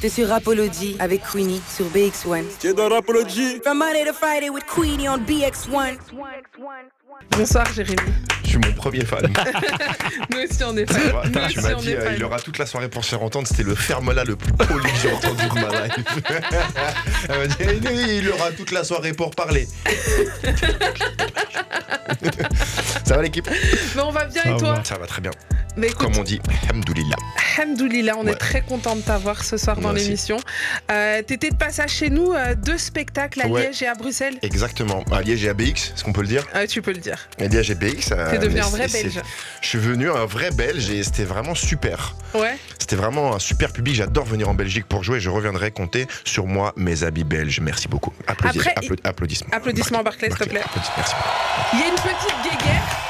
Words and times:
T'es 0.00 0.08
sur 0.08 0.28
Rapology 0.28 0.96
avec 1.00 1.22
Queenie 1.24 1.60
sur 1.74 1.86
BX1. 1.86 2.44
T'es 2.60 2.72
dans 2.72 2.88
Rapology 2.88 3.60
From 3.64 3.78
Monday 3.78 4.04
to 4.06 4.12
Friday 4.12 4.48
with 4.48 4.64
Queenie 4.66 5.08
on 5.08 5.18
BX1. 5.18 5.96
Bonsoir 7.32 7.66
Jérémy. 7.72 7.96
Je 8.44 8.48
suis 8.50 8.58
mon 8.58 8.72
premier 8.74 9.04
fan. 9.04 9.22
Nous 10.30 10.38
aussi 10.38 10.62
on 10.64 10.76
est 10.76 10.86
fans. 10.90 11.22
Nous 11.24 11.48
tu 11.48 11.60
m'as 11.60 11.74
dit, 11.74 11.94
euh, 11.94 12.12
il 12.16 12.22
aura 12.24 12.38
toute 12.38 12.58
la 12.58 12.66
soirée 12.66 12.88
pour 12.88 13.04
se 13.04 13.10
faire 13.10 13.22
entendre. 13.22 13.48
C'était 13.48 13.64
le 13.64 13.74
ferme-là 13.74 14.22
le 14.24 14.36
plus 14.36 14.52
poli 14.52 14.84
que 14.84 14.98
j'ai 15.02 15.12
entendu 15.12 15.42
de 15.48 15.54
ma 15.54 15.86
life. 15.86 15.94
Elle 17.28 17.38
m'a 17.38 17.46
dit, 17.48 17.56
Eh, 17.60 18.18
il 18.18 18.30
aura 18.30 18.52
toute 18.52 18.70
la 18.70 18.84
soirée 18.84 19.12
pour 19.14 19.32
parler. 19.32 19.66
Ça 23.04 23.16
va 23.16 23.22
l'équipe? 23.22 23.48
Mais 23.96 24.02
on 24.02 24.10
va 24.12 24.26
bien 24.26 24.42
Ça 24.42 24.50
et 24.50 24.56
toi? 24.58 24.74
va. 24.74 24.84
Ça 24.84 24.96
va 24.98 25.06
très 25.06 25.20
bien. 25.22 25.32
Mais 25.78 25.86
écoute, 25.88 26.06
Comme 26.08 26.16
on 26.18 26.24
dit, 26.24 26.40
Hamdoulillah. 26.70 27.16
Hamdoulillah, 27.60 28.16
on 28.18 28.26
est 28.26 28.34
très 28.34 28.60
content 28.62 28.96
de 28.96 29.00
t'avoir 29.00 29.44
ce 29.44 29.56
soir 29.56 29.76
dans 29.76 29.82
Moi 29.82 29.92
l'émission. 29.94 30.38
Euh, 30.90 31.22
T'étais 31.22 31.50
de 31.50 31.56
passage 31.56 31.90
chez 31.90 32.10
nous, 32.10 32.32
euh, 32.32 32.54
deux 32.56 32.78
spectacles 32.78 33.40
à 33.42 33.46
Ouais. 33.46 33.62
Liège 33.68 33.82
et 33.82 33.86
à 33.86 33.94
Bruxelles. 33.94 34.38
Exactement. 34.42 35.04
À 35.12 35.22
Liège 35.22 35.44
et 35.44 35.48
à 35.48 35.54
BX, 35.54 35.92
est-ce 35.94 36.02
qu'on 36.04 36.12
peut 36.12 36.22
le 36.22 36.28
dire 36.28 36.44
Euh, 36.54 36.66
tu 36.66 36.82
peux 36.82 36.92
le 36.92 36.98
dire. 36.98 37.28
À 37.40 37.44
Liège 37.46 37.70
et 37.70 37.74
BX. 37.76 38.12
euh, 38.12 38.30
T'es 38.30 38.38
devenu 38.38 38.60
un 38.60 38.68
vrai 38.68 38.88
Belge. 38.88 39.20
Je 39.62 39.68
suis 39.68 39.78
venu 39.78 40.10
un 40.10 40.24
vrai 40.26 40.50
Belge 40.50 40.90
et 40.90 41.02
c'était 41.04 41.24
vraiment 41.24 41.54
super. 41.54 42.14
Ouais. 42.34 42.56
C'était 42.78 42.96
vraiment 42.96 43.34
un 43.34 43.38
super 43.38 43.72
public. 43.72 43.94
J'adore 43.94 44.24
venir 44.24 44.48
en 44.48 44.54
Belgique 44.54 44.86
pour 44.86 45.04
jouer. 45.04 45.20
Je 45.20 45.30
reviendrai 45.30 45.70
compter 45.70 46.06
sur 46.24 46.46
moi, 46.46 46.72
mes 46.76 47.02
habits 47.04 47.24
belges. 47.24 47.60
Merci 47.60 47.86
beaucoup. 47.88 48.12
Applaudis- 48.26 48.58
Après, 48.60 48.74
appla- 48.74 49.00
applaudissements. 49.04 49.50
Applaudissements, 49.52 50.02
Barclay, 50.02 50.28
s'il 50.28 50.38
te 50.38 50.44
plaît. 50.48 50.60
Applaudissements, 50.64 50.94
Merci. 50.96 51.14
Il 51.74 51.78
y 51.78 51.82
a 51.82 51.86
une 51.86 51.94
petite 51.94 52.42
guéguerre. 52.58 53.07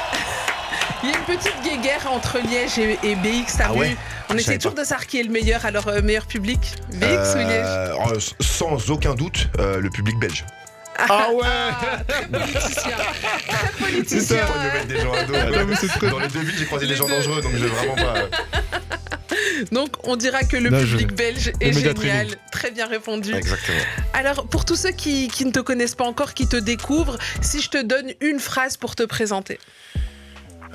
Il 1.03 1.09
y 1.09 1.13
a 1.13 1.17
une 1.17 1.23
petite 1.37 1.55
guéguerre 1.63 2.11
entre 2.11 2.39
Liège 2.39 2.77
et, 2.77 2.99
et 3.03 3.15
BX, 3.15 3.57
t'as 3.57 3.67
Ah 3.69 3.73
vu 3.73 3.79
ouais 3.79 3.97
On 4.29 4.33
Je 4.33 4.39
essaie 4.39 4.57
toujours 4.57 4.75
pas. 4.75 4.81
de 4.81 4.87
savoir 4.87 5.07
qui 5.07 5.19
est 5.19 5.23
le 5.23 5.31
meilleur, 5.31 5.65
alors 5.65 5.87
euh, 5.87 6.01
meilleur 6.01 6.25
public 6.25 6.59
BX 6.93 7.35
ou 7.35 7.37
Liège 7.37 7.65
Euh, 7.65 7.93
oh, 8.05 8.19
Sans 8.41 8.89
aucun 8.91 9.15
doute, 9.15 9.47
euh, 9.59 9.79
le 9.79 9.89
public 9.89 10.17
belge. 10.19 10.45
Ah 10.97 11.27
ouais 11.33 11.45
Très 12.07 12.27
politicien. 12.27 12.97
Très 13.47 13.71
politicien. 13.85 14.45
Pas 14.45 14.57
de 14.59 14.73
mettre 14.73 14.87
des 14.87 14.99
gens 14.99 15.13
à 15.13 15.23
dos. 15.23 15.33
non, 15.57 15.65
mais 15.69 15.75
c'est 15.79 15.87
très- 15.87 16.09
Dans 16.09 16.19
les 16.19 16.27
deux 16.27 16.41
villes, 16.41 16.55
j'ai 16.59 16.65
croisé 16.65 16.85
Les 16.85 16.91
des 16.93 16.97
gens 16.97 17.05
deux. 17.07 17.13
dangereux, 17.15 17.41
donc 17.41 17.51
je 17.53 17.57
vais 17.65 17.67
vraiment 17.69 17.95
pas. 17.95 18.17
euh, 18.17 18.27
Donc 19.71 19.89
on 20.03 20.17
dira 20.17 20.43
que 20.43 20.57
le 20.57 20.69
je- 20.85 20.97
public 20.97 21.13
belge 21.15 21.51
est 21.61 21.71
génial. 21.73 22.27
Très 22.51 22.71
bien 22.71 22.87
répondu. 22.87 23.33
Exactement. 23.33 23.77
Alors 24.13 24.47
pour 24.47 24.65
tous 24.65 24.75
ceux 24.75 24.91
qui, 24.91 25.29
qui 25.29 25.45
ne 25.45 25.51
te 25.51 25.59
connaissent 25.61 25.95
pas 25.95 26.03
encore, 26.05 26.33
qui 26.33 26.47
te 26.47 26.57
découvrent, 26.57 27.17
si 27.41 27.61
je 27.61 27.69
te 27.69 27.81
donne 27.81 28.11
une 28.19 28.39
phrase 28.39 28.75
pour 28.75 28.95
te 28.97 29.03
présenter. 29.03 29.57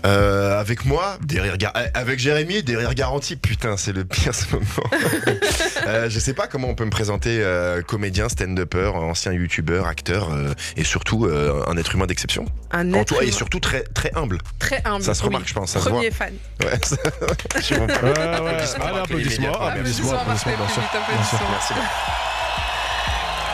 Euh, 0.04 0.60
avec 0.60 0.84
moi, 0.84 1.16
des 1.22 1.40
rires 1.40 1.56
gar- 1.56 1.72
euh, 1.76 1.86
avec 1.94 2.18
Jérémy, 2.18 2.62
des 2.62 2.76
rires 2.76 2.92
garantis. 2.94 3.36
Putain, 3.36 3.76
c'est 3.78 3.92
le 3.92 4.04
pire 4.04 4.34
ce 4.34 4.44
moment. 4.52 4.66
euh, 5.86 6.10
je 6.10 6.18
sais 6.18 6.34
pas 6.34 6.46
comment 6.46 6.68
on 6.68 6.74
peut 6.74 6.84
me 6.84 6.90
présenter 6.90 7.38
euh, 7.42 7.80
comédien, 7.80 8.28
stand-upper, 8.28 8.88
ancien 8.94 9.32
youtubeur, 9.32 9.86
acteur 9.86 10.30
euh, 10.32 10.52
et 10.76 10.84
surtout 10.84 11.24
euh, 11.24 11.64
un 11.68 11.76
être 11.78 11.94
humain 11.94 12.06
d'exception. 12.06 12.44
Un 12.70 12.92
En 12.92 12.98
être 12.98 13.08
toi 13.14 13.22
et 13.22 13.28
humain 13.28 13.36
surtout 13.36 13.60
très 13.60 13.82
très 13.82 14.10
humble. 14.14 14.38
très 14.58 14.82
humble. 14.84 15.02
Ça 15.04 15.14
se 15.14 15.22
oui. 15.22 15.28
remarque, 15.28 15.48
je 15.48 15.54
pense, 15.54 15.70
ça 15.70 15.80
se 15.80 15.88
Premier 15.88 16.10
fan. 16.10 16.34
Ouais, 16.62 16.78
ça- 16.82 16.96
je 17.56 17.60
suis 17.62 17.74
bon. 17.76 17.86
Ouais, 17.86 17.92
ouais. 17.94 18.10
Applaudissements, 18.10 18.84
Barclay, 18.84 19.00
applaudissements, 19.00 19.54
applaudissements, 19.54 19.62
Applaudissements, 19.62 20.12
applaudissements, 20.12 20.56
bien 20.56 20.68
sûr. 20.68 20.82
Barclay, 20.82 21.14
Bien 21.14 21.24
sûr. 21.24 21.38
applaudissements. 21.38 21.82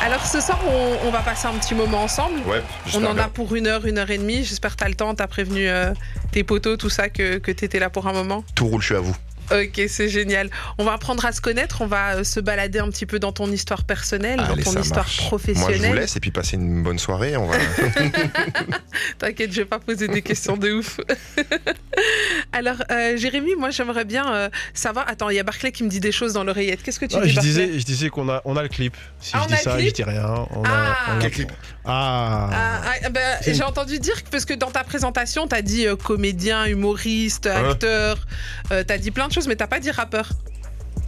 Alors 0.03 0.25
ce 0.27 0.41
soir, 0.41 0.59
on, 0.67 1.09
on 1.09 1.11
va 1.11 1.21
passer 1.21 1.47
un 1.47 1.53
petit 1.53 1.75
moment 1.75 2.03
ensemble. 2.03 2.41
Ouais, 2.47 2.63
On 2.95 3.05
en 3.05 3.15
bien. 3.15 3.25
a 3.25 3.29
pour 3.29 3.55
une 3.55 3.67
heure, 3.67 3.85
une 3.87 3.99
heure 3.99 4.11
et 4.11 4.19
demie. 4.19 4.45
J'espère 4.45 4.73
que 4.73 4.77
t'as 4.77 4.89
le 4.89 4.95
temps. 4.95 5.15
T'as 5.15 5.27
prévenu 5.27 5.69
euh, 5.69 5.93
tes 6.33 6.43
potos, 6.43 6.79
tout 6.79 6.89
ça, 6.91 7.09
que, 7.11 7.37
que 7.39 7.53
t'étais 7.53 7.79
là 7.79 7.91
pour 7.91 8.07
un 8.07 8.13
moment. 8.13 8.43
Tout 8.55 8.67
roule, 8.67 8.81
je 8.81 8.87
suis 8.87 8.95
à 8.97 9.01
vous. 9.01 9.15
Ok, 9.51 9.81
c'est 9.89 10.09
génial. 10.09 10.49
On 10.79 10.85
va 10.85 10.93
apprendre 10.93 11.25
à 11.25 11.33
se 11.33 11.41
connaître. 11.41 11.81
On 11.83 11.87
va 11.87 12.17
euh, 12.17 12.25
se 12.25 12.41
balader 12.41 12.79
un 12.79 12.89
petit 12.89 13.07
peu 13.07 13.19
dans 13.19 13.33
ton 13.33 13.51
histoire 13.51 13.85
personnelle, 13.85 14.39
Allez, 14.41 14.63
dans 14.63 14.73
ton 14.73 14.81
histoire 14.81 15.05
marche. 15.05 15.17
Moi, 15.19 15.25
je 15.25 15.27
professionnelle. 15.29 15.87
vous 15.91 15.95
laisse 15.95 16.17
et 16.17 16.21
puis 16.21 16.31
passer 16.31 16.57
une 16.57 16.83
bonne 16.83 16.99
soirée. 16.99 17.37
On 17.37 17.47
va... 17.47 17.57
T'inquiète, 19.19 19.53
je 19.53 19.59
vais 19.63 19.65
pas 19.67 19.79
poser 19.79 20.09
des 20.09 20.23
questions 20.23 20.57
de 20.57 20.73
ouf. 20.73 21.01
Alors, 22.53 22.77
euh, 22.91 23.17
Jérémy, 23.17 23.55
moi, 23.57 23.71
j'aimerais 23.71 24.05
bien 24.05 24.33
euh, 24.33 24.49
savoir. 24.75 25.07
Attends, 25.09 25.29
il 25.31 25.37
y 25.37 25.39
a 25.39 25.43
Barclay 25.43 25.73
qui 25.73 25.85
me 25.85 25.89
dit 25.89 26.01
des 26.01 26.13
choses 26.13 26.33
dans 26.33 26.45
l'oreillette. 26.45 26.83
Qu'est-ce 26.83 26.99
que 27.01 27.07
tu 27.07 27.17
Ah, 27.17 27.23
dis, 27.23 27.31
je 27.31 27.35
Barclay 27.37 27.51
disais, 27.53 27.79
je 27.79 27.85
disais 27.85 28.09
qu'on 28.09 28.29
a, 28.29 28.43
on 28.45 28.57
a 28.57 28.63
le 28.63 28.69
clip. 28.69 28.97
Si 29.21 29.33
Ah, 29.35 29.39
je 29.41 29.45
on 29.45 29.47
dis 29.49 29.55
a 29.55 29.57
ça, 29.59 29.77
clip 29.77 29.89
je 29.89 29.95
dis 29.95 30.03
rien. 30.05 30.47
On 30.51 30.63
a, 30.65 30.69
Ah. 30.69 30.97
on 31.15 31.19
a- 31.19 31.21
Quel 31.21 31.31
clip 31.31 31.53
Ah. 31.85 32.49
Ah, 32.53 32.81
ah, 33.05 33.09
ben, 33.11 33.39
une- 33.47 33.55
J'ai 33.55 33.63
entendu 33.63 33.99
dire 33.99 34.23
que 34.25 34.29
parce 34.31 34.45
que 34.45 34.55
dans 34.55 34.71
ta 34.71 34.85
présentation, 34.85 35.47
t'as 35.47 35.63
dit 35.63 35.87
euh, 35.87 35.97
comédien, 35.97 36.65
humoriste, 36.67 37.47
Hein 37.47 37.71
acteur, 37.71 38.27
euh, 38.73 38.83
t'as 38.87 38.99
dit 38.99 39.11
plein 39.11 39.29
de 39.29 39.33
choses, 39.33 39.40
mais 39.47 39.57
t'as 39.57 39.67
pas 39.67 39.81
dit 39.81 39.91
rappeur. 39.91 40.31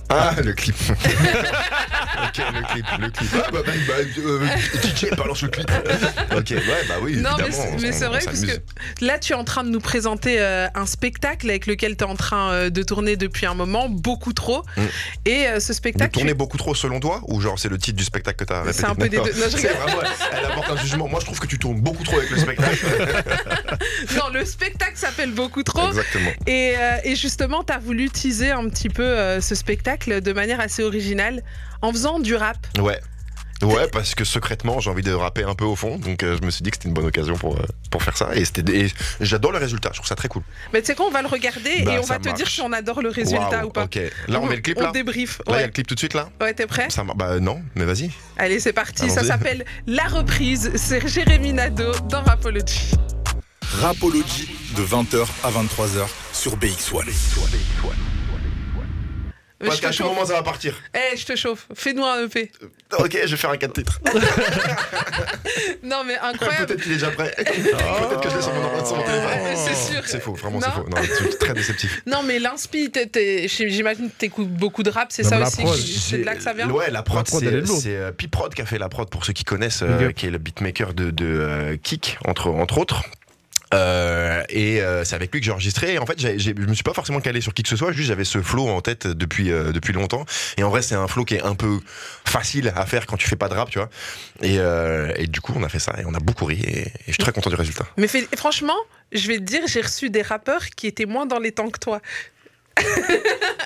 Ah, 0.08 0.34
le 0.44 0.52
clip. 0.52 0.74
ok, 0.90 2.38
le 2.54 2.62
clip, 2.72 2.86
le 3.00 3.10
clip. 3.10 3.30
Ah, 3.34 3.50
bah, 3.52 3.58
bah, 3.64 3.72
bah, 3.88 3.94
euh, 4.18 4.46
DJ, 4.82 5.10
balance 5.16 5.42
le 5.42 5.48
clip. 5.48 5.70
ok, 6.36 6.50
ouais, 6.50 6.60
bah 6.88 6.94
oui, 7.02 7.16
non, 7.16 7.30
mais 7.38 7.46
évidemment. 7.46 7.78
c'est- 7.78 7.82
mais 7.82 8.06
vrai 8.08 8.20
parce 8.24 8.40
que 8.42 8.52
là, 9.04 9.18
tu 9.18 9.32
es 9.32 9.36
en 9.36 9.44
train 9.44 9.64
de 9.64 9.70
nous 9.70 9.80
présenter 9.80 10.36
euh, 10.40 10.66
un 10.74 10.86
spectacle 10.86 11.48
avec 11.48 11.66
lequel 11.66 11.96
tu 11.96 12.04
es 12.04 12.06
en 12.06 12.16
train 12.16 12.50
euh, 12.52 12.70
de 12.70 12.82
tourner 12.82 13.16
depuis 13.16 13.46
un 13.46 13.54
moment, 13.54 13.88
beaucoup 13.88 14.32
trop. 14.32 14.62
Mm. 14.76 14.82
Et 15.26 15.46
euh, 15.48 15.60
ce 15.60 15.68
De 15.68 15.72
spectacle, 15.74 16.12
tourner 16.12 16.32
tu- 16.32 16.36
beaucoup 16.36 16.58
trop 16.58 16.74
selon 16.74 17.00
toi 17.00 17.20
Ou 17.28 17.40
genre 17.40 17.58
c'est 17.58 17.68
le 17.68 17.78
titre 17.78 17.96
du 17.96 18.04
spectacle 18.04 18.38
que 18.38 18.44
t'as 18.44 18.60
répété 18.62 18.78
C'est 18.78 18.86
un 18.86 18.94
peu 18.94 19.08
des 19.08 19.16
deux. 19.16 19.22
Non, 19.32 19.46
je 19.50 19.56
c'est 19.56 19.68
rigole. 19.68 19.82
vraiment, 19.82 20.02
elle 20.36 20.44
apporte 20.44 20.70
un 20.70 20.76
jugement. 20.76 21.08
Moi 21.08 21.20
je 21.20 21.26
trouve 21.26 21.38
que 21.40 21.46
tu 21.46 21.58
tournes 21.58 21.80
beaucoup 21.80 22.04
trop 22.04 22.18
avec 22.18 22.30
le 22.30 22.38
spectacle. 22.38 22.86
non, 24.16 24.28
le 24.32 24.44
spectacle 24.44 24.96
s'appelle 24.96 25.30
beaucoup 25.32 25.62
trop. 25.62 25.88
Exactement. 25.88 26.30
Et, 26.46 26.74
euh, 26.78 26.96
et 27.04 27.16
justement, 27.16 27.64
tu 27.64 27.72
as 27.72 27.78
voulu 27.78 28.10
teaser 28.10 28.50
un 28.50 28.68
petit 28.68 28.88
peu 28.88 29.02
euh, 29.02 29.40
ce 29.40 29.54
spectacle 29.54 29.91
de 29.96 30.32
manière 30.32 30.60
assez 30.60 30.82
originale 30.82 31.42
en 31.80 31.92
faisant 31.92 32.18
du 32.20 32.34
rap. 32.34 32.56
Ouais. 32.78 33.00
Ouais, 33.62 33.86
parce 33.86 34.16
que 34.16 34.24
secrètement, 34.24 34.80
j'ai 34.80 34.90
envie 34.90 35.02
de 35.02 35.12
rapper 35.12 35.44
un 35.44 35.54
peu 35.54 35.64
au 35.64 35.76
fond, 35.76 35.96
donc 35.96 36.24
euh, 36.24 36.36
je 36.40 36.44
me 36.44 36.50
suis 36.50 36.64
dit 36.64 36.70
que 36.70 36.76
c'était 36.76 36.88
une 36.88 36.94
bonne 36.94 37.06
occasion 37.06 37.36
pour, 37.36 37.56
euh, 37.56 37.62
pour 37.92 38.02
faire 38.02 38.16
ça. 38.16 38.34
Et, 38.34 38.44
c'était 38.44 38.86
et 38.86 38.92
j'adore 39.20 39.52
le 39.52 39.58
résultat, 39.58 39.90
je 39.92 39.98
trouve 39.98 40.08
ça 40.08 40.16
très 40.16 40.26
cool. 40.26 40.42
Mais 40.72 40.80
tu 40.80 40.86
sais 40.86 40.94
quoi, 40.96 41.06
on 41.06 41.12
va 41.12 41.22
le 41.22 41.28
regarder 41.28 41.82
Bah, 41.84 41.94
et 41.94 41.98
on 41.98 42.02
va 42.02 42.18
te 42.18 42.28
dire 42.34 42.48
si 42.48 42.60
on 42.60 42.72
adore 42.72 43.02
le 43.02 43.10
résultat 43.10 43.64
ou 43.64 43.70
pas. 43.70 43.84
Ok, 43.84 44.00
là 44.26 44.40
on 44.40 44.46
met 44.46 44.56
le 44.56 44.62
clip 44.62 44.78
On 44.78 44.82
là. 44.82 44.90
débrief. 44.90 45.40
Là 45.46 45.58
il 45.58 45.60
y 45.60 45.62
a 45.62 45.66
le 45.66 45.72
clip 45.72 45.86
tout 45.86 45.94
de 45.94 46.00
suite 46.00 46.14
là. 46.14 46.28
ouais 46.40 46.54
t'es 46.54 46.66
prêt 46.66 46.88
Ça, 46.90 47.04
bah 47.14 47.38
non, 47.38 47.62
mais 47.76 47.84
vas-y. 47.84 48.10
Allez, 48.36 48.58
c'est 48.58 48.72
parti. 48.72 49.08
Ça 49.10 49.22
s'appelle 49.22 49.64
La 49.86 50.04
Reprise. 50.04 50.72
C'est 50.74 51.06
Jérémy 51.06 51.52
Nadeau 51.52 51.92
dans 52.08 52.22
Rapology. 52.22 52.90
Rapology 53.80 54.50
de 54.76 54.82
20h 54.82 55.24
à 55.44 55.50
23h 55.50 56.08
sur 56.32 56.56
BX1. 56.56 57.04
Je 59.62 59.66
Parce 59.68 59.78
te 59.80 59.86
qu'à 59.86 59.92
ce 59.92 59.98
chauffe. 59.98 60.08
moment 60.08 60.26
ça 60.26 60.34
va 60.34 60.42
partir. 60.42 60.74
Eh, 60.94 61.16
je 61.16 61.24
te 61.24 61.36
chauffe. 61.36 61.66
Fais-nous 61.74 62.04
un 62.04 62.24
EP. 62.24 62.50
Ok, 62.98 63.16
je 63.24 63.30
vais 63.30 63.36
faire 63.36 63.50
un 63.50 63.56
4 63.56 63.72
titres. 63.72 64.00
Non, 65.82 66.04
mais 66.04 66.16
incroyable. 66.18 66.66
Peut-être 66.66 66.82
qu'il 66.82 66.92
est 66.92 66.94
déjà 66.96 67.10
prêt. 67.10 67.32
Peut-être 67.36 68.20
que 68.20 68.30
je 68.30 68.36
l'ai 68.36 68.42
sur 68.42 68.54
mon, 68.54 68.62
mon 68.62 68.70
téléphone. 68.80 69.06
Euh, 69.12 69.54
c'est 69.56 69.92
sûr. 69.92 70.02
C'est 70.06 70.20
faux, 70.20 70.32
vraiment 70.34 70.60
c'est 70.60 70.68
Non. 70.68 70.74
faux. 70.74 70.88
Non, 70.88 70.96
c'est 71.02 71.38
très 71.38 71.54
déceptif. 71.54 72.02
Non, 72.06 72.22
mais 72.22 72.38
l'inspi, 72.38 72.90
j'imagine 73.68 74.08
que 74.10 74.14
t'écoutes 74.16 74.48
beaucoup 74.48 74.82
de 74.82 74.90
rap, 74.90 75.08
c'est 75.10 75.22
ça 75.24 75.40
aussi 75.40 75.62
C'est 76.00 76.18
de 76.18 76.24
là 76.24 76.34
que 76.34 76.42
ça 76.42 76.52
vient 76.52 76.70
Ouais, 76.70 76.90
la 76.90 77.02
prod, 77.02 77.26
c'est 77.28 77.42
euh, 77.86 78.12
Piprod 78.12 78.54
qui 78.54 78.62
a 78.62 78.66
fait 78.66 78.78
la 78.78 78.88
prod 78.88 79.08
pour 79.10 79.24
ceux 79.24 79.32
qui 79.32 79.44
connaissent, 79.44 79.82
euh, 79.82 80.12
qui 80.12 80.26
est 80.26 80.30
le 80.30 80.38
beatmaker 80.38 80.94
de, 80.94 81.12
euh, 81.22 81.76
entre, 82.26 82.48
entre 82.48 82.78
autres. 82.78 83.02
Euh, 83.72 84.42
et 84.48 84.80
euh, 84.80 85.04
c'est 85.04 85.14
avec 85.14 85.32
lui 85.32 85.40
que 85.40 85.46
j'ai 85.46 85.52
enregistré. 85.52 85.94
Et 85.94 85.98
en 85.98 86.06
fait, 86.06 86.20
je 86.20 86.52
me 86.52 86.74
suis 86.74 86.82
pas 86.82 86.94
forcément 86.94 87.20
calé 87.20 87.40
sur 87.40 87.54
qui 87.54 87.62
que 87.62 87.68
ce 87.68 87.76
soit. 87.76 87.92
Juste, 87.92 88.08
j'avais 88.08 88.24
ce 88.24 88.42
flow 88.42 88.68
en 88.68 88.80
tête 88.80 89.06
depuis 89.06 89.50
euh, 89.50 89.72
depuis 89.72 89.92
longtemps. 89.92 90.24
Et 90.56 90.62
en 90.62 90.70
vrai, 90.70 90.82
c'est 90.82 90.94
un 90.94 91.08
flow 91.08 91.24
qui 91.24 91.34
est 91.34 91.42
un 91.42 91.54
peu 91.54 91.80
facile 92.24 92.72
à 92.74 92.86
faire 92.86 93.06
quand 93.06 93.16
tu 93.16 93.28
fais 93.28 93.36
pas 93.36 93.48
de 93.48 93.54
rap, 93.54 93.70
tu 93.70 93.78
vois. 93.78 93.88
Et, 94.42 94.58
et 95.22 95.26
du 95.26 95.40
coup, 95.40 95.52
on 95.56 95.62
a 95.62 95.68
fait 95.68 95.78
ça 95.78 95.94
et 95.98 96.04
on 96.04 96.14
a 96.14 96.20
beaucoup 96.20 96.44
ri. 96.44 96.60
Et, 96.66 96.92
je 97.06 97.12
suis 97.12 97.22
très 97.22 97.32
content 97.32 97.50
du 97.50 97.56
résultat. 97.56 97.86
Mais 97.96 98.08
franchement, 98.36 98.76
je 99.12 99.26
vais 99.28 99.36
te 99.36 99.42
dire, 99.42 99.62
j'ai 99.66 99.80
reçu 99.80 100.10
des 100.10 100.22
rappeurs 100.22 100.66
qui 100.70 100.86
étaient 100.86 101.06
moins 101.06 101.26
dans 101.26 101.38
les 101.38 101.52
temps 101.52 101.70
que 101.70 101.78
toi. 101.78 102.00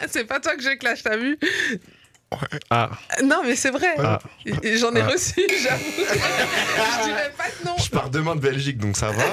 c'est 0.09 0.25
pas 0.25 0.41
toi 0.41 0.57
que 0.57 0.63
je 0.63 0.77
clash, 0.77 1.03
t'as 1.03 1.17
vu? 1.17 1.39
Ah. 2.71 2.91
Non, 3.25 3.43
mais 3.45 3.55
c'est 3.57 3.71
vrai. 3.71 3.95
Ah. 3.99 4.19
J'en 4.79 4.93
ai 4.95 5.01
Ah. 5.01 5.07
reçu, 5.07 5.41
j'avoue. 5.63 5.85
je 5.99 7.05
dirais 7.05 7.33
pas 7.39 7.45
de 7.45 7.67
non. 7.67 7.77
Je 7.79 7.89
pars 7.89 8.11
demain 8.11 8.35
de 8.35 8.41
Belgique, 8.41 8.79
donc 8.79 8.97
ça 8.97 9.11
va. 9.11 9.25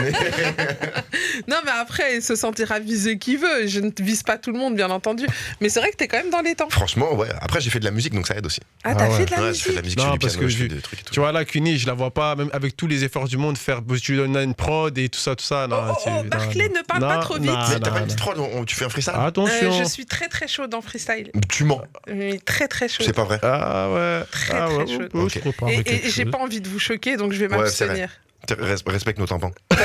Mais- 0.00 0.10
Non, 1.48 1.56
mais 1.64 1.70
après, 1.70 2.16
il 2.16 2.22
se 2.22 2.34
sentira 2.36 2.78
visé 2.78 3.18
qui 3.18 3.36
veut. 3.36 3.66
Je 3.66 3.80
ne 3.80 3.90
vise 4.00 4.22
pas 4.22 4.38
tout 4.38 4.52
le 4.52 4.58
monde, 4.58 4.74
bien 4.74 4.90
entendu. 4.90 5.26
Mais 5.60 5.68
c'est 5.68 5.80
vrai 5.80 5.90
que 5.90 5.96
t'es 5.96 6.08
quand 6.08 6.16
même 6.18 6.30
dans 6.30 6.40
les 6.40 6.54
temps. 6.54 6.68
Franchement, 6.70 7.14
ouais. 7.14 7.28
Après, 7.40 7.60
j'ai 7.60 7.70
fait 7.70 7.80
de 7.80 7.84
la 7.84 7.90
musique, 7.90 8.14
donc 8.14 8.26
ça 8.26 8.34
aide 8.36 8.46
aussi. 8.46 8.60
Ah, 8.84 8.94
t'as 8.94 9.04
Ah 9.04 9.08
ouais. 9.10 9.16
fait 9.18 9.24
de 9.26 9.30
la 9.32 9.36
ouais, 9.38 9.42
je 9.44 9.48
musique 9.50 9.64
fais 9.64 9.70
de 9.70 9.76
la 9.76 9.82
musique, 9.82 9.98
Non, 9.98 10.04
je 10.04 10.08
fais 10.10 10.12
du 10.14 10.18
parce 10.20 10.32
piano, 10.34 10.46
que 10.46 10.52
je 10.52 10.56
fais 10.56 10.62
j'ai- 10.64 10.68
des 10.76 10.80
trucs 10.80 11.00
et 11.00 11.02
tout. 11.02 11.12
Tu 11.12 11.20
vois, 11.20 11.32
là, 11.32 11.44
Cuny, 11.44 11.78
je 11.78 11.86
la 11.86 11.92
vois 11.94 12.10
pas, 12.12 12.34
même 12.36 12.50
avec 12.52 12.76
tous 12.76 12.86
les 12.86 13.04
efforts 13.04 13.28
du 13.28 13.36
monde, 13.36 13.58
faire. 13.58 13.80
Tu 14.02 14.16
donnes 14.16 14.36
une 14.36 14.54
prod 14.54 14.96
et 14.96 15.08
tout 15.08 15.18
ça, 15.20 15.36
tout 15.36 15.44
ça. 15.44 15.66
Non, 15.66 15.76
Oh, 15.90 15.92
oh, 15.94 16.02
oh, 16.06 16.10
non, 16.10 16.24
Barclay, 16.24 16.68
non. 16.68 16.74
ne 16.80 16.82
parle 16.84 17.02
Non, 17.02 17.08
pas 17.08 17.18
trop 17.18 17.34
vite. 17.34 17.44
non, 17.50 17.58
Mais 17.68 17.80
t'as 17.80 17.90
pas 17.90 17.98
une 18.00 18.04
petite 18.06 18.18
prod, 18.18 18.66
tu 18.66 18.74
fais 18.76 18.84
un 18.84 18.88
freestyle 18.88 19.14
Attention. 19.16 19.72
Euh, 19.72 19.78
je 19.84 19.88
suis 19.88 20.06
très 20.06 20.28
très 20.28 20.48
chaud 20.48 20.66
dans 20.66 20.80
freestyle. 20.80 21.30
Tu 21.48 21.64
mens, 21.64 21.82
Mais 22.06 22.29
très 22.38 22.68
très 22.68 22.88
chaud. 22.88 23.02
c'est 23.04 23.12
pas 23.14 23.24
vrai. 23.24 23.38
Ah 23.42 23.90
ouais. 23.90 24.22
Très, 24.30 24.54
ah 24.54 24.66
très 24.68 24.76
ouais, 24.76 24.86
chaude. 24.86 25.10
oh, 25.14 25.28
je 25.28 25.38
Ok. 25.38 25.40
prépare 25.40 25.68
Et, 25.70 26.02
j'ai 26.10 26.24
pas 26.24 26.38
envie 26.38 26.60
de 26.60 26.68
vous 26.68 26.78
choquer, 26.78 27.16
donc 27.16 27.32
je 27.32 27.38
vais 27.38 27.48
m'abstenir. 27.48 28.08
Res- 28.48 28.82
Respecte 28.88 29.18
nos 29.18 29.26
tampons. 29.26 29.52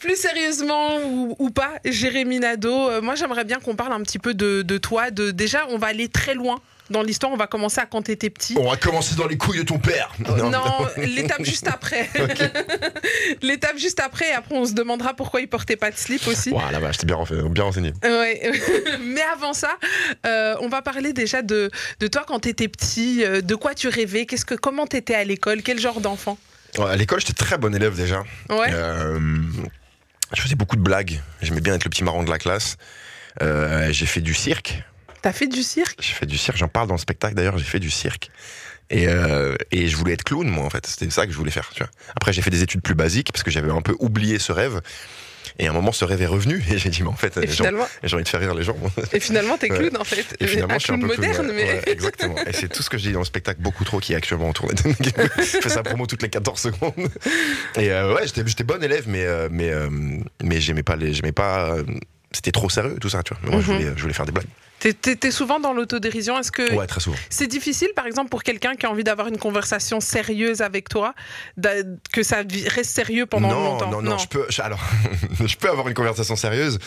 plus 0.00 0.16
sérieusement 0.16 0.98
ou, 1.04 1.34
ou 1.38 1.50
pas, 1.50 1.72
Jérémy 1.84 2.40
Nadeau, 2.40 2.88
euh, 2.90 3.00
moi 3.00 3.14
j'aimerais 3.14 3.44
bien 3.44 3.58
qu'on 3.58 3.74
parle 3.76 3.92
un 3.92 4.00
petit 4.02 4.18
peu 4.18 4.34
de, 4.34 4.62
de 4.62 4.78
toi. 4.78 5.10
De, 5.10 5.30
déjà, 5.30 5.66
on 5.70 5.78
va 5.78 5.88
aller 5.88 6.08
très 6.08 6.34
loin 6.34 6.60
dans 6.94 7.02
l'histoire. 7.02 7.30
On 7.32 7.36
va 7.36 7.46
commencer 7.46 7.80
à 7.80 7.86
quand 7.86 8.00
t'étais 8.02 8.30
petit. 8.30 8.56
On 8.58 8.70
va 8.70 8.76
commencer 8.76 9.14
dans 9.16 9.26
les 9.26 9.36
couilles 9.36 9.58
de 9.58 9.64
ton 9.64 9.78
père. 9.78 10.10
Non, 10.26 10.50
l'étape 10.96 11.44
juste 11.44 11.68
après. 11.68 12.08
l'étape 13.42 13.76
juste 13.78 14.00
après. 14.00 14.30
Et 14.30 14.32
après, 14.32 14.54
on 14.54 14.64
se 14.64 14.72
demandera 14.72 15.14
pourquoi 15.14 15.40
il 15.40 15.48
portait 15.48 15.76
pas 15.76 15.90
de 15.90 15.96
slip 15.96 16.26
aussi. 16.26 16.50
Voilà, 16.50 16.80
bah, 16.80 16.90
j'étais 16.92 17.06
bien, 17.06 17.16
renfe- 17.16 17.48
bien 17.50 17.64
renseigné. 17.64 17.92
Ouais. 18.02 18.52
Mais 19.02 19.22
avant 19.34 19.52
ça, 19.52 19.76
euh, 20.26 20.54
on 20.60 20.68
va 20.68 20.82
parler 20.82 21.12
déjà 21.12 21.42
de, 21.42 21.70
de 22.00 22.06
toi 22.06 22.24
quand 22.26 22.40
t'étais 22.40 22.68
petit. 22.68 23.24
euh, 23.24 23.40
de 23.40 23.54
quoi 23.54 23.74
tu 23.74 23.88
rêvais 23.88 24.26
Qu'est-ce 24.26 24.44
que 24.46 24.54
comment 24.54 24.86
t'étais 24.86 25.14
à 25.14 25.24
l'école 25.24 25.62
Quel 25.62 25.78
genre 25.78 26.00
d'enfant? 26.00 26.38
À 26.78 26.96
l'école, 26.96 27.20
j'étais 27.20 27.32
très 27.34 27.58
bon 27.58 27.74
élève 27.74 27.96
déjà. 27.96 28.22
Ouais. 28.48 28.68
Euh, 28.72 29.18
je 30.34 30.40
faisais 30.40 30.54
beaucoup 30.56 30.76
de 30.76 30.82
blagues. 30.82 31.20
J'aimais 31.42 31.60
bien 31.60 31.74
être 31.74 31.84
le 31.84 31.90
petit 31.90 32.02
marrant 32.04 32.22
de 32.22 32.30
la 32.30 32.38
classe. 32.38 32.76
Euh, 33.42 33.88
j'ai 33.92 34.06
fait 34.06 34.20
du 34.20 34.34
cirque. 34.34 34.82
T'as 35.24 35.32
fait 35.32 35.46
du 35.46 35.62
cirque? 35.62 36.00
J'ai 36.02 36.12
fait 36.12 36.26
du 36.26 36.36
cirque. 36.36 36.58
J'en 36.58 36.68
parle 36.68 36.86
dans 36.86 36.96
le 36.96 37.00
spectacle 37.00 37.34
d'ailleurs. 37.34 37.56
J'ai 37.56 37.64
fait 37.64 37.80
du 37.80 37.90
cirque. 37.90 38.30
Et, 38.90 39.08
euh, 39.08 39.54
et 39.70 39.88
je 39.88 39.96
voulais 39.96 40.12
être 40.12 40.22
clown, 40.22 40.46
moi, 40.46 40.66
en 40.66 40.68
fait. 40.68 40.86
C'était 40.86 41.08
ça 41.08 41.24
que 41.24 41.32
je 41.32 41.38
voulais 41.38 41.50
faire. 41.50 41.70
Tu 41.74 41.78
vois. 41.82 41.88
Après, 42.14 42.34
j'ai 42.34 42.42
fait 42.42 42.50
des 42.50 42.62
études 42.62 42.82
plus 42.82 42.94
basiques 42.94 43.32
parce 43.32 43.42
que 43.42 43.50
j'avais 43.50 43.70
un 43.70 43.80
peu 43.80 43.96
oublié 44.00 44.38
ce 44.38 44.52
rêve. 44.52 44.82
Et 45.58 45.66
à 45.66 45.70
un 45.70 45.72
moment, 45.72 45.92
ce 45.92 46.04
rêve 46.04 46.20
est 46.20 46.26
revenu. 46.26 46.62
Et 46.70 46.76
j'ai 46.76 46.90
dit, 46.90 47.02
mais 47.02 47.08
en 47.08 47.14
fait, 47.16 47.40
j'ai 48.02 48.14
envie 48.14 48.22
de 48.22 48.28
faire 48.28 48.40
rire 48.40 48.54
les 48.54 48.64
gens. 48.64 48.76
et 49.14 49.18
finalement, 49.20 49.56
t'es 49.56 49.72
Ouais. 49.72 49.78
clown 49.78 49.96
en 49.98 50.04
fait. 50.04 50.26
Et 50.40 50.46
finalement, 50.46 50.74
un 50.74 50.78
je 50.78 50.84
suis 50.84 50.92
un 50.92 50.98
peu 50.98 51.06
moderne, 51.06 51.46
ouais. 51.46 51.54
mais. 51.54 51.64
Ouais, 51.72 51.82
exactement. 51.86 52.36
Et 52.46 52.52
c'est 52.52 52.68
tout 52.68 52.82
ce 52.82 52.90
que 52.90 52.98
je 52.98 53.04
dis 53.04 53.12
dans 53.12 53.20
le 53.20 53.24
spectacle 53.24 53.62
beaucoup 53.62 53.84
trop 53.84 54.00
qui 54.00 54.12
est 54.12 54.16
actuellement 54.16 54.50
en 54.50 54.52
tournée. 54.52 54.74
je 55.38 55.42
fais 55.42 55.68
sa 55.70 55.82
promo 55.82 56.06
toutes 56.06 56.20
les 56.22 56.28
14 56.28 56.60
secondes. 56.60 56.92
Et 57.76 57.90
euh, 57.90 58.14
ouais, 58.14 58.26
j'étais, 58.26 58.42
j'étais 58.46 58.64
bon 58.64 58.84
élève, 58.84 59.04
mais 59.08 59.24
euh, 59.24 59.48
mais 59.50 59.72
mais 60.42 60.60
j'aimais 60.60 60.82
pas 60.82 60.96
les, 60.96 61.14
j'aimais 61.14 61.32
pas. 61.32 61.76
C'était 62.34 62.52
trop 62.52 62.68
sérieux 62.68 62.96
tout 63.00 63.08
ça, 63.08 63.22
tu 63.22 63.32
vois. 63.34 63.40
Mais 63.44 63.50
moi, 63.50 63.60
je 63.60 63.70
Mhm. 63.72 63.78
voulais, 63.78 63.92
je 63.96 64.02
voulais 64.02 64.14
faire 64.14 64.26
des 64.26 64.32
blagues. 64.32 64.46
T'es- 64.80 65.30
souvent 65.30 65.60
dans 65.60 65.72
l'autodérision. 65.72 66.38
Est-ce 66.38 66.52
que 66.52 66.74
Ouais, 66.74 66.86
très 66.86 67.00
souvent. 67.00 67.16
c'est 67.30 67.46
difficile, 67.46 67.88
par 67.96 68.06
exemple, 68.06 68.28
pour 68.28 68.42
quelqu'un 68.42 68.74
qui 68.74 68.84
a 68.84 68.90
envie 68.90 69.04
d'avoir 69.04 69.28
une 69.28 69.38
conversation 69.38 69.98
sérieuse 70.00 70.60
avec 70.60 70.90
toi, 70.90 71.14
que 72.12 72.22
ça 72.22 72.42
reste 72.74 72.90
sérieux 72.90 73.24
pendant 73.24 73.48
non, 73.48 73.64
longtemps? 73.64 73.90
non, 73.90 74.02
non, 74.02 74.18
je 74.18 74.28
peux. 74.28 74.44
je- 74.50 74.60
alors, 74.60 74.80
je 75.46 75.56
peux 75.56 75.70
avoir 75.70 75.88
une 75.88 75.94
conversation 75.94 76.36
sérieuse. 76.36 76.78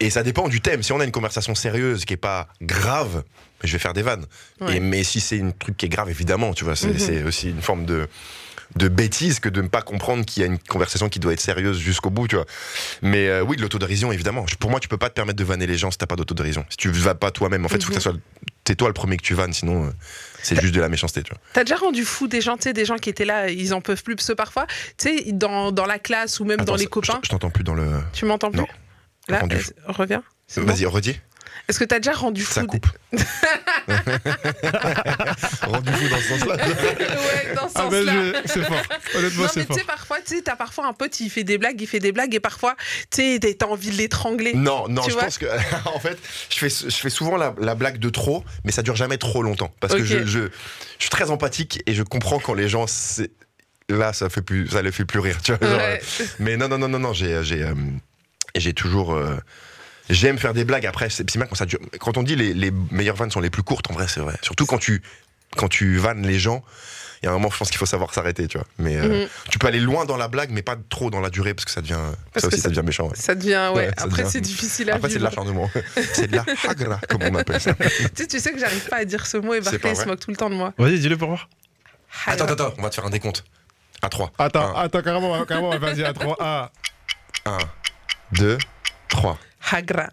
Et 0.00 0.10
ça 0.10 0.22
dépend 0.24 0.48
du 0.48 0.60
thème. 0.60 0.82
Si 0.82 0.92
on 0.92 1.00
a 1.00 1.04
une 1.04 1.12
conversation 1.12 1.54
sérieuse 1.54 2.04
qui 2.04 2.14
est 2.14 2.16
pas 2.18 2.48
grave, 2.60 3.22
je 3.62 3.72
vais 3.72 3.78
faire 3.78 3.92
des 3.94 4.02
vannes. 4.02 4.26
Ouais. 4.60 4.76
Et, 4.76 4.80
mais 4.80 5.04
si 5.04 5.20
c'est 5.20 5.36
une 5.36 5.52
truc 5.52 5.76
qui 5.76 5.86
est 5.86 5.88
grave, 5.88 6.10
évidemment, 6.10 6.52
tu 6.54 6.64
vois, 6.64 6.74
c'est 6.76 6.88
Mhm. 6.88 6.98
c'est 6.98 7.22
aussi 7.22 7.50
une 7.50 7.62
forme 7.62 7.84
de 7.86 8.08
de 8.76 8.88
bêtise 8.88 9.40
que 9.40 9.48
de 9.48 9.60
ne 9.62 9.68
pas 9.68 9.82
comprendre 9.82 10.24
qu'il 10.24 10.42
y 10.42 10.44
a 10.44 10.46
une 10.46 10.58
conversation 10.58 11.08
qui 11.08 11.18
doit 11.18 11.32
être 11.32 11.40
sérieuse 11.40 11.78
jusqu'au 11.78 12.10
bout, 12.10 12.28
tu 12.28 12.36
vois. 12.36 12.46
Mais 13.02 13.28
euh, 13.28 13.42
oui, 13.42 13.56
de 13.56 13.62
l'autodérision, 13.62 14.12
évidemment. 14.12 14.44
Pour 14.58 14.70
moi, 14.70 14.80
tu 14.80 14.88
peux 14.88 14.96
pas 14.96 15.08
te 15.08 15.14
permettre 15.14 15.38
de 15.38 15.44
vanner 15.44 15.66
les 15.66 15.76
gens 15.76 15.90
si 15.90 15.98
t'as 15.98 16.06
pas 16.06 16.16
d'autodérision. 16.16 16.64
Si 16.70 16.76
tu 16.76 16.90
vas 16.90 17.14
pas 17.14 17.30
toi-même, 17.30 17.64
en 17.64 17.68
fait, 17.68 17.76
il 17.76 17.84
faut 17.84 17.88
que 17.88 18.00
ça 18.00 18.10
soit 18.10 18.18
t'es 18.64 18.76
toi 18.76 18.88
le 18.88 18.94
premier 18.94 19.16
que 19.16 19.22
tu 19.22 19.34
vannes, 19.34 19.52
sinon 19.52 19.86
euh, 19.86 19.90
c'est 20.42 20.60
juste 20.60 20.74
de 20.74 20.80
la 20.80 20.88
méchanceté, 20.88 21.22
tu 21.22 21.30
vois. 21.32 21.40
T'as 21.52 21.64
déjà 21.64 21.76
rendu 21.76 22.04
fou 22.04 22.28
des 22.28 22.40
gens, 22.40 22.56
tu 22.56 22.64
sais, 22.64 22.72
des 22.72 22.84
gens 22.84 22.96
qui 22.96 23.10
étaient 23.10 23.24
là, 23.24 23.50
ils 23.50 23.74
en 23.74 23.80
peuvent 23.80 24.02
plus. 24.02 24.14
Parce 24.14 24.28
que 24.28 24.32
parfois, 24.34 24.66
tu 24.98 25.08
sais, 25.08 25.32
dans, 25.32 25.72
dans 25.72 25.86
la 25.86 25.98
classe 25.98 26.40
ou 26.40 26.44
même 26.44 26.60
Attends, 26.60 26.72
dans 26.72 26.78
les 26.78 26.86
copains, 26.86 27.20
Je, 27.22 27.28
t'entends 27.28 27.50
plus 27.50 27.64
dans 27.64 27.74
le. 27.74 28.00
tu 28.12 28.24
m'entends 28.24 28.50
plus? 28.50 28.60
Non. 28.60 28.66
Là, 29.28 29.42
euh, 29.50 29.58
reviens. 29.86 30.22
C'est 30.46 30.60
bon? 30.60 30.66
Vas-y, 30.66 30.86
redis. 30.86 31.20
Est-ce 31.68 31.78
que 31.78 31.84
t'as 31.84 31.98
déjà 32.00 32.12
rendu 32.12 32.42
fou 32.42 32.52
Ça 32.54 32.60
des- 32.62 32.66
coupe. 32.66 32.86
Rendu 35.62 35.92
fou 35.92 36.08
dans 36.08 36.16
ce 36.18 36.28
sens-là. 36.28 36.56
Ouais, 36.56 37.54
dans 37.54 37.68
ce 37.68 37.72
Ah 37.74 37.88
ben, 37.90 38.04
sens-là. 38.06 38.12
je- 38.12 38.32
c'est 38.46 38.62
fort. 38.64 38.82
Honnêtement, 39.14 39.42
Non, 39.44 39.48
mais 39.56 39.64
tu 39.66 39.74
sais, 39.74 39.84
parfois, 39.84 40.18
tu 40.20 40.36
sais, 40.36 40.42
t'as 40.42 40.56
parfois 40.56 40.86
un 40.86 40.92
pote, 40.92 41.18
il 41.20 41.30
fait 41.30 41.44
des 41.44 41.58
blagues, 41.58 41.80
il 41.80 41.86
fait 41.86 41.98
des 41.98 42.12
blagues, 42.12 42.34
et 42.34 42.40
parfois, 42.40 42.76
tu 43.10 43.38
sais, 43.40 43.54
t'as 43.58 43.66
envie 43.66 43.90
de 43.90 43.96
l'étrangler. 43.96 44.54
Non, 44.54 44.88
non, 44.88 45.02
je 45.08 45.14
pense 45.14 45.38
que 45.38 45.46
en 45.94 45.98
fait, 46.00 46.18
je 46.50 46.58
fais, 46.58 46.68
je 46.68 46.96
fais 46.96 47.10
souvent 47.10 47.36
la, 47.36 47.54
la 47.60 47.74
blague 47.74 47.98
de 47.98 48.08
trop, 48.08 48.44
mais 48.64 48.72
ça 48.72 48.82
dure 48.82 48.96
jamais 48.96 49.18
trop 49.18 49.42
longtemps 49.42 49.72
parce 49.80 49.94
que 49.94 50.04
je, 50.04 50.18
je, 50.26 50.40
je 50.40 50.48
suis 50.98 51.10
très 51.10 51.30
empathique 51.30 51.82
et 51.86 51.94
je 51.94 52.02
comprends 52.02 52.38
quand 52.38 52.54
les 52.54 52.68
gens 52.68 52.86
c'est- 52.86 53.30
là 53.88 54.12
ça 54.12 54.28
fait 54.30 54.42
plus 54.42 54.68
ça 54.68 54.80
les 54.82 54.92
fait 54.92 55.04
plus 55.04 55.18
rire, 55.20 55.38
tu 55.42 55.52
vois. 55.52 55.68
Ouais. 55.76 56.00
euh, 56.20 56.24
mais 56.38 56.56
non 56.56 56.68
non 56.68 56.78
non 56.78 56.88
non 56.88 56.98
non, 56.98 57.12
j'ai 57.12 57.42
j'ai 57.44 57.62
euh, 57.62 57.74
j'ai 58.56 58.72
toujours 58.72 59.12
euh, 59.14 59.36
J'aime 60.10 60.38
faire 60.38 60.52
des 60.54 60.64
blagues. 60.64 60.86
Après, 60.86 61.08
c'est 61.10 61.24
bien 61.24 61.46
quand 61.46 61.54
ça 61.54 61.66
dure. 61.66 61.78
Quand 62.00 62.16
on 62.16 62.22
dit 62.22 62.36
les, 62.36 62.52
les 62.54 62.70
meilleures 62.90 63.16
vannes 63.16 63.30
sont 63.30 63.40
les 63.40 63.50
plus 63.50 63.62
courtes, 63.62 63.90
en 63.90 63.94
vrai, 63.94 64.06
c'est 64.08 64.20
vrai. 64.20 64.36
Surtout 64.42 64.66
quand 64.66 64.78
tu, 64.78 65.02
quand 65.56 65.68
tu 65.68 65.96
vannes 65.96 66.26
les 66.26 66.38
gens, 66.38 66.64
il 67.22 67.26
y 67.26 67.28
a 67.28 67.30
un 67.30 67.34
moment, 67.34 67.50
je 67.50 67.56
pense 67.56 67.68
qu'il 67.70 67.78
faut 67.78 67.86
savoir 67.86 68.12
s'arrêter, 68.12 68.48
tu 68.48 68.58
vois. 68.58 68.66
Mais 68.78 68.96
euh, 68.96 69.22
Mhm. 69.22 69.28
tu 69.48 69.58
peux 69.60 69.68
aller 69.68 69.78
loin 69.78 70.04
dans 70.04 70.16
la 70.16 70.26
blague, 70.26 70.50
mais 70.50 70.62
pas 70.62 70.74
trop 70.90 71.08
dans 71.08 71.20
la 71.20 71.30
durée, 71.30 71.54
parce 71.54 71.64
que 71.64 71.70
ça 71.70 71.80
devient. 71.80 71.96
Parce 72.32 72.42
ça 72.42 72.48
aussi, 72.48 72.56
ça- 72.56 72.64
ça 72.64 72.68
devient 72.70 72.82
méchant. 72.84 73.06
ouais. 73.08 73.14
Ça 73.14 73.36
devient, 73.36 73.70
ouais. 73.76 73.90
Après, 73.96 74.24
c'est 74.24 74.40
difficile 74.40 74.90
à 74.90 74.96
Après, 74.96 75.08
c'est 75.08 75.18
de 75.20 75.24
l'acharnement. 75.24 75.70
c'est 76.14 76.26
de 76.28 76.34
la 76.36 76.44
hagra, 76.68 76.98
comme 77.08 77.22
on 77.22 77.34
appelle 77.36 77.60
ça. 77.60 77.74
Tu 77.74 77.88
sais, 78.16 78.26
tu 78.26 78.40
sais 78.40 78.52
que 78.52 78.58
j'arrive 78.58 78.88
pas 78.88 78.96
à 78.96 79.04
dire 79.04 79.24
ce 79.24 79.36
mot 79.36 79.54
et 79.54 79.60
Barclay 79.60 79.94
se 79.94 80.04
moque 80.04 80.18
tout 80.18 80.30
le 80.32 80.36
temps 80.36 80.50
de 80.50 80.56
moi. 80.56 80.74
Vas-y, 80.78 80.98
dis-le 80.98 81.16
pour 81.16 81.28
voir. 81.28 81.48
Attends, 82.26 82.44
attends, 82.44 82.52
attends, 82.54 82.74
on 82.78 82.82
va 82.82 82.90
te 82.90 82.96
faire 82.96 83.06
un 83.06 83.10
décompte. 83.10 83.44
À 84.02 84.08
3. 84.08 84.32
Attends, 84.38 84.76
Un. 84.76 84.80
attends, 84.82 85.00
carrément, 85.02 85.44
carrément, 85.44 85.78
vas-y, 85.78 86.02
à 86.02 86.12
3. 86.12 86.36
Ah. 86.40 86.70
1, 87.46 87.58
2, 88.32 88.58
3. 89.08 89.38
Hagra. 89.70 90.08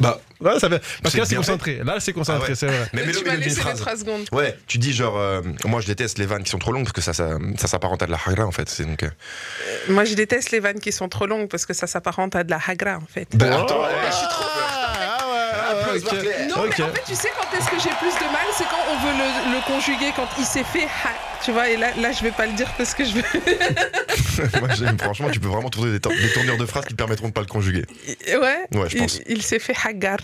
Bah, 0.00 0.20
Là, 0.40 0.58
ça 0.58 0.68
fait... 0.68 0.82
Parce 1.02 1.14
que 1.14 1.20
là, 1.20 1.24
c'est 1.26 1.36
concentré. 1.36 1.80
Là, 1.84 2.00
c'est 2.00 2.12
concentré, 2.12 2.46
Ah 2.46 2.50
ouais. 2.50 2.54
c'est 2.56 2.66
vrai. 2.66 2.88
mais 2.92 3.06
mets-le 3.06 3.18
tu 3.20 3.24
m'as 3.24 3.36
laissé 3.36 3.50
les 3.50 3.60
phrase. 3.60 3.78
3 3.80 3.96
secondes. 3.98 4.26
Ouais, 4.32 4.58
tu 4.66 4.78
dis 4.78 4.92
genre, 4.92 5.16
euh, 5.16 5.40
moi 5.66 5.80
je 5.80 5.86
déteste 5.86 6.18
les 6.18 6.26
vannes 6.26 6.42
qui 6.42 6.50
sont 6.50 6.58
trop 6.58 6.72
longues 6.72 6.82
parce 6.82 6.92
que 6.94 7.00
ça, 7.00 7.12
ça, 7.12 7.38
ça 7.58 7.68
s'apparente 7.68 8.02
à 8.02 8.06
de 8.06 8.10
la 8.10 8.18
hagra 8.26 8.44
en 8.44 8.50
fait. 8.50 8.68
C'est 8.68 8.84
donc. 8.84 9.04
euh, 9.04 9.08
Moi, 9.88 10.04
je 10.04 10.14
déteste 10.14 10.50
les 10.50 10.58
vannes 10.58 10.80
qui 10.80 10.90
sont 10.90 11.08
trop 11.08 11.26
longues 11.26 11.48
parce 11.48 11.64
que 11.64 11.74
ça 11.74 11.86
s'apparente 11.86 12.34
à 12.34 12.42
de 12.42 12.50
la 12.50 12.58
hagra, 12.66 12.96
en 12.96 13.06
fait. 13.08 13.28
Bah, 13.36 13.62
attends, 13.62 13.82
ouais, 13.82 13.88
je 14.10 14.16
suis 14.16 14.26
trop 14.28 14.44
ouais, 14.44 14.51
ah. 16.10 16.46
Non, 16.48 16.64
mais 16.68 16.84
en 16.84 16.88
fait, 16.92 17.02
tu 17.06 17.14
sais 17.14 17.28
quand 17.36 17.56
est-ce 17.58 17.68
que 17.70 17.78
j'ai 17.78 17.94
plus 17.96 18.14
de 18.14 18.32
mal 18.32 18.46
C'est 18.56 18.64
quand 18.64 18.82
on 18.90 18.96
veut 19.04 19.12
le, 19.12 19.54
le 19.56 19.66
conjuguer, 19.66 20.12
quand 20.16 20.28
il 20.38 20.44
s'est 20.44 20.64
fait 20.64 20.84
ha. 20.84 21.10
Tu 21.44 21.50
vois, 21.52 21.68
et 21.68 21.76
là, 21.76 21.88
là, 21.98 22.12
je 22.12 22.22
vais 22.22 22.30
pas 22.30 22.46
le 22.46 22.52
dire 22.52 22.70
parce 22.78 22.94
que 22.94 23.04
je 23.04 23.14
veux. 23.14 23.22
Moi, 24.60 24.68
j'aime, 24.78 24.98
franchement, 24.98 25.28
tu 25.30 25.40
peux 25.40 25.48
vraiment 25.48 25.70
trouver 25.70 25.90
des, 25.92 26.00
tour- 26.00 26.12
des 26.12 26.32
tournures 26.32 26.56
de 26.56 26.66
phrases 26.66 26.84
qui 26.84 26.92
te 26.92 26.98
permettront 26.98 27.28
de 27.28 27.32
pas 27.32 27.40
le 27.40 27.46
conjuguer. 27.48 27.84
Ouais, 28.28 28.38
Ouais, 28.38 28.88
je 28.88 28.96
il- 28.96 29.00
pense. 29.00 29.20
Il, 29.26 29.42
s'est 29.42 29.58
fait 29.58 29.74
hagar. 29.84 30.18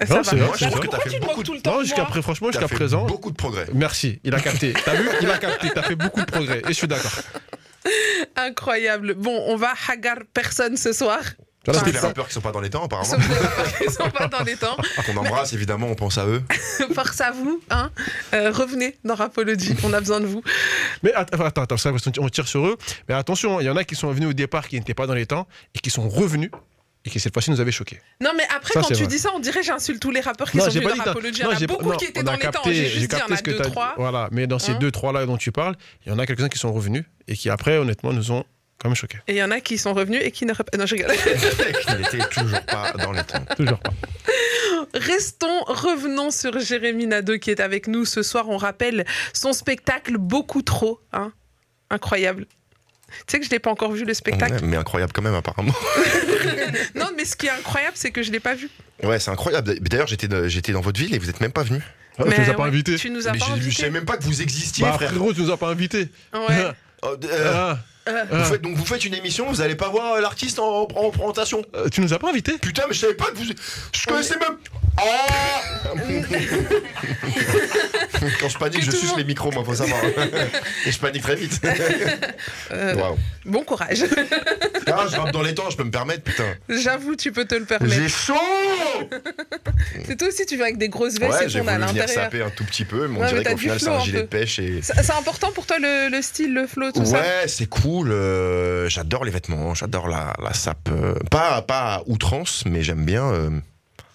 Non, 0.00 0.06
Ça 0.06 0.22
c'est 0.24 0.36
va. 0.36 0.46
vrai, 0.46 0.56
c'est 0.58 0.66
vrai. 0.66 0.80
que 0.80 0.86
t'as 0.86 0.96
pourquoi 0.96 0.98
fait 1.00 1.10
tu 1.10 1.20
beaucoup 1.20 1.42
de- 1.42 1.46
tout 1.46 1.54
le 1.54 1.60
temps 1.60 1.74
Non, 1.76 1.82
jusqu'à 1.84 2.04
pré- 2.06 2.22
franchement, 2.22 2.48
jusqu'à 2.50 2.66
fait 2.68 2.74
présent. 2.74 3.04
beaucoup 3.04 3.30
de 3.30 3.36
progrès. 3.36 3.66
Merci, 3.74 4.18
il 4.24 4.34
a 4.34 4.40
capté. 4.40 4.72
T'as 4.84 4.94
vu 4.94 5.08
Il 5.20 5.30
a 5.30 5.38
capté. 5.38 5.68
T'as 5.74 5.82
fait 5.82 5.94
beaucoup 5.96 6.20
de 6.20 6.26
progrès. 6.30 6.60
Et 6.64 6.68
je 6.68 6.72
suis 6.72 6.88
d'accord. 6.88 7.12
Incroyable. 8.36 9.14
Bon, 9.14 9.44
on 9.46 9.56
va 9.56 9.72
hagar 9.88 10.16
personne 10.32 10.76
ce 10.76 10.92
soir. 10.92 11.20
Sauf 11.66 11.78
c'est 11.84 11.92
les 11.92 11.98
ça- 11.98 12.06
rappeurs 12.08 12.26
qui 12.26 12.32
sont 12.34 12.40
pas 12.40 12.52
dans 12.52 12.60
les 12.60 12.70
temps, 12.70 12.84
apparemment. 12.84 13.08
Sauf 13.08 13.28
les 13.28 13.34
rappeurs 13.46 13.78
qui 13.78 13.90
sont 13.92 14.10
pas 14.10 14.28
dans 14.28 14.42
les 14.44 14.56
temps. 14.56 14.76
Qu'on 15.06 15.16
embrasse, 15.18 15.52
évidemment, 15.52 15.88
on 15.88 15.94
pense 15.94 16.16
à 16.18 16.26
eux. 16.26 16.42
Force 16.94 17.20
à 17.20 17.32
vous, 17.32 17.60
hein. 17.70 17.90
Euh, 18.32 18.50
revenez 18.50 18.96
dans 19.04 19.14
Rapology, 19.14 19.74
on 19.84 19.92
a 19.92 20.00
besoin 20.00 20.20
de 20.20 20.26
vous. 20.26 20.42
Mais 21.02 21.12
att- 21.12 21.32
attends, 21.34 21.44
attends, 21.44 21.62
attends, 21.62 21.76
ça, 21.76 21.92
on 22.18 22.28
tire 22.30 22.48
sur 22.48 22.66
eux. 22.66 22.76
Mais 23.08 23.14
attention, 23.14 23.60
il 23.60 23.66
y 23.66 23.70
en 23.70 23.76
a 23.76 23.84
qui 23.84 23.94
sont 23.94 24.10
venus 24.10 24.30
au 24.30 24.32
départ 24.32 24.68
qui 24.68 24.76
n'étaient 24.76 24.94
pas 24.94 25.06
dans 25.06 25.14
les 25.14 25.26
temps 25.26 25.46
et 25.74 25.78
qui 25.80 25.90
sont 25.90 26.08
revenus 26.08 26.50
et 27.04 27.10
qui 27.10 27.18
cette 27.20 27.32
fois-ci 27.34 27.50
nous 27.50 27.60
avaient 27.60 27.72
choqués. 27.72 27.98
Non, 28.22 28.30
mais 28.36 28.44
après, 28.54 28.74
Ça, 28.74 28.80
quand 28.80 28.88
tu 28.88 28.94
vrai. 28.94 29.06
dis 29.06 29.18
ça, 29.18 29.30
on 29.34 29.38
dirait 29.38 29.62
j'insulte 29.62 30.00
tous 30.00 30.10
les 30.10 30.20
rappeurs 30.20 30.50
qui 30.50 30.58
Non, 30.58 30.64
sont 30.64 30.70
venus 30.70 30.96
dans 30.96 31.04
Rapology. 31.04 31.40
Il 31.40 31.44
y 31.44 31.46
en 31.46 31.50
a 31.50 31.54
j'ai- 31.56 31.66
beaucoup 31.66 31.90
non, 31.90 31.96
qui 31.96 32.04
étaient 32.06 32.22
dans 32.22 32.32
a 32.32 32.36
les 32.36 32.42
temps. 32.42 32.50
capté- 32.62 32.74
J'ai 32.74 32.84
juste 32.88 32.94
dit, 33.10 33.16
il 33.16 33.18
y 33.18 33.22
en 33.22 33.26
capté 33.26 33.50
a 33.50 33.58
deux, 33.58 33.62
trois. 33.70 33.94
Voilà, 33.96 34.28
mais 34.32 34.46
dans 34.46 34.58
ces 34.58 34.72
Hein 34.72 34.78
deux, 34.80 34.90
trois 34.90 35.12
là 35.12 35.24
dont 35.26 35.36
tu 35.36 35.52
parles, 35.52 35.76
il 36.06 36.10
y 36.10 36.14
en 36.14 36.18
a 36.18 36.26
quelques-uns 36.26 36.48
qui 36.48 36.58
sont 36.58 36.72
revenus 36.72 37.04
et 37.28 37.36
qui 37.36 37.48
après, 37.50 37.76
honnêtement, 37.78 38.12
nous 38.14 38.32
ont 38.32 38.44
quand 38.80 38.88
même 38.88 38.96
choqués. 38.96 39.18
Et 39.28 39.32
il 39.32 39.36
y 39.36 39.42
en 39.42 39.50
a 39.50 39.60
qui 39.60 39.76
sont 39.78 39.92
revenus 39.94 40.20
et 40.24 40.30
qui 40.30 40.46
ne. 40.46 40.52
rep- 40.52 40.74
Non, 40.76 40.86
je 40.86 40.94
rigole. 40.96 41.12
qui 41.14 41.94
n'étaient 41.96 42.28
toujours 42.30 42.60
pas 42.62 42.92
dans 42.92 43.12
les 43.12 43.22
temps. 43.24 43.44
Toujours 43.56 43.78
pas. 43.78 43.92
Restons, 44.94 45.60
revenons 45.66 46.30
sur 46.30 46.58
Jérémy 46.58 47.06
Nadeau 47.06 47.38
qui 47.38 47.50
est 47.50 47.60
avec 47.60 47.86
nous 47.86 48.04
ce 48.04 48.22
soir. 48.22 48.48
On 48.48 48.56
rappelle 48.56 49.04
son 49.32 49.52
spectacle 49.52 50.16
beaucoup 50.18 50.62
trop. 50.62 51.00
Hein 51.12 51.32
Incroyable. 51.90 52.46
Tu 53.26 53.32
sais 53.32 53.40
que 53.40 53.44
je 53.44 53.50
l'ai 53.50 53.58
pas 53.58 53.70
encore 53.70 53.90
vu 53.92 54.04
le 54.04 54.14
spectacle? 54.14 54.54
Ouais, 54.54 54.60
mais 54.62 54.76
incroyable 54.76 55.12
quand 55.12 55.22
même, 55.22 55.34
apparemment. 55.34 55.74
Non, 56.94 57.06
mais 57.16 57.24
ce 57.24 57.34
qui 57.36 57.46
est 57.46 57.50
incroyable, 57.50 57.94
c'est 57.96 58.10
que 58.12 58.22
je 58.22 58.30
l'ai 58.30 58.38
pas 58.40 58.54
vu. 58.54 58.68
Ouais, 59.02 59.18
c'est 59.18 59.30
incroyable. 59.30 59.74
D'ailleurs, 59.80 60.06
j'étais 60.06 60.28
dans 60.72 60.80
votre 60.80 60.98
ville 61.00 61.12
et 61.14 61.18
vous 61.18 61.28
êtes 61.28 61.40
même 61.40 61.50
pas 61.52 61.64
venu. 61.64 61.80
Ah, 62.18 62.22
tu 62.32 62.40
nous 62.40 62.50
as 62.50 62.54
pas 62.54 62.64
invités. 62.66 62.96
Tu 62.96 63.10
nous 63.10 63.26
as 63.28 63.32
Mais 63.32 63.38
pas 63.38 63.44
je, 63.46 63.50
je 63.50 63.56
invités. 63.56 63.76
savais 63.76 63.90
même 63.90 64.04
pas 64.04 64.16
que 64.16 64.22
vous 64.24 64.40
existiez, 64.42 64.84
Bah, 64.84 64.92
frère. 64.92 65.10
frérot, 65.10 65.32
tu 65.34 65.40
nous 65.42 65.50
as 65.50 65.56
pas 65.56 65.68
invités. 65.68 66.08
Ouais. 66.32 66.40
Euh, 67.04 67.16
euh, 67.24 67.52
Ah, 67.54 67.78
vous 68.30 68.44
faites, 68.44 68.62
donc 68.62 68.76
vous 68.76 68.84
faites 68.86 69.04
une 69.04 69.14
émission, 69.14 69.46
vous 69.48 69.60
allez 69.60 69.74
pas 69.74 69.88
voir 69.88 70.14
euh, 70.14 70.20
l'artiste 70.20 70.58
en, 70.58 70.82
en 70.94 71.10
présentation. 71.10 71.62
euh, 71.74 71.88
tu 71.88 72.00
nous 72.00 72.12
as 72.12 72.18
pas 72.18 72.28
invités 72.30 72.58
Putain, 72.58 72.82
mais 72.88 72.94
je 72.94 73.00
savais 73.00 73.14
pas 73.14 73.26
que 73.26 73.36
vous. 73.36 73.44
Je 73.92 74.06
connaissais 74.06 74.36
même. 74.38 74.56
Ah 74.96 75.02
Quand 78.40 78.48
je 78.48 78.58
panique, 78.58 78.80
Que 78.80 78.84
je 78.84 78.90
tout 78.90 78.96
le 78.96 79.00
suce 79.00 79.08
monde- 79.10 79.18
les 79.18 79.24
micros, 79.24 79.50
moi, 79.52 79.64
faut 79.64 79.74
savoir. 79.74 80.00
Et 80.86 80.92
je 80.92 80.98
panique 80.98 81.22
très 81.22 81.36
vite. 81.36 81.60
Euh, 82.72 82.94
Waouh. 82.94 83.16
Bon 83.46 83.64
courage. 83.64 84.04
Ah, 84.86 85.06
je 85.10 85.16
rentre 85.16 85.32
dans 85.32 85.42
les 85.42 85.54
temps, 85.54 85.68
je 85.70 85.76
peux 85.76 85.82
me 85.84 85.90
permettre, 85.90 86.22
putain. 86.22 86.44
J'avoue, 86.68 87.16
tu 87.16 87.32
peux 87.32 87.44
te 87.44 87.54
le 87.56 87.64
permettre. 87.64 87.92
J'ai 87.92 88.08
chaud 88.08 88.34
C'est 90.06 90.16
toi 90.16 90.28
aussi, 90.28 90.46
tu 90.46 90.54
viens 90.56 90.66
avec 90.66 90.78
des 90.78 90.88
grosses 90.88 91.18
vestes 91.18 91.32
Ouais, 91.32 91.46
et 91.46 91.48
j'ai 91.48 91.58
tournes 91.58 91.68
à 91.70 91.74
voulu 91.78 91.86
venir 91.88 92.02
l'intérieur. 92.02 92.24
saper 92.24 92.42
un 92.42 92.50
tout 92.50 92.64
petit 92.64 92.84
peu, 92.84 93.08
mais 93.08 93.18
on 93.18 93.20
Ouais, 93.22 93.26
mais 93.26 93.28
dirait 93.32 93.42
t'as 93.42 93.50
qu'au 93.50 93.56
du 93.56 93.62
final, 93.62 93.78
c'est 93.80 93.86
flow 93.86 93.94
un 93.94 93.98
un 93.98 94.04
gilet 94.04 94.18
peu. 94.18 94.22
de 94.24 94.28
pêche 94.28 94.58
et. 94.60 94.80
C'est 94.82 95.02
c'est 95.02 95.12
important 95.12 95.50
pour 95.52 95.66
toi 95.66 95.78
le, 95.80 96.10
le 96.10 96.22
style, 96.22 96.54
le 96.54 96.66
flow, 96.66 96.92
tout 96.92 97.04
ça 97.04 97.12
Ouais, 97.20 97.48
c'est 97.48 97.66
cool. 97.66 97.99
Euh, 98.08 98.88
j'adore 98.88 99.24
les 99.24 99.30
vêtements, 99.30 99.74
j'adore 99.74 100.08
la, 100.08 100.34
la 100.42 100.52
sape. 100.54 100.88
euh, 100.90 101.14
pas, 101.30 101.62
pas 101.62 101.94
à 101.96 102.02
outrance, 102.06 102.64
mais 102.66 102.82
j'aime 102.82 103.04
bien 103.04 103.24
euh, 103.32 103.50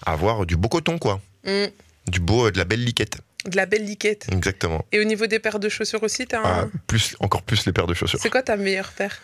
avoir 0.05 0.45
du 0.45 0.55
beau 0.57 0.69
coton, 0.69 0.97
quoi. 0.97 1.19
Mm. 1.45 1.65
Du 2.07 2.19
beau, 2.19 2.47
euh, 2.47 2.51
de 2.51 2.57
la 2.57 2.65
belle 2.65 2.83
liquette. 2.83 3.19
De 3.49 3.55
la 3.55 3.65
belle 3.65 3.85
liquette. 3.85 4.27
Exactement. 4.31 4.83
Et 4.91 4.99
au 4.99 5.03
niveau 5.03 5.27
des 5.27 5.39
paires 5.39 5.59
de 5.59 5.69
chaussures 5.69 6.01
aussi, 6.03 6.25
t'as 6.25 6.39
un... 6.39 6.43
Ah, 6.63 6.65
plus, 6.87 7.15
encore 7.19 7.43
plus 7.43 7.65
les 7.65 7.71
paires 7.73 7.87
de 7.87 7.93
chaussures. 7.93 8.19
C'est 8.21 8.29
quoi 8.29 8.41
ta 8.43 8.57
meilleure 8.57 8.91
paire? 8.91 9.19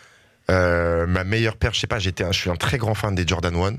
Ma 0.49 1.23
meilleure 1.23 1.55
paire, 1.55 1.73
je 1.73 1.79
sais 1.79 1.87
pas, 1.87 1.97
j'étais 1.99 2.23
un- 2.25 2.31
je 2.31 2.39
suis 2.39 2.49
un 2.49 2.55
très 2.57 2.77
grand 2.77 2.93
fan 2.93 3.15
des 3.15 3.25
Jordan 3.25 3.55
1. 3.55 3.75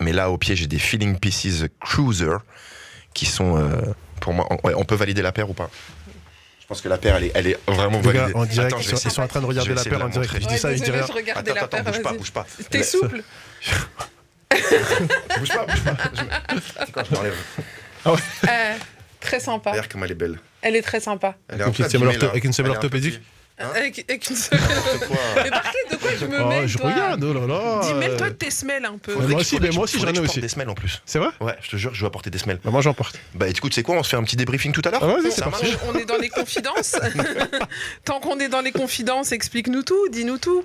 Mais 0.00 0.12
là, 0.12 0.30
au 0.30 0.38
pied, 0.38 0.56
j'ai 0.56 0.66
des 0.66 0.78
Feeling 0.80 1.18
Pieces 1.18 1.64
Cruiser 1.80 2.36
qui 3.14 3.26
sont, 3.26 3.70
pour 4.20 4.32
moi, 4.32 4.46
on, 4.50 4.66
ouais, 4.66 4.74
on 4.76 4.84
peut 4.84 4.96
valider 4.96 5.22
la 5.22 5.30
paire 5.30 5.48
ou 5.48 5.54
pas? 5.54 5.70
Je 6.64 6.68
pense 6.68 6.80
que 6.80 6.88
la 6.88 6.96
paire, 6.96 7.16
elle 7.16 7.24
est, 7.24 7.32
elle 7.34 7.46
est 7.48 7.58
vraiment 7.68 8.00
Les 8.00 8.04
gars, 8.12 8.20
validée. 8.22 8.32
on 8.34 8.44
dirait 8.46 8.66
Attends, 8.68 8.78
vais 8.78 8.84
sont, 8.84 8.96
ils 8.96 9.10
sont 9.10 9.20
en 9.20 9.28
train 9.28 9.42
de 9.42 9.44
regarder 9.44 9.74
la 9.74 9.84
paire 9.84 10.02
en 10.02 10.08
direct. 10.08 10.32
Je 10.32 10.46
dis 10.48 10.56
ça, 10.58 10.68
Ouais, 10.68 10.76
ils 10.76 10.80
disent 10.80 10.90
rien. 10.90 11.02
Attends, 11.02 11.54
la 11.54 11.62
attends, 11.62 11.68
paire, 11.68 11.84
bouge 11.84 12.02
pas, 12.02 12.12
bouge 12.14 12.32
pas. 12.32 12.46
T'es 12.70 12.82
souple 12.82 13.22
Bouge 15.38 15.48
pas, 15.48 15.66
bouge 15.66 15.84
pas. 15.84 15.96
Je 16.86 16.92
quoi, 16.92 17.04
je 17.04 17.14
m'enlève. 17.14 17.36
Euh, 18.06 18.74
Très 19.20 19.40
sympa. 19.40 19.72
Regarde 19.72 19.88
comme 19.88 20.04
elle 20.04 20.12
est 20.12 20.14
belle. 20.14 20.38
Elle 20.62 20.76
est 20.76 20.82
très 20.82 21.00
sympa. 21.00 21.34
Elle 21.48 21.60
est 21.60 21.64
Avec 21.64 21.80
un 21.80 21.84
peu 21.84 22.46
une 22.46 22.52
semelle 22.54 22.70
orthopédique. 22.72 23.20
Hein 23.56 23.68
Avec, 23.76 24.04
avec 24.08 24.28
une 24.30 24.36
quoi. 24.36 25.16
Mais 25.44 25.50
par 25.50 25.62
contre, 25.62 25.90
de 25.92 25.96
quoi 25.96 26.10
je 26.18 26.26
me 26.26 26.42
Oh, 26.42 26.48
mêle, 26.48 26.66
je 26.66 26.76
toi 26.76 26.90
regarde, 26.90 27.22
oh 27.22 27.32
là 27.32 27.46
là. 27.46 27.80
Dis, 27.84 27.94
mêle-toi 27.94 28.30
de 28.30 28.34
tes 28.34 28.50
semelles 28.50 28.84
un 28.84 28.98
peu. 28.98 29.14
Ouais, 29.14 29.28
moi 29.28 29.40
aussi, 29.40 29.58
mais 29.60 29.70
moi 29.70 29.84
aussi, 29.84 30.00
j'en 30.00 30.08
ai 30.12 30.18
aussi. 30.18 30.40
des 30.40 30.48
semelles 30.48 30.68
en 30.68 30.74
plus. 30.74 31.00
C'est 31.06 31.20
vrai 31.20 31.28
Ouais, 31.40 31.54
je 31.62 31.70
te 31.70 31.76
jure, 31.76 31.94
je 31.94 32.00
dois 32.00 32.10
porter 32.10 32.30
des 32.30 32.38
semelles. 32.38 32.58
Bah, 32.64 32.72
Moi, 32.72 32.80
j'en 32.80 32.94
porte. 32.94 33.16
Bah 33.34 33.46
écoute, 33.48 33.72
c'est 33.72 33.84
quoi 33.84 33.96
On 33.96 34.02
se 34.02 34.08
fait 34.08 34.16
un 34.16 34.24
petit 34.24 34.34
débriefing 34.36 34.72
tout 34.72 34.82
à 34.84 34.90
l'heure 34.90 35.04
Ah, 35.04 35.06
vas-y, 35.06 35.30
c'est 35.30 35.38
Ça 35.42 35.44
parti. 35.44 35.66
marche 35.70 35.76
On 35.88 35.96
est 35.96 36.04
dans 36.04 36.16
les 36.16 36.30
confidences. 36.30 36.96
Tant 38.04 38.18
qu'on 38.18 38.40
est 38.40 38.48
dans 38.48 38.60
les 38.60 38.72
confidences, 38.72 39.30
explique-nous 39.30 39.82
tout, 39.84 40.08
dis-nous 40.10 40.38
tout. 40.38 40.64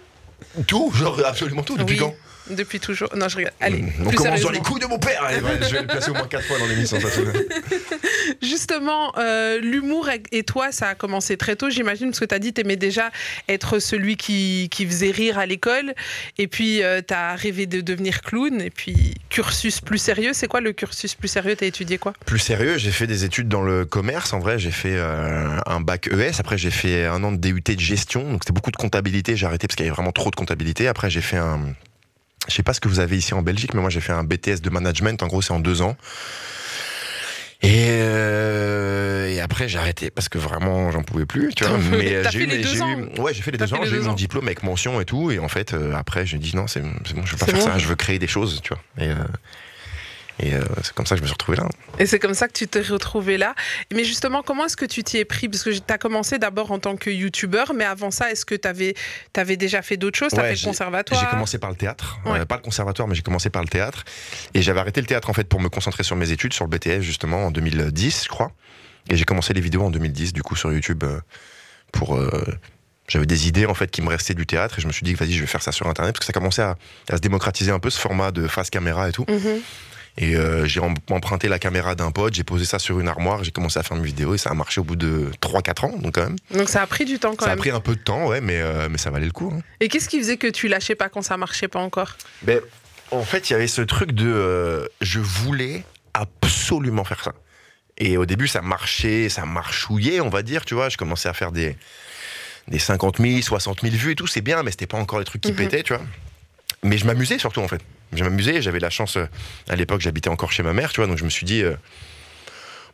Tout, 0.65 0.91
genre 0.95 1.23
absolument 1.25 1.61
tout, 1.63 1.77
depuis 1.77 1.93
Oui, 1.93 1.99
quand? 1.99 2.15
Depuis 2.49 2.79
toujours. 2.79 3.09
Non, 3.15 3.27
je 3.27 3.37
regarde. 3.37 3.53
Allez, 3.59 3.83
On 3.99 4.09
plus 4.09 4.17
commence 4.17 4.41
dans 4.41 4.49
les 4.49 4.59
couilles 4.59 4.81
de 4.81 4.87
mon 4.87 4.99
père 4.99 5.23
Allez, 5.23 5.41
ouais, 5.41 5.59
Je 5.61 5.73
vais 5.73 5.81
le 5.81 5.87
placer 5.87 6.11
au 6.11 6.13
moins 6.13 6.27
4 6.27 6.43
fois 6.43 6.59
dans 6.59 6.65
l'émission. 6.67 6.97
Justement, 8.41 9.13
euh, 9.17 9.59
l'humour 9.59 10.09
et 10.31 10.43
toi, 10.43 10.71
ça 10.71 10.89
a 10.89 10.95
commencé 10.95 11.37
très 11.37 11.55
tôt, 11.55 11.69
j'imagine, 11.69 12.09
parce 12.09 12.19
que 12.19 12.25
tu 12.25 12.35
as 12.35 12.39
dit 12.39 12.49
que 12.49 12.55
tu 12.55 12.61
aimais 12.61 12.75
déjà 12.75 13.11
être 13.47 13.79
celui 13.79 14.17
qui, 14.17 14.67
qui 14.71 14.85
faisait 14.85 15.11
rire 15.11 15.37
à 15.39 15.45
l'école. 15.45 15.93
Et 16.37 16.47
puis, 16.47 16.81
tu 17.07 17.13
as 17.13 17.35
rêvé 17.35 17.65
de 17.65 17.81
devenir 17.81 18.21
clown. 18.21 18.61
Et 18.61 18.69
puis, 18.69 19.15
cursus 19.29 19.81
plus 19.81 19.97
sérieux. 19.97 20.31
C'est 20.33 20.47
quoi 20.47 20.61
le 20.61 20.73
cursus 20.73 21.15
plus 21.15 21.27
sérieux? 21.27 21.55
Tu 21.55 21.63
as 21.63 21.67
étudié 21.67 21.97
quoi? 21.97 22.13
Plus 22.25 22.39
sérieux, 22.39 22.77
j'ai 22.77 22.91
fait 22.91 23.07
des 23.07 23.25
études 23.25 23.47
dans 23.47 23.61
le 23.61 23.85
commerce. 23.85 24.33
En 24.33 24.39
vrai, 24.39 24.59
j'ai 24.59 24.71
fait 24.71 24.95
euh, 24.95 25.59
un 25.65 25.79
bac 25.79 26.07
ES. 26.07 26.39
Après, 26.39 26.57
j'ai 26.57 26.71
fait 26.71 27.05
un 27.05 27.23
an 27.23 27.31
de 27.31 27.37
DUT 27.37 27.61
de 27.61 27.79
gestion. 27.79 28.23
Donc, 28.23 28.43
c'était 28.43 28.53
beaucoup 28.53 28.71
de 28.71 28.77
comptabilité. 28.77 29.35
J'ai 29.35 29.45
arrêté 29.45 29.67
parce 29.67 29.75
qu'il 29.75 29.85
y 29.85 29.89
avait 29.89 29.95
vraiment 29.95 30.11
trop 30.11 30.31
de 30.31 30.35
comptabilité. 30.35 30.87
Après, 30.87 31.09
j'ai 31.09 31.21
fait 31.21 31.37
un. 31.37 31.59
Je 32.49 32.55
sais 32.55 32.63
pas 32.63 32.73
ce 32.73 32.79
que 32.79 32.87
vous 32.89 32.99
avez 32.99 33.17
ici 33.17 33.33
en 33.33 33.41
Belgique, 33.41 33.73
mais 33.73 33.81
moi, 33.81 33.89
j'ai 33.89 34.01
fait 34.01 34.11
un 34.11 34.23
BTS 34.23 34.61
de 34.61 34.69
management. 34.69 35.21
En 35.23 35.27
gros, 35.27 35.41
c'est 35.41 35.53
en 35.53 35.59
deux 35.59 35.81
ans. 35.81 35.95
Et, 37.61 37.87
euh, 37.89 39.27
et 39.27 39.41
après, 39.41 39.67
j'ai 39.67 39.77
arrêté 39.77 40.09
parce 40.11 40.29
que 40.29 40.37
vraiment, 40.37 40.91
j'en 40.91 41.03
pouvais 41.03 41.25
plus. 41.25 41.53
Tu 41.53 41.65
vois. 41.65 41.77
Mais 41.77 42.23
j'ai 42.31 42.47
fait 42.47 42.61
eu, 42.61 43.19
ouais, 43.19 43.33
j'ai 43.33 43.41
fait 43.41 43.51
les 43.51 43.57
deux 43.57 43.73
ans. 43.73 43.83
J'ai 43.83 43.97
eu 43.97 43.99
mon 43.99 44.11
ans. 44.11 44.13
diplôme 44.13 44.45
avec 44.45 44.63
mention 44.63 45.01
et 45.01 45.05
tout. 45.05 45.29
Et 45.29 45.39
en 45.39 45.49
fait, 45.49 45.73
euh, 45.73 45.93
après, 45.93 46.25
j'ai 46.25 46.37
dit 46.37 46.55
non, 46.55 46.67
c'est 46.67 46.81
bon, 46.81 46.93
je 47.03 47.13
veux 47.13 47.37
pas 47.37 47.45
faire 47.45 47.55
bon. 47.55 47.61
ça. 47.61 47.77
Je 47.77 47.87
veux 47.87 47.95
créer 47.95 48.17
des 48.17 48.27
choses, 48.27 48.61
tu 48.63 48.69
vois. 48.69 48.81
Et, 48.97 49.09
euh, 49.09 49.15
et 50.39 50.53
euh, 50.53 50.61
c'est 50.83 50.93
comme 50.93 51.05
ça 51.05 51.15
que 51.15 51.19
je 51.19 51.23
me 51.23 51.27
suis 51.27 51.33
retrouvé 51.33 51.57
là. 51.57 51.67
Et 51.99 52.05
c'est 52.05 52.19
comme 52.19 52.33
ça 52.33 52.47
que 52.47 52.53
tu 52.53 52.67
t'es 52.67 52.81
retrouvé 52.81 53.37
là. 53.37 53.55
Mais 53.93 54.03
justement, 54.03 54.41
comment 54.41 54.65
est-ce 54.65 54.77
que 54.77 54.85
tu 54.85 55.03
t'y 55.03 55.17
es 55.17 55.25
pris? 55.25 55.49
Parce 55.49 55.63
que 55.63 55.69
tu 55.69 55.81
as 55.89 55.97
commencé 55.97 56.39
d'abord 56.39 56.71
en 56.71 56.79
tant 56.79 56.95
que 56.95 57.09
youtubeur, 57.09 57.73
mais 57.73 57.83
avant 57.85 58.11
ça, 58.11 58.31
est-ce 58.31 58.45
que 58.45 58.55
tu 58.55 58.67
avais, 58.67 59.57
déjà 59.57 59.81
fait 59.81 59.97
d'autres 59.97 60.17
choses? 60.17 60.31
Tu 60.31 60.39
as 60.39 60.43
Ouais, 60.43 60.55
fait 60.55 60.61
le 60.63 60.67
conservatoire? 60.69 61.19
J'ai 61.21 61.27
commencé 61.27 61.57
par 61.57 61.69
le 61.69 61.75
théâtre, 61.75 62.19
Ouais. 62.25 62.39
Euh, 62.39 62.45
pas 62.45 62.55
le 62.55 62.61
conservatoire, 62.61 63.07
mais 63.07 63.15
j'ai 63.15 63.21
commencé 63.21 63.49
par 63.49 63.61
le 63.61 63.67
théâtre. 63.67 64.03
Et 64.53 64.61
j'avais 64.61 64.79
arrêté 64.79 65.01
le 65.01 65.07
théâtre 65.07 65.29
en 65.29 65.33
fait 65.33 65.43
pour 65.47 65.59
me 65.59 65.69
concentrer 65.69 66.03
sur 66.03 66.15
mes 66.15 66.31
études, 66.31 66.53
sur 66.53 66.65
le 66.65 66.69
BTS 66.69 67.01
justement 67.01 67.45
en 67.47 67.51
2010, 67.51 68.23
je 68.23 68.29
crois. 68.29 68.51
Et 69.09 69.17
j'ai 69.17 69.25
commencé 69.25 69.53
les 69.53 69.61
vidéos 69.61 69.83
en 69.83 69.89
2010, 69.91 70.33
du 70.33 70.43
coup 70.43 70.55
sur 70.55 70.71
YouTube 70.71 71.03
euh, 71.03 71.19
pour. 71.91 72.19
j'avais 73.07 73.25
des 73.25 73.47
idées 73.47 73.65
en 73.65 73.73
fait 73.73 73.89
qui 73.89 74.01
me 74.03 74.09
restaient 74.09 74.35
du 74.35 74.45
théâtre 74.45 74.77
et 74.77 74.81
je 74.81 74.87
me 74.87 74.91
suis 74.91 75.03
dit 75.03 75.15
vas-y 75.15 75.33
je 75.33 75.41
vais 75.41 75.47
faire 75.47 75.63
ça 75.63 75.71
sur 75.71 75.87
internet 75.87 76.13
parce 76.13 76.19
que 76.19 76.25
ça 76.27 76.33
commençait 76.33 76.61
à, 76.61 76.75
à 77.09 77.15
se 77.17 77.21
démocratiser 77.21 77.71
un 77.71 77.79
peu 77.79 77.89
ce 77.89 77.99
format 77.99 78.31
de 78.31 78.47
face 78.47 78.69
caméra 78.69 79.09
et 79.09 79.11
tout 79.11 79.25
Mhm. 79.27 79.61
Et 80.17 80.35
euh, 80.35 80.65
j'ai 80.65 80.79
em- 80.81 80.95
emprunté 81.11 81.47
la 81.47 81.59
caméra 81.59 81.95
d'un 81.95 82.11
pote 82.11 82.33
j'ai 82.33 82.43
posé 82.43 82.65
ça 82.65 82.79
sur 82.79 82.99
une 82.99 83.07
armoire 83.07 83.43
j'ai 83.43 83.51
commencé 83.51 83.79
à 83.79 83.83
faire 83.83 83.95
mes 83.97 84.03
vidéos 84.05 84.33
et 84.35 84.37
ça 84.37 84.49
a 84.49 84.53
marché 84.53 84.81
au 84.81 84.83
bout 84.83 84.95
de 84.95 85.31
3-4 85.41 85.85
ans 85.85 85.97
donc 85.97 86.15
quand 86.15 86.23
même 86.23 86.35
Donc 86.51 86.67
ça 86.69 86.81
a 86.81 86.87
pris 86.87 87.05
du 87.05 87.19
temps 87.19 87.35
quand 87.35 87.45
ça 87.45 87.51
a 87.51 87.55
même. 87.55 87.59
pris 87.59 87.69
un 87.71 87.79
peu 87.79 87.95
de 87.95 88.01
temps 88.01 88.27
ouais 88.27 88.41
mais, 88.41 88.59
euh, 88.59 88.87
mais 88.89 88.97
ça 88.97 89.11
valait 89.11 89.25
le 89.27 89.31
coup 89.31 89.53
hein. 89.55 89.61
Et 89.79 89.87
qu'est-ce 89.87 90.09
qui 90.09 90.17
faisait 90.19 90.37
que 90.37 90.47
tu 90.47 90.67
lâchais 90.67 90.95
pas 90.95 91.09
quand 91.09 91.21
ça 91.21 91.37
marchait 91.37 91.67
pas 91.67 91.79
encore? 91.79 92.15
Ben, 92.41 92.59
en 93.11 93.23
fait, 93.23 93.49
il 93.49 93.53
y 93.53 93.55
avait 93.55 93.67
ce 93.67 93.81
truc 93.81 94.11
de. 94.11 94.27
euh, 94.27 94.85
je 95.01 95.19
voulais 95.19 95.83
absolument 96.13 97.03
faire 97.03 97.23
ça. 97.23 97.33
Et 97.97 98.17
au 98.17 98.25
début, 98.25 98.47
ça 98.47 98.61
marchait, 98.61 99.29
ça 99.29 99.45
marchouillait, 99.45 100.21
on 100.21 100.29
va 100.29 100.41
dire, 100.43 100.63
tu 100.65 100.73
vois. 100.75 100.89
Je 100.89 100.97
commençais 100.97 101.27
à 101.29 101.33
faire 101.33 101.51
des, 101.51 101.75
des 102.67 102.77
50 102.79 103.17
000, 103.19 103.41
60 103.41 103.81
000 103.81 103.95
vues 103.95 104.11
et 104.11 104.15
tout, 104.15 104.27
c'est 104.27 104.41
bien, 104.41 104.61
mais 104.63 104.71
c'était 104.71 104.85
pas 104.87 104.97
encore 104.97 105.19
les 105.19 105.25
trucs 105.25 105.41
qui 105.41 105.51
Mhm. 105.51 105.57
pétaient, 105.57 105.81
tu 105.83 105.93
vois. 105.93 106.03
Mais 106.83 106.97
je 106.97 107.05
m'amusais 107.05 107.39
surtout, 107.39 107.61
en 107.61 107.67
fait. 107.67 107.81
Je 108.13 108.23
m'amusais, 108.23 108.61
j'avais 108.61 108.79
la 108.79 108.89
chance. 108.89 109.17
euh, 109.17 109.25
à 109.69 109.75
l'époque, 109.75 110.01
j'habitais 110.01 110.29
encore 110.29 110.51
chez 110.51 110.63
ma 110.63 110.73
mère, 110.73 110.91
tu 110.91 110.99
vois, 111.01 111.07
donc 111.07 111.17
je 111.17 111.23
me 111.23 111.29
suis 111.29 111.45
dit. 111.45 111.61
euh, 111.63 111.75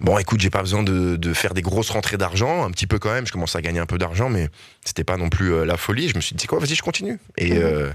Bon, 0.02 0.18
écoute, 0.18 0.42
j'ai 0.42 0.50
pas 0.50 0.60
besoin 0.62 0.84
de, 0.84 1.16
de 1.16 1.34
faire 1.34 1.54
des 1.54 1.62
grosses 1.62 1.90
rentrées 1.90 2.18
d'argent, 2.18 2.66
un 2.66 2.72
petit 2.72 2.86
peu 2.86 3.00
quand 3.00 3.14
même. 3.14 3.26
Je 3.26 3.32
commençais 3.32 3.58
à 3.58 3.62
gagner 3.62 3.80
un 3.80 3.86
peu 3.86 3.98
d'argent, 3.98 4.28
mais 4.28 4.50
c'était 4.84 5.06
pas 5.06 5.16
non 5.16 5.30
plus 5.30 5.54
euh, 5.54 5.64
la 5.66 5.78
folie. 5.78 6.10
Je 6.10 6.16
me 6.16 6.22
suis 6.22 6.36
dit, 6.36 6.48
quoi, 6.48 6.60
vas-y, 6.60 6.76
je 6.76 6.82
continue. 6.84 7.18
Et, 7.38 7.52
Mhm. 7.54 7.62
euh, 7.64 7.92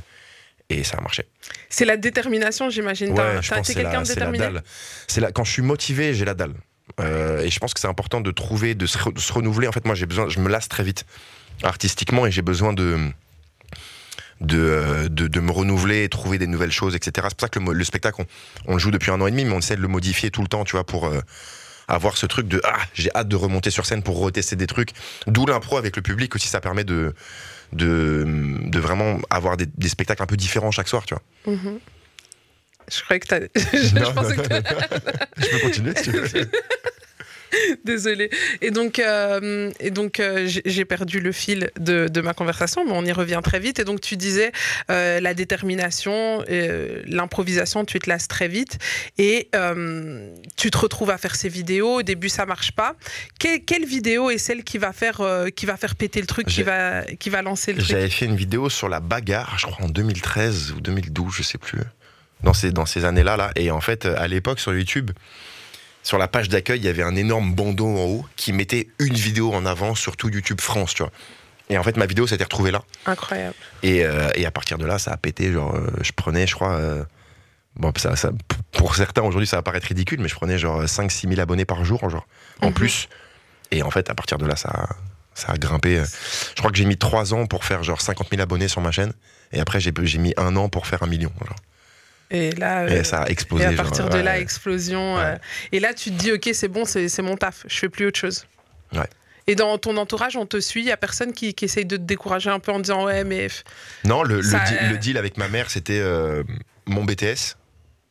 et 0.70 0.82
ça 0.82 0.96
a 0.96 1.02
marché. 1.02 1.26
C'est 1.68 1.84
la 1.84 1.98
détermination, 1.98 2.70
j'imagine. 2.70 3.10
Ouais, 3.10 3.40
T'as 3.46 3.58
été 3.58 3.74
quelqu'un 3.74 4.00
de 4.00 4.06
c'est 4.06 4.14
la 4.18 4.30
déterminé? 4.30 4.38
dalle. 4.38 4.62
C'est 5.08 5.20
la, 5.20 5.30
quand 5.30 5.44
je 5.44 5.52
suis 5.52 5.62
motivé, 5.62 6.14
j'ai 6.14 6.24
la 6.24 6.32
dalle. 6.32 6.54
Euh, 7.00 7.42
et 7.42 7.50
je 7.50 7.58
pense 7.60 7.74
que 7.74 7.80
c'est 7.80 7.86
important 7.88 8.22
de 8.22 8.30
trouver, 8.30 8.74
de 8.74 8.86
se, 8.86 8.96
re- 8.96 9.12
de 9.12 9.20
se 9.20 9.32
renouveler. 9.34 9.68
En 9.68 9.72
fait, 9.72 9.84
moi, 9.84 9.94
j'ai 9.94 10.06
besoin, 10.06 10.28
je 10.30 10.40
me 10.40 10.48
lasse 10.48 10.68
très 10.70 10.82
vite 10.84 11.04
artistiquement 11.62 12.24
et 12.24 12.30
j'ai 12.30 12.40
besoin 12.42 12.72
de 12.72 12.98
de, 14.40 14.58
euh, 14.58 15.08
de, 15.08 15.28
de 15.28 15.40
me 15.40 15.50
renouveler, 15.50 16.08
trouver 16.08 16.38
des 16.38 16.46
nouvelles 16.46 16.72
choses, 16.72 16.94
etc. 16.94 17.26
C'est 17.30 17.36
pour 17.36 17.40
ça 17.40 17.48
que 17.48 17.58
le, 17.58 17.84
spectacle, 17.84 18.22
on, 18.66 18.72
on 18.72 18.72
le 18.74 18.78
joue 18.78 18.90
depuis 18.90 19.10
un 19.10 19.20
an 19.20 19.26
et 19.26 19.30
demi, 19.30 19.44
mais 19.44 19.52
on 19.52 19.58
essaie 19.58 19.76
de 19.76 19.82
le 19.82 19.88
modifier 19.88 20.30
tout 20.30 20.42
le 20.42 20.48
temps, 20.48 20.64
tu 20.64 20.72
vois, 20.72 20.84
pour 20.84 21.06
euh, 21.06 21.20
avoir 21.88 22.16
ce 22.16 22.26
truc 22.26 22.48
de 22.48 22.60
ah, 22.64 22.78
j'ai 22.94 23.10
hâte 23.14 23.28
de 23.28 23.36
remonter 23.36 23.70
sur 23.70 23.84
scène 23.86 24.02
pour 24.02 24.18
retester 24.18 24.56
des 24.56 24.66
trucs. 24.66 24.90
D'où 25.26 25.46
l'impro 25.46 25.76
avec 25.76 25.96
le 25.96 26.02
public 26.02 26.34
aussi, 26.34 26.48
ça 26.48 26.60
permet 26.60 26.84
de 26.84 27.14
de, 27.72 28.24
de 28.64 28.78
vraiment 28.80 29.18
avoir 29.30 29.56
des, 29.56 29.66
des 29.66 29.88
spectacles 29.88 30.22
un 30.22 30.26
peu 30.26 30.36
différents 30.36 30.72
chaque 30.72 30.88
soir, 30.88 31.04
tu 31.04 31.14
vois. 31.14 31.22
Mhm. 31.54 31.78
Je 32.92 33.02
croyais 33.04 33.20
que 33.20 33.28
t'as. 33.28 33.40
je 33.54 33.94
Non, 33.94 34.12
pensais 34.12 34.36
non, 34.36 34.42
que 34.42 34.54
Je 35.36 35.48
peux 35.50 35.58
continuer 35.60 35.94
si 35.96 36.02
tu 36.04 36.10
veux. 36.10 36.50
Désolée. 37.84 38.30
Et 38.60 38.70
donc, 38.70 38.98
euh, 38.98 39.70
et 39.80 39.90
donc 39.90 40.20
euh, 40.20 40.46
j'ai 40.46 40.84
perdu 40.84 41.20
le 41.20 41.32
fil 41.32 41.70
de, 41.78 42.08
de 42.08 42.20
ma 42.20 42.34
conversation, 42.34 42.84
mais 42.84 42.92
on 42.94 43.04
y 43.04 43.12
revient 43.12 43.40
très 43.42 43.58
vite. 43.60 43.78
Et 43.78 43.84
donc, 43.84 44.00
tu 44.00 44.16
disais 44.16 44.52
euh, 44.90 45.20
la 45.20 45.34
détermination, 45.34 46.44
l'improvisation, 47.06 47.84
tu 47.84 47.98
te 47.98 48.08
lasses 48.08 48.28
très 48.28 48.48
vite. 48.48 48.78
Et 49.18 49.48
tu 50.56 50.70
te 50.70 50.78
retrouves 50.78 51.10
à 51.10 51.18
faire 51.18 51.34
ces 51.34 51.48
vidéos. 51.48 51.96
Au 51.96 52.02
début, 52.02 52.28
ça 52.28 52.46
marche 52.46 52.72
pas. 52.72 52.94
Que- 53.38 53.58
quelle 53.58 53.84
vidéo 53.84 54.30
est 54.30 54.38
celle 54.38 54.64
qui 54.64 54.78
va 54.78 54.92
faire, 54.92 55.20
qui 55.54 55.66
va 55.66 55.76
faire 55.76 55.96
péter 55.96 56.20
le 56.20 56.26
truc, 56.26 56.46
qui 56.46 56.62
va, 56.62 57.02
qui 57.04 57.30
va 57.30 57.42
lancer 57.42 57.72
le 57.72 57.78
truc? 57.78 57.90
J'avais 57.90 58.10
fait 58.10 58.26
une 58.26 58.36
vidéo 58.36 58.68
sur 58.70 58.88
la 58.88 59.00
bagarre, 59.00 59.58
je 59.58 59.66
crois 59.66 59.84
en 59.86 59.88
2013 59.88 60.72
ou 60.72 60.80
2012, 60.80 61.34
je 61.36 61.42
sais 61.42 61.58
plus. 61.58 61.80
Dans 62.42 62.54
ces, 62.54 62.72
dans 62.72 62.86
ces 62.86 63.04
années-là, 63.04 63.36
là. 63.36 63.50
Et 63.56 63.70
en 63.70 63.80
fait, 63.82 64.06
à 64.06 64.26
l'époque, 64.26 64.60
sur 64.60 64.74
YouTube, 64.74 65.10
sur 66.02 66.18
la 66.18 66.28
page 66.28 66.48
d'accueil, 66.48 66.78
il 66.80 66.84
y 66.84 66.88
avait 66.88 67.02
un 67.02 67.16
énorme 67.16 67.52
bandeau 67.54 67.86
en 67.86 68.04
haut 68.04 68.26
qui 68.36 68.52
mettait 68.52 68.88
une 68.98 69.14
vidéo 69.14 69.52
en 69.52 69.66
avant 69.66 69.94
sur 69.94 70.16
tout 70.16 70.28
YouTube 70.30 70.60
France, 70.60 70.94
tu 70.94 71.02
vois. 71.02 71.12
Et 71.68 71.78
en 71.78 71.82
fait, 71.82 71.96
ma 71.96 72.06
vidéo 72.06 72.26
s'était 72.26 72.44
retrouvée 72.44 72.70
là. 72.72 72.82
Incroyable. 73.06 73.54
Et, 73.82 74.04
euh, 74.04 74.30
et 74.34 74.44
à 74.46 74.50
partir 74.50 74.76
de 74.78 74.86
là, 74.86 74.98
ça 74.98 75.12
a 75.12 75.16
pété. 75.16 75.52
Genre, 75.52 75.74
euh, 75.74 75.86
je 76.02 76.12
prenais, 76.12 76.46
je 76.46 76.54
crois. 76.54 76.72
euh, 76.74 77.04
bon, 77.76 77.92
ça, 77.96 78.16
ça- 78.16 78.32
pour 78.72 78.96
certains, 78.96 79.22
aujourd'hui, 79.22 79.46
ça 79.46 79.56
va 79.56 79.62
paraître 79.62 79.86
ridicule, 79.86 80.20
mais 80.20 80.28
je 80.28 80.34
prenais 80.34 80.58
genre 80.58 80.82
5-6 80.88 81.28
000 81.28 81.40
abonnés 81.40 81.64
par 81.64 81.84
jour, 81.84 82.08
genre, 82.10 82.26
en 82.60 82.68
Mhm. 82.68 82.74
plus. 82.74 83.08
Et 83.70 83.82
en 83.84 83.90
fait, 83.90 84.10
à 84.10 84.14
partir 84.14 84.38
de 84.38 84.46
là, 84.46 84.56
ça, 84.56 84.68
a- 84.70 84.96
ça 85.34 85.52
a 85.52 85.56
grimpé. 85.58 86.02
Je 86.02 86.58
crois 86.58 86.72
que 86.72 86.76
j'ai 86.76 86.86
mis 86.86 86.96
3 86.96 87.34
ans 87.34 87.46
pour 87.46 87.64
faire 87.64 87.84
genre 87.84 88.00
50 88.00 88.30
000 88.30 88.42
abonnés 88.42 88.66
sur 88.66 88.80
ma 88.80 88.90
chaîne. 88.90 89.12
Et 89.52 89.60
après, 89.60 89.78
j'ai 89.78 89.92
j'ai 90.02 90.18
mis 90.18 90.34
un 90.36 90.56
an 90.56 90.68
pour 90.68 90.86
faire 90.88 91.02
un 91.04 91.06
million. 91.06 91.30
genre. 91.46 91.56
Et 92.30 92.50
là. 92.52 92.86
Et 92.88 92.98
euh, 93.00 93.04
ça 93.04 93.22
a 93.22 93.28
et 93.28 93.32
explosé. 93.32 93.64
à 93.64 93.72
genre, 93.72 93.84
partir 93.84 94.08
de 94.08 94.18
là, 94.18 94.38
explosion. 94.38 95.16
Ouais. 95.16 95.22
euh, 95.24 95.36
et 95.72 95.80
là, 95.80 95.94
tu 95.94 96.10
te 96.10 96.16
dis, 96.16 96.32
ok, 96.32 96.50
c'est 96.52 96.68
bon, 96.68 96.84
c'est 96.84 97.22
mon 97.22 97.36
taf. 97.36 97.64
Je 97.66 97.76
fais 97.76 97.88
plus 97.88 98.06
autre 98.06 98.18
chose. 98.18 98.46
Ouais. 98.92 99.08
Et 99.46 99.54
dans 99.56 99.78
ton 99.78 99.96
entourage, 99.96 100.36
on 100.36 100.46
te 100.46 100.60
suit, 100.60 100.82
il 100.82 100.86
y 100.86 100.92
a 100.92 100.96
personne 100.96 101.32
qui, 101.32 101.54
qui 101.54 101.64
essaye 101.64 101.84
de 101.86 101.96
te 101.96 102.02
décourager 102.02 102.50
un 102.50 102.60
peu 102.60 102.70
en 102.70 102.78
disant 102.78 103.04
ouais 103.06 103.24
mais 103.24 103.48
Non, 104.04 104.22
le, 104.22 104.36
le 104.36 104.42
deal, 104.42 104.78
euh, 104.82 104.90
le 104.90 104.98
deal 104.98 105.18
avec 105.18 105.38
ma 105.38 105.48
mère, 105.48 105.70
c'était 105.70 105.98
euh, 105.98 106.44
mon 106.86 107.04
BTS. 107.04 107.56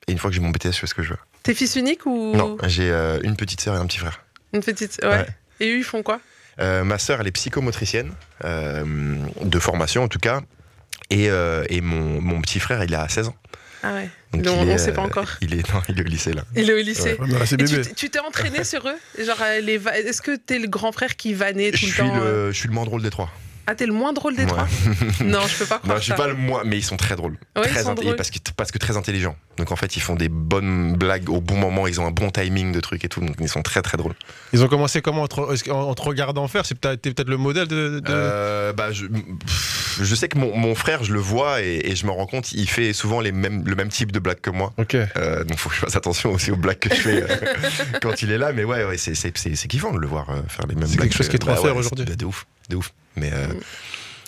Et 0.07 0.11
une 0.11 0.17
fois 0.17 0.31
que 0.31 0.35
j'ai 0.35 0.41
mon 0.41 0.49
BTS, 0.49 0.71
je 0.73 0.79
fais 0.79 0.87
ce 0.87 0.93
que 0.95 1.03
je 1.03 1.11
veux. 1.11 1.19
t'es 1.43 1.53
fils 1.53 1.75
unique 1.77 2.05
ou 2.05 2.35
Non, 2.35 2.57
j'ai 2.65 2.89
euh, 2.91 3.19
une 3.23 3.37
petite 3.37 3.61
sœur 3.61 3.75
et 3.75 3.77
un 3.77 3.85
petit 3.85 3.99
frère. 3.99 4.25
une 4.53 4.61
petite 4.61 4.99
ouais. 5.03 5.25
Et 5.61 5.69
eux 5.71 5.77
ils 5.77 5.83
font 5.83 6.03
quoi? 6.03 6.19
Euh, 6.59 6.83
ma 6.83 6.97
sœur, 6.97 7.21
elle 7.21 7.27
est 7.27 7.31
psychomotricienne, 7.31 8.11
de 8.43 9.59
formation 9.59 10.03
en 10.03 10.07
tout 10.09 10.19
cas. 10.19 10.41
Et, 11.09 11.25
et 11.27 11.81
mon, 11.81 12.19
mon 12.21 12.41
petit 12.41 12.59
frère, 12.59 12.83
il 12.83 12.93
a 12.95 13.07
16 13.07 13.29
ans. 13.29 13.35
Ah 13.83 13.93
ouais. 13.93 14.09
Donc 14.33 14.43
il 14.45 14.49
on 14.49 14.69
est, 14.69 14.77
sait 14.77 14.91
pas 14.93 15.01
euh, 15.01 15.05
encore. 15.05 15.29
Il 15.41 15.53
est, 15.53 15.73
non, 15.73 15.81
il 15.89 15.97
est 15.99 16.01
au 16.01 16.07
lycée 16.07 16.33
là. 16.33 16.43
Il 16.55 16.69
est 16.69 16.73
au 16.73 16.77
lycée. 16.83 17.15
Ouais, 17.19 17.27
Et 17.43 17.47
tu 17.47 17.55
bébé. 17.57 17.81
t'es- 17.81 17.93
tu 17.93 18.09
t'es 18.09 18.19
entraîné 18.19 18.63
sur 18.63 18.87
eux? 18.87 19.23
Genre, 19.23 19.37
euh, 19.41 19.61
est-ce 19.95 20.21
que 20.21 20.35
t'es 20.35 20.59
le 20.59 20.67
grand 20.67 20.91
frère 20.91 21.15
qui 21.15 21.33
vannait 21.33 21.71
Je 21.73 21.79
tout 21.79 21.85
le 21.85 21.91
suis, 21.91 21.97
temps 22.01 22.15
euh 22.21 22.47
le, 22.47 22.51
je 22.51 22.57
suis 22.57 22.67
le 22.67 22.73
moins 22.73 22.85
drôle 22.85 23.01
des 23.01 23.09
trois. 23.09 23.31
Ah, 23.71 23.75
t'es 23.75 23.85
le 23.85 23.93
moins 23.93 24.13
drôle 24.13 24.35
des 24.35 24.43
Ouais. 24.45 24.47
trois 24.47 24.67
Non, 25.23 25.41
je 25.47 25.57
peux 25.59 25.65
pas 25.65 25.77
croire 25.77 25.93
Non, 25.93 25.95
je 25.97 26.01
suis 26.03 26.09
ça. 26.11 26.15
pas 26.17 26.27
le 26.27 26.33
moins, 26.33 26.63
mais 26.65 26.77
ils 26.77 26.83
sont 26.83 26.97
très 26.97 27.15
drôles. 27.15 27.33
Ouais, 27.55 27.63
ils 27.65 27.69
très 27.69 27.83
sont 27.83 27.93
inté- 27.93 28.01
drôles. 28.01 28.15
parce, 28.15 28.31
que, 28.31 28.39
parce 28.57 28.71
que 28.71 28.79
très 28.79 28.97
intelligents. 28.97 29.35
Donc 29.57 29.71
en 29.71 29.75
fait, 29.75 29.95
ils 29.95 29.99
font 30.01 30.15
des 30.15 30.29
bonnes 30.29 30.95
blagues 30.95 31.29
au 31.29 31.39
bon 31.39 31.55
moment, 31.57 31.85
ils 31.85 32.01
ont 32.01 32.07
un 32.07 32.11
bon 32.11 32.31
timing 32.31 32.71
de 32.71 32.79
trucs 32.79 33.05
et 33.05 33.09
tout. 33.09 33.19
Donc 33.21 33.35
ils 33.39 33.47
sont 33.49 33.61
très 33.61 33.81
très 33.83 33.97
drôles. 33.97 34.15
Ils 34.53 34.63
ont 34.63 34.67
commencé 34.67 35.01
comment 35.03 35.21
en 35.23 35.27
te, 35.27 35.69
en 35.69 35.93
te 35.93 36.01
regardant 36.01 36.47
faire 36.47 36.65
C'est 36.65 36.73
peut-être 36.75 37.01
t'es 37.01 37.13
peut-être 37.13 37.29
le 37.29 37.37
modèle 37.37 37.67
de. 37.67 37.99
de- 37.99 38.03
Euh, 38.09 38.73
bah, 38.73 38.91
je, 38.91 39.05
je 40.01 40.15
sais 40.15 40.27
que 40.29 40.37
mon, 40.37 40.55
mon 40.57 40.73
frère, 40.75 41.03
je 41.03 41.13
le 41.13 41.19
vois 41.19 41.61
et, 41.61 41.81
et 41.83 41.95
je 41.95 42.05
me 42.05 42.11
rends 42.11 42.25
compte, 42.25 42.51
il 42.53 42.69
fait 42.69 42.93
souvent 42.93 43.19
les 43.19 43.31
mêmes, 43.31 43.63
le 43.67 43.75
même 43.75 43.89
type 43.89 44.11
de 44.11 44.19
blagues 44.19 44.41
que 44.41 44.49
moi. 44.49 44.73
Ok. 44.77 44.95
Euh, 44.95 45.43
donc 45.43 45.57
faut 45.59 45.69
que 45.69 45.75
je 45.75 45.81
fasse 45.81 45.95
attention 45.95 46.31
aussi 46.31 46.51
aux 46.51 46.55
blagues 46.57 46.79
que 46.79 46.89
je 46.89 47.01
fais 47.01 47.21
euh, 47.23 47.35
quand 48.01 48.21
il 48.23 48.31
est 48.31 48.37
là. 48.37 48.51
Mais 48.53 48.63
ouais, 48.63 48.83
ouais 48.85 48.97
c'est, 48.97 49.13
c'est, 49.15 49.37
c'est, 49.37 49.55
c'est 49.55 49.67
kiffant 49.67 49.91
de 49.91 49.99
le 49.99 50.07
voir 50.07 50.29
euh, 50.29 50.41
faire 50.47 50.65
les 50.67 50.75
mêmes 50.75 50.87
C'est 50.87 50.95
blagues. 50.95 51.09
quelque 51.09 51.17
chose 51.17 51.27
que- 51.27 51.31
qui 51.31 51.35
est 51.35 51.39
trop 51.39 51.51
à 51.51 51.55
Bah 51.55 51.61
faire 51.61 51.73
ouais, 51.73 51.79
aujourd'hui. 51.79 52.05
c'est- 52.07 52.15
De 52.15 52.25
ouf, 52.25 52.45
de 52.69 52.77
ouf. 52.77 52.91
Mais, 53.19 53.31
euh, 53.33 53.47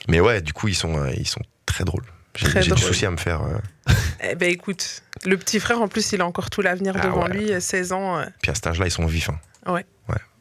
mais 0.08 0.20
ouais, 0.20 0.42
du 0.42 0.54
coup, 0.54 0.68
ils 0.68 0.76
sont, 0.76 0.98
euh, 0.98 1.12
ils 1.18 1.28
sont 1.28 1.42
très 1.66 1.84
drôles. 1.84 2.04
J'ai, 2.36 2.48
du 2.72 2.82
souci 2.82 3.06
à 3.06 3.12
me 3.12 3.18
faire. 3.18 3.42
euh, 3.42 3.94
Eh 4.30 4.36
ben 4.36 4.50
écoute, 4.50 5.02
le 5.26 5.38
petit 5.38 5.60
frère 5.60 5.82
en 5.82 5.88
plus, 5.88 6.12
il 6.14 6.22
a 6.22 6.26
encore 6.26 6.50
tout 6.50 6.62
l'avenir 6.62 6.94
Ah 6.98 7.04
devant 7.06 7.26
ouais. 7.28 7.34
lui, 7.34 7.52
euh, 7.52 7.60
16 7.60 7.92
ans. 7.92 8.20
euh, 8.20 8.26
Puis 8.42 8.52
à 8.52 8.56
cet 8.56 8.68
âge-là, 8.68 8.88
ils 8.88 8.92
sont 8.92 9.06
vifs. 9.06 9.30
hein. 9.30 9.82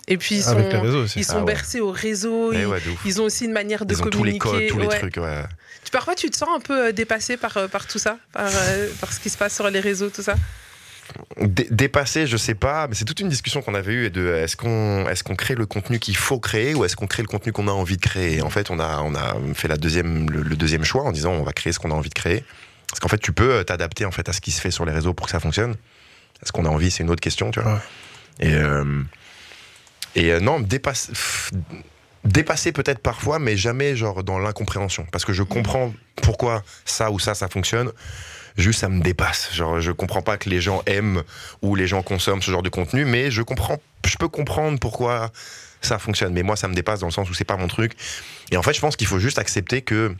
Et 0.09 0.16
puis 0.16 0.37
ils 0.37 0.42
sont, 0.42 0.57
réseaux 0.57 1.04
ils 1.14 1.25
sont 1.25 1.35
Ah 1.35 1.38
ouais. 1.40 1.45
bercés 1.45 1.78
au 1.78 1.92
réseau. 1.92 2.52
Eh 2.52 2.62
ils, 2.62 2.66
ouais, 2.66 3.21
ont 3.21 3.25
aussi 3.25 3.45
une 3.45 3.52
manière 3.52 3.85
de 3.87 3.95
Ils 3.95 4.00
ont 4.02 4.07
tous 4.07 4.25
les 4.25 4.38
communiquer. 4.38 4.66
codes, 4.66 4.66
tous 4.69 4.78
les 4.80 4.87
ouais. 4.88 4.99
trucs. 4.99 5.16
Ouais. 5.19 5.45
Tu- 5.85 5.90
Parfois, 5.92 6.16
tu 6.16 6.28
te 6.30 6.37
sens 6.37 6.49
un 6.52 6.59
peu 6.59 6.92
dépassé 6.92 7.37
par, 7.37 7.69
par 7.71 7.87
tout 7.87 7.99
ça, 8.00 8.19
par, 8.33 8.50
par 9.00 9.12
ce 9.12 9.21
qui 9.21 9.30
se 9.30 9.38
passe 9.38 9.54
sur 9.54 9.71
les 9.71 9.78
réseaux, 9.78 10.11
tout 10.11 10.23
ça. 10.23 10.35
Dé- 11.40 11.67
dépasser, 11.71 12.26
je 12.26 12.37
sais 12.37 12.55
pas, 12.55 12.87
mais 12.88 12.95
c'est 12.95 13.05
toute 13.05 13.21
une 13.21 13.29
discussion 13.29 13.62
qu'on 13.62 13.75
avait 13.75 13.93
eue 13.95 14.11
de 14.11 14.21
euh, 14.21 14.45
est-ce 14.45 14.57
qu'on 14.57 15.09
est-ce 15.09 15.25
qu'on 15.25 15.37
crée 15.37 15.55
le 15.55 15.67
contenu 15.67 15.99
qu'il 15.99 16.17
faut 16.17 16.38
créer 16.38 16.75
ou 16.75 16.85
est-ce 16.85 16.97
qu'on 16.97 17.07
crée 17.07 17.23
le 17.23 17.29
contenu 17.29 17.52
qu'on 17.52 17.69
a 17.69 17.73
envie 17.73 17.97
de 17.97 18.02
créer? 18.02 18.37
Et 18.37 18.43
en 18.43 18.50
fait, 18.50 18.71
on 18.71 18.79
a 18.79 19.00
on 19.00 19.14
a 19.14 19.37
fait 19.55 19.69
la 19.69 19.76
deuxième 19.76 20.31
le, 20.31 20.43
le 20.43 20.57
deuxième 20.57 20.85
choix 20.85 21.02
en 21.05 21.12
disant 21.12 21.33
on 21.33 21.43
va 21.43 21.52
créer 21.52 21.73
ce 21.73 21.79
qu'on 21.79 21.90
a 21.90 21.95
envie 21.95 22.11
de 22.11 22.14
créer. 22.14 22.45
Parce 22.88 23.00
qu'en 23.00 23.09
fait, 23.09 23.19
tu 23.19 23.33
peux 23.33 23.52
euh, 23.55 23.64
t'adapter 23.64 24.05
en 24.05 24.11
fait 24.11 24.29
à 24.29 24.33
ce 24.33 24.40
qui 24.40 24.50
se 24.50 24.61
fait 24.61 24.71
sur 24.71 24.85
les 24.85 24.93
réseaux 24.93 25.14
pour 25.14 25.26
que 25.26 25.33
ça 25.33 25.40
fonctionne. 25.40 25.76
Est-ce 26.43 26.52
qu'on 26.52 26.64
a 26.64 26.69
envie, 26.69 26.90
c'est 26.90 27.02
une 27.02 27.11
autre 27.11 27.21
question, 27.21 27.50
tu 27.50 27.61
vois. 27.61 27.75
Ouais. 27.75 27.81
Et 28.40 28.55
euh, 28.55 29.02
et 30.17 30.33
euh, 30.33 30.40
non, 30.40 30.59
dépasse, 30.61 31.07
pff, 31.09 31.50
dépasser 32.25 32.73
peut-être 32.73 32.99
parfois, 33.00 33.38
mais 33.38 33.57
jamais 33.57 33.95
genre 33.95 34.25
dans 34.25 34.38
l'incompréhension. 34.38 35.07
Parce 35.12 35.25
que 35.25 35.33
je 35.33 35.43
comprends 35.43 35.93
pourquoi 36.23 36.62
ça 36.85 37.11
ou 37.11 37.19
ça 37.19 37.35
ça 37.35 37.49
fonctionne. 37.49 37.93
Juste, 38.57 38.80
ça 38.80 38.88
me 38.88 39.00
dépasse. 39.02 39.52
Genre, 39.54 39.80
je 39.80 39.92
comprends 39.92 40.23
pas 40.23 40.37
que 40.37 40.49
les 40.50 40.61
gens 40.61 40.83
aiment 40.87 41.23
ou 41.62 41.75
les 41.76 41.87
gens 41.87 42.02
consomment 42.02 42.42
ce 42.42 42.50
genre 42.50 42.62
de 42.62 42.69
contenu, 42.69 43.04
mais 43.04 43.30
je 43.30 43.42
comprends, 43.42 43.78
je 44.07 44.16
peux 44.16 44.28
comprendre 44.28 44.78
pourquoi 44.78 45.30
ça 45.83 45.99
fonctionne. 45.99 46.33
Mais 46.33 46.42
moi, 46.42 46.57
ça 46.57 46.69
me 46.69 46.75
dépasse 46.75 47.00
dans 47.00 47.07
le 47.07 47.12
sens 47.12 47.30
où 47.30 47.35
c'est 47.35 47.45
pas 47.45 47.57
mon 47.57 47.69
truc. 47.69 47.92
Et 48.50 48.57
en 48.57 48.62
fait, 48.62 48.73
je 48.75 48.80
pense 48.80 48.97
qu'il 48.97 49.07
faut 49.07 49.19
juste 49.19 49.38
accepter 49.38 49.83
que, 49.83 50.14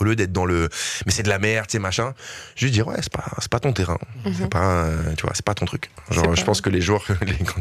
au 0.00 0.04
lieu 0.04 0.16
d'être 0.16 0.32
dans 0.32 0.44
le, 0.46 0.68
mais 1.06 1.12
c'est 1.12 1.22
de 1.22 1.28
la 1.28 1.38
merde, 1.38 1.66
tu 1.66 1.72
sais, 1.72 1.78
machin, 1.78 2.14
juste 2.56 2.72
dire, 2.72 2.86
ouais, 2.88 2.96
c'est 3.00 3.12
pas, 3.12 3.24
c'est 3.38 3.50
pas 3.50 3.60
ton 3.60 3.72
terrain. 3.72 3.98
C'est 4.36 4.48
pas, 4.50 4.84
euh, 4.84 5.14
tu 5.16 5.22
vois, 5.22 5.32
c'est 5.34 5.44
pas 5.44 5.54
ton 5.54 5.64
truc. 5.66 5.90
Genre, 6.10 6.24
C'est 6.30 6.36
je 6.36 6.40
pas- 6.40 6.46
pense 6.46 6.60
que 6.60 6.70
les 6.70 6.80
joueurs, 6.80 7.04
les, 7.26 7.36
quand 7.44 7.60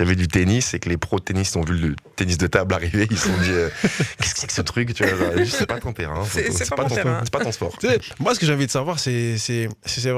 avait 0.00 0.14
du 0.16 0.28
tennis 0.28 0.72
et 0.74 0.78
que 0.78 0.88
les 0.88 0.96
pros 0.96 1.18
de 1.18 1.24
tennis 1.24 1.54
ont 1.56 1.62
vu 1.62 1.76
le 1.76 1.96
tennis 2.16 2.38
de 2.38 2.46
table 2.46 2.72
arriver, 2.72 3.06
ils 3.10 3.18
se 3.18 3.26
sont 3.28 3.36
dit, 3.42 3.50
euh, 3.50 3.68
qu'est-ce 3.82 4.34
que 4.34 4.40
c'est 4.40 4.46
que 4.46 4.52
ce 4.52 4.62
truc, 4.62 4.94
tu 4.94 5.04
vois, 5.04 5.44
c'est 5.44 5.66
pas 5.66 5.78
ton 5.80 5.92
terrain. 5.92 6.24
C'est- 6.24 6.70
pas 6.70 6.84
pas 6.86 7.44
ton 7.44 7.52
sport. 7.52 7.76
Moi, 8.20 8.34
ce 8.34 8.40
que 8.40 8.46
j'ai 8.46 8.54
envie 8.54 8.66
de 8.66 8.70
savoir, 8.70 8.98
c'est. 8.98 9.34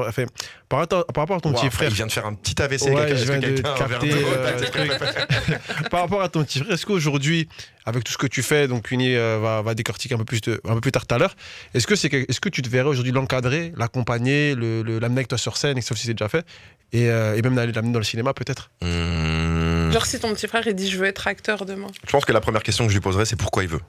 enfin, 0.07 0.25
par, 0.69 0.79
rapport- 0.81 1.07
par 1.07 1.23
rapport 1.23 1.37
à 1.37 1.41
ton 1.41 1.51
Wow, 1.53 1.61
petit 1.61 1.71
frère. 1.71 1.89
Il 1.91 1.95
vient 1.95 2.07
de 2.07 2.13
faire 2.13 2.27
un 2.27 2.35
petit 2.35 2.61
AVC. 2.63 2.83
Ouais, 2.91 3.17
je 3.17 3.25
viens 3.25 3.39
de 3.39 3.61
capter 3.61 4.11
euh. 4.13 4.55
Par 5.91 6.01
rapport 6.03 6.23
à 6.23 6.29
ton 6.29 6.45
petit 6.45 6.61
frère, 6.61 6.73
est-ce 6.73 6.87
qu'aujourd'hui, 6.87 7.49
avec 7.85 8.05
tout 8.05 8.13
ce 8.13 8.19
que 8.19 8.27
tu 8.27 8.43
fais, 8.43 8.67
donc 8.69 8.91
Uni 8.91 9.15
euh, 9.15 9.39
va, 9.41 9.63
va 9.63 9.75
décortiquer 9.75 10.15
un 10.15 10.19
peu 10.19 10.25
plus, 10.25 10.41
de- 10.41 10.61
un 10.67 10.75
peu 10.75 10.81
plus 10.81 10.93
tard 10.93 11.07
tout 11.07 11.15
à 11.15 11.19
l'heure, 11.19 11.35
est-ce 11.75 11.87
que, 11.87 11.95
c'est, 11.97 12.09
que- 12.09 12.25
est-ce 12.29 12.41
que 12.41 12.49
tu 12.49 12.63
te 12.63 12.69
verrais 12.69 12.89
aujourd'hui 12.89 13.13
l'encadrer, 13.13 13.73
l'accompagner, 13.77 14.55
le, 14.55 14.83
le- 14.83 14.99
l'amener 14.99 15.19
avec 15.21 15.29
toi 15.29 15.39
sur 15.39 15.57
scène, 15.57 15.81
sauf 15.83 15.99
si 15.99 16.07
c'est 16.07 16.15
déjà 16.15 16.29
fait, 16.29 16.45
et, 16.93 17.11
euh, 17.11 17.37
et 17.37 17.43
même 17.43 17.55
d'aller 17.55 17.73
l'amener 17.73 17.93
dans 17.93 17.99
le 17.99 18.05
cinéma 18.05 18.35
peut-être 18.35 18.71
Mmh. 18.83 19.93
Genre, 19.93 20.07
si 20.07 20.19
ton 20.19 20.33
petit 20.35 20.49
frère 20.49 20.67
il 20.67 20.75
dit 20.75 20.91
je 20.91 20.99
veux 20.99 21.07
être 21.07 21.27
acteur 21.27 21.65
demain. 21.67 21.87
Je 22.05 22.11
pense 22.11 22.25
que 22.25 22.33
la 22.33 22.41
première 22.41 22.63
question 22.63 22.85
que 22.85 22.91
je 22.91 22.97
lui 22.97 23.01
poserais, 23.01 23.25
c'est 23.25 23.37
pourquoi 23.37 23.63
il 23.63 23.69
veut. 23.69 23.81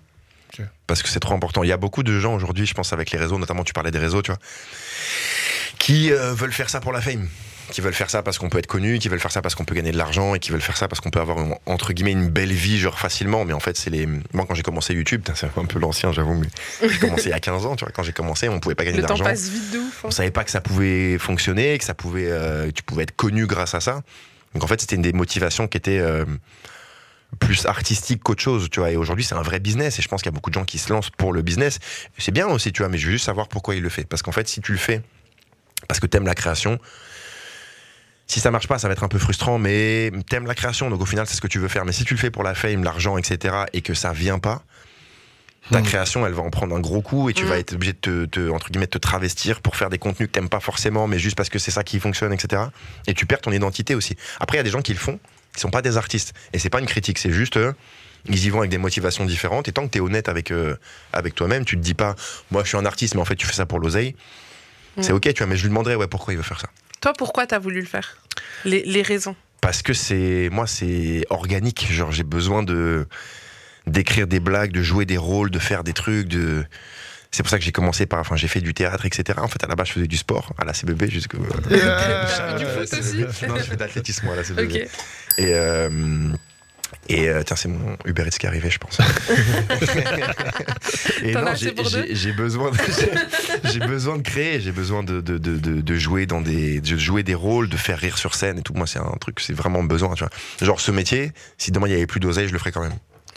Parce 0.88 1.01
que 1.01 1.10
c'est 1.10 1.19
trop 1.19 1.34
important. 1.34 1.63
Il 1.63 1.67
y 1.67 1.73
a 1.73 1.77
beaucoup 1.77 2.03
de 2.03 2.19
gens 2.19 2.36
aujourd'hui, 2.36 2.65
je 2.65 2.73
pense, 2.73 2.93
avec 2.93 3.12
les 3.12 3.19
réseaux, 3.19 3.38
notamment 3.38 3.63
tu 3.63 3.73
parlais 3.73 3.91
des 3.91 3.99
réseaux, 3.99 4.21
tu 4.21 4.31
vois, 4.31 4.39
qui 5.79 6.12
euh, 6.12 6.34
veulent 6.34 6.53
faire 6.53 6.69
ça 6.69 6.79
pour 6.79 6.93
la 6.93 7.01
fame. 7.01 7.27
Qui 7.71 7.82
veulent 7.82 7.93
faire 7.93 8.10
ça 8.10 8.21
parce 8.23 8.38
qu'on 8.38 8.49
peut 8.49 8.60
être 8.60 8.67
connu, 8.67 8.99
qui 8.99 9.10
veulent 9.10 9.19
faire 9.19 9.32
ça 9.32 9.41
parce 9.41 9.56
qu'on 9.56 9.65
peut 9.65 9.75
gagner 9.75 9.91
de 9.91 9.97
l'argent 9.97 10.36
et 10.36 10.39
qui 10.39 10.51
veulent 10.51 10.62
faire 10.62 10.78
ça 10.78 10.88
parce 10.88 11.01
qu'on 11.01 11.10
peut 11.10 11.19
avoir 11.19 11.38
entre 11.65 11.93
guillemets 11.93 12.12
une 12.12 12.30
belle 12.30 12.54
vie 12.54 12.78
genre 12.78 12.99
facilement. 12.99 13.43
Mais 13.45 13.54
en 13.54 13.60
fait, 13.60 13.75
c'est 13.75 13.89
les. 13.89 14.06
Moi, 14.06 14.45
quand 14.47 14.54
j'ai 14.54 14.62
commencé 14.63 14.93
YouTube, 14.93 15.23
c'est 15.34 15.47
un 15.58 15.65
peu 15.65 15.80
l'ancien, 15.80 16.12
j'avoue, 16.12 16.36
mais 16.36 16.47
j'ai 16.89 16.99
commencé 16.99 17.23
il 17.25 17.30
y 17.32 17.34
a 17.34 17.39
15 17.39 17.65
ans, 17.65 17.75
tu 17.75 17.84
vois. 17.86 17.91
Quand 17.91 18.04
j'ai 18.04 18.13
commencé, 18.13 18.47
on 18.49 18.60
pouvait 18.60 18.75
pas 18.75 18.86
gagner 18.86 18.97
Le 18.97 19.04
temps 19.04 19.10
d'argent. 19.10 19.23
passe 19.25 19.49
vite 19.49 19.71
de 19.71 19.80
ouf. 19.80 19.99
hein. 20.04 20.08
On 20.08 20.12
savait 20.12 20.32
pas 20.32 20.43
que 20.43 20.51
ça 20.51 20.62
pouvait 20.62 21.17
fonctionner, 21.17 21.78
que 21.78 21.84
ça 21.86 21.93
pouvait, 21.95 22.30
euh, 22.30 22.69
tu 22.73 22.84
pouvais 22.84 23.04
être 23.04 23.15
connu 23.15 23.47
grâce 23.47 23.73
à 23.73 23.82
ça. 23.82 24.01
Donc 24.54 24.63
en 24.63 24.67
fait, 24.67 24.80
c'était 24.80 24.95
une 24.95 25.01
des 25.01 25.12
motivations 25.13 25.67
qui 25.67 25.78
était 25.78 25.99
euh, 25.99 26.23
plus 27.39 27.65
artistique 27.65 28.21
qu'autre 28.23 28.41
chose, 28.41 28.69
tu 28.69 28.80
vois. 28.80 28.91
Et 28.91 28.95
aujourd'hui, 28.95 29.25
c'est 29.25 29.36
un 29.36 29.41
vrai 29.41 29.60
business. 29.60 29.99
Et 29.99 30.01
je 30.01 30.08
pense 30.08 30.21
qu'il 30.21 30.32
y 30.32 30.34
a 30.34 30.36
beaucoup 30.36 30.49
de 30.49 30.56
gens 30.56 30.65
qui 30.65 30.78
se 30.78 30.93
lancent 30.93 31.10
pour 31.10 31.34
le 31.34 31.41
business. 31.41 31.80
C'est 32.17 32.32
bien 32.32 32.47
aussi, 32.47 32.71
tu 32.71 32.82
vois. 32.84 32.89
Mais 32.89 32.97
je 32.97 33.08
veux 33.08 33.12
juste 33.12 33.25
savoir 33.25 33.47
pourquoi 33.49 33.75
il 33.75 33.82
le 33.82 33.89
fait. 33.89 34.06
Parce 34.06 34.21
qu'en 34.21 34.32
fait, 34.32 34.47
si 34.47 34.62
tu 34.62 34.71
le 34.71 34.78
fais 34.78 35.01
parce 35.88 35.99
que 35.99 36.08
t'aimes 36.08 36.25
la 36.25 36.36
création, 36.36 36.80
si 38.27 38.39
ça 38.39 38.51
marche 38.51 38.67
pas, 38.67 38.79
ça 38.79 38.88
va 38.88 38.93
être 38.93 39.03
un 39.03 39.07
peu 39.07 39.19
frustrant. 39.19 39.57
Mais 39.59 40.11
t'aimes 40.29 40.45
la 40.47 40.55
création, 40.55 40.89
donc 40.89 41.01
au 41.01 41.05
final, 41.05 41.25
c'est 41.27 41.35
ce 41.35 41.41
que 41.41 41.47
tu 41.47 41.59
veux 41.59 41.67
faire. 41.67 41.85
Mais 41.85 41.91
si 41.91 42.03
tu 42.05 42.13
le 42.13 42.19
fais 42.19 42.31
pour 42.31 42.43
la 42.43 42.55
fame, 42.55 42.83
l'argent, 42.83 43.17
etc., 43.17 43.55
et 43.73 43.81
que 43.81 43.93
ça 43.93 44.13
vient 44.13 44.39
pas. 44.39 44.63
Ta 45.71 45.79
Hmm. 45.79 45.83
création, 45.83 46.27
elle 46.27 46.33
va 46.33 46.43
en 46.43 46.51
prendre 46.51 46.75
un 46.75 46.79
gros 46.79 47.01
coup 47.01 47.27
et 47.27 47.33
tu 47.33 47.45
vas 47.45 47.57
être 47.57 47.73
obligé 47.73 47.93
de 47.93 47.97
te, 47.97 48.25
te- 48.25 48.49
entre 48.51 48.69
guillemets, 48.69 48.85
te 48.85 48.99
travestir 48.99 49.61
pour 49.61 49.75
faire 49.75 49.89
des 49.89 49.97
contenus 49.97 50.27
que 50.27 50.31
t'aimes 50.33 50.47
pas 50.49 50.59
forcément, 50.59 51.07
mais 51.07 51.17
juste 51.17 51.35
parce 51.35 51.49
que 51.49 51.57
c'est 51.57 51.71
ça 51.71 51.83
qui 51.83 51.99
fonctionne, 51.99 52.31
etc. 52.33 52.61
Et 53.07 53.15
tu 53.15 53.25
perds 53.25 53.41
ton 53.41 53.51
identité 53.51 53.95
aussi. 53.95 54.15
Après, 54.39 54.57
il 54.57 54.59
y 54.59 54.61
a 54.61 54.63
des 54.63 54.69
gens 54.69 54.83
qui 54.83 54.93
le 54.93 54.99
font, 54.99 55.19
qui 55.55 55.61
sont 55.61 55.71
pas 55.71 55.81
des 55.81 55.97
artistes. 55.97 56.33
Et 56.53 56.59
c'est 56.59 56.69
pas 56.69 56.79
une 56.81 56.85
critique, 56.85 57.17
c'est 57.17 57.31
juste, 57.31 57.57
euh, 57.57 57.73
ils 58.29 58.45
y 58.45 58.49
vont 58.51 58.59
avec 58.59 58.69
des 58.69 58.77
motivations 58.77 59.25
différentes. 59.25 59.67
Et 59.67 59.71
tant 59.71 59.85
que 59.88 59.89
t'es 59.91 59.99
honnête 60.01 60.29
avec, 60.29 60.51
euh, 60.51 60.75
avec 61.13 61.33
toi-même, 61.33 61.65
tu 61.65 61.77
te 61.77 61.81
dis 61.81 61.95
pas, 61.95 62.13
moi 62.51 62.61
je 62.63 62.67
suis 62.69 62.77
un 62.77 62.85
artiste, 62.85 63.15
mais 63.15 63.21
en 63.21 63.25
fait 63.25 63.35
tu 63.35 63.47
fais 63.47 63.53
ça 63.53 63.65
pour 63.65 63.79
l'oseille. 63.79 64.15
C'est 65.01 65.13
Mm. 65.13 65.15
ok, 65.15 65.33
tu 65.33 65.38
vois, 65.39 65.47
mais 65.47 65.57
je 65.57 65.63
lui 65.63 65.69
demanderais, 65.69 65.95
ouais, 65.95 66.05
pourquoi 66.07 66.33
il 66.33 66.38
veut 66.38 66.43
faire 66.43 66.61
ça. 66.61 66.67
Toi, 67.06 67.13
pourquoi 67.15 67.46
t'as 67.46 67.60
voulu 67.60 67.82
le 67.82 67.86
faire? 67.86 68.18
Les, 68.63 68.82
les 68.82 69.04
raisons. 69.04 69.36
Parce 69.62 69.84
que 69.84 69.94
c'est, 69.94 70.50
moi, 70.52 70.65
c'est 70.65 71.24
organique. 71.30 71.86
Genre, 71.91 72.12
j'ai 72.12 72.24
besoin 72.24 72.63
de 72.63 73.06
d'écrire 73.86 74.26
des 74.26 74.39
blagues, 74.39 74.72
de 74.72 74.82
jouer 74.82 75.06
des 75.06 75.18
rôles, 75.18 75.52
de 75.52 75.60
faire 75.60 75.84
des 75.84 75.94
trucs, 75.94 76.28
de. 76.28 76.65
C'est 77.30 77.44
pour 77.44 77.52
ça 77.52 77.60
que 77.60 77.63
j'ai 77.63 77.72
commencé 77.72 78.08
par, 78.08 78.22
enfin, 78.22 78.38
j'ai 78.38 78.48
fait 78.48 78.60
du 78.60 78.74
théâtre, 78.74 79.06
etc. 79.06 79.38
En 79.39 79.48
fait, 79.48 79.63
à 79.63 79.68
la 79.68 79.76
base, 79.76 79.89
je 79.89 79.94
faisais 79.94 80.08
du 80.08 80.18
sport 80.18 80.54
à 80.58 80.65
la 80.65 80.74
CBB. 80.74 81.08
T'as 81.08 81.68
fait 81.68 82.58
du 82.58 82.65
foot 82.65 83.00
aussi 83.00 83.18
non, 83.48 83.56
je 83.56 83.62
fais 83.62 83.76
de 83.76 83.82
l'athlétisme 83.82 84.28
à 84.28 84.36
la 84.38 84.44
CBB. 84.44 84.88
Et, 85.38 85.54
euh, 85.54 85.89
et 87.08 87.30
euh, 87.30 87.44
tiens, 87.44 87.56
c'est 87.56 87.68
mon 87.68 87.98
Uber 88.06 88.24
Eats 88.28 88.38
qui 88.39 88.46
est 88.46 88.50
arrivé, 88.50 88.70
je 88.70 88.78
pense. 88.80 89.00
et 91.24 91.34
non, 91.34 91.54
j'ai- 91.56 91.72
besoin, 91.72 92.02
de, 92.02 92.08
j'ai- 92.13 93.80
besoin 93.80 94.18
de 94.18 94.22
créer, 94.24 94.60
j'ai 94.60 94.72
besoin 94.72 95.04
de, 95.04 95.22
de, 95.22 95.38
de, 95.38 95.96
jouer 95.96 96.26
dans 96.26 96.41
des, 96.41 96.82
de 96.82 96.98
jouer 96.98 97.24
des 97.24 97.36
rôles, 97.36 97.70
de 97.70 97.78
faire 97.78 98.00
rire 98.00 98.18
sur 98.18 98.36
scène 98.36 98.60
et 98.60 98.62
tout. 98.62 98.74
Moi, 98.74 98.88
c'est 98.88 99.00
un 99.00 99.15
truc, 99.20 99.39
c'est 99.39 99.54
vraiment 99.54 99.84
besoin, 99.84 100.13
tu 100.15 100.24
vois. 100.24 100.32
Genre 100.62 100.80
ce 100.80 100.91
métier, 100.91 101.32
si 101.58 101.72
demain 101.72 101.88
il 101.88 101.91
y 101.91 101.96
avait 101.96 102.08
plus 102.08 102.20
d'oseille, 102.20 102.48
je 102.48 102.54
le 102.54 102.60
ferais 102.60 102.72
quand 102.72 102.82
même. 102.82 102.96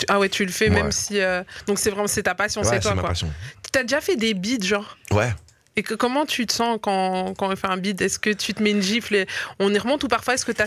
Ah 0.09 0.19
ouais, 0.21 0.29
tu 0.29 0.45
le 0.45 0.53
fais 0.53 0.71
Ouais. 0.71 0.83
même 0.83 0.93
si. 0.93 1.21
euh, 1.21 1.43
Donc 1.67 1.79
c'est 1.79 1.91
vraiment 1.91 2.07
c'est 2.07 2.23
ta 2.23 2.35
passion, 2.35 2.61
Ouais, 2.63 2.69
c'est 2.69 2.75
c'est 2.77 2.81
toi 2.83 2.95
ma 2.95 3.01
quoi. 3.03 3.11
passion. 3.11 3.31
T'as 3.73 3.83
déjà 3.83 4.01
fait 4.01 4.17
des 4.17 4.35
beats 4.35 4.65
genre? 4.65 4.97
Ouais. 5.11 5.33
Et 5.79 5.83
comment 5.85 6.27
tu 6.27 6.45
te 6.45 6.53
sens 6.53 6.77
quand, 6.83 7.35
quand 7.39 7.53
on 7.53 7.55
fait 7.55 7.69
un 7.69 7.77
beat? 7.77 8.01
Est-ce 8.01 8.19
que 8.19 8.31
tu 8.31 8.53
te 8.53 8.61
mets 8.61 8.73
une 8.73 8.83
gifle 8.83 9.15
et 9.15 9.27
on 9.61 9.73
y 9.73 9.79
remonte 9.79 10.03
ou 10.03 10.09
parfois 10.09 10.35
est-ce 10.35 10.45
que 10.45 10.51
tu 10.51 10.63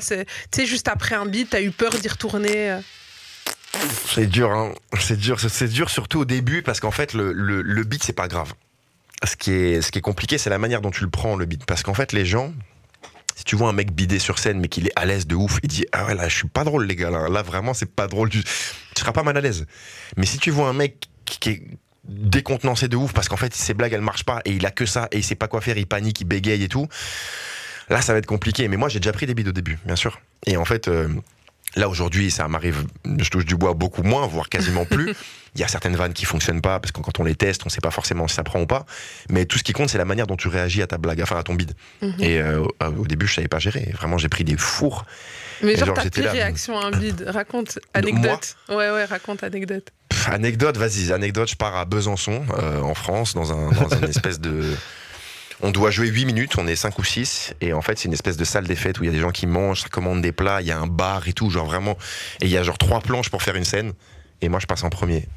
sais 0.51 0.65
juste 0.65 0.87
après 0.87 1.15
un 1.15 1.25
beat 1.25 1.49
t'as 1.49 1.61
eu 1.61 1.71
peur 1.71 1.91
d'y 1.91 2.07
retourner? 2.07 2.79
C'est 4.07 4.27
dur, 4.27 4.51
hein. 4.51 4.73
C'est 5.01 5.17
dur, 5.17 5.37
c'est- 5.39 5.67
dur 5.67 5.89
surtout 5.89 6.19
au 6.21 6.25
début 6.25 6.61
parce 6.61 6.79
qu'en 6.79 6.91
fait 6.91 7.13
le, 7.13 7.33
le, 7.33 7.61
le 7.61 7.83
beat 7.83 8.03
c'est 8.03 8.13
pas 8.13 8.29
grave. 8.29 8.53
Ce 9.25 9.35
qui 9.35 9.51
est, 9.51 9.81
ce 9.81 9.91
qui 9.91 9.99
est 9.99 10.01
compliqué, 10.01 10.37
c'est 10.37 10.49
la 10.49 10.57
manière 10.57 10.79
dont 10.81 10.91
tu 10.91 11.03
le 11.03 11.09
prends 11.09 11.35
le 11.35 11.45
beat. 11.45 11.65
Parce 11.65 11.83
qu'en 11.83 11.93
fait 11.93 12.13
les 12.13 12.25
gens, 12.25 12.53
si 13.35 13.43
tu 13.43 13.57
vois 13.57 13.67
un 13.67 13.73
mec 13.73 13.91
bidé 13.91 14.17
sur 14.17 14.39
scène 14.39 14.61
mais 14.61 14.69
qu'il 14.69 14.87
est 14.87 14.93
à 14.95 15.05
l'aise 15.05 15.27
de 15.27 15.35
ouf, 15.35 15.59
il 15.61 15.67
dit 15.67 15.85
ah 15.91 16.05
ouais 16.05 16.15
là 16.15 16.29
je 16.29 16.35
suis 16.37 16.47
pas 16.47 16.63
drôle 16.63 16.85
les 16.85 16.95
gars 16.95 17.09
là, 17.11 17.27
Là, 17.27 17.41
vraiment 17.41 17.73
c'est 17.73 17.85
pas 17.93 18.07
drôle 18.07 18.29
du 18.29 18.43
tu 18.43 18.49
seras 19.01 19.11
pas 19.11 19.23
mal 19.23 19.35
à 19.35 19.41
l'aise. 19.41 19.65
Mais 20.15 20.25
si 20.25 20.37
tu 20.37 20.51
vois 20.51 20.69
un 20.69 20.73
mec 20.73 21.07
qui 21.25 21.49
est 21.49 21.63
décontenancé 22.11 22.87
de 22.87 22.95
ouf 22.95 23.13
parce 23.13 23.29
qu'en 23.29 23.37
fait 23.37 23.53
ses 23.53 23.73
blagues 23.73 23.93
elles 23.93 24.01
marchent 24.01 24.25
pas 24.25 24.41
et 24.45 24.51
il 24.51 24.65
a 24.65 24.71
que 24.71 24.85
ça 24.85 25.07
et 25.11 25.17
il 25.17 25.23
sait 25.23 25.35
pas 25.35 25.47
quoi 25.47 25.61
faire, 25.61 25.77
il 25.77 25.87
panique, 25.87 26.21
il 26.21 26.25
bégaye 26.25 26.63
et 26.63 26.67
tout. 26.67 26.87
Là 27.89 28.01
ça 28.01 28.13
va 28.13 28.19
être 28.19 28.25
compliqué. 28.25 28.67
Mais 28.67 28.77
moi 28.77 28.89
j'ai 28.89 28.99
déjà 28.99 29.13
pris 29.13 29.25
des 29.25 29.33
bides 29.33 29.47
au 29.47 29.53
début, 29.53 29.79
bien 29.85 29.95
sûr. 29.95 30.19
Et 30.45 30.57
en 30.57 30.65
fait 30.65 30.87
euh, 30.87 31.07
là 31.75 31.89
aujourd'hui 31.89 32.31
ça 32.31 32.47
m'arrive, 32.47 32.85
je 33.05 33.29
touche 33.29 33.45
du 33.45 33.55
bois 33.55 33.73
beaucoup 33.73 34.03
moins, 34.03 34.27
voire 34.27 34.49
quasiment 34.49 34.85
plus. 34.85 35.13
Il 35.55 35.59
y 35.59 35.65
a 35.65 35.67
certaines 35.67 35.97
vannes 35.97 36.13
qui 36.13 36.23
fonctionnent 36.23 36.61
pas 36.61 36.79
parce 36.79 36.93
que 36.93 37.01
quand 37.01 37.19
on 37.19 37.25
les 37.25 37.35
teste, 37.35 37.65
on 37.65 37.69
sait 37.69 37.81
pas 37.81 37.91
forcément 37.91 38.27
si 38.27 38.35
ça 38.35 38.43
prend 38.43 38.61
ou 38.61 38.65
pas. 38.65 38.85
Mais 39.29 39.45
tout 39.45 39.57
ce 39.57 39.63
qui 39.63 39.73
compte, 39.73 39.89
c'est 39.89 39.97
la 39.97 40.05
manière 40.05 40.25
dont 40.25 40.37
tu 40.37 40.47
réagis 40.47 40.81
à 40.81 40.87
ta 40.87 40.97
blague, 40.97 41.21
enfin 41.21 41.37
à 41.37 41.43
ton 41.43 41.55
bide. 41.55 41.73
Mhm. 42.01 42.15
Et 42.19 42.39
euh, 42.39 42.65
au 42.97 43.05
début, 43.05 43.27
je 43.27 43.35
savais 43.35 43.49
pas 43.49 43.59
gérer. 43.59 43.91
Vraiment, 43.93 44.17
j'ai 44.17 44.29
pris 44.29 44.45
des 44.45 44.55
fours. 44.55 45.05
Mais 45.63 45.75
genre, 45.75 45.87
genre, 45.87 45.95
ta 45.95 46.03
j'étais 46.03 46.21
pire 46.21 46.25
là. 46.27 46.31
réaction 46.31 46.79
à 46.79 46.85
un 46.85 46.91
bide. 46.91 47.25
Raconte, 47.27 47.79
anecdote. 47.93 48.55
Ouais, 48.69 48.75
ouais, 48.75 49.05
raconte, 49.05 49.43
anecdote. 49.43 49.89
Pff, 50.09 50.29
anecdote, 50.29 50.77
vas-y, 50.77 51.11
anecdote. 51.11 51.49
Je 51.49 51.55
pars 51.55 51.75
à 51.75 51.85
Besançon, 51.85 52.43
euh, 52.57 52.79
en 52.81 52.93
France, 52.93 53.33
dans 53.33 53.51
un 53.53 53.71
dans 53.71 53.89
une 53.89 54.03
espèce 54.09 54.39
de. 54.39 54.75
On 55.63 55.69
doit 55.69 55.91
jouer 55.91 56.07
8 56.07 56.25
minutes, 56.25 56.57
on 56.57 56.65
est 56.65 56.75
5 56.75 56.97
ou 56.97 57.03
6, 57.03 57.53
et 57.61 57.71
en 57.71 57.81
fait, 57.83 57.99
c'est 57.99 58.05
une 58.07 58.13
espèce 58.13 58.35
de 58.35 58.43
salle 58.43 58.65
des 58.65 58.75
fêtes 58.75 58.99
où 58.99 59.03
il 59.03 59.07
y 59.07 59.09
a 59.09 59.13
des 59.13 59.19
gens 59.19 59.29
qui 59.29 59.45
mangent, 59.45 59.81
ça 59.81 59.89
commande 59.89 60.21
des 60.21 60.31
plats, 60.31 60.59
il 60.61 60.67
y 60.67 60.71
a 60.71 60.79
un 60.79 60.87
bar 60.87 61.27
et 61.27 61.33
tout, 61.33 61.51
genre 61.51 61.67
vraiment. 61.67 61.97
Et 62.41 62.45
il 62.45 62.51
y 62.51 62.57
a 62.57 62.63
genre 62.63 62.79
trois 62.79 62.99
planches 62.99 63.29
pour 63.29 63.43
faire 63.43 63.55
une 63.55 63.63
scène, 63.63 63.93
et 64.41 64.49
moi, 64.49 64.59
je 64.59 64.65
passe 64.65 64.83
en 64.83 64.89
premier. 64.89 65.27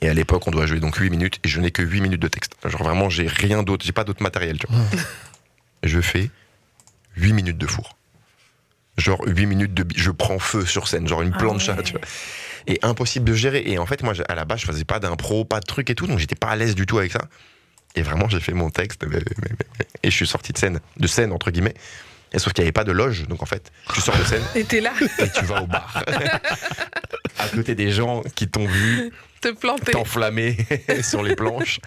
Et 0.00 0.08
à 0.08 0.14
l'époque, 0.14 0.46
on 0.46 0.50
doit 0.50 0.64
jouer 0.66 0.80
donc 0.80 0.96
8 0.96 1.10
minutes, 1.10 1.38
et 1.44 1.48
je 1.48 1.60
n'ai 1.60 1.70
que 1.70 1.82
8 1.82 2.00
minutes 2.00 2.20
de 2.22 2.28
texte. 2.28 2.52
Genre 2.64 2.82
vraiment, 2.82 3.10
j'ai 3.10 3.26
rien 3.26 3.62
d'autre, 3.62 3.84
j'ai 3.84 3.92
pas 3.92 4.04
d'autre 4.04 4.22
matériel, 4.22 4.58
tu 4.58 4.66
vois. 4.70 4.80
je 5.82 6.00
fais 6.00 6.30
8 7.16 7.34
minutes 7.34 7.58
de 7.58 7.66
four. 7.66 7.95
Genre 8.98 9.20
8 9.26 9.46
minutes 9.46 9.74
de. 9.74 9.84
Je 9.96 10.10
prends 10.10 10.38
feu 10.38 10.64
sur 10.64 10.88
scène, 10.88 11.06
genre 11.06 11.22
une 11.22 11.32
Ah 11.34 11.38
plancha, 11.38 11.74
ouais. 11.74 11.82
tu 11.82 11.92
vois. 11.92 12.00
Et 12.66 12.78
impossible 12.82 13.24
de 13.26 13.34
gérer. 13.34 13.62
Et 13.66 13.78
en 13.78 13.86
fait, 13.86 14.02
moi, 14.02 14.14
à 14.28 14.34
la 14.34 14.44
base, 14.44 14.60
je 14.60 14.66
faisais 14.66 14.84
pas 14.84 14.98
d'impro, 14.98 15.44
pas 15.44 15.60
de 15.60 15.66
truc 15.66 15.90
et 15.90 15.94
tout, 15.94 16.06
donc 16.06 16.18
j'étais 16.18 16.34
pas 16.34 16.48
à 16.48 16.56
l'aise 16.56 16.74
du 16.74 16.86
tout 16.86 16.98
avec 16.98 17.12
ça. 17.12 17.20
Et 17.94 18.02
vraiment, 18.02 18.28
j'ai 18.28 18.40
fait 18.40 18.52
mon 18.52 18.70
texte, 18.70 19.04
et 20.02 20.10
je 20.10 20.14
suis 20.14 20.26
sorti 20.26 20.52
de 20.52 20.58
scène, 20.58 20.80
de 20.98 21.06
scène, 21.06 21.32
entre 21.32 21.50
guillemets. 21.50 21.74
Et 22.32 22.38
sauf 22.38 22.52
qu'il 22.52 22.62
n'y 22.62 22.66
avait 22.66 22.72
pas 22.72 22.84
de 22.84 22.92
loge, 22.92 23.26
donc 23.28 23.42
en 23.42 23.46
fait, 23.46 23.70
tu 23.94 24.00
sors 24.00 24.16
de 24.18 24.24
scène 24.24 24.42
Et 24.54 24.64
t'es 24.64 24.80
là, 24.80 24.92
et 25.18 25.30
tu 25.30 25.44
vas 25.44 25.62
au 25.62 25.66
bar. 25.66 26.02
à 27.38 27.48
côté 27.48 27.74
des 27.74 27.92
gens 27.92 28.22
qui 28.34 28.48
t'ont 28.48 28.66
vu 28.66 29.12
te 29.40 29.48
planter. 29.52 29.92
t'enflammer 29.92 30.56
sur 31.02 31.22
les 31.22 31.36
planches. 31.36 31.80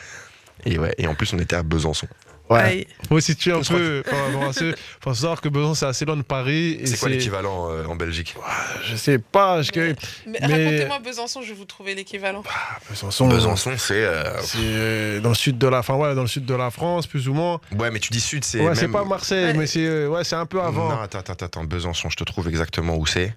Et 0.66 0.78
ouais, 0.80 0.94
et 0.98 1.08
en 1.08 1.16
plus, 1.16 1.34
on 1.34 1.40
était 1.40 1.56
à 1.56 1.64
Besançon. 1.64 2.08
Aïe. 2.50 2.88
Faut 3.08 3.20
situer 3.20 3.52
un 3.52 3.62
peu. 3.62 4.04
par 4.10 4.26
rapport 4.26 4.44
à 4.50 4.54
ce- 4.54 4.74
faut 5.04 5.14
savoir 5.14 5.40
que 5.42 5.50
Besançon, 5.50 5.74
c'est 5.76 5.86
assez 5.86 6.06
loin 6.06 6.18
de 6.18 6.22
Paris. 6.24 6.80
C'est 6.86 7.00
quoi 7.00 7.10
l'équivalent 7.10 7.70
euh, 7.70 7.86
en 7.86 7.96
Belgique? 7.96 8.36
Je 8.90 8.96
sais 8.96 9.20
pas. 9.20 9.62
Je... 9.62 9.70
Mais, 9.76 9.96
Mais- 10.26 10.40
racontez-moi 10.42 11.00
Besançon, 11.00 11.42
je 11.42 11.50
vais 11.50 11.54
vous 11.54 11.66
trouver 11.66 11.94
l'équivalent. 11.96 12.44
Besançon, 12.90 13.28
Besançon, 13.28 13.74
c'est. 13.78 13.94
euh, 14.04 14.24
c'est 14.42 14.58
euh, 14.62 15.20
dans 15.20 15.30
le 15.30 15.36
sud 15.36 15.58
de 15.58 15.68
la, 15.68 15.80
enfin 15.80 15.96
ouais, 15.96 16.16
dans 16.16 16.22
le 16.22 16.28
sud 16.28 16.46
de 16.46 16.56
la 16.56 16.72
France, 16.72 17.06
plus 17.08 17.28
ou 17.28 17.34
moins. 17.34 17.60
Ouais, 17.78 17.92
mais 17.92 18.00
tu 18.00 18.10
dis 18.12 18.22
sud, 18.22 18.44
c'est. 18.44 18.60
Ouais, 18.62 18.76
c'est 18.76 18.88
pas 18.88 19.04
Marseille, 19.06 19.46
Ouais. 19.48 19.54
mais 19.54 19.68
c'est 19.68 19.86
euh, 19.86 20.08
ouais, 20.08 20.24
c'est 20.24 20.36
un 20.36 20.46
peu 20.46 20.62
avant. 20.62 20.90
Non, 20.90 21.00
attends, 21.02 21.20
attends, 21.20 21.34
attends. 21.46 21.64
Besançon, 21.64 22.10
je 22.10 22.16
te 22.18 22.24
trouve 22.24 22.48
exactement 22.48 22.96
où 22.96 23.06
c'est. 23.06 23.36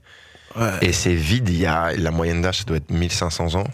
Ouais. 0.57 0.71
Et 0.83 0.93
c'est 0.93 1.15
vide, 1.15 1.49
il 1.49 1.57
y 1.61 1.67
a 1.67 1.93
la 1.93 2.11
moyenne 2.11 2.43
d'âge, 2.43 2.59
ça 2.59 2.65
doit 2.65 2.77
être 2.77 2.91
1500 2.91 3.55
ans. 3.55 3.65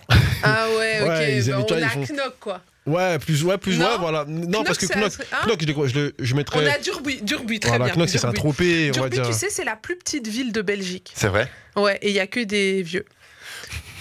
Ah 0.45 0.67
ouais, 0.79 1.01
ok. 1.03 1.09
Ouais, 1.09 1.37
ils 1.39 1.51
bah, 1.51 1.57
on 1.69 1.83
a 1.83 1.89
font- 1.89 2.01
Knock, 2.15 2.35
quoi. 2.39 2.61
Ouais, 2.89 3.19
plus, 3.19 3.43
ouais, 3.45 3.59
plus, 3.59 3.79
Non. 3.79 3.85
ouais, 3.87 3.99
voilà. 3.99 4.25
Non, 4.27 4.65
parce 4.65 4.79
que 4.79 4.87
Knock, 4.87 5.13
un- 5.33 5.37
hein 5.37 5.47
Knock, 5.47 5.61
je, 5.61 5.95
le- 5.99 6.15
je, 6.19 6.25
je 6.25 6.35
mettrais. 6.35 6.61
On 6.67 6.71
a 6.71 6.79
Durbuy, 6.79 7.21
Durbuy 7.23 7.61
très 7.61 7.71
voilà, 7.71 7.87
bien. 7.87 7.95
Knock, 7.95 8.09
c'est 8.09 8.19
Durbuy. 8.19 8.37
Saint-Tropez, 8.37 8.91
on 8.97 9.01
va 9.03 9.09
Durbuy, 9.09 9.19
dire. 9.19 9.27
tu 9.29 9.33
sais, 9.35 9.51
c'est 9.51 9.65
la 9.65 9.77
plus 9.77 9.97
petite 9.97 10.27
ville 10.29 10.53
de 10.53 10.63
Belgique. 10.63 11.13
C'est 11.15 11.29
vrai 11.29 11.51
Ouais, 11.77 11.99
et 12.03 12.09
il 12.09 12.15
y 12.15 12.21
a 12.21 12.27
que 12.27 12.41
des 12.41 12.83
vieux. 12.83 13.05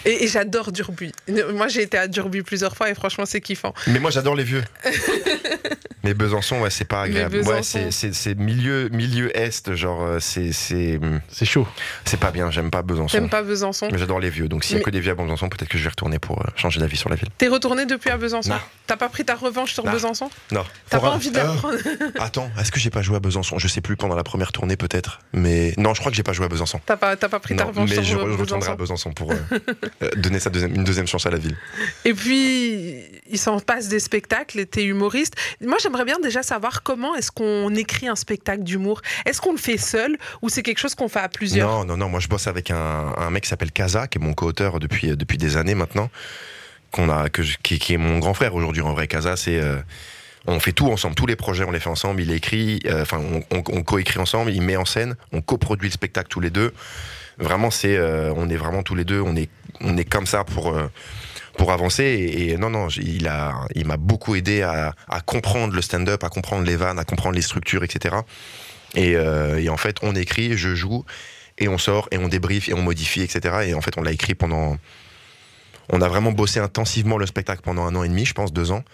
Et, 0.04 0.24
et 0.24 0.28
j'adore 0.28 0.72
Durbuy. 0.72 1.12
Moi, 1.54 1.68
j'ai 1.68 1.82
été 1.82 1.98
à 1.98 2.06
Durbuy 2.08 2.42
plusieurs 2.42 2.76
fois 2.76 2.90
et 2.90 2.94
franchement, 2.94 3.26
c'est 3.26 3.40
kiffant. 3.40 3.74
Mais 3.86 3.98
moi, 3.98 4.10
j'adore 4.10 4.34
les 4.34 4.44
vieux. 4.44 4.62
mais 6.04 6.14
Besançon, 6.14 6.60
ouais, 6.60 6.70
c'est 6.70 6.84
pas 6.84 7.02
agréable. 7.02 7.40
Ouais, 7.42 7.62
c'est- 7.62 7.90
c'est 7.90 8.14
c'est 8.14 8.34
milieu, 8.36 8.88
milieu 8.90 9.36
est, 9.36 9.74
genre, 9.74 10.02
euh, 10.02 10.18
c'est 10.20 10.52
c'est 10.52 10.98
C'est 11.28 11.44
chaud. 11.44 11.66
c'est 12.04 12.18
pas 12.20 12.30
bien, 12.30 12.50
j'aime 12.50 12.70
pas 12.70 12.82
Besançon. 12.82 13.08
J'aime 13.08 13.28
pas 13.28 13.42
Besançon. 13.42 13.88
Mais 13.90 13.98
j'adore 13.98 14.20
les 14.20 14.30
vieux, 14.30 14.48
donc 14.48 14.64
s'il 14.64 14.72
y 14.72 14.76
a 14.76 14.78
Mais- 14.78 14.84
que 14.84 14.90
des 14.90 15.00
vieux 15.00 15.12
à 15.12 15.14
Besançon, 15.14 15.48
peut-être 15.48 15.68
que 15.68 15.78
je 15.78 15.82
vais 15.84 15.90
retourner 15.90 16.18
pour 16.18 16.40
euh, 16.40 16.44
changer 16.56 16.80
d'avis 16.80 16.96
sur 16.96 17.08
la 17.10 17.16
ville. 17.16 17.28
T'es 17.36 17.48
retourné 17.48 17.84
depuis 17.86 18.10
à 18.10 18.16
Besançon 18.16 18.50
Non. 18.50 18.60
T'as 18.86 18.96
pas 18.96 19.08
pris 19.08 19.24
ta 19.24 19.34
revanche 19.34 19.74
sur 19.74 19.84
Non. 19.84 19.92
Besançon 19.92 20.30
Non. 20.52 20.64
T'as 20.88 21.00
pas 21.00 21.10
envie 21.10 21.30
de 21.30 21.36
la 21.36 21.50
Euh, 21.50 21.54
prendre 21.56 21.76
Attends, 22.20 22.50
est-ce 22.58 22.70
que 22.72 22.80
j'ai 22.80 22.90
pas 22.90 23.02
joué 23.02 23.16
à 23.16 23.20
Besançon? 23.20 23.58
Je 23.58 23.68
sais 23.68 23.80
plus 23.80 23.96
pendant 23.96 24.14
la 24.16 24.24
première 24.24 24.52
tournée, 24.52 24.76
peut-être. 24.76 25.20
Mais 25.32 25.74
non, 25.76 25.92
je 25.94 26.00
crois 26.00 26.10
que 26.10 26.16
j'ai 26.16 26.22
pas 26.22 26.32
joué 26.32 26.46
à 26.46 26.48
Besançon. 26.48 26.80
T'as 26.86 26.96
pas, 26.96 27.16
t'as 27.16 27.28
pas 27.28 27.40
pris 27.40 27.56
ta 27.56 27.64
revanche 27.64 27.90
mais 27.90 27.96
sur 27.96 28.04
je, 28.04 28.10
je 28.10 28.14
Besançon 28.16 28.40
retournerai 28.40 28.70
à 28.70 28.76
Besançon 28.76 29.12
pour 29.12 29.32
euh, 29.32 29.36
euh, 30.02 30.10
donner 30.16 30.38
sa 30.38 30.50
deuxième, 30.50 30.74
une 30.74 30.84
deuxième 30.84 31.06
chance 31.06 31.26
à 31.26 31.30
la 31.30 31.38
ville. 31.38 31.56
Et 32.04 32.14
puis, 32.14 33.04
il 33.30 33.38
s'en 33.38 33.60
passe 33.60 33.88
des 33.88 34.00
spectacles, 34.00 34.60
et 34.60 34.66
t'es 34.66 34.84
humoriste. 34.84 35.34
Moi, 35.60 35.76
j'aimerais 35.82 36.04
bien 36.04 36.18
déjà 36.20 36.42
savoir 36.42 36.82
comment 36.82 37.14
est-ce 37.14 37.30
qu'on 37.30 37.74
écrit 37.74 38.08
un 38.08 38.16
spectacle 38.16 38.62
d'humour. 38.62 39.02
Est-ce 39.26 39.40
qu'on 39.40 39.52
le 39.52 39.58
fait 39.58 39.78
seul 39.78 40.16
ou 40.42 40.48
c'est 40.48 40.62
quelque 40.62 40.78
chose 40.78 40.94
qu'on 40.94 41.08
fait 41.08 41.20
à 41.20 41.28
plusieurs? 41.28 41.70
Non, 41.70 41.84
non, 41.84 41.96
non. 41.96 42.08
Moi, 42.08 42.20
je 42.20 42.28
bosse 42.28 42.46
avec 42.46 42.70
un, 42.70 43.14
un 43.16 43.30
mec 43.30 43.44
qui 43.44 43.48
s'appelle 43.48 43.72
Kaza, 43.72 44.06
qui 44.06 44.18
est 44.18 44.20
mon 44.20 44.34
co-auteur 44.34 44.80
depuis, 44.80 45.16
depuis 45.16 45.38
des 45.38 45.56
années 45.56 45.74
maintenant, 45.74 46.10
qu'on 46.90 47.10
a, 47.10 47.28
que 47.28 47.42
qui, 47.62 47.78
qui 47.78 47.94
est 47.94 47.98
mon 47.98 48.18
grand 48.18 48.34
frère 48.34 48.54
aujourd'hui. 48.54 48.82
En 48.82 48.92
vrai, 48.92 49.08
Kaza, 49.08 49.36
c'est. 49.36 49.58
euh, 49.58 49.78
on 50.46 50.60
fait 50.60 50.72
tout 50.72 50.86
ensemble, 50.90 51.14
tous 51.14 51.26
les 51.26 51.36
projets, 51.36 51.64
on 51.64 51.70
les 51.70 51.80
fait 51.80 51.90
ensemble. 51.90 52.22
Il 52.22 52.30
écrit, 52.30 52.80
euh, 52.86 53.02
enfin, 53.02 53.18
on, 53.18 53.42
on, 53.54 53.62
on 53.70 53.82
coécrit 53.82 54.18
ensemble, 54.18 54.50
il 54.50 54.62
met 54.62 54.76
en 54.76 54.86
scène, 54.86 55.14
on 55.32 55.42
coproduit 55.42 55.88
le 55.88 55.92
spectacle 55.92 56.28
tous 56.28 56.40
les 56.40 56.48
deux. 56.48 56.72
Vraiment, 57.38 57.70
c'est, 57.70 57.96
euh, 57.96 58.32
on 58.36 58.48
est 58.48 58.56
vraiment 58.56 58.82
tous 58.82 58.94
les 58.94 59.04
deux, 59.04 59.20
on 59.20 59.36
est, 59.36 59.48
on 59.80 59.96
est 59.96 60.04
comme 60.04 60.26
ça 60.26 60.44
pour. 60.44 60.68
euh, 60.76 60.88
pour 61.56 61.72
avancer. 61.72 62.04
Et, 62.04 62.56
non 62.56 62.70
non 62.70 62.86
il 62.88 63.26
a 63.26 63.66
il 63.74 63.84
m'a 63.84 63.96
beaucoup 63.96 64.36
aidé 64.36 64.62
à, 64.62 64.94
à 65.08 65.20
comprendre 65.20 65.74
le 65.74 65.82
stand-up 65.82 66.22
à 66.22 66.28
comprendre 66.28 66.64
les 66.64 66.76
vannes 66.76 67.00
à 67.00 67.04
comprendre 67.04 67.34
les 67.34 67.42
structures 67.42 67.82
etc 67.82 68.14
et, 68.94 69.16
euh, 69.16 69.60
et 69.60 69.68
en 69.68 69.76
fait 69.76 69.96
on 70.02 70.14
écrit 70.14 70.56
je 70.56 70.76
joue 70.76 71.04
et 71.58 71.66
on 71.66 71.76
sort 71.76 72.08
et 72.12 72.18
on 72.18 72.28
débriefe 72.28 72.68
et 72.68 72.74
on 72.74 72.82
modifie 72.82 73.22
etc 73.22 73.56
et 73.66 73.74
en 73.74 73.80
fait 73.80 73.98
on 73.98 74.02
l'a 74.02 74.12
écrit 74.12 74.36
pendant 74.36 74.76
on 75.90 76.00
a 76.00 76.06
vraiment 76.08 76.30
bossé 76.30 76.60
intensivement 76.60 77.18
le 77.18 77.26
spectacle 77.26 77.62
pendant 77.64 77.84
un 77.86 77.94
an 77.96 78.04
et 78.04 78.08
demi 78.08 78.24
je 78.24 78.34
pense 78.34 78.52
deux 78.52 78.70
ans 78.70 78.84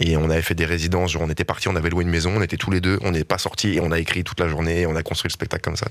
et 0.00 0.16
on 0.16 0.28
avait 0.30 0.42
fait 0.42 0.54
des 0.54 0.64
résidences 0.64 1.12
genre 1.12 1.22
on 1.22 1.30
était 1.30 1.44
partis 1.44 1.68
on 1.68 1.76
avait 1.76 1.90
loué 1.90 2.02
une 2.04 2.10
maison 2.10 2.32
on 2.36 2.42
était 2.42 2.56
tous 2.56 2.70
les 2.70 2.80
deux 2.80 2.98
on 3.02 3.10
n'est 3.12 3.24
pas 3.24 3.38
sortis 3.38 3.74
et 3.74 3.80
on 3.80 3.92
a 3.92 3.98
écrit 3.98 4.24
toute 4.24 4.40
la 4.40 4.48
journée 4.48 4.80
et 4.80 4.86
on 4.86 4.96
a 4.96 5.02
construit 5.02 5.28
le 5.28 5.32
spectacle 5.32 5.62
comme 5.62 5.76
ça. 5.76 5.86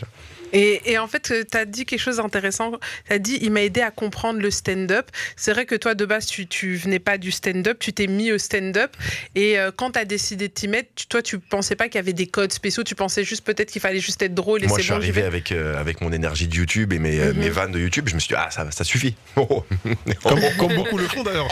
Et, 0.52 0.82
et 0.92 0.98
en 0.98 1.08
fait, 1.08 1.32
tu 1.52 1.58
as 1.58 1.66
dit 1.66 1.86
quelque 1.86 2.00
chose 2.00 2.18
d'intéressant. 2.18 2.72
Tu 3.08 3.14
as 3.14 3.20
dit, 3.20 3.38
il 3.42 3.52
m'a 3.52 3.62
aidé 3.62 3.82
à 3.82 3.92
comprendre 3.92 4.40
le 4.40 4.50
stand-up. 4.50 5.06
C'est 5.36 5.54
vrai 5.54 5.68
que 5.68 5.76
toi, 5.76 5.94
de 5.94 6.06
base, 6.06 6.26
tu, 6.26 6.48
tu 6.48 6.76
venais 6.76 6.98
pas 6.98 7.20
du 7.20 7.32
stand-up, 7.32 7.78
tu 7.80 7.94
t'es 7.94 8.08
mis 8.08 8.32
au 8.32 8.40
stand-up. 8.40 8.96
Et 9.36 9.60
euh, 9.60 9.70
quand 9.76 9.92
tu 9.92 10.00
as 10.00 10.06
décidé 10.06 10.48
de 10.48 10.54
t'y 10.54 10.68
mettre, 10.68 10.90
tu- 10.96 11.06
toi, 11.06 11.22
tu 11.22 11.38
pensais 11.38 11.76
pas 11.76 11.86
qu'il 11.86 11.96
y 11.96 12.00
avait 12.00 12.14
des 12.14 12.26
codes 12.26 12.52
spéciaux, 12.52 12.84
tu 12.84 12.96
pensais 12.96 13.24
juste 13.24 13.46
peut-être 13.46 13.70
qu'il 13.72 13.82
fallait 13.82 14.00
juste 14.00 14.24
être 14.24 14.34
drôle 14.34 14.64
et 14.64 14.68
moi 14.68 14.78
c'est 14.78 14.82
je 14.82 14.88
suis 14.88 14.92
bon, 14.94 14.98
arrivé 15.04 15.22
avec 15.22 15.52
euh, 15.52 15.80
avec 15.80 16.02
mon 16.02 16.12
énergie 16.12 16.48
de 16.48 16.56
YouTube 16.56 16.94
et 16.94 17.00
mes, 17.00 17.20
euh, 17.20 17.34
Mhm. 17.34 17.40
mes 17.40 17.50
vannes 17.50 17.72
de 17.72 17.80
YouTube 17.80 18.08
je 18.10 18.16
me 18.16 18.20
suis 18.20 18.30
dit 18.30 18.36
ah 18.36 18.50
ça 18.50 18.72
ça 18.72 18.84
suffit. 18.84 19.16
Comme, 19.36 20.42
comme 20.58 20.74
beaucoup 20.76 20.98
le 20.98 21.08
font 21.08 21.22
d'ailleurs. 21.24 21.48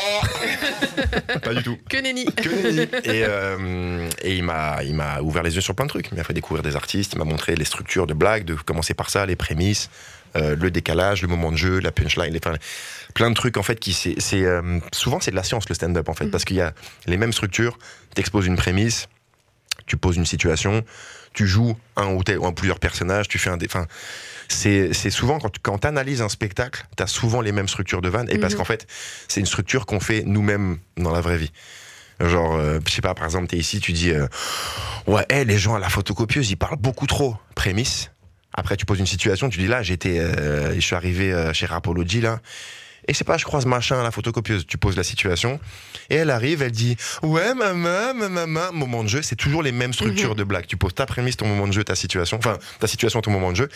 pas 1.43 1.53
du 1.53 1.61
tout 1.63 1.77
Que 1.89 1.97
nenni. 1.97 2.25
Que 2.49 2.55
nenni. 2.55 2.81
Et, 3.03 3.23
euh, 3.25 4.09
et 4.21 4.35
il 4.35 4.43
m'a 4.43 4.83
il 4.83 4.93
m'a 4.95 5.21
ouvert 5.21 5.43
les 5.43 5.55
yeux 5.55 5.61
sur 5.61 5.75
plein 5.75 5.85
de 5.85 5.89
trucs. 5.89 6.07
Il 6.11 6.17
m'a 6.17 6.23
fait 6.23 6.33
découvrir 6.33 6.63
des 6.63 6.75
artistes, 6.75 7.13
il 7.13 7.19
m'a 7.19 7.25
montré 7.25 7.55
les 7.55 7.65
structures 7.65 8.07
de 8.07 8.13
blagues, 8.13 8.43
de 8.45 8.55
commencer 8.55 8.93
par 8.93 9.09
ça, 9.09 9.25
les 9.25 9.35
prémices, 9.35 9.89
euh, 10.35 10.55
le 10.55 10.71
décalage, 10.71 11.21
le 11.21 11.27
moment 11.27 11.51
de 11.51 11.57
jeu, 11.57 11.79
la 11.79 11.91
punchline, 11.91 12.31
les, 12.33 12.39
enfin, 12.45 12.55
plein 13.13 13.29
de 13.29 13.35
trucs 13.35 13.57
en 13.57 13.63
fait 13.63 13.79
qui 13.79 13.93
c'est 13.93 14.15
c'est, 14.19 14.43
euh, 14.43 14.79
souvent 14.93 15.19
c'est 15.19 15.31
de 15.31 15.35
la 15.35 15.43
science 15.43 15.67
le 15.69 15.75
stand-up 15.75 16.09
en 16.09 16.13
fait 16.13 16.25
Mhm. 16.25 16.31
parce 16.31 16.45
qu'il 16.45 16.57
y 16.57 16.61
a 16.61 16.73
les 17.05 17.17
mêmes 17.17 17.33
structures. 17.33 17.77
T'exposes 18.15 18.45
une 18.47 18.57
prémisse, 18.57 19.07
tu 19.85 19.95
poses 19.97 20.17
une 20.17 20.25
situation, 20.25 20.83
tu 21.33 21.47
joues 21.47 21.77
un 21.95 22.07
ou, 22.13 22.23
tel- 22.23 22.39
ou 22.39 22.45
un 22.47 22.51
plusieurs 22.51 22.79
personnages, 22.79 23.27
tu 23.27 23.37
fais 23.39 23.49
un, 23.49 23.57
enfin 23.65 23.85
c'est 24.49 24.93
c'est 24.93 25.09
souvent 25.09 25.39
quand 25.39 25.49
tu 25.49 25.59
quand 25.61 25.85
analyses 25.85 26.21
un 26.21 26.29
spectacle, 26.29 26.85
t'as 26.95 27.05
souvent 27.07 27.41
les 27.41 27.51
mêmes 27.51 27.67
structures 27.67 28.01
de 28.01 28.09
vannes 28.09 28.27
et 28.29 28.37
parce 28.37 28.53
Mhm. 28.53 28.59
qu'en 28.59 28.65
fait 28.65 28.87
c'est 29.27 29.39
une 29.39 29.45
structure 29.45 29.85
qu'on 29.85 29.99
fait 29.99 30.23
nous-mêmes 30.25 30.77
dans 30.97 31.11
la 31.11 31.21
vraie 31.21 31.37
vie. 31.37 31.51
Genre, 32.19 32.55
euh, 32.55 32.79
je 32.85 32.91
sais 32.91 33.01
pas, 33.01 33.13
par 33.13 33.25
exemple, 33.25 33.47
t'es 33.47 33.57
ici, 33.57 33.79
tu 33.79 33.93
dis, 33.93 34.11
euh, 34.11 34.27
ouais, 35.05 35.25
hey, 35.29 35.45
les 35.45 35.57
gens 35.57 35.75
à 35.75 35.79
la 35.79 35.89
photocopieuse, 35.89 36.49
ils 36.49 36.55
parlent 36.55 36.77
beaucoup 36.77 37.07
trop. 37.07 37.35
Prémisse. 37.55 38.11
Après, 38.53 38.75
tu 38.75 38.85
poses 38.85 38.99
une 38.99 39.05
situation, 39.05 39.49
tu 39.49 39.59
dis 39.59 39.67
là, 39.67 39.83
j'étais, 39.83 40.19
euh, 40.19 40.73
je 40.73 40.79
suis 40.79 40.95
arrivé 40.95 41.51
chez 41.53 41.67
Rapology 41.67 42.21
là. 42.21 42.39
Et 43.09 43.13
je 43.13 43.17
sais 43.17 43.23
pas, 43.23 43.37
je 43.37 43.45
croise 43.45 43.65
machin 43.65 43.97
à 43.99 44.03
la 44.03 44.11
photocopieuse. 44.11 44.65
Tu 44.67 44.77
poses 44.77 44.97
la 44.97 45.03
situation. 45.03 45.61
Et 46.09 46.15
elle 46.15 46.29
arrive, 46.29 46.61
elle 46.61 46.71
dit 46.71 46.97
Ouais, 47.21 47.53
maman, 47.53 48.13
maman, 48.13 48.29
maman. 48.29 48.73
Moment 48.73 49.03
de 49.03 49.07
jeu, 49.07 49.21
c'est 49.21 49.37
toujours 49.37 49.63
les 49.63 49.71
mêmes 49.71 49.93
structures 49.93 50.35
de 50.35 50.43
blagues. 50.43 50.65
Tu 50.65 50.75
poses 50.75 50.95
ta 50.95 51.05
prémisse, 51.05 51.37
ton 51.37 51.47
moment 51.47 51.67
de 51.67 51.71
jeu, 51.71 51.85
ta 51.85 51.95
situation. 51.95 52.37
Enfin, 52.37 52.57
ta 52.79 52.87
situation, 52.87 53.21
ton 53.21 53.31
moment 53.31 53.51
de 53.51 53.55
jeu. 53.55 53.69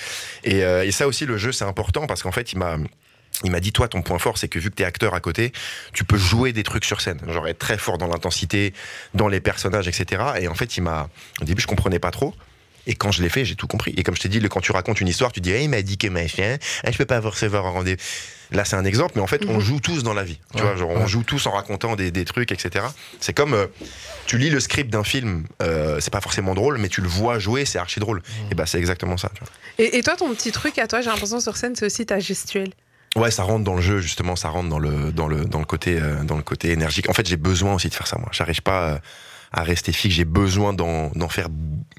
Et, 0.43 0.59
et 0.59 0.91
ça 0.91 1.07
aussi, 1.07 1.25
le 1.25 1.37
jeu, 1.37 1.53
c'est 1.53 1.63
important 1.63 2.07
parce 2.07 2.23
qu'en 2.23 2.33
fait, 2.33 2.51
il 2.51 2.57
m'a. 2.57 2.75
Il 3.43 3.51
m'a 3.51 3.59
dit, 3.59 3.71
toi, 3.71 3.87
ton 3.87 4.01
point 4.01 4.19
fort, 4.19 4.37
c'est 4.37 4.47
que 4.47 4.59
vu 4.59 4.69
que 4.69 4.75
t'es 4.75 4.83
acteur 4.83 5.13
à 5.15 5.19
côté, 5.19 5.51
tu 5.93 6.03
peux 6.03 6.17
jouer 6.17 6.53
des 6.53 6.63
trucs 6.63 6.85
sur 6.85 7.01
scène. 7.01 7.19
Genre 7.27 7.47
être 7.47 7.59
très 7.59 7.77
fort 7.77 7.97
dans 7.97 8.07
l'intensité, 8.07 8.73
dans 9.13 9.27
les 9.27 9.39
personnages, 9.41 9.87
etc. 9.87 10.21
Et 10.39 10.47
en 10.47 10.55
fait, 10.55 10.77
il 10.77 10.81
m'a. 10.83 11.09
Au 11.41 11.45
début, 11.45 11.61
je 11.61 11.67
comprenais 11.67 11.99
pas 11.99 12.11
trop. 12.11 12.33
Et 12.87 12.95
quand 12.95 13.11
je 13.11 13.21
l'ai 13.21 13.29
fait, 13.29 13.45
j'ai 13.45 13.55
tout 13.55 13.67
compris. 13.67 13.93
Et 13.97 14.03
comme 14.03 14.15
je 14.15 14.21
t'ai 14.21 14.29
dit, 14.29 14.39
quand 14.49 14.59
tu 14.61 14.71
racontes 14.71 15.01
une 15.01 15.07
histoire, 15.07 15.31
tu 15.31 15.39
dis, 15.39 15.51
Eh, 15.51 15.63
il 15.63 15.69
m'a 15.69 15.81
dit 15.83 15.97
que 15.99 16.07
machin, 16.07 16.57
eh, 16.83 16.91
je 16.91 16.97
peux 16.97 17.05
pas 17.05 17.19
recevoir 17.19 17.65
un 17.67 17.69
rendez-vous. 17.71 18.01
Là, 18.51 18.65
c'est 18.65 18.75
un 18.75 18.83
exemple, 18.85 19.13
mais 19.15 19.21
en 19.21 19.27
fait, 19.27 19.43
on 19.47 19.53
Mhm. 19.55 19.59
joue 19.61 19.79
tous 19.79 20.03
dans 20.03 20.13
la 20.13 20.23
vie. 20.23 20.37
Tu 20.51 20.57
Ouais, 20.57 20.63
vois, 20.63 20.75
genre, 20.75 20.89
on 20.89 21.07
joue 21.07 21.23
tous 21.23 21.45
en 21.47 21.51
racontant 21.51 21.95
des, 21.95 22.11
des 22.11 22.25
trucs, 22.25 22.51
etc. 22.51 22.85
C'est 23.21 23.33
comme, 23.33 23.53
euh, 23.53 23.67
tu 24.25 24.37
lis 24.37 24.49
le 24.49 24.59
script 24.59 24.89
d'un 24.89 25.03
film, 25.05 25.45
euh, 25.61 25.99
c'est 26.01 26.11
pas 26.11 26.19
forcément 26.21 26.53
drôle, 26.53 26.77
mais 26.79 26.89
tu 26.89 26.99
le 27.01 27.07
vois 27.07 27.39
jouer, 27.39 27.63
c'est 27.65 27.79
archi 27.79 27.99
drôle. 28.01 28.21
Et 28.51 28.55
bah, 28.55 28.65
c'est 28.65 28.77
exactement 28.79 29.15
ça. 29.15 29.29
tu 29.33 29.39
vois. 29.39 29.49
Et, 29.77 29.97
et 29.97 30.03
toi, 30.03 30.15
ton 30.17 30.33
petit 30.35 30.51
truc 30.51 30.77
à 30.79 30.87
toi, 30.87 30.99
j'ai 31.01 31.09
l'impression 31.09 31.39
sur 31.39 31.55
scène, 31.55 31.75
c'est 31.77 31.85
aussi 31.85 32.05
ta 32.05 32.19
gestuelle. 32.19 32.73
Ouais, 33.15 33.29
ça 33.31 33.43
rentre 33.43 33.63
dans 33.65 33.75
le 33.75 33.81
jeu, 33.81 33.99
justement, 33.99 34.35
ça 34.35 34.49
rentre 34.49 34.69
dans 34.69 34.79
le, 34.79 35.11
dans 35.11 35.27
le, 35.27 35.43
dans 35.45 35.59
le, 35.59 35.65
côté, 35.65 35.99
euh, 36.01 36.23
dans 36.23 36.37
le 36.37 36.43
côté 36.43 36.71
énergique. 36.71 37.09
En 37.09 37.13
fait, 37.13 37.27
j'ai 37.27 37.37
besoin 37.37 37.73
aussi 37.73 37.89
de 37.89 37.93
faire 37.93 38.07
ça, 38.07 38.17
moi. 38.17 38.29
J'arrive 38.31 38.61
pas 38.61 38.89
euh, 38.91 38.97
à 39.51 39.63
rester 39.63 39.91
fixe, 39.91 40.15
j'ai 40.15 40.23
besoin 40.23 40.71
d'en 40.71 41.11
faire 41.27 41.49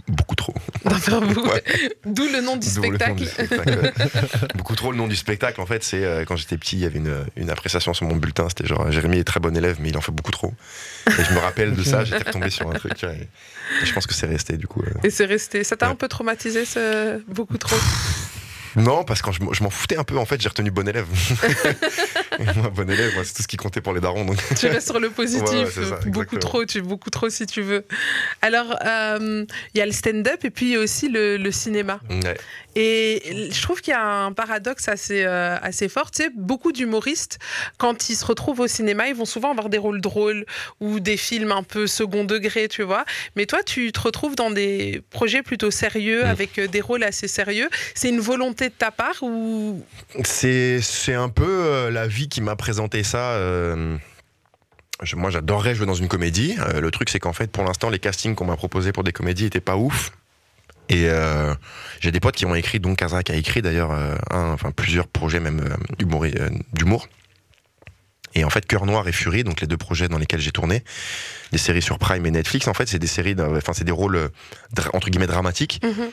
beaucoup 0.09 0.35
trop. 0.35 0.55
D'en 0.87 0.95
faire 0.97 1.21
beaucoup. 1.21 1.47
Ouais. 1.51 1.63
D'où 2.07 2.25
le 2.33 2.41
nom 2.41 2.57
du 2.57 2.67
nom 2.67 2.73
spectacle. 2.83 3.15
du 3.17 3.27
spectacle, 3.27 3.79
ouais. 3.79 3.93
beaucoup 4.57 4.75
trop 4.75 4.91
le 4.91 4.97
nom 4.97 5.07
du 5.07 5.15
spectacle, 5.17 5.61
en 5.61 5.67
fait, 5.67 5.85
c'est 5.85 6.03
euh, 6.03 6.25
quand 6.25 6.37
j'étais 6.37 6.57
petit, 6.57 6.77
il 6.77 6.81
y 6.81 6.87
avait 6.87 6.99
une, 6.99 7.15
une 7.37 7.51
appréciation 7.51 7.93
sur 7.93 8.07
mon 8.07 8.17
bulletin, 8.17 8.49
c'était 8.49 8.67
genre 8.67 8.91
Jérémy 8.91 9.19
est 9.19 9.25
très 9.25 9.39
bon 9.39 9.55
élève, 9.55 9.77
mais 9.81 9.91
il 9.91 9.97
en 9.99 10.01
fait 10.01 10.13
beaucoup 10.13 10.31
trop. 10.33 10.55
Et 11.09 11.25
je 11.29 11.35
me 11.35 11.39
rappelle 11.41 11.75
de 11.77 11.83
ça, 11.83 12.05
j'étais 12.07 12.25
retombé 12.25 12.49
sur 12.49 12.69
un 12.71 12.73
truc, 12.75 12.95
tu 12.95 13.05
vois, 13.05 13.15
et, 13.15 13.29
et 13.83 13.87
je 13.87 13.93
pense 13.93 14.07
que 14.07 14.15
c'est 14.15 14.27
resté, 14.27 14.57
du 14.57 14.67
coup. 14.67 14.83
euh. 14.83 14.91
Et 15.05 15.11
c'est 15.11 15.27
resté. 15.27 15.63
Ça 15.63 15.77
t'a 15.77 15.87
Ouais. 15.87 15.93
un 15.93 15.97
peu 15.97 16.09
traumatisé, 16.09 16.65
ce... 16.65 17.21
beaucoup 17.29 17.59
trop? 17.59 17.77
Non, 18.77 19.05
parce 19.05 19.21
que 19.21 19.27
quand 19.27 19.33
je, 19.33 19.63
m'en 19.63 19.71
foutais 19.71 19.97
un 19.97 20.05
peu, 20.05 20.17
en 20.19 20.25
fait, 20.25 20.41
j'ai 20.41 20.49
retenu 20.49 20.71
bon 20.71 20.89
élève. 20.89 21.07
Moi, 22.39 22.69
bon 22.75 22.91
élève, 22.91 23.13
c'est 23.25 23.35
tout 23.35 23.43
ce 23.43 23.49
qui 23.49 23.57
comptait 23.57 23.81
pour 23.81 23.93
les 23.93 24.01
darons. 24.01 24.25
Donc. 24.25 24.39
Tu 24.59 24.67
restes 24.67 24.89
sur 24.89 25.01
le 25.01 25.11
positif. 25.11 25.77
Ouais, 25.77 25.85
ça, 25.89 25.99
beaucoup 26.07 26.39
trop, 26.39 26.65
tu 26.65 26.83
beaucoup 26.83 27.11
trop 27.11 27.29
si 27.29 27.47
tu 27.47 27.63
veux. 27.63 27.85
Alors, 28.41 28.77
euh, 28.85 29.45
il 29.75 29.79
y 29.79 29.81
a 29.81 29.87
le 29.87 29.93
stand-up 29.93 30.45
et 30.45 30.51
puis 30.51 30.67
il 30.67 30.73
y 30.73 30.77
a 30.77 30.81
aussi 30.81 31.09
le, 31.09 31.37
le 31.37 31.53
cinéma. 31.53 32.01
Ouais. 32.11 32.37
Et 32.75 33.49
je 33.51 33.63
trouve 33.63 33.81
qu'il 33.81 33.93
y 33.93 33.95
a 33.97 34.25
un 34.25 34.33
paradoxe 34.33 34.89
assez, 34.89 35.25
euh, 35.25 35.57
assez 35.61 35.89
fort. 35.89 36.11
Tu 36.11 36.23
sais, 36.23 36.31
beaucoup 36.35 36.73
d'humoristes, 36.73 37.39
quand 37.79 38.09
ils 38.09 38.15
se 38.17 38.25
retrouvent 38.25 38.61
au 38.61 38.67
cinéma, 38.67 39.09
ils 39.09 39.15
vont 39.15 39.25
souvent 39.27 39.51
avoir 39.51 39.69
des 39.69 39.79
rôles 39.79 40.01
drôles 40.01 40.47
ou 40.81 40.99
des 41.01 41.17
films 41.17 41.53
un 41.53 41.63
peu 41.63 41.87
second 41.87 42.25
degré, 42.25 42.69
tu 42.69 42.83
vois. 42.83 43.05
Mais 43.37 43.47
toi, 43.47 43.63
tu 43.63 43.93
te 43.93 44.01
retrouves 44.01 44.37
dans 44.37 44.51
des 44.51 45.03
projets 45.11 45.43
plutôt 45.43 45.71
sérieux, 45.71 46.23
Mm. 46.25 46.27
avec 46.29 46.59
euh, 46.59 46.67
des 46.69 46.81
rôles 46.81 47.03
assez 47.05 47.29
sérieux. 47.29 47.69
C'est 47.95 48.09
une 48.09 48.21
volonté 48.21 48.69
de 48.69 48.75
ta 48.75 48.91
part 48.91 49.23
ou? 49.23 49.85
C'est 50.25 50.81
un 51.15 51.29
peu 51.29 51.45
euh, 51.47 51.91
la 51.91 52.07
vie 52.07 52.29
qui 52.29 52.41
m'a 52.41 52.57
présenté 52.57 53.03
ça. 53.03 53.33
euh, 53.33 53.97
moi, 55.15 55.31
j'adorerais 55.31 55.75
jouer 55.75 55.87
dans 55.87 55.95
une 55.95 56.09
comédie. 56.09 56.55
Euh, 56.61 56.81
le 56.81 56.91
truc, 56.93 57.11
c'est 57.11 57.19
qu'en 57.19 57.33
fait, 57.33 57.51
pour 57.51 57.65
l'instant, 57.65 57.91
les 57.91 57.99
castings 57.99 58.35
qu'on 58.37 58.45
m'a 58.45 58.57
proposés 58.57 58.93
pour 58.93 59.03
des 59.05 59.13
comédies 59.13 59.47
étaient 59.47 59.61
pas 59.61 59.77
ouf. 59.77 60.13
Et 60.93 61.09
euh, 61.09 61.55
j'ai 62.01 62.13
des 62.13 62.21
potes 62.21 62.37
qui 62.37 62.45
m'ont 62.45 62.55
écrit, 62.55 62.79
dont 62.79 62.95
Kazak 62.95 63.31
a 63.31 63.35
écrit 63.35 63.63
d'ailleurs, 63.63 63.93
euh, 63.93 64.15
un, 64.31 64.53
enfin 64.53 64.71
plusieurs 64.71 65.09
projets 65.09 65.41
même 65.41 65.61
euh, 65.61 65.97
d'humour- 65.99 66.27
d'humour. 66.75 67.09
Et 68.35 68.45
en 68.45 68.51
fait, 68.51 68.67
Cœur 68.67 68.87
Noir 68.87 69.07
et 69.09 69.13
Fury, 69.13 69.43
donc 69.45 69.61
les 69.61 69.67
deux 69.67 69.77
projets 69.77 70.09
dans 70.09 70.19
lesquels 70.19 70.41
j'ai 70.41 70.53
tourné, 70.53 70.85
des 71.51 71.59
séries 71.59 71.83
sur 71.83 71.99
Prime 71.99 72.25
et 72.27 72.31
Netflix, 72.31 72.67
en 72.67 72.75
fait, 72.75 72.89
c'est 72.89 72.99
des 72.99 73.07
séries, 73.07 73.37
enfin, 73.39 73.73
c'est 73.75 73.85
des 73.85 73.93
rôles 73.93 74.31
entre 74.93 75.11
guillemets 75.11 75.27
dramatiques. 75.27 75.81
Mhm. 75.83 76.11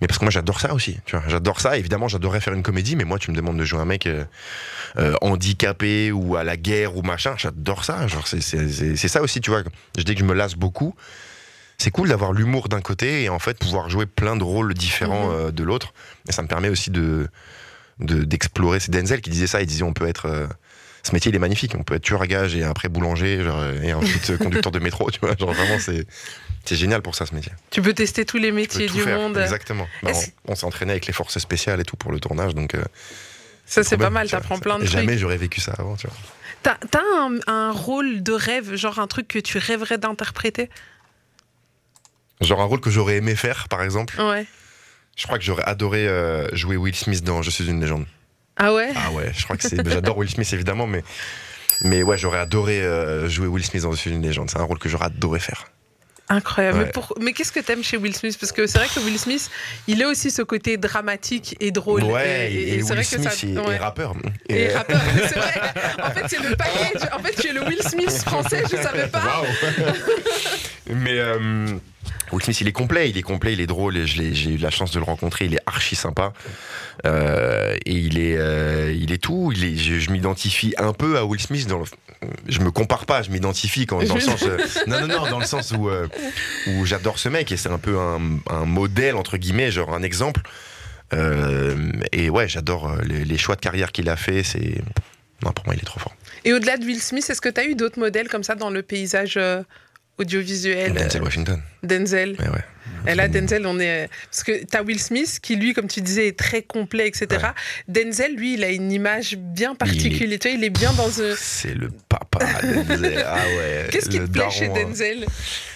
Mais 0.00 0.06
parce 0.06 0.18
que 0.18 0.24
moi 0.24 0.30
j'adore 0.30 0.60
ça 0.60 0.74
aussi, 0.74 0.96
tu 1.06 1.16
vois. 1.16 1.24
J'adore 1.26 1.60
ça. 1.60 1.76
Évidemment, 1.76 2.06
j'adorerais 2.06 2.40
faire 2.40 2.54
une 2.54 2.62
comédie, 2.62 2.94
mais 2.94 3.02
moi 3.04 3.18
tu 3.18 3.32
me 3.32 3.36
demandes 3.36 3.58
de 3.58 3.64
jouer 3.64 3.80
un 3.80 3.84
mec 3.84 4.06
euh, 4.06 4.24
euh, 4.96 5.14
handicapé 5.22 6.12
ou 6.12 6.36
à 6.36 6.44
la 6.44 6.56
guerre 6.56 6.96
ou 6.96 7.02
machin, 7.02 7.34
j'adore 7.36 7.84
ça. 7.84 8.06
Genre 8.06 8.26
c'est 8.28 9.08
ça 9.08 9.22
aussi, 9.22 9.40
tu 9.40 9.50
vois. 9.50 9.62
Je 9.98 10.04
dis 10.04 10.14
que 10.14 10.20
je 10.20 10.24
me 10.24 10.34
lasse 10.34 10.54
beaucoup. 10.54 10.94
C'est 11.80 11.92
cool 11.92 12.08
d'avoir 12.08 12.32
l'humour 12.32 12.68
d'un 12.68 12.80
côté 12.80 13.22
et 13.22 13.28
en 13.28 13.38
fait 13.38 13.56
pouvoir 13.56 13.88
jouer 13.88 14.04
plein 14.06 14.34
de 14.34 14.42
rôles 14.42 14.74
différents 14.74 15.28
Mhm. 15.30 15.34
euh, 15.36 15.50
de 15.52 15.62
l'autre. 15.62 15.94
Et 16.28 16.32
ça 16.32 16.42
me 16.42 16.48
permet 16.48 16.68
aussi 16.68 16.90
de 16.90 17.28
de- 18.00 18.22
d'explorer. 18.24 18.78
c'est 18.80 18.90
Denzel 18.92 19.20
qui 19.20 19.30
disait 19.30 19.46
ça. 19.46 19.60
Il 19.60 19.66
disait 19.66 19.82
on 19.84 19.92
peut 19.92 20.06
être 20.08 20.26
euh, 20.26 20.46
ce 21.04 21.12
métier 21.12 21.30
il 21.30 21.34
est 21.36 21.40
magnifique. 21.40 21.74
On 21.78 21.84
peut 21.84 21.94
être 21.94 22.02
tueur 22.02 22.20
à 22.22 22.26
gage 22.26 22.56
et 22.56 22.64
après 22.64 22.88
boulanger 22.88 23.42
genre, 23.44 23.64
et 23.82 23.92
ensuite 23.92 24.30
euh, 24.30 24.38
conducteur 24.38 24.72
de 24.72 24.80
métro. 24.80 25.08
Tu 25.10 25.20
vois. 25.20 25.36
Genre 25.38 25.52
vraiment 25.52 25.78
c'est 25.78 26.04
c'est 26.64 26.74
génial 26.76 27.00
pour 27.00 27.14
ça 27.14 27.26
ce 27.26 27.34
métier. 27.34 27.52
tu 27.70 27.80
peux 27.80 27.94
tester 27.94 28.24
tous 28.24 28.38
les 28.38 28.50
métiers 28.50 28.88
du 28.88 29.00
faire, 29.00 29.16
monde. 29.16 29.38
Exactement. 29.38 29.86
Bah, 30.02 30.10
on 30.46 30.52
on 30.52 30.54
s'est 30.56 30.66
entraîné 30.66 30.90
avec 30.92 31.06
les 31.06 31.12
forces 31.12 31.38
spéciales 31.38 31.80
et 31.80 31.84
tout 31.84 31.96
pour 31.96 32.10
le 32.10 32.18
tournage, 32.18 32.54
donc. 32.56 32.74
euh, 32.74 32.82
Ça, 33.66 33.84
c'est 33.84 33.96
pas 33.96 34.10
mal, 34.10 34.28
t'apprends 34.28 34.58
plein 34.58 34.78
de 34.80 34.84
Jamais 34.84 35.06
trucs. 35.06 35.18
j'aurais 35.20 35.36
vécu 35.36 35.60
ça 35.60 35.74
avant, 35.78 35.94
tu 35.96 36.08
vois. 36.08 36.16
T'as 36.64 36.76
t'as 36.90 37.02
un, 37.16 37.38
un 37.46 37.70
rôle 37.70 38.22
de 38.24 38.32
rêve, 38.32 38.74
genre 38.74 38.98
un 38.98 39.06
truc 39.06 39.28
que 39.28 39.38
tu 39.38 39.58
rêverais 39.58 39.96
d'interpréter? 39.98 40.68
Genre 42.40 42.60
un 42.60 42.64
rôle 42.64 42.80
que 42.80 42.90
j'aurais 42.90 43.16
aimé 43.16 43.34
faire, 43.34 43.68
par 43.68 43.82
exemple. 43.82 44.20
Ouais. 44.20 44.46
Je 45.16 45.24
crois 45.26 45.38
que 45.38 45.44
j'aurais 45.44 45.64
adoré 45.64 46.06
euh, 46.06 46.48
jouer 46.54 46.76
Will 46.76 46.94
Smith 46.94 47.24
dans 47.24 47.42
Je 47.42 47.50
suis 47.50 47.66
une 47.68 47.80
légende. 47.80 48.06
Ah 48.56 48.72
ouais? 48.74 48.90
Ah 48.96 49.10
ouais, 49.12 49.32
je 49.36 49.44
crois 49.44 49.56
que 49.56 49.62
c'est. 49.68 49.76
J'adore 49.88 50.16
Will 50.18 50.30
Smith 50.30 50.52
évidemment, 50.52 50.86
mais. 50.86 51.02
Mais 51.82 52.02
ouais, 52.02 52.18
j'aurais 52.18 52.38
adoré 52.40 52.80
euh, 52.82 53.28
jouer 53.28 53.46
Will 53.46 53.64
Smith 53.64 53.82
dans 53.82 53.92
Je 53.92 53.96
suis 53.98 54.10
une 54.10 54.22
légende. 54.22 54.50
C'est 54.50 54.58
un 54.58 54.64
rôle 54.64 54.78
que 54.78 54.88
j'aurais 54.88 55.06
adoré 55.06 55.38
faire. 55.40 55.66
Incroyable. 56.30 56.78
Ouais. 56.78 56.84
Mais, 56.84 56.90
pour- 56.90 57.14
mais 57.20 57.32
qu'est-ce 57.32 57.52
que 57.52 57.60
t'aimes 57.60 57.82
chez 57.82 57.96
Will 57.96 58.14
Smith? 58.14 58.36
Parce 58.38 58.52
que 58.52 58.66
c'est 58.66 58.78
vrai 58.78 58.88
que 58.94 59.00
Will 59.00 59.18
Smith, 59.18 59.48
il 59.86 60.02
a 60.02 60.08
aussi 60.08 60.30
ce 60.30 60.42
côté 60.42 60.76
dramatique 60.76 61.56
et 61.58 61.70
drôle. 61.70 62.02
Ouais, 62.04 62.52
et, 62.52 62.54
et, 62.54 62.74
et 62.74 62.82
c'est 62.82 62.92
Will 62.92 62.94
vrai 62.94 63.02
que 63.02 63.08
Smith 63.08 63.30
ça. 63.30 63.46
est, 63.46 63.58
ouais. 63.66 63.74
est 63.74 63.78
rappeur. 63.78 64.14
Et 64.48 64.62
Et- 64.64 64.76
rappeur, 64.76 65.00
c'est 65.26 65.38
vrai. 65.38 65.60
En 66.02 66.10
fait, 66.10 66.24
c'est 66.28 66.42
le 66.42 66.54
package. 66.54 67.08
En 67.16 67.18
fait, 67.22 67.32
tu 67.40 67.48
es 67.48 67.52
le 67.52 67.62
Will 67.62 67.82
Smith 67.82 68.10
français, 68.10 68.62
je 68.70 68.76
savais 68.76 69.06
pas. 69.08 69.22
Waouh. 69.24 69.46
Mais 70.90 71.18
euh, 71.18 71.68
Will 72.32 72.42
Smith, 72.42 72.60
il 72.60 72.68
est 72.68 72.72
complet, 72.72 73.08
il 73.10 73.16
est 73.16 73.22
complet, 73.22 73.52
il 73.52 73.60
est 73.60 73.66
drôle. 73.66 73.96
Et 73.96 74.06
j'ai 74.06 74.50
eu 74.50 74.56
la 74.58 74.70
chance 74.70 74.90
de 74.92 74.98
le 74.98 75.04
rencontrer. 75.04 75.46
Il 75.46 75.54
est 75.54 75.60
archi 75.66 75.96
sympa 75.96 76.32
Euh, 77.06 77.76
et 77.86 77.92
il 77.92 78.18
est, 78.18 78.36
euh, 78.36 78.92
il 78.96 79.12
est 79.12 79.18
tout. 79.22 79.52
Il 79.54 79.64
est, 79.64 79.76
je 79.76 79.98
je 79.98 80.10
m'identifie 80.10 80.74
un 80.78 80.92
peu 80.92 81.16
à 81.18 81.24
Will 81.24 81.40
Smith. 81.40 81.66
Dans 81.68 81.78
le, 81.78 81.84
je 82.48 82.60
me 82.60 82.70
compare 82.70 83.06
pas, 83.06 83.22
je 83.22 83.30
m'identifie 83.30 83.86
quand 83.86 84.02
dans 84.02 84.14
le 84.16 84.20
sens. 84.20 84.42
euh, 84.42 84.58
non, 84.86 85.00
non, 85.02 85.06
non, 85.06 85.30
dans 85.30 85.38
le 85.38 85.46
sens 85.46 85.72
où 85.72 85.88
euh, 85.88 86.08
où 86.66 86.84
j'adore 86.86 87.18
ce 87.18 87.28
mec 87.28 87.52
et 87.52 87.56
c'est 87.56 87.70
un 87.70 87.78
peu 87.78 87.98
un, 87.98 88.20
un 88.50 88.64
modèle 88.64 89.14
entre 89.16 89.36
guillemets, 89.36 89.70
genre 89.70 89.94
un 89.94 90.02
exemple. 90.02 90.40
Euh, 91.14 91.92
et 92.12 92.28
ouais, 92.30 92.48
j'adore 92.48 92.90
euh, 92.90 93.00
les, 93.02 93.24
les 93.24 93.38
choix 93.38 93.54
de 93.54 93.60
carrière 93.60 93.92
qu'il 93.92 94.08
a 94.10 94.16
fait. 94.16 94.42
C'est 94.42 94.82
non, 95.44 95.52
pour 95.52 95.64
moi, 95.66 95.74
il 95.74 95.80
est 95.80 95.84
trop 95.86 96.00
fort. 96.00 96.14
Et 96.44 96.52
au-delà 96.52 96.76
de 96.76 96.84
Will 96.84 97.00
Smith, 97.00 97.28
est-ce 97.30 97.40
que 97.40 97.48
tu 97.48 97.60
as 97.60 97.64
eu 97.64 97.74
d'autres 97.76 97.98
modèles 98.00 98.28
comme 98.28 98.42
ça 98.42 98.56
dans 98.56 98.70
le 98.70 98.82
paysage 98.82 99.34
euh, 99.36 99.62
audiovisuel 100.18 100.92
Denzel 100.94 101.20
euh, 101.20 101.24
Washington. 101.24 101.62
Denzel. 101.82 102.36
Mais 102.38 102.48
ouais. 102.48 102.64
Et 103.06 103.14
là, 103.14 103.28
Denzel, 103.28 103.64
on 103.66 103.78
est. 103.78 104.08
Parce 104.30 104.42
que 104.42 104.64
tu 104.64 104.76
as 104.76 104.82
Will 104.82 104.98
Smith 104.98 105.38
qui, 105.40 105.54
lui, 105.56 105.72
comme 105.72 105.86
tu 105.86 106.00
disais, 106.00 106.26
est 106.28 106.38
très 106.38 106.62
complet, 106.62 107.06
etc. 107.06 107.26
Ouais. 107.30 107.38
Denzel, 107.86 108.34
lui, 108.34 108.54
il 108.54 108.64
a 108.64 108.70
une 108.70 108.90
image 108.90 109.36
bien 109.36 109.74
particulière. 109.74 110.38
Tu 110.40 110.48
vois, 110.48 110.58
il 110.58 110.64
est 110.64 110.70
bien 110.70 110.92
dans. 110.94 111.20
un- 111.22 111.34
C'est 111.36 111.74
le 111.74 111.90
papa 112.08 112.40
Denzel. 112.62 113.24
Ah 113.26 113.44
ouais. 113.56 113.86
Qu'est-ce 113.92 114.08
qui 114.08 114.18
te 114.18 114.26
plaît 114.26 114.50
chez 114.50 114.66
hein. 114.66 114.72
Denzel? 114.74 115.26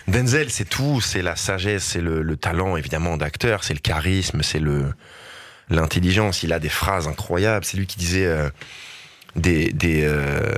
Denzel, 0.09 0.51
c'est 0.51 0.69
tout. 0.69 1.01
C'est 1.01 1.23
la 1.23 1.37
sagesse, 1.37 1.85
c'est 1.85 2.01
le, 2.01 2.23
le 2.23 2.37
talent 2.37 2.77
évidemment 2.77 3.17
d'acteur, 3.17 3.63
c'est 3.63 3.75
le 3.75 3.81
charisme, 3.81 4.43
c'est 4.43 4.59
le 4.61 4.87
l'intelligence. 5.71 6.43
Il 6.43 6.53
a 6.53 6.59
des 6.59 6.69
phrases 6.69 7.07
incroyables. 7.07 7.65
C'est 7.65 7.77
lui 7.77 7.87
qui 7.87 7.99
disait 7.99 8.27
euh, 8.27 8.51
des 9.37 9.73
des 9.73 10.03
euh, 10.05 10.53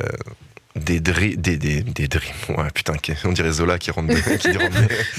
des, 0.77 0.99
dri- 1.01 1.37
des, 1.37 1.57
des, 1.57 1.83
des 1.83 2.09
dreams. 2.09 2.35
Ouais, 2.49 2.69
putain, 2.75 2.95
on 3.25 3.33
dirait 3.33 3.53
Zola 3.53 3.79
qui 3.79 3.91
rentre, 3.93 4.09
de- 4.09 4.37
qui 4.37 4.57
rentre 4.57 4.77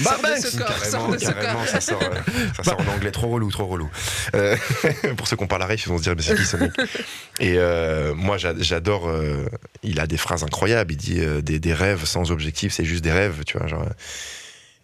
corps, 0.58 0.84
sors 0.84 0.90
Carrément, 0.90 1.08
de 1.12 1.16
carrément, 1.16 1.64
ça 1.66 1.80
sort, 1.80 2.02
euh, 2.02 2.20
ça 2.56 2.62
sort 2.62 2.80
en 2.80 2.86
anglais, 2.94 3.10
trop 3.10 3.28
relou, 3.28 3.50
trop 3.50 3.66
relou. 3.66 3.88
Euh, 4.34 4.54
pour 5.16 5.26
ceux 5.28 5.36
qui 5.36 5.42
ont 5.44 5.46
ref, 5.66 5.86
ils 5.86 5.88
vont 5.88 5.96
se 5.98 6.02
dire, 6.02 6.14
mais 6.14 6.22
c'est 6.22 6.34
qui 6.36 6.44
ce 6.44 6.56
mec? 6.58 6.72
Et 7.40 7.54
euh, 7.56 8.14
moi, 8.14 8.36
j'a- 8.36 8.52
j'adore. 8.58 9.10
il 9.82 9.98
a 10.00 10.06
des 10.06 10.18
phrases 10.18 10.44
incroyables. 10.44 10.92
Il 10.92 10.96
dit 10.98 11.20
des, 11.42 11.58
des 11.58 11.72
rêves 11.74 12.04
sans 12.04 12.30
objectif, 12.30 12.72
c'est 12.72 12.84
juste 12.84 13.02
des 13.02 13.12
rêves, 13.12 13.42
tu 13.46 13.56
vois. 13.56 13.66
Genre, 13.66 13.86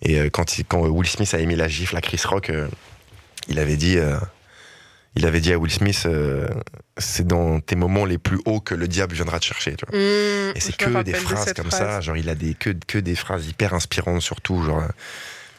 et 0.00 0.30
quand, 0.30 0.58
il- 0.58 0.64
quand 0.64 0.80
Will 0.87 1.08
Smith 1.08 1.32
a 1.35 1.38
émis 1.38 1.54
la 1.56 1.68
gifle 1.68 1.96
à 1.96 2.00
Chris 2.00 2.20
Rock, 2.24 2.50
il 3.48 3.58
avait 3.58 3.76
dit. 3.76 3.98
Euh, 5.16 5.20
il 5.20 5.27
avait 5.27 5.40
dit 5.40 5.53
à 5.53 5.59
Will 5.59 5.70
Smith, 5.72 6.03
euh, 6.07 6.48
c'est 6.98 7.27
dans 7.27 7.61
tes 7.61 7.77
moments 7.77 8.05
les 8.05 8.18
plus 8.18 8.40
hauts 8.44 8.61
que 8.61 8.75
le 8.75 8.88
diable 8.88 9.14
viendra 9.14 9.38
te 9.38 9.44
chercher. 9.44 9.77
Tu 9.77 9.85
vois. 9.87 9.98
Mmh, 9.98 10.57
Et 10.57 10.61
c'est 10.61 10.77
que 10.77 11.03
des 11.03 11.12
de 11.12 11.16
phrases 11.18 11.53
comme 11.55 11.66
phrase. 11.66 11.79
ça, 11.81 12.01
genre 12.01 12.16
il 12.16 12.29
a 12.29 12.35
des, 12.35 12.55
que, 12.55 12.70
que 12.87 12.98
des 12.98 13.14
phrases 13.16 13.46
hyper 13.46 13.75
inspirantes 13.75 14.22
surtout, 14.22 14.62
genre... 14.62 14.81
euh, 14.81 14.88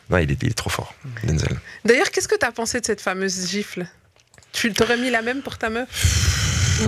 Non, 0.10 0.18
il 0.18 0.32
est, 0.32 0.42
il 0.44 0.50
est 0.50 0.54
trop 0.58 0.70
fort, 0.70 0.94
Denzel. 1.24 1.58
D'ailleurs, 1.86 2.12
qu'est-ce 2.12 2.28
que 2.28 2.38
tu 2.38 2.46
as 2.46 2.52
pensé 2.52 2.80
de 2.82 2.86
cette 2.86 3.02
fameuse 3.02 3.48
gifle? 3.50 3.86
Tu 4.52 4.72
t'aurais 4.74 4.98
mis 4.98 5.10
la 5.10 5.22
même 5.22 5.42
pour 5.42 5.58
ta 5.58 5.70
meuf? 5.70 5.90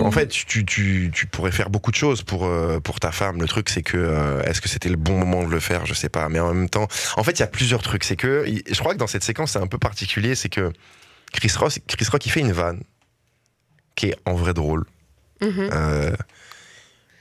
En 0.00 0.10
fait, 0.10 0.28
tu, 0.28 0.64
tu, 0.64 1.10
tu 1.14 1.26
pourrais 1.26 1.52
faire 1.52 1.70
beaucoup 1.70 1.90
de 1.92 1.96
choses 1.96 2.22
pour, 2.22 2.44
euh, 2.46 2.80
pour 2.80 2.98
ta 3.00 3.12
femme. 3.12 3.40
Le 3.40 3.46
truc, 3.48 3.68
c'est 3.68 3.82
que 3.82 3.96
euh, 3.96 4.42
est-ce 4.42 4.60
que 4.60 4.68
c'était 4.68 4.88
le 4.88 4.96
bon 4.96 5.16
moment 5.18 5.44
de 5.44 5.50
le 5.50 5.60
faire? 5.60 5.86
Je 5.86 5.94
sais 5.94 6.08
pas. 6.08 6.28
Mais 6.28 6.40
en 6.40 6.52
même 6.52 6.68
temps, 6.68 6.88
en 7.16 7.22
fait, 7.24 7.32
il 7.32 7.40
y 7.40 7.42
a 7.44 7.46
plusieurs 7.46 7.82
trucs. 7.82 8.02
C'est 8.04 8.16
que 8.16 8.44
je 8.46 8.78
crois 8.78 8.94
que 8.94 8.98
dans 8.98 9.06
cette 9.06 9.22
séquence, 9.24 9.52
c'est 9.52 9.60
un 9.60 9.68
peu 9.68 9.78
particulier. 9.78 10.34
C'est 10.34 10.48
que 10.48 10.72
Chris 11.36 11.52
Rock, 11.58 11.78
Chris 11.86 12.06
Rock, 12.10 12.26
il 12.26 12.30
fait 12.30 12.40
une 12.40 12.52
vanne 12.52 12.82
qui 13.94 14.06
est 14.08 14.16
en 14.24 14.34
vrai 14.34 14.52
drôle. 14.54 14.84
Mhm. 15.40 15.70
Euh, 15.72 16.16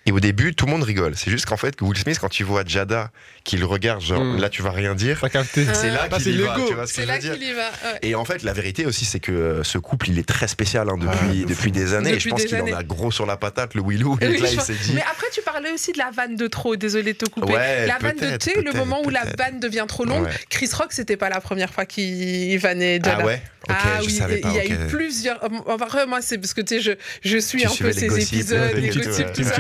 Et 0.08 0.12
au 0.12 0.20
début, 0.20 0.54
tout 0.54 0.66
le 0.68 0.72
monde 0.72 0.84
rigole. 0.84 1.16
C'est 1.16 1.32
juste 1.32 1.46
qu'en 1.46 1.58
fait, 1.58 1.76
que 1.76 1.84
Will 1.84 1.98
Smith, 1.98 2.20
quand 2.20 2.30
tu 2.30 2.44
vois 2.44 2.64
Jada 2.66 3.12
qui 3.46 3.56
le 3.58 3.66
regarde, 3.66 4.02
genre 4.02 4.22
Mm. 4.24 4.40
là, 4.42 4.50
tu 4.50 4.62
vas 4.62 4.72
rien 4.72 4.96
dire. 4.96 5.24
C'est 5.32 5.90
là 5.92 6.08
Ah, 6.12 6.18
c'est 6.18 6.24
qu'il 6.24 6.40
y 6.40 6.42
va, 6.44 6.56
l'ego. 6.56 6.68
tu 6.68 6.74
vois 6.74 6.88
ce 6.88 6.94
que 6.94 6.96
C'est 6.96 7.02
je 7.04 7.08
là 7.08 7.14
veux 7.14 7.20
dire 7.22 7.34
qu'il 7.36 7.48
y 7.48 7.54
va. 7.54 7.70
ouais. 7.70 8.00
et 8.02 8.16
en 8.16 8.26
fait, 8.26 8.44
la 8.44 8.52
vérité 8.54 8.86
aussi, 8.86 9.06
c'est 9.06 9.20
que 9.22 9.32
euh, 9.32 9.64
ce 9.64 9.78
couple, 9.78 10.10
il 10.10 10.20
est 10.20 10.28
très 10.28 10.48
spécial 10.48 10.90
hein, 10.90 10.98
depuis, 11.00 11.18
Ah, 11.22 11.34
de 11.44 11.46
depuis 11.46 11.72
des 11.72 11.94
années. 11.94 12.14
et 12.14 12.20
je 12.20 12.28
pense 12.28 12.44
qu'il 12.44 12.60
en 12.60 12.74
a 12.76 12.84
gros 12.84 13.12
sur 13.12 13.26
la 13.26 13.38
patate, 13.38 13.76
le 13.76 13.82
Willou. 13.82 14.18
Et 14.20 14.28
Oui, 14.28 14.38
là, 14.40 14.46
je 14.48 14.52
il 14.52 14.56
vois. 14.56 14.64
s'est 14.66 14.74
dit. 14.74 14.92
Mais 14.96 15.02
après, 15.04 15.28
tu 15.34 15.42
parlais 15.42 15.72
aussi 15.72 15.92
de 15.94 15.98
la 16.00 16.10
vanne 16.12 16.36
de 16.36 16.48
trop. 16.48 16.76
Désolé 16.76 17.14
de 17.14 17.18
te 17.20 17.30
couper. 17.30 17.54
Ouais, 17.54 17.86
la 17.88 17.98
vanne 18.00 18.18
de 18.18 18.38
sais, 18.44 18.60
le 18.62 18.74
moment 18.74 19.02
où 19.06 19.10
la 19.10 19.24
vanne 19.38 19.60
devient 19.60 19.86
trop 19.88 20.06
longue. 20.06 20.26
Ouais. 20.26 20.32
Chris 20.50 20.70
Rock, 20.74 20.92
c'était 20.92 21.16
pas 21.18 21.30
la 21.30 21.40
première 21.40 21.72
fois 21.74 21.86
qu'il 21.86 22.58
vannait 22.60 22.96
Jada. 22.96 23.18
Ah 23.22 23.26
ouais 23.26 23.42
Ok, 23.68 23.76
ah 23.80 23.98
je 24.00 24.06
oui, 24.06 24.12
savais 24.14 24.38
pas. 24.38 24.50
il 24.50 24.56
y 24.58 24.60
a 24.60 24.66
eu 24.66 24.88
plusieurs. 24.90 25.40
Enfin, 25.66 25.86
après, 25.86 26.06
moi, 26.06 26.22
c'est 26.22 26.38
parce 26.38 26.54
que 26.54 26.62
tu 26.62 26.76
sais, 26.76 26.82
je, 26.82 26.92
je 27.24 27.38
suis 27.40 27.62
Tu 27.62 27.68
un 27.68 27.72
peu 27.76 27.92
ces 27.92 28.06
épisodes, 28.22 28.74
les 28.76 28.90
gossips, 28.90 29.34
tout 29.34 29.44
ça. 29.44 29.56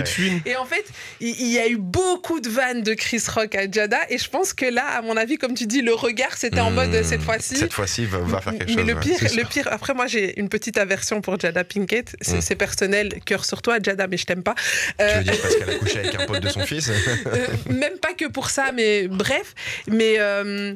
Et 0.45 0.55
en 0.57 0.65
fait, 0.65 0.85
il 1.21 1.35
il 1.45 1.51
y 1.51 1.57
a 1.59 1.67
eu 1.67 1.77
beaucoup 1.77 2.39
de 2.39 2.47
vannes 2.49 2.83
de 2.83 2.93
Chris 2.93 3.23
Rock 3.33 3.55
à 3.55 3.65
Jada. 3.75 3.99
Et 4.09 4.17
je 4.17 4.29
pense 4.29 4.53
que 4.53 4.65
là, 4.65 4.85
à 4.97 5.01
mon 5.01 5.15
avis, 5.17 5.37
comme 5.37 5.53
tu 5.53 5.65
dis, 5.67 5.81
le 5.81 5.93
regard, 5.93 6.35
c'était 6.37 6.61
en 6.61 6.71
Hmm, 6.71 6.75
mode 6.75 7.03
cette 7.03 7.21
fois-ci. 7.21 7.55
Cette 7.57 7.73
fois-ci, 7.73 8.05
va, 8.05 8.19
va 8.19 8.41
faire 8.41 8.53
quelque 8.53 8.69
Mais 8.69 8.75
chose. 8.75 8.87
le 8.87 8.93
ouais. 8.95 8.99
pire, 9.01 9.19
le 9.35 9.43
pire, 9.53 9.67
après 9.71 9.93
moi 9.93 10.07
j'ai 10.07 10.39
une 10.39 10.49
petite 10.49 10.77
aversion 10.77 11.21
pour 11.21 11.39
Jada 11.39 11.63
Pinkett, 11.63 12.15
c'est 12.21 12.37
Mm. 12.37 12.41
c'est 12.41 12.55
personnel, 12.55 13.07
cœur 13.25 13.43
sur 13.45 13.61
toi 13.61 13.77
Jada, 13.83 14.07
mais 14.07 14.17
je 14.17 14.25
t'aime 14.25 14.43
pas. 14.43 14.55
Tu 14.55 15.03
Euh, 15.03 15.17
veux 15.17 15.23
dire 15.23 15.41
parce 15.41 15.55
qu'elle 15.57 15.69
a 15.69 15.75
couché 15.75 15.99
avec 15.99 16.15
un 16.15 16.25
pote 16.25 16.39
de 16.41 16.49
son 16.49 16.61
fils? 16.65 16.89
Euh, 17.27 17.47
même 17.69 17.97
pas 17.99 18.13
que 18.13 18.25
pour 18.27 18.49
ça, 18.49 18.71
mais 18.73 19.07
bref. 19.07 19.53
Mais 19.87 20.15
euh, 20.19 20.73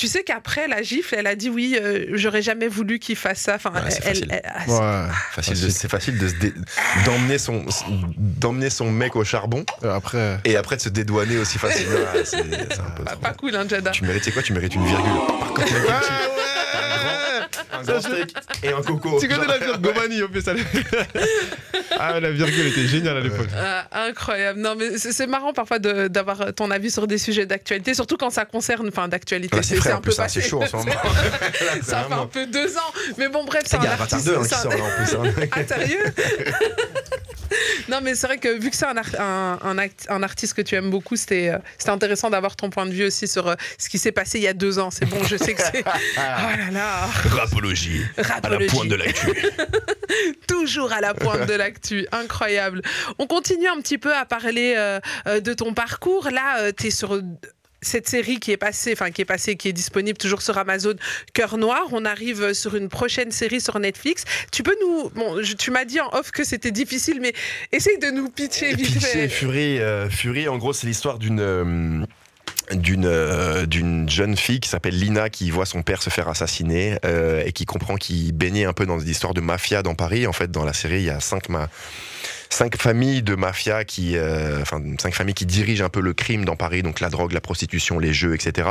tu 0.00 0.06
sais 0.08 0.22
qu'après 0.24 0.66
la 0.66 0.82
gifle, 0.82 1.14
elle 1.18 1.26
a 1.26 1.34
dit 1.34 1.50
oui, 1.50 1.78
euh, 1.78 2.06
j'aurais 2.14 2.40
jamais 2.40 2.68
voulu 2.68 2.98
qu'il 2.98 3.16
fasse 3.16 3.40
ça. 3.40 3.56
Enfin, 3.56 3.70
Ouais, 3.70 3.90
c'est 3.90 3.98
elle, 4.06 4.14
facile. 4.14 4.28
elle- 4.30 4.52
c'est- 4.66 4.72
Ouais. 4.72 5.06
Facile 5.32 5.60
de- 5.60 5.68
C'est 5.68 5.90
facile 5.90 6.16
de 6.18 6.28
d'emmener 7.04 7.36
son, 7.36 7.66
d'emmener 8.16 8.70
son 8.70 8.90
mec 8.90 9.14
au 9.14 9.24
charbon 9.24 9.64
Euh, 9.84 9.94
Après. 9.94 10.38
et 10.46 10.56
après 10.56 10.76
de 10.76 10.80
se 10.80 10.88
dédouaner 10.88 11.36
aussi 11.36 11.58
facilement. 11.58 11.98
Ah, 12.14 12.16
c'est 12.24 12.36
c'est 12.38 12.80
un 12.80 12.90
peu 12.96 13.04
pas, 13.04 13.34
cool, 13.34 13.54
hein, 13.54 13.66
Jada. 13.68 13.90
Tu 13.90 14.04
mérites, 14.04 14.24
c'est 14.24 14.32
quoi 14.32 14.42
Tu 14.42 14.54
mérites 14.54 14.74
une 14.74 14.86
virgule? 14.86 15.12
Par 15.38 15.52
contre, 15.52 15.68
Ah 15.90 16.00
un 17.72 17.82
grand 17.82 18.00
steak 18.00 18.34
et 18.62 18.68
un 18.68 18.82
coco. 18.82 19.18
Tu 19.20 19.28
connais 19.28 19.46
la 19.46 19.58
virgule 19.58 19.80
Gomani, 19.80 20.22
en 20.22 20.28
plus. 20.28 20.42
elle- 20.46 20.64
Ah, 21.98 22.18
la 22.20 22.30
virgule 22.30 22.66
était 22.68 22.86
géniale 22.86 23.18
à 23.18 23.20
l'époque. 23.20 23.48
Ah, 23.56 23.86
incroyable. 24.06 24.60
Non, 24.60 24.74
mais 24.76 24.98
c'est 24.98 25.26
marrant 25.26 25.52
parfois 25.52 25.78
d'avoir 25.78 26.54
ton 26.54 26.70
avis 26.70 26.90
sur 26.90 27.06
des 27.06 27.18
sujets 27.18 27.46
d'actualité, 27.46 27.94
surtout 27.94 28.16
quand 28.16 28.30
ça 28.30 28.44
concerne, 28.44 28.88
enfin, 28.88 29.08
d'actualité. 29.08 29.56
Là, 29.56 29.62
c'est 29.62 29.90
un 29.90 30.00
peu 30.00 30.10
hein, 30.10 30.12
c'est 30.12 30.22
passé. 30.22 30.40
chaud 30.42 30.62
en 30.62 30.66
ce 30.66 30.76
moment. 30.76 30.90
Là, 30.92 31.00
Ça 31.82 32.02
fait 32.02 32.08
vraiment- 32.08 32.22
un 32.22 32.26
peu 32.26 32.46
deux 32.46 32.76
ans. 32.76 32.92
Mais 33.18 33.28
bon, 33.28 33.44
bref, 33.44 33.62
c'est 33.66 33.76
Il 33.76 33.84
y 33.84 33.86
un 33.86 33.90
a 33.90 33.94
artiste. 33.94 34.26
2 34.26 34.36
hein, 34.36 34.42
qui 34.42 34.48
c'est 34.48 34.54
un- 34.54 34.58
sort 34.62 34.72
là 34.72 34.84
en 34.84 35.04
plus. 35.04 35.14
hein. 35.40 35.46
Ah, 35.52 35.66
sérieux 35.66 36.04
Non, 37.88 37.98
mais 38.02 38.14
c'est 38.14 38.26
vrai 38.28 38.38
que 38.38 38.56
vu 38.58 38.70
que 38.70 38.76
c'est 38.76 38.86
un, 38.86 38.94
un, 39.18 39.58
un 39.62 39.78
act- 39.78 40.06
un 40.08 40.22
artiste 40.22 40.54
que 40.54 40.62
tu 40.62 40.76
aimes 40.76 40.90
beaucoup, 40.90 41.16
c'était 41.16 41.48
euh, 41.48 41.58
c'était 41.76 41.90
intéressant 41.90 42.30
d'avoir 42.30 42.54
ton 42.54 42.70
point 42.70 42.86
de 42.86 42.92
vue 42.92 43.04
aussi 43.06 43.26
sur 43.26 43.48
euh, 43.48 43.54
ce 43.78 43.88
qui 43.88 43.98
s'est 43.98 44.12
passé 44.12 44.38
il 44.38 44.42
y 44.44 44.48
a 44.48 44.52
deux 44.52 44.78
ans. 44.78 44.90
C'est 44.92 45.06
bon, 45.06 45.22
je 45.24 45.36
sais 45.36 45.54
que 45.54 45.62
c'est. 45.62 45.82
Oh 45.84 45.90
là 46.16 46.70
là 46.72 47.08
Rapologie. 47.40 48.02
Rapologie. 48.18 48.88
l'actu. 48.96 49.28
Toujours 50.46 50.92
à 50.92 51.00
la 51.00 51.14
pointe 51.14 51.46
de 51.46 51.54
l'actu. 51.54 52.06
Incroyable. 52.12 52.82
On 53.18 53.26
continue 53.26 53.66
un 53.68 53.80
petit 53.80 53.98
peu 53.98 54.14
à 54.14 54.24
parler 54.24 54.74
euh, 54.76 55.00
euh, 55.26 55.40
de 55.40 55.52
ton 55.54 55.72
parcours. 55.74 56.28
Là, 56.30 56.72
tu 56.72 56.88
es 56.88 56.90
sur 56.90 57.14
euh, 57.14 57.22
cette 57.82 58.08
série 58.08 58.40
qui 58.40 58.52
est 58.52 58.56
passée, 58.58 58.92
enfin 58.92 59.10
qui 59.10 59.22
est 59.22 59.26
passée, 59.26 59.56
qui 59.56 59.68
est 59.68 59.72
disponible 59.72 60.18
toujours 60.18 60.42
sur 60.42 60.58
Amazon, 60.58 60.94
Cœur 61.32 61.56
Noir. 61.56 61.86
On 61.92 62.04
arrive 62.04 62.42
euh, 62.42 62.54
sur 62.54 62.74
une 62.76 62.88
prochaine 62.88 63.30
série 63.30 63.60
sur 63.60 63.78
Netflix. 63.78 64.24
Tu 64.52 64.62
peux 64.62 64.76
nous, 64.82 65.08
bon, 65.10 65.42
je- 65.42 65.54
tu 65.54 65.70
m'as 65.70 65.84
dit 65.84 66.00
en 66.00 66.08
off 66.12 66.30
que 66.30 66.44
c'était 66.44 66.72
difficile, 66.72 67.20
mais 67.20 67.32
essaye 67.72 67.98
de 67.98 68.10
nous 68.10 68.28
pitcher 68.28 68.74
vite 68.74 69.00
fait. 69.02 69.28
Fury, 69.28 69.78
euh, 69.78 70.10
Fury, 70.10 70.48
en 70.48 70.58
gros, 70.58 70.72
c'est 70.72 70.86
l'histoire 70.86 71.18
d'une. 71.18 72.06
D'une 72.72 73.06
euh, 73.06 73.66
d'une 73.66 74.08
jeune 74.08 74.36
fille 74.36 74.60
qui 74.60 74.68
s'appelle 74.68 74.98
Lina 74.98 75.30
qui 75.30 75.50
voit 75.50 75.66
son 75.66 75.82
père 75.82 76.02
se 76.02 76.10
faire 76.10 76.28
assassiner 76.28 76.98
euh, 77.04 77.42
et 77.44 77.52
qui 77.52 77.66
comprend 77.66 77.96
qu'il 77.96 78.32
baignait 78.32 78.64
un 78.64 78.72
peu 78.72 78.86
dans 78.86 78.98
des 78.98 79.10
histoires 79.10 79.34
de 79.34 79.40
mafia 79.40 79.82
dans 79.82 79.94
Paris. 79.94 80.26
En 80.26 80.32
fait 80.32 80.50
dans 80.50 80.64
la 80.64 80.72
série 80.72 81.00
il 81.00 81.04
y 81.06 81.10
a 81.10 81.20
cinq 81.20 81.48
ma 81.48 81.68
cinq 82.48 82.76
familles 82.76 83.22
de 83.22 83.34
mafia 83.34 83.84
qui 83.84 84.16
euh, 84.16 84.60
enfin 84.62 84.82
cinq 84.98 85.14
familles 85.14 85.34
qui 85.34 85.46
dirigent 85.46 85.84
un 85.84 85.88
peu 85.88 86.00
le 86.00 86.14
crime 86.14 86.44
dans 86.44 86.56
Paris 86.56 86.82
donc 86.82 87.00
la 87.00 87.08
drogue 87.08 87.32
la 87.32 87.40
prostitution 87.40 87.98
les 87.98 88.12
jeux 88.12 88.34
etc 88.34 88.68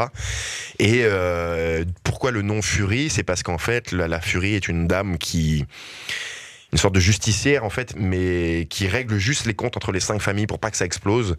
et 0.80 1.02
euh, 1.04 1.86
pourquoi 2.04 2.32
le 2.32 2.42
nom 2.42 2.62
Fury? 2.62 3.10
C'est 3.10 3.24
parce 3.24 3.44
qu'en 3.44 3.58
fait 3.58 3.92
la, 3.92 4.08
la 4.08 4.22
Fury 4.22 4.56
est 4.56 4.68
une 4.68 4.88
dame 4.88 5.18
qui 5.18 5.66
une 6.72 6.78
sorte 6.78 6.94
de 6.94 7.00
justicière 7.00 7.64
en 7.66 7.70
fait, 7.70 7.96
mais 7.98 8.68
qui 8.70 8.88
règle 8.88 9.18
juste 9.18 9.46
les 9.48 9.56
comptes 9.56 9.76
entre 9.76 9.92
les 9.92 10.00
cinq 10.00 10.22
familles 10.22 10.46
pour 10.48 10.60
pas 10.60 10.70
que 10.70 10.78
ça 10.78 10.86
explose. 10.86 11.36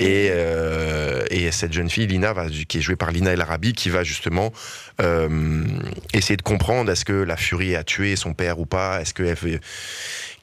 Et, 0.00 0.28
euh, 0.30 1.24
et 1.30 1.50
cette 1.50 1.72
jeune 1.72 1.88
fille, 1.88 2.06
Lina, 2.06 2.32
va, 2.34 2.46
qui 2.50 2.78
est 2.78 2.80
jouée 2.82 2.96
par 2.96 3.10
Lina 3.10 3.32
El 3.32 3.40
Arabi, 3.40 3.72
qui 3.72 3.88
va 3.88 4.04
justement 4.04 4.52
euh, 5.00 5.64
essayer 6.12 6.36
de 6.36 6.42
comprendre 6.42 6.90
est-ce 6.90 7.04
que 7.04 7.12
la 7.14 7.36
furie 7.36 7.74
a 7.74 7.84
tué 7.84 8.16
son 8.16 8.34
père 8.34 8.58
ou 8.60 8.66
pas, 8.66 9.00
est-ce 9.00 9.14
que 9.14 9.22
elle 9.22 9.36
fait- 9.36 9.60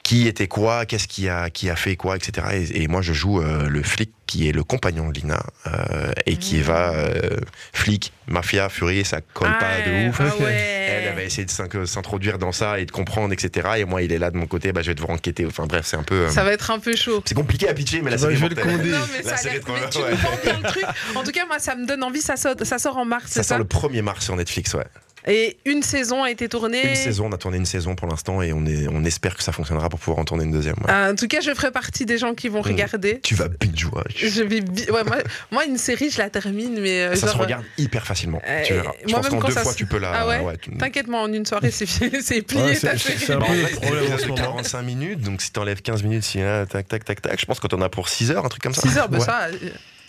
qui 0.02 0.26
était 0.28 0.48
quoi, 0.48 0.84
qu'est-ce 0.84 1.08
qui 1.08 1.28
a, 1.30 1.48
qui 1.48 1.70
a 1.70 1.76
fait 1.76 1.96
quoi, 1.96 2.16
etc. 2.16 2.46
Et, 2.52 2.82
et 2.82 2.88
moi, 2.88 3.00
je 3.00 3.14
joue 3.14 3.40
euh, 3.40 3.68
le 3.68 3.82
flic 3.82 4.12
qui 4.34 4.48
est 4.48 4.52
le 4.52 4.64
compagnon 4.64 5.10
de 5.10 5.14
Lina 5.14 5.40
euh, 5.68 6.10
et 6.26 6.36
qui 6.38 6.60
va 6.60 6.92
euh, 6.92 7.38
flic, 7.72 8.12
mafia, 8.26 8.68
furie, 8.68 9.04
ça 9.04 9.20
colle 9.32 9.56
pas 9.60 9.80
de 9.86 10.08
ouf. 10.08 10.16
Ah 10.20 10.42
ouais. 10.42 10.52
Elle, 10.94 11.04
elle 11.08 11.14
va 11.14 11.22
essayer 11.22 11.44
de 11.44 11.50
s'in- 11.50 11.68
s'introduire 11.86 12.38
dans 12.38 12.50
ça 12.52 12.78
et 12.80 12.84
de 12.84 12.90
comprendre, 12.90 13.32
etc. 13.32 13.68
Et 13.78 13.84
moi, 13.84 14.02
il 14.02 14.12
est 14.12 14.18
là 14.18 14.30
de 14.32 14.36
mon 14.36 14.46
côté, 14.46 14.72
bah, 14.72 14.82
je 14.82 14.88
vais 14.88 14.94
devoir 14.94 15.10
enquêter. 15.12 15.46
Enfin 15.46 15.66
bref, 15.66 15.86
c'est 15.86 15.96
un 15.96 16.02
peu. 16.02 16.14
euh, 16.26 16.30
Ça 16.30 16.42
va 16.44 16.52
être 16.52 16.70
un 16.72 16.78
peu 16.80 16.96
chaud. 16.96 17.22
C'est 17.24 17.34
compliqué 17.36 17.68
à 17.68 17.74
pitcher, 17.74 18.02
mais 18.02 18.10
la 18.10 18.16
Bah, 18.16 18.22
série 18.22 18.36
je 18.36 18.40
vais 18.40 18.48
le. 18.48 18.54
Non, 18.90 18.98
mais 19.12 19.22
La 19.22 19.30
ça 19.30 19.36
série 19.36 19.60
tu 19.60 19.70
ouais. 19.70 20.12
le 20.12 20.62
truc. 20.68 20.84
En 21.14 21.22
tout 21.22 21.30
cas, 21.32 21.46
moi, 21.46 21.58
ça 21.60 21.76
me 21.76 21.86
donne 21.86 22.02
envie. 22.02 22.20
Ça 22.20 22.36
sort, 22.36 22.54
ça 22.62 22.78
sort 22.78 22.96
en 22.96 23.04
mars, 23.04 23.26
Ça 23.26 23.42
c'est 23.42 23.48
sort 23.48 23.56
ça 23.56 23.58
le 23.58 23.64
1er 23.64 24.02
mars 24.02 24.24
sur 24.24 24.34
Netflix, 24.36 24.74
ouais. 24.74 24.84
Et 25.26 25.56
une 25.64 25.82
saison 25.82 26.22
a 26.22 26.30
été 26.30 26.48
tournée. 26.50 26.86
Une 26.86 26.94
saison, 26.94 27.26
on 27.28 27.32
a 27.32 27.38
tourné 27.38 27.56
une 27.56 27.64
saison 27.64 27.94
pour 27.94 28.06
l'instant 28.08 28.42
et 28.42 28.52
on, 28.52 28.66
est, 28.66 28.86
on 28.88 29.04
espère 29.04 29.34
que 29.36 29.42
ça 29.42 29.52
fonctionnera 29.52 29.88
pour 29.88 29.98
pouvoir 29.98 30.18
en 30.18 30.24
tourner 30.24 30.44
une 30.44 30.52
deuxième. 30.52 30.74
ouais. 30.80 30.84
Ah, 30.88 31.10
en 31.12 31.14
tout 31.14 31.28
cas, 31.28 31.40
je 31.40 31.54
ferai 31.54 31.70
partie 31.70 32.04
des 32.04 32.18
gens 32.18 32.34
qui 32.34 32.48
vont 32.48 32.60
Mm. 32.60 32.66
regarder. 32.66 33.20
Tu 33.22 33.34
vas 33.34 33.48
binge 33.48 33.86
watch. 33.86 34.16
Je 34.24 34.42
vais 34.42 34.60
bi- 34.60 34.90
ouais, 34.90 35.02
moi, 35.04 35.16
moi, 35.50 35.64
une 35.64 35.78
série, 35.78 36.10
je 36.10 36.18
la 36.18 36.28
termine, 36.28 36.78
mais 36.80 37.02
euh, 37.04 37.14
Ça 37.14 37.28
se 37.28 37.32
genre, 37.32 37.40
regarde 37.42 37.64
hyper 37.78 38.06
facilement. 38.06 38.40
euh, 38.46 38.62
tu 38.64 38.74
verras. 38.74 38.92
Je 39.06 39.10
moi, 39.12 39.20
pense 39.20 39.28
qu'en 39.30 39.38
quand 39.38 39.48
deux 39.48 39.54
ça 39.54 39.62
fois, 39.62 39.72
se- 39.72 39.76
tu 39.78 39.86
peux 39.86 39.98
la. 39.98 40.12
Ah 40.14 40.26
ouais 40.44 40.56
tu- 40.60 40.70
T'inquiète, 40.76 41.06
moi, 41.08 41.20
en 41.22 41.32
une 41.32 41.46
soirée, 41.46 41.70
c'est 41.70 41.86
c'est 42.22 42.42
plié 42.42 42.74
c'est- 42.74 42.88
un 42.88 43.38
peu 43.40 43.52
le 43.54 43.76
problème 43.76 44.04
c'est 44.08 44.14
en 44.14 44.18
ce 44.18 44.22
moment. 44.26 44.34
45 44.34 44.82
minutes, 44.82 45.20
donc 45.22 45.40
si 45.40 45.50
t'enlèves 45.52 45.80
15 45.82 46.02
minutes, 46.02 46.24
si 46.24 46.40
hein, 46.40 46.66
tac, 46.68 46.86
tac, 46.88 47.04
tac, 47.04 47.22
tac, 47.22 47.40
je 47.40 47.46
pense 47.46 47.60
que 47.60 47.66
t'en 47.66 47.80
as 47.80 47.88
pour 47.88 48.08
6 48.10 48.30
heures, 48.30 48.44
un 48.44 48.48
truc 48.48 48.62
comme 48.62 48.74
ça. 48.74 48.82
6 48.82 48.98
heures, 48.98 49.08
bah 49.08 49.18
Ouais. 49.18 49.24
ça, 49.24 49.48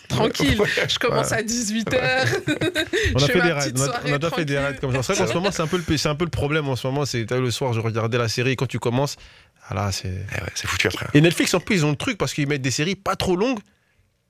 tranquille. 0.08 0.60
Je 0.88 0.98
commence 0.98 1.32
à 1.32 1.42
18h. 1.42 2.40
On 3.14 3.22
a 3.22 3.26
fait 3.26 3.40
des 3.40 3.52
raids, 3.52 3.72
on 3.76 3.80
a, 3.80 3.84
soirée 3.84 4.10
on 4.10 4.14
a 4.14 4.18
déjà 4.18 4.30
fait 4.34 4.44
des 4.44 4.58
raids 4.58 4.76
comme 4.80 4.92
ça. 4.94 5.02
C'est 5.02 5.12
vrai 5.14 5.22
qu'en 5.24 5.28
ce 5.30 5.34
moment, 5.34 5.50
c'est 5.52 5.62
un, 5.62 5.66
peu 5.66 5.80
le- 5.86 5.96
c'est 5.96 6.08
un 6.08 6.14
peu 6.14 6.24
le 6.24 6.30
problème 6.30 6.68
en 6.68 6.76
ce 6.76 6.86
moment. 6.86 7.04
C'est 7.04 7.30
le 7.30 7.50
soir, 7.50 7.72
je 7.72 7.80
regardais 7.80 8.18
la 8.18 8.28
série. 8.28 8.56
Quand 8.56 8.66
tu 8.66 8.78
commences, 8.78 9.16
ah 9.68 9.74
là, 9.74 9.92
c'est. 9.92 10.08
Eh 10.08 10.40
ouais, 10.40 10.48
c'est 10.54 10.66
foutu 10.66 10.86
après. 10.88 11.06
Et 11.14 11.20
Netflix, 11.20 11.52
en 11.54 11.60
plus, 11.60 11.76
ils 11.76 11.84
ont 11.86 11.90
le 11.90 11.96
truc 11.96 12.18
parce 12.18 12.32
qu'ils 12.34 12.46
mettent 12.48 12.62
des 12.62 12.70
séries 12.70 12.94
pas 12.96 13.16
trop 13.16 13.36
longues 13.36 13.58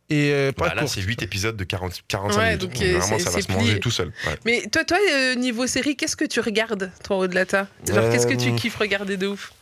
et 0.08 0.30
euh, 0.32 0.52
pas 0.52 0.68
Bah, 0.68 0.74
là, 0.76 0.80
courtes. 0.82 0.94
c'est 0.94 1.00
8 1.02 1.22
épisodes 1.22 1.56
de 1.56 1.64
40, 1.64 2.02
45 2.06 2.38
Ouais, 2.38 2.44
minutes. 2.46 2.60
donc, 2.60 2.72
Donc, 2.74 2.82
euh, 2.82 2.98
vraiment, 2.98 3.18
ça 3.18 3.30
va 3.30 3.40
se 3.42 3.50
manger 3.52 3.66
plié. 3.66 3.80
tout 3.80 3.90
seul. 3.90 4.12
ouais. 4.26 4.34
Mais 4.44 4.62
toi, 4.72 4.84
toi 4.84 4.98
euh, 5.12 5.34
niveau 5.34 5.66
série, 5.66 5.96
qu'est-ce 5.96 6.16
que 6.16 6.24
tu 6.24 6.38
regardes, 6.40 6.90
toi, 7.04 7.16
au-delà 7.18 7.44
de 7.44 7.50
ça? 7.50 7.66
Genre, 7.88 7.98
Euh, 7.98 8.12
qu'est-ce 8.12 8.26
que 8.28 8.34
tu 8.34 8.54
kiffes 8.54 8.76
regarder 8.76 9.16
de 9.16 9.26
ouf? 9.26 9.52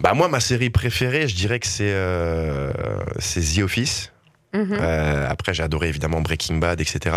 Bah, 0.00 0.12
moi, 0.12 0.28
ma 0.28 0.40
série 0.40 0.70
préférée, 0.70 1.26
je 1.28 1.34
dirais 1.34 1.58
que 1.60 1.66
c'est 1.66 1.90
euh, 1.92 2.70
c'est 3.18 3.40
The 3.40 3.60
Office. 3.62 4.12
Mhm. 4.56 4.78
Euh, 4.80 5.28
après, 5.28 5.52
j'ai 5.54 5.62
adoré 5.62 5.88
évidemment 5.88 6.20
Breaking 6.20 6.56
Bad, 6.56 6.80
etc. 6.80 7.16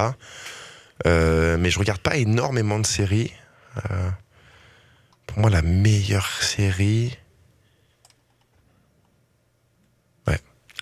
Euh, 1.08 1.58
mais 1.58 1.70
je 1.70 1.80
regarde 1.80 2.02
pas 2.02 2.16
énormément 2.18 2.80
de 2.80 2.86
séries. 2.86 3.32
Euh, 3.78 4.10
pour 5.28 5.40
moi, 5.40 5.50
la 5.50 5.62
meilleure 5.62 6.28
série. 6.44 7.18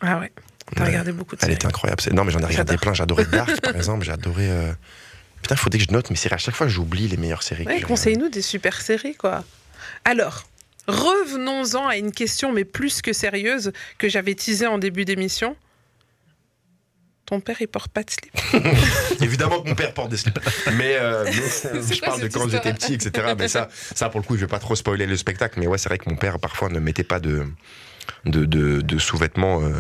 Ah 0.02 0.20
ouais, 0.20 0.32
t'as 0.76 0.82
Ouais. 0.84 0.89
regardé 0.89 1.12
beaucoup 1.12 1.36
de 1.36 1.39
Elle 1.41 1.48
séries. 1.48 1.56
était 1.56 1.65
incroyable. 1.65 2.04
Non, 2.13 2.24
mais 2.24 2.32
j'en 2.32 2.39
ai 2.39 2.46
regardé 2.46 2.78
plein. 2.78 2.93
J'ai 2.93 3.02
adoré 3.02 3.26
Dark, 3.32 3.60
par 3.62 3.76
exemple. 3.76 4.06
J'ai 4.06 4.12
adoré. 4.12 4.48
euh, 4.48 4.72
Putain, 5.41 5.56
il 5.56 5.58
faudrait 5.58 5.80
que 5.80 5.86
je 5.86 5.91
note 5.91 6.10
mes 6.12 6.15
séries. 6.15 6.36
À 6.36 6.38
chaque 6.38 6.54
fois, 6.56 6.67
j'oublie 6.67 7.08
les 7.08 7.17
meilleures 7.17 7.41
séries. 7.41 7.65
Ouais, 7.65 7.82
conseille-nous 7.82 8.30
des 8.30 8.43
super 8.43 8.80
séries, 8.82 9.15
quoi. 9.15 9.43
Alors, 10.06 10.43
revenons-en 10.88 11.88
à 11.88 11.98
une 11.98 12.12
question, 12.12 12.52
mais 12.52 12.63
plus 12.63 13.02
que 13.02 13.12
sérieuse, 13.12 13.72
que 13.98 14.08
j'avais 14.08 14.36
teasée 14.36 14.67
en 14.67 14.78
début 14.78 15.04
d'émission. 15.06 15.56
Ton 17.28 17.42
père, 17.42 17.58
il 17.60 17.68
porte 17.68 17.92
pas 17.92 18.04
de 18.04 18.10
slip. 18.10 18.34
Évidemment 19.22 19.62
que 19.62 19.68
mon 19.68 19.76
père 19.76 19.94
porte 19.94 20.10
des 20.10 20.16
slips. 20.18 20.40
Mais, 20.74 20.96
euh, 20.96 21.24
mais, 21.63 21.70
euh, 21.72 21.82
je 21.92 22.00
parle 22.00 22.22
de 22.22 22.28
quand 22.30 22.48
j'étais 22.48 22.74
petit, 22.74 22.94
etc. 22.94 23.34
Mais 23.38 23.50
ça, 23.50 23.68
ça, 23.94 24.08
pour 24.08 24.22
le 24.22 24.26
coup, 24.26 24.36
je 24.36 24.42
vais 24.42 24.48
pas 24.48 24.60
trop 24.60 24.76
spoiler 24.76 25.06
le 25.06 25.18
spectacle. 25.18 25.60
Mais 25.60 25.68
ouais, 25.68 25.78
c'est 25.78 25.90
vrai 25.90 25.98
que 25.98 26.10
mon 26.10 26.16
père, 26.16 26.40
parfois, 26.40 26.70
ne 26.70 26.80
mettait 26.80 27.04
pas 27.04 27.20
de, 27.20 27.46
de, 28.26 28.46
de, 28.46 28.80
de 28.80 28.98
sous-vêtements. 28.98 29.62
euh, 29.62 29.74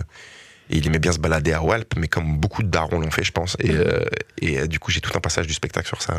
et 0.69 0.75
il 0.79 0.87
aimait 0.87 0.99
bien 0.99 1.13
se 1.13 1.19
balader 1.19 1.53
à 1.53 1.63
Walp, 1.63 1.93
mais 1.95 2.09
comme 2.09 2.37
beaucoup 2.37 2.61
de 2.63 2.67
darons 2.67 2.99
l'ont 2.99 3.11
fait, 3.11 3.23
je 3.23 3.31
pense. 3.31 3.55
Et, 3.61 3.71
euh, 3.71 4.03
et 4.41 4.67
du 4.67 4.79
coup, 4.79 4.91
j'ai 4.91 4.99
tout 4.99 5.11
un 5.15 5.21
passage 5.21 5.47
du 5.47 5.53
spectacle 5.53 5.87
sur 5.87 6.01
ça. 6.01 6.13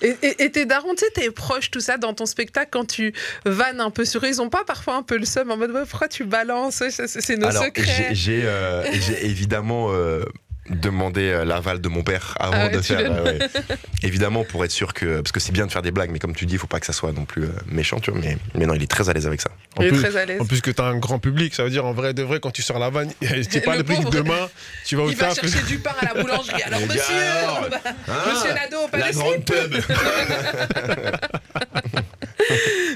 Et, 0.00 0.16
et, 0.22 0.44
et 0.44 0.50
tes 0.50 0.64
darons, 0.66 0.94
tu 0.94 1.04
sais, 1.04 1.10
tes 1.12 1.30
proches, 1.30 1.70
tout 1.70 1.80
ça, 1.80 1.98
dans 1.98 2.14
ton 2.14 2.26
spectacle, 2.26 2.70
quand 2.72 2.86
tu 2.86 3.12
vannes 3.44 3.80
un 3.80 3.90
peu 3.90 4.04
sur 4.04 4.24
eux, 4.24 4.28
ils 4.28 4.40
ont 4.40 4.48
pas 4.48 4.64
parfois 4.64 4.96
un 4.96 5.02
peu 5.02 5.16
le 5.18 5.26
seum 5.26 5.50
en 5.50 5.56
mode 5.58 5.72
pourquoi 5.88 6.08
tu 6.08 6.24
balances? 6.24 6.82
C'est 6.88 7.36
nos 7.36 7.48
Alors, 7.48 7.64
secrets. 7.64 8.08
j'ai 8.12 8.40
euh, 8.44 8.82
évidemment 9.20 9.88
euh, 9.92 10.24
demandé 10.70 11.22
euh, 11.28 11.44
l'aval 11.44 11.80
de 11.80 11.88
mon 11.88 12.02
père 12.02 12.36
avant 12.38 12.52
Ah 12.54 12.66
ouais, 12.66 12.70
de 12.72 12.80
faire. 12.80 13.10
ouais, 13.10 13.20
ouais. 13.20 13.38
évidemment, 14.02 14.44
pour 14.44 14.64
être 14.64 14.70
sûr 14.70 14.94
que. 14.94 15.20
Parce 15.20 15.32
que 15.32 15.40
c'est 15.40 15.52
bien 15.52 15.66
de 15.66 15.72
faire 15.72 15.82
des 15.82 15.90
blagues, 15.90 16.10
mais 16.10 16.18
comme 16.18 16.34
tu 16.34 16.46
dis, 16.46 16.54
il 16.54 16.58
faut 16.58 16.66
pas 16.68 16.78
que 16.80 16.86
ça 16.86 16.92
soit 16.92 17.12
non 17.12 17.24
plus 17.24 17.44
euh, 17.44 17.48
méchant, 17.66 17.98
tu 18.00 18.10
vois. 18.10 18.20
Mais, 18.20 18.36
mais 18.54 18.66
non, 18.66 18.74
il 18.74 18.82
est 18.82 18.90
très 18.90 19.08
à 19.08 19.12
l'aise 19.12 19.26
avec 19.26 19.40
ça. 19.40 19.50
En 19.76 19.82
Il 19.82 19.86
est 19.88 19.90
plus, 19.90 20.00
très 20.02 20.16
à 20.16 20.24
l'aise. 20.24 20.40
en 20.40 20.46
plus 20.46 20.60
que 20.60 20.70
tu 20.70 20.80
as 20.80 20.84
un 20.84 20.98
grand 20.98 21.18
public, 21.18 21.54
ça 21.54 21.64
veut 21.64 21.70
dire 21.70 21.84
en 21.84 21.92
vrai 21.92 22.14
de 22.14 22.22
vrai, 22.22 22.38
quand 22.40 22.50
tu 22.52 22.62
sors 22.62 22.78
la 22.78 22.90
vanne, 22.90 23.12
tu 23.50 23.60
pas 23.60 23.76
Le 23.76 23.82
public 23.84 24.08
demain, 24.10 24.48
tu 24.84 24.96
vas 24.96 25.02
au 25.02 25.10
Il 25.10 25.16
va 25.16 25.34
chercher 25.34 25.62
du 25.66 25.78
pain 25.78 25.94
à 26.00 26.14
la 26.14 26.22
boulangerie. 26.22 26.62
Alors, 26.62 26.80
monsieur, 26.86 27.14
alors, 27.42 27.68
bah, 27.70 27.78
Hein 28.08 28.12
monsieur 28.32 28.54
Nadeau, 28.54 28.88
pas 28.90 28.98
La 28.98 29.10
de 29.10 29.16
grande 29.16 29.32
slip. 29.34 29.44
tub 29.46 29.74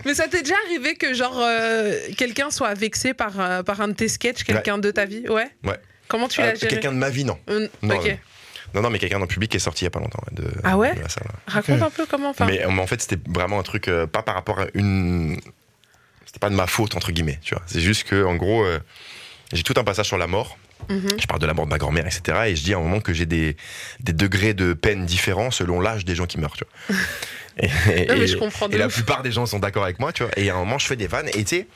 Mais 0.05 0.15
ça 0.15 0.29
t'est 0.29 0.43
déjà 0.43 0.55
arrivé 0.67 0.95
que 0.95 1.15
genre 1.15 1.39
euh, 1.41 1.95
quelqu'un 2.17 2.51
soit 2.51 2.75
vexé 2.75 3.15
par, 3.15 3.41
euh, 3.41 3.63
par 3.63 3.81
un 3.81 3.89
de 3.89 3.93
tes 3.95 4.09
sketchs, 4.09 4.45
quelqu'un 4.45 4.79
de 4.79 4.91
ta 4.91 5.05
vie? 5.05 5.29
Ouais. 5.29 5.49
Ouais. 5.65 5.79
Comment 6.09 6.29
tu 6.29 6.41
Euh, 6.41 6.47
l'as 6.47 6.55
géré 6.55 6.69
Quelqu'un 6.69 6.93
de 6.93 6.99
ma 6.99 7.11
vie, 7.11 7.25
non. 7.25 7.39
Euh, 7.51 7.69
Non, 7.83 7.97
non. 7.97 8.03
Non, 8.75 8.83
non, 8.83 8.91
mais 8.91 8.99
quelqu'un 8.99 9.17
dans 9.19 9.25
le 9.25 9.29
public 9.29 9.51
qui 9.51 9.57
est 9.57 9.61
sorti 9.61 9.85
il 9.85 9.87
y 9.87 9.89
a 9.89 9.91
pas 9.91 10.01
longtemps. 10.01 10.23
de, 10.33 10.45
Ah 10.65 10.77
ouais 10.77 10.95
de 10.95 11.01
la 11.01 11.09
salle, 11.09 11.25
ouais. 11.25 11.39
Raconte 11.53 11.83
un 11.83 11.91
peu 11.91 12.05
comment. 12.05 12.31
Enfin, 12.31 12.47
Mais, 12.47 12.61
mais 12.69 12.81
en 12.83 12.87
fait, 12.87 13.01
c'était 13.01 13.19
vraiment 13.31 13.59
un 13.59 13.63
truc, 13.63 13.89
euh, 13.89 14.07
pas 14.07 14.23
par 14.23 14.35
rapport 14.35 14.59
à 14.61 14.67
une. 14.75 15.39
C'était 16.27 16.41
pas 16.41 16.51
de 16.51 16.55
ma 16.57 16.67
faute, 16.67 16.95
entre 16.97 17.13
guillemets, 17.13 17.39
tu 17.43 17.55
vois. 17.55 17.63
C'est 17.67 17.81
juste 17.81 18.05
que, 18.05 18.25
en 18.25 18.35
gros, 18.35 18.65
euh, 18.65 18.81
j'ai 19.53 19.63
tout 19.63 19.75
un 19.77 19.85
passage 19.85 20.07
sur 20.07 20.19
la 20.19 20.27
mort. 20.27 20.59
Mhm. 20.91 21.17
Je 21.19 21.27
parle 21.27 21.41
de 21.41 21.47
la 21.47 21.55
mort 21.55 21.65
de 21.65 21.71
ma 21.71 21.79
grand-mère, 21.79 22.07
etc. 22.07 22.39
Et 22.49 22.57
je 22.57 22.63
dis 22.65 22.75
à 22.75 22.77
un 22.77 22.81
moment 22.81 23.01
que 23.01 23.15
j'ai 23.15 23.25
des, 23.25 23.57
des 24.01 24.13
degrés 24.13 24.53
de 24.53 24.75
peine 24.75 25.07
différents 25.07 25.51
selon 25.51 25.81
l'âge 25.81 26.05
des 26.05 26.15
gens 26.15 26.27
qui 26.27 26.39
meurent, 26.39 26.57
tu 26.57 26.65
vois. 26.89 26.97
Et, 27.59 27.67
et- 28.03 28.07
Non, 28.07 28.15
mais 28.17 28.25
et- 28.25 28.27
je 28.27 28.37
comprends 28.37 28.69
de 28.69 28.75
et 28.75 28.79
la 28.79 28.89
plupart 28.89 29.23
des 29.23 29.33
gens 29.33 29.47
sont 29.47 29.59
d'accord 29.61 29.85
avec 29.85 30.01
moi, 30.01 30.13
tu 30.13 30.25
vois. 30.25 30.33
Et 30.37 30.51
à 30.51 30.55
un 30.57 30.59
moment, 30.59 30.79
je 30.79 30.87
fais 30.87 30.97
des 30.97 31.07
vannes, 31.07 31.29
et 31.33 31.45
tu 31.45 31.57
sais, 31.57 31.67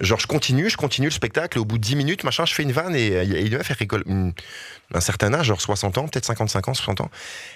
genre, 0.00 0.18
je 0.20 0.26
continue, 0.26 0.68
je 0.70 0.76
continue 0.76 1.06
le 1.08 1.12
spectacle, 1.12 1.58
et 1.58 1.60
au 1.60 1.64
bout 1.64 1.78
de 1.78 1.82
10 1.82 1.96
minutes, 1.96 2.24
machin, 2.24 2.44
je 2.44 2.54
fais 2.54 2.62
une 2.62 2.72
vanne, 2.72 2.94
et, 2.94 3.12
euh, 3.16 3.22
et 3.22 3.46
une 3.46 3.56
meuf, 3.56 3.70
elle 3.70 3.76
rigole. 3.76 4.04
Un 4.92 5.00
certain 5.00 5.32
âge, 5.34 5.46
genre 5.46 5.60
60 5.60 5.98
ans, 5.98 6.08
peut-être 6.08 6.24
55 6.24 6.68
ans, 6.68 6.74
60 6.74 7.00
ans, 7.02 7.10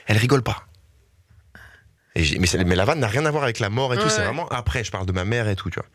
elle 0.07 0.18
rigole 0.18 0.42
pas. 0.42 0.66
Et 2.16 2.38
mais, 2.38 2.76
la 2.76 2.84
vanne 2.84 3.01
n'a 3.01 3.09
rien 3.09 3.26
à 3.26 3.30
voir 3.30 3.42
avec 3.42 3.59
la 3.59 3.70
mort 3.70 3.92
et 3.92 3.97
tout, 3.97 4.05
Ouais, 4.05 4.11
c'est 4.11 4.22
vraiment 4.22 4.49
après, 4.49 4.84
je 4.84 4.92
parle 4.92 5.07
de 5.07 5.12
ma 5.12 5.24
mère 5.24 5.49
et 5.49 5.57
tout, 5.57 5.68
tu 5.70 5.80
vois. 5.80 5.88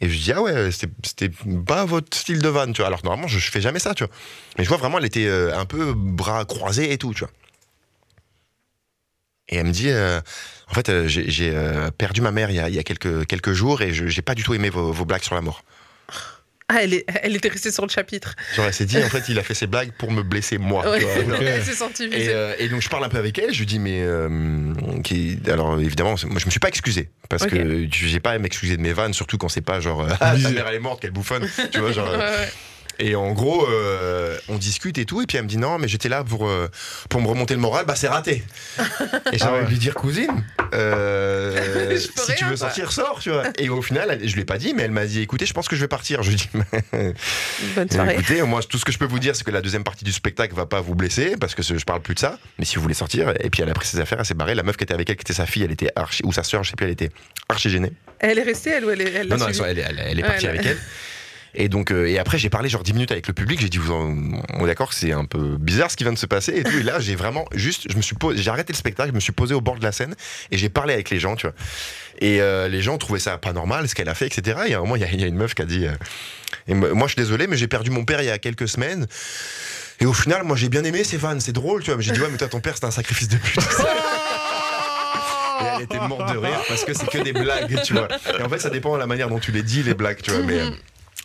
Et 0.00 0.08
je 0.08 0.18
dis, 0.18 0.32
ah 0.32 0.42
ouais, 0.42 0.70
c'était- 0.72 1.30
pas 1.66 1.84
votre 1.84 2.14
style 2.16 2.42
de 2.42 2.48
vanne, 2.48 2.72
tu 2.72 2.82
vois. 2.82 2.88
Alors 2.88 3.00
normalement, 3.04 3.28
je, 3.28 3.38
je 3.38 3.50
fais 3.50 3.60
jamais 3.60 3.78
ça, 3.78 3.94
tu 3.94 4.04
vois. 4.04 4.12
Mais 4.58 4.64
je 4.64 4.68
vois 4.68 4.76
vraiment, 4.76 4.98
elle 4.98 5.04
était 5.06 5.26
euh, 5.26 5.56
un 5.56 5.64
peu 5.64 5.94
bras 5.94 6.44
croisés 6.44 6.92
et 6.92 6.98
tout, 6.98 7.14
tu 7.14 7.20
vois. 7.20 7.30
Et 9.48 9.56
elle 9.56 9.66
me 9.66 9.72
dit, 9.72 9.90
euh, 9.90 10.20
en 10.70 10.74
fait, 10.74 10.88
euh, 10.88 11.04
j'ai 11.06 11.50
euh, 11.54 11.90
perdu 11.90 12.20
ma 12.22 12.30
mère 12.30 12.50
il 12.50 12.56
y 12.56 12.60
a, 12.60 12.68
il 12.68 12.74
y 12.74 12.78
a 12.78 12.82
quelques, 12.82 13.26
quelques 13.26 13.52
jours 13.52 13.82
et 13.82 13.92
je 13.92 14.06
j'ai 14.06 14.22
pas 14.22 14.34
du 14.34 14.42
tout 14.42 14.54
aimé 14.54 14.70
vos, 14.70 14.90
vos 14.92 15.04
blagues 15.04 15.22
sur 15.22 15.34
la 15.34 15.42
mort. 15.42 15.62
Ah, 16.70 16.78
elle, 16.82 16.94
est, 16.94 17.04
elle 17.22 17.36
était 17.36 17.50
restée 17.50 17.70
sur 17.70 17.84
le 17.84 17.90
chapitre. 17.90 18.34
Genre, 18.56 18.64
elle 18.64 18.72
s'est 18.72 18.86
dit, 18.86 18.96
en 18.96 19.08
fait, 19.10 19.28
il 19.28 19.38
a 19.38 19.42
fait 19.42 19.52
ses 19.52 19.66
blagues 19.66 19.92
pour 19.98 20.10
me 20.10 20.22
blesser 20.22 20.56
moi. 20.56 20.88
Ouais. 20.90 21.00
vois. 21.00 21.36
Elle 21.42 21.62
s'est 21.62 21.74
sentie 21.74 22.04
Et, 22.04 22.08
visée. 22.08 22.54
et 22.58 22.68
donc 22.70 22.80
je 22.80 22.88
parle 22.88 23.04
un 23.04 23.10
peu 23.10 23.18
avec 23.18 23.38
elle, 23.38 23.52
je 23.52 23.58
lui 23.58 23.66
dis 23.66 23.78
mais 23.78 24.02
qui, 25.02 25.38
alors 25.46 25.78
évidemment 25.78 26.14
moi 26.30 26.38
je 26.40 26.46
me 26.46 26.50
suis 26.50 26.60
pas 26.60 26.68
excusé 26.68 27.10
parce 27.28 27.42
Ok. 27.42 27.50
que 27.50 27.86
j'ai 27.92 28.18
pas 28.20 28.30
à 28.30 28.38
m'excuser 28.38 28.78
de 28.78 28.82
mes 28.82 28.94
vannes 28.94 29.12
surtout 29.12 29.36
quand 29.36 29.50
c'est 29.50 29.60
pas 29.60 29.80
genre 29.80 30.06
ah, 30.20 30.34
ta 30.42 30.50
mère 30.50 30.66
elle 30.68 30.76
est 30.76 30.78
morte 30.78 31.02
quelle 31.02 31.10
bouffonne 31.10 31.46
tu 31.70 31.80
vois 31.80 31.92
genre 31.92 32.10
Ouais, 32.10 32.16
ouais. 32.18 32.48
Et 32.98 33.14
en 33.16 33.32
gros 33.32 33.66
euh, 33.68 34.36
on 34.48 34.56
discute 34.56 34.98
et 34.98 35.04
tout 35.04 35.20
et 35.22 35.26
puis 35.26 35.36
elle 35.38 35.44
me 35.44 35.48
dit 35.48 35.56
non 35.58 35.78
mais 35.78 35.88
j'étais 35.88 36.08
là 36.08 36.22
pour 36.24 36.46
euh, 36.48 36.68
pour 37.08 37.20
me 37.20 37.26
remonter 37.26 37.54
le 37.54 37.60
moral 37.60 37.84
bah 37.86 37.94
c'est 37.96 38.08
raté 38.08 38.44
et 39.32 39.38
j'ai 39.38 39.44
Ah 39.44 39.52
envie 39.52 39.64
de 39.64 39.70
lui 39.70 39.78
dire 39.78 39.94
cousine 39.94 40.44
euh, 40.74 41.96
si 41.98 42.34
tu 42.36 42.44
veux 42.44 42.56
sortir 42.56 42.92
sors 42.92 43.18
tu 43.20 43.30
vois 43.30 43.44
et 43.58 43.68
au 43.68 43.82
final 43.82 44.08
elle- 44.10 44.28
je 44.28 44.34
lui 44.34 44.42
ai 44.42 44.44
pas 44.44 44.58
dit 44.58 44.74
mais 44.74 44.82
elle 44.84 44.90
m'a 44.90 45.06
dit 45.06 45.20
écoutez 45.20 45.46
je 45.46 45.52
pense 45.54 45.68
que 45.68 45.76
je 45.76 45.80
vais 45.80 45.88
partir 45.88 46.22
je 46.22 46.30
lui 46.30 46.36
dis 46.36 46.48
Bonne 47.74 47.90
soirée. 47.90 48.14
Écoutez, 48.14 48.42
moi, 48.42 48.60
tout 48.62 48.78
ce 48.78 48.84
que 48.84 48.92
je 48.92 48.98
peux 48.98 49.04
vous 49.06 49.18
dire, 49.18 49.34
c'est 49.36 49.44
que 49.44 49.50
la 49.50 49.60
deuxième 49.60 49.84
partie 49.84 50.04
du 50.04 50.12
spectacle 50.12 50.54
va 50.54 50.66
pas 50.66 50.80
vous 50.80 50.94
blesser, 50.94 51.36
parce 51.40 51.54
que 51.54 51.62
je 51.62 51.84
parle 51.84 52.00
plus 52.00 52.14
de 52.14 52.18
ça. 52.20 52.38
Mais 52.58 52.64
si 52.64 52.76
vous 52.76 52.82
voulez 52.82 52.94
sortir, 52.94 53.32
et 53.40 53.50
puis 53.50 53.62
elle 53.62 53.70
a 53.70 53.74
pris 53.74 53.86
ses 53.86 53.98
affaires, 54.00 54.18
elle 54.20 54.26
s'est 54.26 54.34
barrée. 54.34 54.54
La 54.54 54.62
meuf 54.62 54.76
qui 54.76 54.84
était 54.84 54.94
avec 54.94 55.08
elle, 55.10 55.16
qui 55.16 55.22
était 55.22 55.32
sa 55.32 55.46
fille, 55.46 55.62
elle 55.62 55.72
était 55.72 55.90
archi, 55.96 56.22
ou 56.24 56.32
sa 56.32 56.42
sœur, 56.42 56.62
je 56.64 56.70
sais 56.70 56.76
plus, 56.76 56.86
elle 56.86 56.92
était 56.92 57.10
archi 57.48 57.70
gênée. 57.70 57.92
Elle 58.18 58.38
est 58.38 58.42
restée, 58.42 58.70
elle, 58.70 58.84
ou 58.84 58.90
elle, 58.90 59.00
est- 59.02 59.12
elle 59.12 59.28
Non, 59.28 59.36
non, 59.36 59.46
elle, 59.48 59.56
elle 59.70 59.78
est- 59.78 59.82
elle- 59.82 60.02
elle 60.06 60.18
est 60.18 60.22
Ouais, 60.22 60.28
partie 60.28 60.46
elle- 60.46 60.50
avec 60.58 60.66
elle. 60.66 60.78
Et 61.56 61.68
donc, 61.68 61.90
euh, 61.92 62.06
et 62.08 62.18
après, 62.18 62.36
j'ai 62.38 62.50
parlé 62.50 62.68
genre 62.68 62.82
10 62.82 62.92
minutes 62.94 63.12
avec 63.12 63.28
le 63.28 63.32
public. 63.34 63.60
J'ai 63.60 63.68
dit, 63.68 63.78
vous 63.78 63.92
en, 63.92 64.16
on 64.54 64.64
est 64.64 64.66
d'accord 64.66 64.88
que 64.88 64.94
c'est 64.94 65.12
un 65.12 65.24
peu 65.24 65.56
bizarre 65.58 65.90
ce 65.90 65.96
qui 65.96 66.02
vient 66.04 66.12
de 66.12 66.18
se 66.18 66.26
passer 66.26 66.52
et 66.56 66.64
tout. 66.64 66.76
Et 66.78 66.82
là, 66.82 66.98
j'ai 67.00 67.14
vraiment 67.14 67.44
juste, 67.52 67.86
je 67.90 67.96
me 67.96 68.02
suis 68.02 68.16
posé, 68.16 68.42
j'ai 68.42 68.50
arrêté 68.50 68.72
le 68.72 68.76
spectacle, 68.76 69.10
je 69.10 69.14
me 69.14 69.20
suis 69.20 69.32
posé 69.32 69.54
au 69.54 69.60
bord 69.60 69.78
de 69.78 69.84
la 69.84 69.92
scène 69.92 70.14
et 70.50 70.58
j'ai 70.58 70.68
parlé 70.68 70.94
avec 70.94 71.10
les 71.10 71.20
gens, 71.20 71.36
tu 71.36 71.46
vois. 71.46 71.54
Et 72.20 72.40
euh, 72.40 72.68
les 72.68 72.82
gens 72.82 72.98
trouvaient 72.98 73.18
ça 73.20 73.38
pas 73.38 73.52
normal, 73.52 73.88
ce 73.88 73.94
qu'elle 73.94 74.08
a 74.08 74.14
fait, 74.14 74.26
etc. 74.26 74.58
Et 74.68 74.74
à 74.74 74.78
un 74.78 74.80
moment, 74.80 74.96
il 74.96 75.02
y, 75.02 75.04
a- 75.04 75.10
il 75.12 75.20
y 75.20 75.24
a 75.24 75.26
une 75.26 75.36
meuf 75.36 75.54
qui 75.54 75.62
a 75.62 75.64
dit, 75.64 75.86
euh, 75.86 75.92
et 76.68 76.74
moi, 76.74 77.06
je 77.06 77.12
suis 77.12 77.22
désolé, 77.22 77.46
mais 77.46 77.56
j'ai 77.56 77.68
perdu 77.68 77.90
mon 77.90 78.04
père 78.04 78.20
il 78.22 78.26
y 78.26 78.30
a 78.30 78.38
quelques 78.38 78.68
semaines. 78.68 79.06
Et 80.00 80.06
au 80.06 80.12
final, 80.12 80.42
moi, 80.44 80.56
j'ai 80.56 80.68
bien 80.68 80.82
aimé 80.84 81.04
ces 81.04 81.16
vannes, 81.18 81.40
c'est 81.40 81.52
drôle, 81.52 81.82
tu 81.82 81.90
vois. 81.90 81.96
Mais 81.98 82.02
j'ai 82.02 82.12
dit, 82.12 82.20
ouais, 82.20 82.28
mais 82.30 82.36
toi, 82.38 82.48
ton 82.48 82.60
père, 82.60 82.74
c'était 82.74 82.86
un 82.86 82.90
sacrifice 82.90 83.28
de 83.28 83.36
pute. 83.36 83.58
Et 85.60 85.64
elle 85.76 85.82
était 85.82 86.00
morte 86.00 86.32
de 86.32 86.38
rire 86.38 86.60
parce 86.68 86.84
que 86.84 86.92
c'est 86.94 87.06
que 87.08 87.18
des 87.18 87.32
blagues, 87.32 87.80
tu 87.84 87.92
vois. 87.94 88.08
Et 88.38 88.42
en 88.42 88.48
fait, 88.48 88.58
ça 88.58 88.70
dépend 88.70 88.94
de 88.94 88.98
la 88.98 89.06
manière 89.06 89.28
dont 89.28 89.38
tu 89.38 89.52
les 89.52 89.62
dis, 89.62 89.82
les 89.84 89.94
blagues, 89.94 90.20
tu 90.20 90.30
vois. 90.32 90.42
Mais 90.42 90.58
euh, 90.60 90.70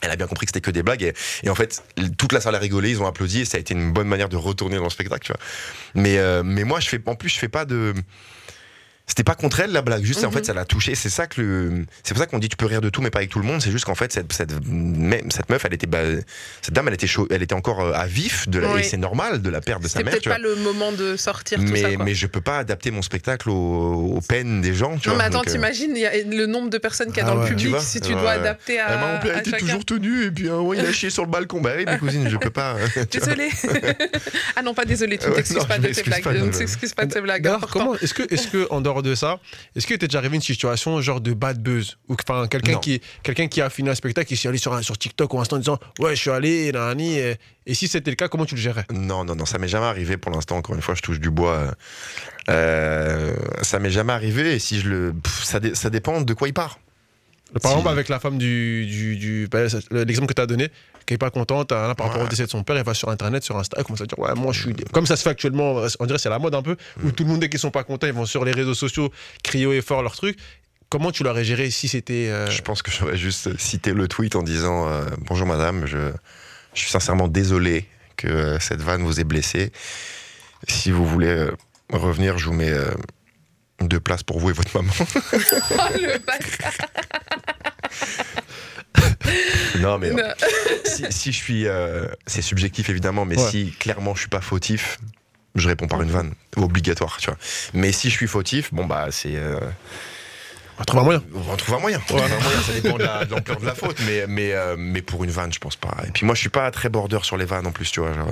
elle 0.01 0.11
a 0.11 0.15
bien 0.15 0.27
compris 0.27 0.45
que 0.45 0.49
c'était 0.49 0.61
que 0.61 0.71
des 0.71 0.83
blagues. 0.83 1.03
Et, 1.03 1.13
et 1.43 1.49
en 1.49 1.55
fait, 1.55 1.83
toute 2.17 2.33
la 2.33 2.41
salle 2.41 2.55
a 2.55 2.59
rigolé, 2.59 2.91
ils 2.91 3.01
ont 3.01 3.07
applaudi 3.07 3.41
et 3.41 3.45
ça 3.45 3.57
a 3.57 3.59
été 3.59 3.73
une 3.73 3.91
bonne 3.91 4.07
manière 4.07 4.29
de 4.29 4.37
retourner 4.37 4.77
dans 4.77 4.83
le 4.83 4.89
spectacle, 4.89 5.25
tu 5.25 5.31
vois. 5.31 5.41
Mais, 5.95 6.17
euh, 6.17 6.43
mais 6.43 6.63
moi, 6.63 6.79
je 6.79 6.89
fais, 6.89 7.01
en 7.05 7.15
plus, 7.15 7.29
je 7.29 7.39
fais 7.39 7.49
pas 7.49 7.65
de. 7.65 7.93
C'était 9.10 9.24
pas 9.24 9.34
contre 9.36 9.60
elle 9.60 9.72
la 9.72 9.82
blague, 9.82 10.03
juste 10.03 10.24
en 10.24 10.28
Mhm. 10.28 10.34
fait 10.36 10.45
ça 10.45 10.53
l'a 10.53 10.66
touché. 10.66 10.93
C'est 10.95 11.10
ça 11.10 11.26
que 11.28 11.41
le... 11.41 11.86
c'est 12.03 12.14
pour 12.14 12.22
ça 12.22 12.28
qu'on 12.28 12.38
dit 12.39 12.47
tu 12.47 12.55
peux 12.55 12.68
rire 12.68 12.80
de 12.80 12.89
tout 12.89 13.01
mais 13.01 13.10
pas 13.10 13.20
avec 13.20 13.32
tout 13.32 13.39
le 13.39 13.45
monde. 13.45 13.60
C'est 13.62 13.72
juste 13.72 13.84
qu'en 13.86 13.95
fait 13.95 14.14
cette, 14.14 14.32
cette, 14.32 14.53
même, 14.68 15.32
cette 15.32 15.49
meuf 15.49 15.66
elle 15.66 15.74
était 15.74 15.88
bah, 15.88 15.97
cette 16.62 16.74
dame 16.76 16.88
elle 16.88 16.93
était 16.93 17.07
chaud, 17.07 17.28
elle 17.32 17.41
était 17.41 17.55
encore 17.55 17.82
euh, 17.82 17.91
à 17.93 18.05
vif 18.05 18.47
de 18.47 18.60
la... 18.60 18.72
Oui. 18.74 18.82
et 18.82 18.84
c'est 18.84 18.97
normal 18.97 19.41
de 19.41 19.49
la 19.49 19.62
perte 19.62 19.82
de 19.82 19.88
sa 19.88 19.99
mère. 20.03 20.12
peut-être 20.12 20.22
Tu 20.24 20.30
vois. 20.30 20.38
pas 20.38 20.41
le 20.43 20.55
moment 20.57 20.91
de 20.91 21.18
sortir 21.18 21.57
tout 21.57 21.66
Mais, 21.66 21.82
ça. 21.82 21.91
quoi. 21.95 22.05
mais 22.05 22.14
je 22.14 22.28
peux 22.28 22.39
pas 22.41 22.60
adapter 22.60 22.91
mon 22.91 23.01
spectacle 23.01 23.49
aux, 23.49 24.14
aux 24.16 24.22
peines 24.22 24.62
des 24.62 24.74
gens. 24.76 24.95
Tu 24.99 25.10
non, 25.10 25.16
vois, 25.16 25.24
mais 25.24 25.36
attends, 25.36 25.41
euh, 25.47 25.51
t'imagines 25.51 25.93
le 26.30 26.45
nombre 26.45 26.70
de 26.70 26.78
personnes 26.78 27.07
qu'il 27.07 27.18
y 27.18 27.22
a 27.22 27.26
Ah 27.26 27.32
dans 27.34 27.38
ouais. 27.41 27.49
le 27.49 27.55
public 27.55 27.70
vois 27.70 27.82
si 27.82 27.99
tu 28.01 28.14
Ouais. 28.14 28.22
dois 28.22 28.32
adapter 28.32 28.80
à, 28.80 28.86
Eh 28.89 28.93
ben, 28.93 29.14
mon 29.14 29.20
père 29.20 29.38
à 29.38 29.39
était 29.39 29.49
chacun. 29.49 29.66
toujours 29.66 29.86
tenu 29.86 30.26
et 30.26 30.32
puis 30.32 30.49
un 30.49 30.53
moment 30.57 30.74
il 30.76 30.82
a 30.82 30.91
chié 30.91 31.10
sur 31.10 31.26
le 31.26 31.32
balcon. 31.32 31.62
Bah 31.62 31.72
oui, 31.78 31.86
mes 31.88 31.97
cousines, 31.97 32.30
je 32.30 32.38
peux 32.38 32.49
pas. 32.51 32.76
Désolé. 33.12 33.49
ah 34.55 34.62
non, 34.62 34.74
pas 34.74 34.86
désolé, 34.86 35.18
tu 35.18 35.26
ne 35.26 35.32
Ouais, 35.32 35.38
t'excuses 35.38 35.66
pas 35.66 35.78
de 35.80 35.88
tes 35.88 36.03
blagues. 36.03 36.26
ne 36.28 36.38
non. 36.45 36.49
t'excuse 36.51 36.93
pas 36.93 37.05
de 37.05 37.14
tes 37.14 37.22
blagues. 37.22 37.49
Comment 37.72 37.95
est-ce 37.95 38.14
que, 38.14 38.24
est-ce 38.34 38.47
que 38.47 38.68
en 38.70 38.82
dehors 38.82 38.98
de 39.01 39.15
ça, 39.15 39.39
est-ce 39.75 39.87
que 39.87 39.93
t'es 39.95 40.07
déjà 40.07 40.19
arrivé 40.19 40.35
une 40.35 40.41
situation 40.41 41.01
genre 41.01 41.21
de 41.21 41.33
bad 41.33 41.61
buzz 41.61 41.97
ou 42.07 42.15
enfin 42.21 42.47
quelqu'un 42.47 42.73
qui 42.81 43.01
quelqu'un 43.23 43.47
qui 43.47 43.61
a 43.61 43.69
fini 43.69 43.89
un 43.89 43.95
spectacle 43.95 44.27
qui 44.27 44.37
s'est 44.37 44.47
allé 44.47 44.57
sur 44.57 44.73
un- 44.73 44.81
sur 44.81 44.97
TikTok 44.97 45.33
ou 45.33 45.39
Insta 45.39 45.55
en 45.55 45.59
disant 45.59 45.79
ouais 45.99 46.15
je 46.15 46.21
suis 46.21 46.29
allé 46.31 46.71
et, 46.71 47.35
et 47.65 47.73
si 47.73 47.87
c'était 47.87 48.11
le 48.11 48.15
cas 48.15 48.27
comment 48.27 48.45
tu 48.45 48.55
le 48.55 48.61
gérais? 48.61 48.85
Non, 48.91 49.23
non, 49.25 49.35
non, 49.35 49.45
ça 49.45 49.57
m'est 49.59 49.67
jamais 49.67 49.85
arrivé 49.85 50.17
pour 50.17 50.31
l'instant. 50.31 50.57
Encore 50.57 50.75
une 50.75 50.81
fois, 50.81 50.95
je 50.95 51.01
touche 51.01 51.19
du 51.19 51.29
bois. 51.29 51.53
euh, 51.53 51.71
euh, 52.49 53.35
ça 53.61 53.79
m'est 53.79 53.91
jamais 53.91 54.13
arrivé. 54.13 54.55
Et 54.55 54.59
si 54.59 54.79
je 54.79 54.89
le, 54.89 55.13
pff, 55.13 55.43
ça, 55.43 55.59
dé- 55.59 55.75
ça 55.75 55.89
dépend 55.89 56.21
de 56.21 56.33
quoi 56.33 56.47
il 56.47 56.53
part. 56.53 56.79
Par 57.61 57.71
exemple 57.71 57.89
avec 57.89 58.09
la 58.09 58.19
femme 58.19 58.37
du, 58.37 58.85
du, 58.85 59.17
du- 59.17 59.47
bah, 59.49 59.59
l'exemple 59.91 60.27
que 60.27 60.33
tu 60.33 60.41
as 60.41 60.45
donné 60.45 60.69
qui 61.05 61.15
est 61.15 61.17
pas 61.17 61.31
contente 61.31 61.71
hein, 61.71 61.95
par 61.95 62.07
rapport 62.07 62.21
au 62.21 62.27
décès 62.27 62.45
de 62.45 62.49
son 62.51 62.61
père 62.63 62.77
elle 62.77 62.83
va 62.85 62.93
sur 62.93 63.09
internet 63.09 63.43
sur 63.43 63.57
Insta 63.57 63.77
elle 63.79 63.83
commence 63.83 64.01
à 64.01 64.05
dire 64.05 64.19
ouais 64.19 64.33
moi 64.35 64.53
je 64.53 64.61
suis 64.61 64.73
comme 64.93 65.07
ça 65.07 65.15
se 65.15 65.23
fait 65.23 65.31
actuellement 65.31 65.81
on 65.99 66.05
dirait 66.05 66.17
que 66.17 66.21
c'est 66.21 66.29
la 66.29 66.37
mode 66.39 66.53
un 66.53 66.61
peu 66.61 66.75
Mm. 66.97 67.07
où 67.07 67.11
tout 67.11 67.23
le 67.23 67.29
monde 67.31 67.39
dès 67.39 67.49
qu'ils 67.49 67.59
sont 67.59 67.71
pas 67.71 67.83
contents 67.83 68.05
ils 68.05 68.13
vont 68.13 68.25
sur 68.27 68.45
les 68.45 68.51
réseaux 68.51 68.75
sociaux 68.75 69.11
crier 69.43 69.65
haut 69.65 69.73
et 69.73 69.81
fort 69.81 70.03
leur 70.03 70.15
truc 70.15 70.37
comment 70.89 71.11
tu 71.11 71.23
l'aurais 71.23 71.43
géré 71.43 71.71
si 71.71 71.87
c'était 71.87 72.29
euh, 72.29 72.47
Je 72.51 72.61
pense 72.61 72.81
que 72.83 72.91
j'aurais 72.91 73.17
juste 73.17 73.57
cité 73.59 73.93
le 73.93 74.07
tweet 74.07 74.35
en 74.35 74.43
disant 74.43 74.87
euh, 74.87 75.05
Bonjour 75.21 75.47
madame, 75.47 75.87
je, 75.87 76.11
je 76.75 76.79
suis 76.79 76.91
sincèrement 76.91 77.27
désolé 77.27 77.87
que 78.17 78.27
euh, 78.27 78.59
cette 78.59 78.81
vanne 78.81 79.01
vous 79.03 79.19
ait 79.19 79.23
blessé. 79.23 79.71
Si 80.67 80.91
vous 80.91 81.05
voulez 81.05 81.27
euh, 81.27 81.51
revenir, 81.91 82.37
je 82.37 82.45
vous 82.47 82.53
mets 82.53 82.69
euh, 82.71 82.85
deux 83.81 83.99
places 83.99 84.23
pour 84.23 84.39
vous 84.39 84.49
et 84.49 84.53
votre 84.53 84.75
maman. 84.75 84.91
Oh, 85.71 85.75
le 85.95 86.17
bâtard. 86.19 86.89
Non, 89.80 89.97
mais 89.97 90.11
Non. 90.11 90.23
si, 90.86 91.05
si 91.11 91.32
je 91.32 91.38
suis. 91.38 91.67
euh, 91.67 92.05
c'est 92.27 92.41
subjectif 92.41 92.89
évidemment, 92.89 93.25
mais 93.25 93.38
Ouais. 93.39 93.49
si 93.51 93.71
clairement 93.80 94.13
je 94.15 94.21
suis 94.21 94.30
pas 94.30 94.41
fautif, 94.41 94.97
je 95.55 95.67
réponds 95.67 95.88
par 95.88 96.01
une 96.01 96.11
vanne. 96.11 96.34
Obligatoire, 96.57 97.17
tu 97.17 97.27
vois. 97.30 97.38
Mais 97.73 97.91
si 97.91 98.09
je 98.09 98.15
suis 98.15 98.27
fautif, 98.27 98.73
bon 98.73 98.86
bah 98.86 99.07
c'est. 99.11 99.36
euh, 99.36 99.59
on 100.82 100.84
trouve 100.86 101.01
un 101.01 101.03
moyen 101.03 101.23
on 101.34 101.55
trouve 101.57 101.75
un 101.75 101.80
moyen. 101.80 101.99
On 102.01 102.07
trouve 102.07 102.21
un 102.21 102.27
moyen, 102.27 102.61
ça 102.61 102.71
dépend 102.73 102.97
de 102.97 103.03
la- 103.03 103.25
de 103.25 103.32
l'ampleur 103.32 103.59
de 103.59 103.65
la 103.65 103.75
faute, 103.75 103.97
mais, 104.05 104.25
mais, 104.27 104.53
euh, 104.53 104.75
mais 104.77 105.01
pour 105.01 105.23
une 105.25 105.30
vanne, 105.32 105.51
je 105.51 105.59
pense 105.59 105.75
pas. 105.75 105.93
Et 106.07 106.11
puis 106.11 106.25
moi, 106.25 106.36
je 106.36 106.39
suis 106.39 106.49
pas 106.49 106.71
très 106.71 106.88
border 106.88 107.19
sur 107.23 107.36
les 107.36 107.43
vannes 107.45 107.67
en 107.67 107.71
plus, 107.73 107.91
tu 107.91 107.99
vois. 107.99 108.13
genre, 108.13 108.30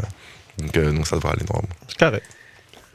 donc, 0.58 0.78
euh, 0.78 0.91
donc 0.93 1.06
ça 1.08 1.18
devrait 1.18 1.34
aller 1.34 1.43
normalement. 1.50 1.76
c'est 1.89 1.98
carré 1.98 2.22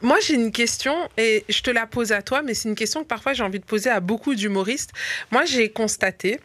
Moi, 0.01 0.17
j'ai 0.25 0.33
une 0.33 0.51
question 0.51 0.95
et 1.17 1.45
je 1.49 1.61
te 1.61 1.69
la 1.69 1.85
pose 1.85 2.11
à 2.13 2.23
toi, 2.23 2.41
mais 2.41 2.55
c'est 2.55 2.67
une 2.67 2.73
question 2.75 3.03
que 3.03 3.07
parfois 3.07 3.33
j'ai 3.33 3.43
envie 3.43 3.59
de 3.59 3.65
poser 3.65 3.91
à 3.91 3.99
beaucoup 3.99 4.33
d'humoristes. 4.33 4.89
Moi, 5.31 5.45
j'ai 5.45 5.69
constaté 5.69 6.39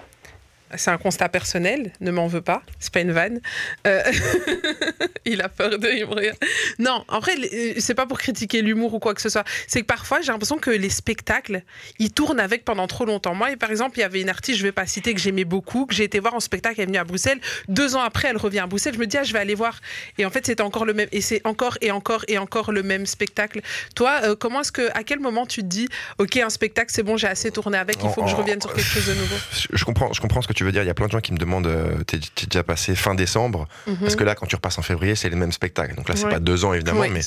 c'est 0.76 0.90
un 0.90 0.98
constat 0.98 1.28
personnel, 1.28 1.92
ne 2.00 2.10
m'en 2.10 2.26
veux 2.26 2.42
pas, 2.42 2.62
c'est 2.78 2.92
pas 2.92 3.00
une 3.00 3.12
vanne. 3.12 3.40
Euh, 3.86 4.02
il 5.24 5.40
a 5.42 5.48
peur 5.48 5.78
de 5.78 6.04
regarde. 6.04 6.36
Non, 6.78 7.04
en 7.08 7.20
vrai, 7.20 7.36
les- 7.36 7.80
c'est 7.80 7.94
pas 7.94 8.06
pour 8.06 8.18
critiquer 8.18 8.62
l'humour 8.62 8.94
ou 8.94 8.98
quoi 8.98 9.14
que 9.14 9.20
ce 9.20 9.28
soit. 9.28 9.44
C'est 9.66 9.80
que 9.80 9.86
parfois, 9.86 10.20
j'ai 10.20 10.32
l'impression 10.32 10.58
que 10.58 10.70
les 10.70 10.90
spectacles, 10.90 11.62
ils 11.98 12.12
tournent 12.12 12.40
avec 12.40 12.64
pendant 12.64 12.86
trop 12.86 13.04
longtemps. 13.04 13.34
Moi, 13.34 13.48
par 13.58 13.70
exemple, 13.70 13.98
il 13.98 14.00
y 14.00 14.04
avait 14.04 14.20
une 14.20 14.28
artiste, 14.28 14.58
je 14.58 14.62
vais 14.62 14.72
pas 14.72 14.86
citer, 14.86 15.14
que 15.14 15.20
j'aimais 15.20 15.44
beaucoup, 15.44 15.86
que 15.86 15.94
j'ai 15.94 16.04
été 16.04 16.18
voir 16.20 16.34
en 16.34 16.40
spectacle, 16.40 16.76
elle 16.78 16.84
est 16.84 16.86
venue 16.86 16.98
à 16.98 17.04
Bruxelles. 17.04 17.40
Deux 17.68 17.96
ans 17.96 18.00
après, 18.02 18.28
elle 18.28 18.36
revient 18.36 18.60
à 18.60 18.66
Bruxelles. 18.66 18.94
Je 18.94 18.98
me 18.98 19.06
dis, 19.06 19.16
ah, 19.16 19.22
je 19.24 19.32
vais 19.32 19.38
aller 19.38 19.54
voir. 19.54 19.80
Et 20.18 20.26
en 20.26 20.30
fait, 20.30 20.46
c'était 20.46 20.62
encore 20.62 20.84
le 20.84 20.94
même. 20.94 21.08
Et 21.12 21.20
c'est 21.20 21.40
encore 21.44 21.78
et 21.80 21.90
encore 21.90 22.24
et 22.28 22.38
encore 22.38 22.72
le 22.72 22.82
même 22.82 23.06
spectacle. 23.06 23.60
Toi, 23.94 24.20
euh, 24.24 24.36
comment 24.36 24.60
est-ce 24.60 24.72
que, 24.72 24.88
à 24.94 25.02
quel 25.04 25.20
moment 25.20 25.46
tu 25.46 25.60
te 25.62 25.66
dis, 25.66 25.88
ok, 26.18 26.36
un 26.38 26.50
spectacle, 26.50 26.90
c'est 26.92 27.02
bon, 27.02 27.16
j'ai 27.16 27.26
assez 27.28 27.50
tourné 27.50 27.78
avec, 27.78 27.96
il 28.02 28.10
faut 28.10 28.22
que 28.22 28.28
je 28.28 28.34
En- 28.34 28.38
revienne 28.38 28.60
sur 28.60 28.72
quelque 28.72 28.86
chose 28.88 29.06
de 29.06 29.14
nouveau? 29.14 29.36
Je- 29.52 29.76
Je 29.76 29.84
comprends, 29.84 30.12
je 30.12 30.20
comprends 30.20 30.42
ce 30.42 30.48
que 30.48 30.52
tu 30.52 30.57
veux 30.64 30.72
dire. 30.72 30.82
Il 30.82 30.86
y 30.86 30.90
a 30.90 30.94
plein 30.94 31.06
de 31.06 31.12
gens 31.12 31.20
qui 31.20 31.32
me 31.32 31.38
demandent 31.38 31.66
euh, 31.66 32.02
t'es 32.04 32.18
déjà 32.46 32.62
passé 32.62 32.94
fin 32.94 33.14
décembre 33.14 33.68
Parce 34.00 34.16
que 34.16 34.24
là, 34.24 34.34
quand 34.34 34.46
tu 34.46 34.56
repasses 34.56 34.78
en 34.78 34.82
février, 34.82 35.14
c'est 35.14 35.28
le 35.30 35.36
même 35.36 35.52
spectacle. 35.52 35.94
Donc 35.94 36.08
là, 36.08 36.16
c'est 36.16 36.24
Ouais. 36.24 36.30
pas 36.30 36.40
deux 36.40 36.64
ans, 36.64 36.72
évidemment, 36.72 37.00
Ouais. 37.00 37.08
mais 37.10 37.20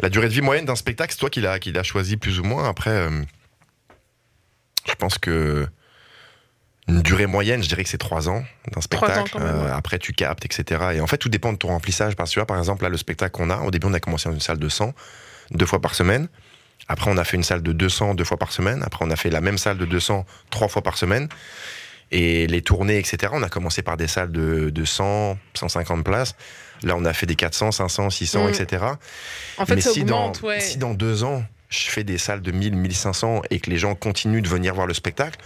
la 0.00 0.08
durée 0.08 0.28
de 0.28 0.32
vie 0.34 0.40
moyenne 0.42 0.64
d'un 0.64 0.76
spectacle, 0.76 1.12
c'est 1.12 1.18
toi 1.18 1.30
qui 1.30 1.40
l'as 1.40 1.58
qui 1.58 1.72
l'as 1.72 1.82
choisi 1.82 2.16
plus 2.16 2.38
ou 2.40 2.44
moins. 2.44 2.68
Après, 2.68 2.90
euh, 2.90 3.10
je 4.88 4.94
pense 4.94 5.18
que 5.18 5.66
une 6.88 7.02
durée 7.02 7.26
moyenne, 7.26 7.62
je 7.62 7.68
dirais 7.68 7.84
que 7.84 7.90
c'est 7.90 7.98
trois 7.98 8.30
ans 8.30 8.42
d'un 8.72 8.78
ans, 8.78 8.80
spectacle. 8.80 9.36
Euh, 9.38 9.74
après, 9.74 9.98
tu 9.98 10.14
captes, 10.14 10.46
etc. 10.46 10.80
Et 10.94 11.00
en 11.02 11.06
fait, 11.06 11.18
tout 11.18 11.28
dépend 11.28 11.52
de 11.52 11.58
ton 11.58 11.68
remplissage. 11.68 12.16
Parce 12.16 12.30
que 12.30 12.34
tu 12.34 12.38
vois, 12.38 12.46
par 12.46 12.56
exemple, 12.58 12.82
là, 12.82 12.88
le 12.88 12.96
spectacle 12.96 13.32
qu'on 13.32 13.50
a, 13.50 13.58
au 13.58 13.70
début, 13.70 13.86
on 13.88 13.92
a 13.92 14.00
commencé 14.00 14.26
dans 14.28 14.34
une 14.34 14.40
salle 14.40 14.58
de 14.58 14.68
100, 14.70 14.94
deux 15.50 15.66
fois 15.66 15.82
par 15.82 15.94
semaine. 15.94 16.28
Après, 16.90 17.10
on 17.10 17.18
a 17.18 17.24
fait 17.24 17.36
une 17.36 17.42
salle 17.42 17.62
de 17.62 17.72
200 17.72 18.14
deux 18.14 18.24
fois 18.24 18.38
par 18.38 18.52
semaine. 18.52 18.82
Après, 18.82 19.04
on 19.04 19.10
a 19.10 19.16
fait 19.16 19.28
la 19.28 19.42
même 19.42 19.58
salle 19.58 19.76
de 19.76 19.84
200 19.84 20.24
trois 20.48 20.68
fois 20.68 20.80
par 20.80 20.96
semaine. 20.96 21.28
Et 22.10 22.46
les 22.46 22.62
tournées, 22.62 22.98
etc., 22.98 23.32
on 23.34 23.42
a 23.42 23.48
commencé 23.48 23.82
par 23.82 23.96
des 23.96 24.06
salles 24.08 24.32
de, 24.32 24.70
de 24.70 24.84
100, 24.84 25.38
150 25.54 26.04
places. 26.04 26.34
Là, 26.82 26.94
on 26.96 27.04
a 27.04 27.12
fait 27.12 27.26
des 27.26 27.34
400, 27.34 27.70
500, 27.72 28.08
600, 28.10 28.46
Mm. 28.46 28.48
etc. 28.50 28.84
En 29.58 29.66
fait, 29.66 29.74
Mais 29.74 29.80
ça 29.80 29.90
si 29.90 30.04
dans, 30.04 30.32
ouais. 30.42 30.60
si 30.60 30.78
dans 30.78 30.94
deux 30.94 31.24
ans, 31.24 31.44
je 31.68 31.90
fais 31.90 32.04
des 32.04 32.16
salles 32.16 32.40
de 32.40 32.50
1000, 32.52 32.76
1500 32.76 33.42
et 33.50 33.60
que 33.60 33.68
les 33.68 33.76
gens 33.76 33.94
continuent 33.94 34.40
de 34.42 34.48
venir 34.48 34.74
voir 34.74 34.86
le 34.86 34.94
spectacle, 34.94 35.38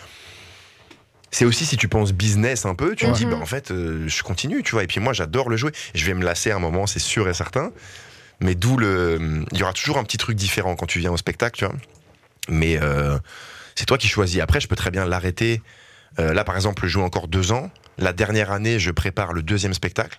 c'est 1.30 1.44
aussi 1.46 1.64
si 1.64 1.76
tu 1.76 1.88
penses 1.88 2.12
business 2.12 2.66
un 2.66 2.74
peu, 2.74 2.94
tu 2.94 3.06
te 3.06 3.10
dis, 3.12 3.24
Mhm. 3.24 3.32
bah, 3.32 3.38
en 3.42 3.46
fait, 3.46 3.70
euh, 3.70 4.06
je 4.06 4.22
continue, 4.22 4.62
tu 4.62 4.72
vois. 4.72 4.84
Et 4.84 4.86
puis 4.86 5.00
moi, 5.00 5.12
j'adore 5.14 5.48
le 5.48 5.56
jouer. 5.56 5.72
Je 5.94 6.04
vais 6.04 6.14
me 6.14 6.22
lasser 6.24 6.50
à 6.50 6.56
un 6.56 6.60
moment, 6.60 6.86
c'est 6.86 6.98
sûr 6.98 7.28
et 7.28 7.34
certain. 7.34 7.72
Mais 8.40 8.54
d'où 8.54 8.76
le. 8.76 9.44
Il 9.52 9.58
y 9.58 9.62
aura 9.62 9.72
toujours 9.72 9.98
un 9.98 10.04
petit 10.04 10.18
truc 10.18 10.36
différent 10.36 10.76
quand 10.76 10.86
tu 10.86 10.98
viens 10.98 11.10
au 11.12 11.16
spectacle, 11.16 11.58
tu 11.58 11.64
vois. 11.64 11.74
Mais 12.48 12.78
euh, 12.82 13.18
c'est 13.74 13.86
toi 13.86 13.96
qui 13.98 14.08
choisis. 14.08 14.40
Après, 14.40 14.60
je 14.60 14.68
peux 14.68 14.76
très 14.76 14.90
bien 14.90 15.06
l'arrêter. 15.06 15.62
Euh, 16.18 16.34
là, 16.34 16.44
par 16.44 16.56
exemple, 16.56 16.82
je 16.84 16.88
joue 16.88 17.02
encore 17.02 17.28
deux 17.28 17.52
ans. 17.52 17.70
La 17.98 18.12
dernière 18.12 18.50
année, 18.52 18.78
je 18.78 18.90
prépare 18.90 19.32
le 19.32 19.42
deuxième 19.42 19.74
spectacle. 19.74 20.18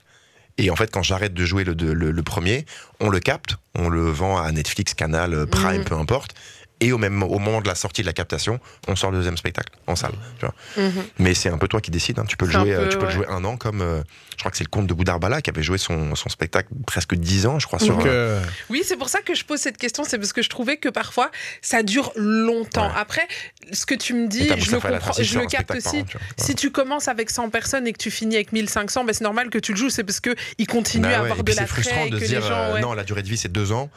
Et 0.58 0.70
en 0.70 0.76
fait, 0.76 0.92
quand 0.92 1.02
j'arrête 1.02 1.34
de 1.34 1.46
jouer 1.46 1.64
le, 1.64 1.74
de- 1.74 1.92
le- 1.92 2.12
le 2.12 2.24
premier, 2.24 2.66
on 3.00 3.10
le 3.10 3.20
capte, 3.20 3.58
on 3.76 3.90
le 3.90 4.10
vend 4.12 4.38
à 4.38 4.52
Netflix, 4.52 4.94
Canal, 4.94 5.48
Prime, 5.48 5.80
Mhm. 5.80 5.84
peu 5.86 5.96
importe. 5.96 6.36
Et 6.84 6.92
au, 6.92 6.98
même, 6.98 7.24
au 7.24 7.40
moment 7.40 7.62
de 7.62 7.68
la 7.68 7.76
sortie 7.76 8.02
de 8.02 8.08
la 8.08 8.14
captation, 8.14 8.60
on 8.88 8.96
sort 8.96 9.12
le 9.12 9.18
deuxième 9.18 9.38
spectacle 9.38 9.72
en 9.88 9.96
salle. 9.96 10.14
Tu 10.40 10.46
vois. 10.46 10.56
Mhm. 10.78 11.04
Mais 11.20 11.34
c'est 11.34 11.50
un 11.50 11.58
peu 11.58 11.68
toi 11.68 11.82
qui 11.82 11.92
décides. 11.92 12.20
hein. 12.20 12.26
Tu 12.28 12.38
peux, 12.38 12.46
le 12.46 12.52
jouer, 12.52 12.74
euh, 12.74 12.84
peu, 12.84 12.90
tu 12.90 12.98
peux 12.98 13.06
le 13.06 13.12
jouer 13.12 13.26
un 13.30 13.44
an, 13.46 13.58
comme 13.58 13.82
euh, 13.82 14.02
je 14.32 14.38
crois 14.40 14.52
que 14.52 14.58
c'est 14.58 14.64
le 14.64 14.70
comte 14.70 14.88
de 14.88 14.94
Boudarbala 14.94 15.42
qui 15.42 15.50
avait 15.50 15.64
joué 15.64 15.78
son, 15.78 16.16
son 16.16 16.30
spectacle 16.30 16.70
presque 16.86 17.16
10 17.16 17.46
ans, 17.46 17.60
je 17.60 17.68
crois, 17.68 17.80
sur. 17.80 17.96
Donc, 17.98 18.06
euh, 18.06 18.40
euh, 18.40 18.46
Oui, 18.70 18.82
c'est 18.86 18.98
pour 18.98 19.10
ça 19.10 19.20
que 19.22 19.34
je 19.36 19.46
pose 19.46 19.60
cette 19.60 19.78
question, 19.78 20.04
c'est 20.04 20.18
parce 20.18 20.34
que 20.34 20.42
je 20.42 20.50
trouvais 20.50 20.78
que 20.78 20.90
parfois 20.90 21.32
ça 21.62 21.84
dure 21.84 22.12
longtemps. 22.16 22.88
Ouais. 22.88 22.94
Après, 22.98 23.28
ce 23.72 23.86
que 23.86 23.96
tu 23.96 24.14
me 24.14 24.28
dis, 24.28 24.50
je 24.58 24.72
le 24.72 24.80
comprends, 24.80 25.14
je 25.18 25.40
capte 25.48 25.72
aussi. 25.76 26.00
an, 26.00 26.04
tu 26.04 26.18
vois. 26.18 26.28
Si 26.38 26.56
tu 26.56 26.72
commences 26.72 27.08
avec 27.08 27.30
100 27.30 27.50
personnes 27.50 27.88
et 27.88 27.94
que 27.94 27.98
tu 27.98 28.12
finis 28.12 28.36
avec 28.36 28.52
1500, 28.52 29.06
ben 29.06 29.14
c'est 29.14 29.24
normal 29.24 29.50
que 29.50 29.58
tu 29.60 29.72
le 29.72 29.78
joues, 29.78 29.90
c'est 29.90 30.04
parce 30.04 30.20
que 30.20 30.36
il 30.58 30.68
continue 30.68 31.04
Bah 31.04 31.18
à 31.18 31.20
avoir 31.22 31.40
et 31.40 31.44
de 31.44 31.52
la 31.52 31.62
c'est 31.62 31.68
frustrant 31.68 32.06
de 32.08 32.18
que 32.18 32.26
se 32.26 32.30
dire 32.30 32.42
les 32.42 32.48
gens, 32.48 32.54
euh, 32.54 32.74
ouais. 32.76 32.82
non 32.82 32.94
la 32.94 33.04
durée 33.04 33.24
de 33.24 33.28
vie 33.30 33.38
c'est 33.38 33.52
deux 33.52 33.72
ans 33.72 33.90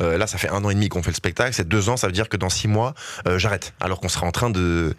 Euh, 0.00 0.18
là 0.18 0.26
ça 0.26 0.38
fait 0.38 0.48
un 0.48 0.64
an 0.64 0.70
et 0.70 0.74
demi 0.74 0.88
qu'on 0.88 1.02
fait 1.04 1.10
le 1.12 1.14
spectacle 1.16 1.52
c'est 1.54 1.68
deux 1.68 1.88
ans 1.88 1.96
ça 1.96 2.08
veut 2.08 2.12
dire 2.12 2.28
que 2.28 2.36
dans 2.36 2.48
six 2.48 2.66
mois 2.66 2.94
euh, 3.28 3.38
j'arrête 3.38 3.74
alors 3.80 4.00
qu'on 4.00 4.08
sera 4.08 4.26
en 4.26 4.32
train 4.32 4.50
de 4.50 4.96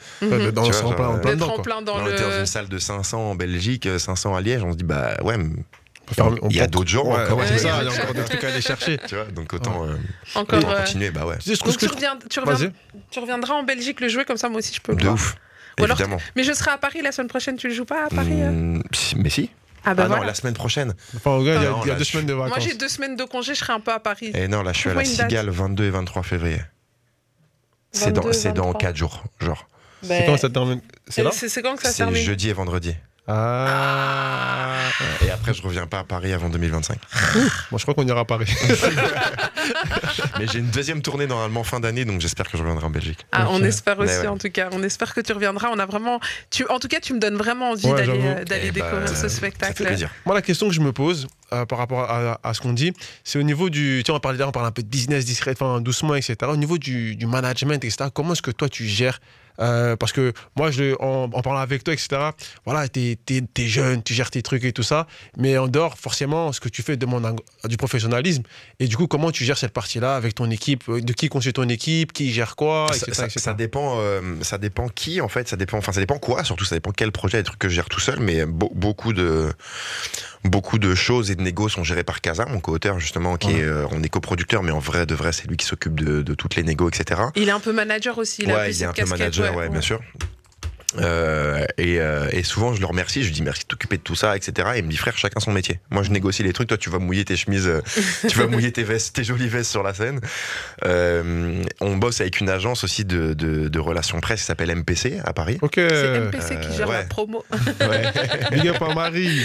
dans 0.54 0.64
Tu 0.64 0.72
ce 0.74 0.82
vois, 0.84 0.92
en 0.92 0.94
plein, 0.96 1.08
en 1.08 1.12
genre, 1.12 1.22
plein 1.22 1.32
d'être 1.32 1.36
dedans, 1.36 1.48
en 1.52 1.54
quoi. 1.56 1.64
plein 1.64 1.82
dans 1.82 1.98
on 1.98 2.08
était 2.08 2.22
dans 2.22 2.30
le. 2.30 2.40
une 2.40 2.46
salle 2.46 2.70
de 2.70 2.78
500 2.80 3.32
en 3.32 3.36
Belgique 3.36 3.88
euh, 3.88 4.00
500 4.00 4.34
à 4.36 4.40
Liège 4.42 4.64
on 4.64 4.72
se 4.72 4.78
dit 4.78 4.86
bah 4.86 5.18
ouais 5.24 5.36
il 6.50 6.56
y 6.56 6.62
a 6.62 6.68
d'autres 6.68 6.90
gens 6.90 7.04
Ouais, 7.06 7.24
encore, 7.26 7.40
ouais, 7.40 7.48
ça, 7.58 7.82
il 7.82 7.86
y 7.86 7.90
a 7.90 7.92
encore 7.92 8.14
des 8.14 8.24
trucs 8.24 8.44
à 8.44 8.48
aller 8.50 8.62
chercher. 8.62 9.00
tu 9.08 9.16
vois 9.16 9.26
donc 9.26 9.52
autant 9.54 9.86
euh, 9.86 9.96
Encore. 10.36 10.60
autant 10.60 10.72
euh, 10.72 10.80
continuer 10.80 11.10
bah 11.12 11.26
ouais 11.26 11.38
Tu 11.40 11.52
que- 11.58 11.66
Donc 11.66 11.78
tu, 11.78 11.88
que- 11.88 11.94
reviens, 11.94 12.18
tu, 12.30 12.40
reviens- 12.40 12.54
Vas-y. 12.54 12.72
tu 13.10 13.20
reviendras 13.20 13.56
en 13.56 13.64
Belgique 13.64 14.00
le 14.02 14.08
jouer, 14.08 14.24
comme 14.24 14.38
ça 14.38 14.48
moi 14.48 14.60
aussi 14.60 14.74
je 14.74 14.82
peux 14.82 14.92
le 14.92 14.98
de 15.00 15.04
voir. 15.04 15.16
ouf 15.16 15.36
Ou 15.80 15.84
alors- 15.84 16.00
évidemment 16.00 16.22
Mais 16.36 16.44
je 16.44 16.54
serai 16.54 16.72
à 16.72 16.78
Paris 16.78 17.02
la 17.02 17.12
semaine 17.12 17.28
prochaine, 17.28 17.58
tu 17.58 17.68
le 17.68 17.74
joues 17.74 17.86
pas 17.86 18.06
à 18.06 18.10
Paris 18.10 18.32
euh 18.42 18.52
Hmm, 18.52 18.82
si- 18.94 19.16
mais 19.18 19.30
si 19.30 19.50
Ah 19.86 19.94
bah 19.94 20.04
ah 20.06 20.10
non 20.16 20.22
la 20.24 20.34
semaine 20.34 20.54
prochaine 20.56 20.94
Enfin, 21.16 21.32
au 21.32 21.44
gars, 21.44 21.56
il 21.56 21.64
y 21.64 21.66
a, 21.66 21.70
Non, 21.70 21.82
il 21.84 21.88
y 21.88 21.90
a 21.92 21.94
là, 21.94 22.00
deux 22.00 22.04
je- 22.06 22.12
semaines 22.12 22.26
de 22.26 22.34
Moi 22.34 22.48
vacances. 22.48 22.64
j'ai 22.64 22.74
deux 22.76 22.88
semaines 22.90 23.16
de 23.16 23.24
congé, 23.24 23.54
je 23.54 23.60
serai 23.60 23.74
un 23.74 23.80
peu 23.80 23.92
à 23.94 24.00
Paris. 24.00 24.32
et 24.34 24.48
non 24.48 24.62
là 24.64 24.74
je 24.74 24.80
suis 24.80 24.90
à 24.90 24.94
la. 24.94 25.06
Cigale 25.06 25.50
22 25.50 25.84
et 25.86 25.90
23 25.92 26.24
février 26.24 26.60
c'est 27.92 28.06
22, 28.08 28.22
dans 28.22 28.34
c'est 28.34 28.52
dans 28.54 28.64
23. 28.68 28.82
4 28.82 28.96
jours 28.98 29.24
genre 29.40 29.68
C'est 30.02 30.26
quand 30.26 30.38
ça 30.38 30.50
termine? 30.50 30.82
C'est 31.08 31.24
quand 31.24 31.30
que 31.30 31.36
ça 31.84 31.90
se 31.90 31.96
c'est 31.96 32.04
termine? 32.04 32.22
jeudi 32.24 32.50
et 32.50 32.54
vendredi 32.54 32.96
Ah. 33.28 34.90
et 35.26 35.32
après 35.32 35.54
je 35.54 35.62
reviens 35.62 35.88
pas 35.88 36.00
à 36.00 36.04
Paris 36.04 36.32
avant 36.34 36.50
2025 36.50 36.98
Bon, 37.72 37.78
je 37.78 37.84
crois 37.84 37.94
qu'on 37.94 38.08
ira 38.08 38.22
à 38.22 38.26
Paris. 38.26 38.46
Mais 40.40 40.48
j'ai 40.52 40.60
une 40.60 40.70
deuxième 40.70 41.02
tournée 41.02 41.28
normalement 41.28 41.64
fin 41.64 41.80
d'année, 41.80 42.06
donc 42.06 42.22
j'espère 42.22 42.46
que 42.50 42.58
je 42.58 42.62
reviendrai 42.62 42.86
en 42.86 42.90
Belgique. 42.90 43.26
Ah, 43.32 43.48
on 43.50 43.64
espère 43.64 43.98
aussi 44.00 44.14
ouais. 44.20 44.28
en 44.28 44.38
tout 44.38 44.50
cas. 44.50 44.70
On 44.74 44.84
espère 44.84 45.14
que 45.14 45.22
tu 45.22 45.34
reviendras. 45.34 45.70
On 45.72 45.80
a 45.80 45.86
vraiment. 45.86 46.20
Tu, 46.52 46.68
en 46.68 46.80
tout 46.80 46.88
cas, 46.88 47.00
tu 47.00 47.14
me 47.14 47.20
donnes 47.20 47.36
vraiment 47.36 47.72
envie 47.72 47.88
Ouais, 47.88 48.06
d'aller 48.06 48.66
Eh 48.68 48.72
bah, 48.72 48.82
découvrir 48.86 49.10
ce 49.10 49.16
Ça 49.16 49.22
fait 49.24 49.30
spectacle. 49.30 49.84
plaisir. 49.86 50.10
Moi, 50.26 50.36
la 50.36 50.42
question 50.42 50.68
que 50.68 50.74
je 50.74 50.82
me 50.82 50.92
pose 50.92 51.28
euh, 51.54 51.66
par 51.66 51.80
rapport 51.80 52.02
à, 52.10 52.40
à 52.44 52.54
ce 52.54 52.62
qu'on 52.62 52.74
dit, 52.74 52.94
c'est 53.24 53.40
au 53.40 53.44
niveau 53.44 53.70
du. 53.70 54.02
Tiens, 54.06 54.16
on 54.16 54.20
parle, 54.20 54.42
on 54.44 54.52
parle 54.52 54.68
un 54.68 54.72
peu 54.72 54.84
de 54.84 54.88
business 54.88 55.26
discret, 55.26 55.54
enfin, 55.60 55.82
doucement, 55.82 56.16
etc. 56.16 56.36
Au 56.44 56.58
niveau 56.58 56.78
du, 56.78 57.16
du 57.16 57.26
management, 57.26 57.84
etc., 57.84 58.10
comment 58.14 58.34
est-ce 58.34 58.42
que 58.42 58.52
toi, 58.52 58.70
tu 58.70 58.86
gères 58.86 59.20
euh, 59.60 59.96
parce 59.96 60.12
que 60.12 60.34
moi, 60.56 60.72
je, 60.72 60.96
en, 61.02 61.30
en 61.32 61.42
parlant 61.42 61.60
avec 61.60 61.84
toi, 61.84 61.94
etc., 61.94 62.08
voilà, 62.66 62.88
t'es 62.88 63.18
es, 63.30 63.68
jeune, 63.68 64.04
tu 64.04 64.14
gères 64.14 64.32
tes 64.32 64.42
trucs 64.42 64.64
et 64.64 64.74
tout 64.74 64.84
ça, 64.84 65.08
mais 65.38 65.58
en 65.58 65.68
dehors, 65.68 65.98
forcément, 65.98 66.52
ce 66.52 66.60
que 66.60 66.70
tu 66.70 66.82
fais 66.84 66.98
demande 66.98 67.26
un- 67.26 67.68
du 67.68 67.78
professionnalisme. 67.78 68.44
Et 68.80 68.88
du 68.88 68.98
coup, 68.98 69.08
comment 69.08 69.32
tu 69.32 69.44
gères 69.46 69.58
cette 69.58 69.74
partie-là 69.74 70.16
avec 70.16 70.36
ton 70.36 70.50
équipe 70.52 70.84
euh, 70.90 71.02
De 71.02 71.14
qui 71.14 71.30
constitue 71.30 71.54
ton 71.54 71.70
équipe 71.70 72.14
Qui 72.14 72.32
gère 72.34 72.56
quoi 72.56 72.88
Ça, 72.92 72.96
etc., 72.98 73.12
ça- 73.14 73.26
etc. 73.26 73.40
ça 73.40 73.54
dépend, 73.54 73.96
euh, 74.00 74.22
ça 74.42 74.58
dépend 74.58 74.90
qui 74.90 75.22
en 75.22 75.28
fait, 75.30 75.48
ça 75.48 75.56
dépend, 75.56 75.78
enfin 75.78 75.92
ça 75.92 76.00
dépend 76.00 76.18
quoi, 76.20 76.44
surtout 76.44 76.66
ça 76.66 76.76
dépend 76.76 76.92
quel 76.92 77.12
projet, 77.12 77.38
les 77.38 77.44
trucs 77.44 77.60
que 77.60 77.70
je 77.70 77.76
gère 77.76 77.90
tout 77.90 78.00
seul, 78.00 78.20
mais 78.20 78.46
beau- 78.46 78.72
beaucoup 78.76 79.14
de 79.14 79.52
beaucoup 80.46 80.78
de 80.80 80.96
choses 80.96 81.32
et 81.32 81.36
de 81.36 81.42
négos 81.42 81.70
sont 81.70 81.84
gérés 81.84 82.04
par 82.04 82.22
Casa, 82.22 82.46
mon 82.46 82.60
co-auteur 82.60 83.00
justement, 83.00 83.38
qui 83.38 83.48
Ouais. 83.48 83.60
est, 83.60 83.64
euh, 83.64 83.86
on 83.92 84.02
est 84.04 84.10
coproducteur, 84.10 84.64
mais 84.64 84.72
en 84.72 84.80
vrai 84.80 85.06
de 85.06 85.16
vrai 85.16 85.32
c'est 85.32 85.48
lui 85.48 85.58
qui 85.58 85.66
s'occupe 85.66 86.00
de, 86.00 86.22
de 86.22 86.34
toutes 86.34 86.56
les 86.56 86.64
négos, 86.64 86.90
etc. 86.90 87.22
Il 87.36 87.48
est 87.50 87.52
un 87.52 87.60
peu 87.60 87.74
manager 87.74 88.18
aussi. 88.18 88.44
Il 88.44 88.52
a 88.52 88.56
ouais, 88.56 88.72
il 88.72 88.82
est 88.82 88.86
un 88.86 88.94
cette 88.94 89.04
peu 89.06 89.10
manager, 89.10 89.56
ouais, 89.56 89.70
bien 89.70 89.82
sûr. 89.82 90.00
Euh, 91.00 91.66
et, 91.78 92.00
euh, 92.00 92.30
et 92.32 92.44
souvent 92.44 92.74
je 92.74 92.80
le 92.80 92.86
remercie, 92.86 93.22
je 93.22 93.28
lui 93.28 93.34
dis 93.34 93.42
merci 93.42 93.64
de 93.64 93.68
t'occuper 93.68 93.98
de 93.98 94.02
tout 94.02 94.16
ça, 94.16 94.36
etc. 94.36 94.70
Et 94.76 94.80
il 94.80 94.86
me 94.86 94.90
dit 94.90 94.98
frère, 94.98 95.18
chacun 95.18 95.40
son 95.40 95.52
métier. 95.52 95.80
Moi 95.90 96.04
je 96.04 96.12
négocie 96.12 96.44
les 96.44 96.54
trucs, 96.54 96.68
toi 96.68 96.78
tu 96.78 96.90
vas 96.90 97.00
mouiller 97.00 97.26
tes 97.26 97.36
chemises, 97.36 97.68
euh, 97.68 97.82
tu 98.28 98.38
vas 98.38 98.48
mouiller 98.48 98.72
tes 98.72 98.84
vestes, 98.84 99.16
tes 99.16 99.24
jolies 99.24 99.48
vestes 99.48 99.72
sur 99.72 99.84
la 99.84 99.94
scène. 99.94 100.20
Euh, 100.84 101.64
on 101.82 101.98
bosse 101.98 102.22
avec 102.22 102.40
une 102.40 102.50
agence 102.50 102.84
aussi 102.84 103.06
de, 103.06 103.34
de, 103.34 103.68
de 103.68 103.80
relations 103.80 104.20
presse 104.20 104.42
qui 104.42 104.46
s'appelle 104.46 104.74
MPC 104.76 105.20
à 105.24 105.34
Paris. 105.34 105.58
Ok. 105.62 105.76
C'est 105.76 106.20
MPC 106.20 106.60
qui 106.60 106.78
gère 106.78 106.88
la 106.88 107.00
ouais. 107.00 107.06
promo. 107.06 107.44
Ouais. 107.86 108.12
Big 108.52 108.68
up 108.70 108.82
à 108.82 108.94
Marie. 108.94 109.42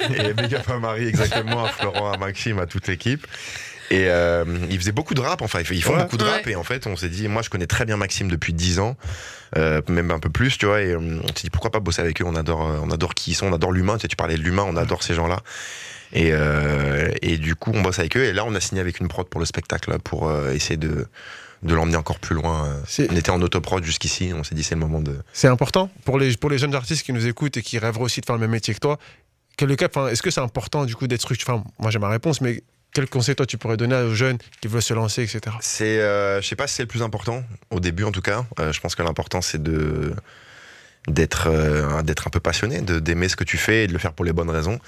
et 0.00 0.32
big 0.32 0.54
up 0.54 0.68
à 0.70 0.78
Marie, 0.78 1.06
exactement, 1.08 1.64
à 1.64 1.68
Florent, 1.68 2.12
à 2.12 2.16
Maxime, 2.16 2.58
à 2.58 2.66
toute 2.66 2.86
l'équipe. 2.86 3.26
Et 3.90 4.06
euh, 4.08 4.44
ils 4.70 4.78
faisaient 4.78 4.92
beaucoup 4.92 5.14
de 5.14 5.20
rap, 5.20 5.42
enfin, 5.42 5.60
ils 5.70 5.82
font 5.82 5.94
Ouais. 5.94 6.02
beaucoup 6.02 6.16
de 6.16 6.24
rap. 6.24 6.46
Ouais. 6.46 6.52
Et 6.52 6.56
en 6.56 6.64
fait, 6.64 6.86
on 6.86 6.96
s'est 6.96 7.08
dit, 7.08 7.28
moi, 7.28 7.42
je 7.42 7.50
connais 7.50 7.66
très 7.66 7.84
bien 7.84 7.96
Maxime 7.96 8.28
depuis 8.30 8.52
10 8.52 8.78
ans, 8.80 8.96
euh, 9.56 9.80
même 9.88 10.10
un 10.10 10.18
peu 10.18 10.30
plus, 10.30 10.56
tu 10.58 10.66
vois. 10.66 10.80
Et 10.82 10.92
euh, 10.92 10.98
on 11.22 11.26
s'est 11.28 11.42
dit, 11.44 11.50
pourquoi 11.50 11.70
pas 11.70 11.80
bosser 11.80 12.00
avec 12.00 12.20
eux 12.22 12.24
On 12.26 12.34
adore, 12.36 12.66
euh, 12.66 12.78
on 12.82 12.90
adore 12.90 13.14
qui 13.14 13.32
ils 13.32 13.34
sont, 13.34 13.46
on 13.46 13.52
adore 13.52 13.72
l'humain. 13.72 13.94
Tu 13.96 14.02
sais, 14.02 14.08
tu 14.08 14.16
parlais 14.16 14.36
de 14.36 14.42
l'humain, 14.42 14.64
on 14.66 14.76
adore 14.76 15.02
ces 15.02 15.14
gens-là. 15.14 15.40
Et, 16.12 16.30
euh, 16.32 17.10
et 17.22 17.36
du 17.38 17.54
coup, 17.56 17.72
on 17.74 17.82
bosse 17.82 17.98
avec 17.98 18.16
eux. 18.16 18.24
Et 18.24 18.32
là, 18.32 18.44
on 18.46 18.54
a 18.54 18.60
signé 18.60 18.80
avec 18.80 19.00
une 19.00 19.08
prod 19.08 19.28
pour 19.28 19.40
le 19.40 19.46
spectacle, 19.46 19.90
là, 19.90 19.98
pour 19.98 20.28
euh, 20.28 20.52
essayer 20.52 20.76
de, 20.76 21.06
de 21.62 21.74
l'emmener 21.74 21.96
encore 21.96 22.18
plus 22.20 22.34
loin. 22.36 22.76
On 23.10 23.16
était 23.16 23.30
en 23.30 23.42
autoprod 23.42 23.84
jusqu'ici. 23.84 24.32
On 24.34 24.44
s'est 24.44 24.54
dit, 24.54 24.62
c'est 24.62 24.76
le 24.76 24.80
moment 24.80 25.00
de. 25.00 25.16
C'est 25.32 25.48
important 25.48 25.90
pour 26.04 26.18
les, 26.18 26.36
pour 26.36 26.50
les 26.50 26.58
jeunes 26.58 26.74
artistes 26.74 27.04
qui 27.04 27.12
nous 27.12 27.26
écoutent 27.26 27.56
et 27.56 27.62
qui 27.62 27.78
rêveraient 27.78 28.04
aussi 28.04 28.20
de 28.20 28.26
faire 28.26 28.36
le 28.36 28.40
même 28.40 28.50
métier 28.52 28.72
que 28.74 28.78
toi. 28.80 28.98
Quel 29.56 29.68
est 29.68 29.72
le 29.72 29.76
cap 29.76 29.96
enfin, 29.96 30.08
Est-ce 30.08 30.22
que 30.22 30.30
c'est 30.30 30.40
important 30.40 30.84
du 30.84 30.96
coup 30.96 31.06
d'être 31.06 31.20
structuré 31.20 31.52
Enfin, 31.52 31.64
moi 31.78 31.90
j'ai 31.92 32.00
ma 32.00 32.08
réponse, 32.08 32.40
mais 32.40 32.62
quel 32.94 33.08
conseil 33.08 33.34
toi 33.34 33.44
tu 33.44 33.58
pourrais 33.58 33.76
donner 33.76 33.96
aux 33.96 34.14
jeunes 34.14 34.38
qui 34.60 34.68
veulent 34.68 34.80
se 34.80 34.94
lancer, 34.94 35.22
etc. 35.22 35.56
C'est, 35.60 36.00
euh, 36.00 36.40
je 36.40 36.46
sais 36.46 36.56
pas 36.56 36.66
si 36.66 36.76
c'est 36.76 36.84
le 36.84 36.88
plus 36.88 37.02
important, 37.02 37.42
au 37.70 37.80
début 37.80 38.04
en 38.04 38.12
tout 38.12 38.22
cas. 38.22 38.46
Euh, 38.60 38.72
je 38.72 38.80
pense 38.80 38.94
que 38.94 39.02
l'important 39.02 39.42
c'est 39.42 39.62
de 39.62 40.14
d'être 41.08 41.48
euh, 41.48 42.00
d'être 42.02 42.26
un 42.28 42.30
peu 42.30 42.40
passionné, 42.40 42.80
de 42.80 43.00
d'aimer 43.00 43.28
ce 43.28 43.36
que 43.36 43.44
tu 43.44 43.58
fais 43.58 43.84
et 43.84 43.86
de 43.88 43.92
le 43.92 43.98
faire 43.98 44.14
pour 44.14 44.24
les 44.24 44.32
bonnes 44.32 44.48
raisons. 44.48 44.78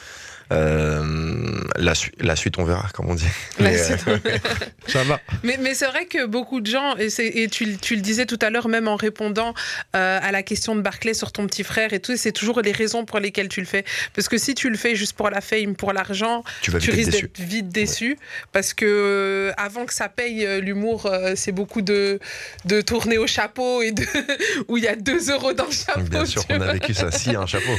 Euh, 0.52 1.60
la, 1.76 1.94
su- 1.94 2.12
la 2.20 2.36
suite, 2.36 2.58
on 2.58 2.64
verra, 2.64 2.88
comme 2.94 3.10
on 3.10 3.14
dit. 3.14 3.24
La 3.58 3.70
Mais, 3.70 3.82
suite, 3.82 3.98
euh, 4.06 4.18
Ça 4.86 5.02
va. 5.02 5.20
Mais, 5.42 5.58
mais 5.60 5.74
c'est 5.74 5.86
vrai 5.86 6.06
que 6.06 6.24
beaucoup 6.26 6.60
de 6.60 6.66
gens, 6.68 6.94
et, 6.96 7.08
tu, 7.48 7.64
le- 7.64 7.76
tu 7.76 7.96
le 7.96 8.00
disais 8.00 8.26
tout 8.26 8.38
à 8.40 8.50
l'heure, 8.50 8.68
même 8.68 8.86
en 8.86 8.96
répondant 8.96 9.54
euh, 9.96 10.18
à 10.22 10.30
la 10.30 10.42
question 10.44 10.76
de 10.76 10.80
Barclay 10.82 11.14
sur 11.14 11.32
ton 11.32 11.46
petit 11.46 11.64
frère 11.64 11.92
et 11.92 12.00
tout, 12.00 12.16
c'est 12.16 12.32
toujours 12.32 12.60
les 12.60 12.70
raisons 12.72 13.04
pour 13.04 13.18
lesquelles 13.18 13.48
tu 13.48 13.60
le 13.60 13.66
fais. 13.66 13.84
Parce 14.14 14.28
que 14.28 14.38
si 14.38 14.54
tu 14.54 14.70
le 14.70 14.76
fais 14.76 14.94
juste 14.94 15.14
pour 15.14 15.30
la 15.30 15.40
fame, 15.40 15.74
pour 15.74 15.92
l'argent, 15.92 16.44
tu 16.62 16.70
risques 16.70 17.10
d'être 17.10 17.38
vite 17.40 17.68
déçu. 17.70 18.16
Parce 18.52 18.72
que 18.72 19.52
avant 19.56 19.84
que 19.86 19.94
ça 19.94 20.08
paye 20.08 20.46
l'humour, 20.60 21.10
c'est 21.34 21.52
beaucoup 21.52 21.82
de, 21.82 22.20
de 22.64 22.80
tourner 22.80 23.18
au 23.18 23.26
chapeau 23.26 23.82
et 23.82 23.90
de, 23.92 24.04
où 24.68 24.76
il 24.76 24.84
y 24.84 24.88
a 24.88 24.94
2 24.96 25.30
euros 25.32 25.52
dans 25.52 25.66
le 25.66 25.72
chapeau. 25.72 26.00
Bien 26.02 26.24
sûr 26.24 26.46
qu'on 26.46 26.60
a 26.60 26.72
vécu 26.72 26.94
ça. 26.94 27.10
Si, 27.10 27.30
un 27.34 27.46
chapeau. 27.46 27.72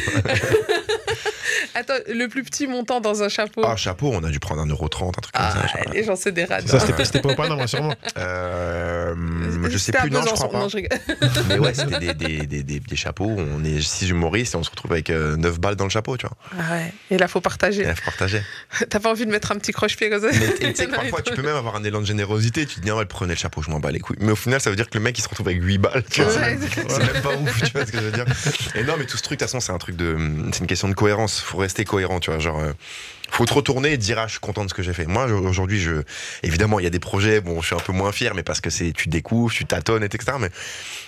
Attends, 1.76 1.94
le 2.08 2.28
plus 2.28 2.44
petit 2.44 2.57
montant 2.66 3.00
dans 3.02 3.22
un 3.22 3.30
chapeau. 3.30 3.62
Ah, 3.64 3.76
chapeau, 3.76 4.10
on 4.14 4.24
a 4.24 4.30
dû 4.30 4.40
prendre 4.40 4.64
1,30€, 4.66 5.10
un 5.10 5.12
truc 5.12 5.32
comme 5.32 5.32
Ah, 5.36 5.52
ça. 5.52 5.68
genre. 5.68 5.94
les 5.94 6.04
gens, 6.04 6.16
c'est 6.16 6.32
des 6.32 6.46
rats. 6.46 6.62
Ça, 6.66 6.80
c'était 6.80 7.22
pas 7.22 7.30
au 7.34 7.36
Panama, 7.36 7.68
sûrement. 7.68 7.94
Euh, 8.18 9.14
je 9.70 9.78
sais 9.78 9.92
plus, 9.92 10.10
non, 10.10 10.22
je 10.24 10.30
crois 10.34 10.50
pas. 10.50 10.60
Non, 10.60 10.70
je. 10.70 10.78
Mais 11.50 11.60
ouais, 11.60 11.74
c'était 11.76 12.14
des, 12.14 12.46
des, 12.48 12.64
des, 12.64 12.80
des, 12.80 12.96
chapeaux. 12.96 13.30
On 13.38 13.64
est 13.64 13.82
six 13.82 14.10
humoristes 14.10 14.54
et 14.54 14.58
on 14.58 14.64
se 14.64 14.70
retrouve 14.70 14.94
avec 14.94 15.10
9 15.10 15.60
balles 15.60 15.76
dans 15.76 15.84
le 15.84 15.90
chapeau, 15.90 16.18
tu 16.18 16.26
vois. 16.26 16.36
Ah 16.58 16.74
ouais. 16.74 16.94
Et 17.12 17.18
là, 17.18 17.28
faut 17.28 17.40
Et 17.40 17.42
partager. 17.42 17.84
il 17.84 17.96
faut 17.96 18.06
partager. 18.06 18.42
T'as 18.90 19.00
pas 19.00 19.12
envie 19.12 19.26
de 19.26 19.32
mettre 19.32 19.52
un 19.52 19.56
petit 19.56 19.72
croche-pied 19.72 20.10
comme 20.10 20.22
ça? 20.22 20.30
Mais 20.32 20.68
et 20.68 20.74
tu 20.74 20.76
sais 20.84 20.88
Non, 20.88 20.96
parfois, 20.98 21.22
tu 21.22 21.34
peux 21.34 21.42
même 21.42 21.56
avoir 21.56 21.76
un 21.76 21.84
élan 21.84 22.02
de 22.02 22.06
générosité. 22.06 22.66
Tu 22.66 22.76
te 22.76 22.82
dis, 22.82 22.90
ah 22.90 22.96
ouais, 22.98 23.06
prenez 23.06 23.34
le 23.34 23.40
chapeau, 23.40 23.62
je 23.62 23.70
m'en 23.70 23.80
bats 23.80 23.92
les 23.92 24.00
couilles. 24.00 24.18
Mais 24.20 24.32
au 24.32 24.36
final, 24.36 24.62
ça 24.62 24.70
veut 24.70 24.76
dire 24.76 24.90
que 24.90 24.98
le 24.98 25.04
mec, 25.04 25.18
il 25.18 25.22
se 25.22 25.30
retrouve 25.30 25.48
avec 25.48 25.62
8 25.62 25.78
balles. 25.78 26.04
Ouais. 26.18 26.58
c'est 26.74 26.90
c'est 26.90 27.14
même 27.14 27.22
pas 27.22 27.36
ouf, 27.36 27.62
tu 27.64 27.72
vois 27.72 27.86
ce 27.86 27.92
que 27.92 27.98
je 28.00 28.04
veux 28.04 28.12
dire. 28.12 28.26
Et 28.76 28.84
non, 28.84 28.94
mais 28.98 29.06
tout 29.06 29.18
ce 29.18 29.24
truc, 29.24 29.40
de 29.40 29.46
toute 29.46 29.50
façon, 29.52 29.60
c'est 29.60 29.72
un 29.72 29.78
truc 29.78 29.96
de. 29.96 30.18
C'est 30.52 30.60
une 30.60 30.68
question 30.68 30.88
de 30.90 30.94
cohérence. 30.94 31.40
Faut 31.40 31.58
rester 31.58 31.86
cohérent, 31.86 32.20
tu 32.20 32.32
vois. 32.32 32.40
Genre. 32.48 32.60
euh, 32.60 32.74
faut 33.30 33.46
te 33.46 33.54
retourner 33.54 33.92
et 33.92 33.98
te 33.98 34.04
dire 34.04 34.18
ah 34.20 34.26
je 34.28 34.32
suis 34.32 34.40
content 34.40 34.64
de 34.64 34.70
ce 34.70 34.74
que 34.74 34.82
j'ai 34.82 34.94
fait. 34.94 35.06
Moi 35.06 35.26
aujourd'hui 35.26 35.82
je 35.82 36.02
évidemment 36.44 36.80
il 36.80 36.84
y 36.84 36.88
a 36.88 36.90
des 36.90 37.00
projets 37.00 37.42
bon 37.42 37.60
je 37.62 37.68
suis 37.68 37.76
un 37.76 37.80
peu 37.80 37.92
moins 37.92 38.14
fier 38.14 38.34
mais 38.34 38.42
parce 38.42 38.62
que 38.62 38.70
c'est 38.70 38.94
tu 38.94 39.10
découvres 39.10 39.54
tu 39.54 39.66
tâtonnes 39.66 40.02
et 40.02 40.06
etc 40.06 40.38
mais 40.40 40.50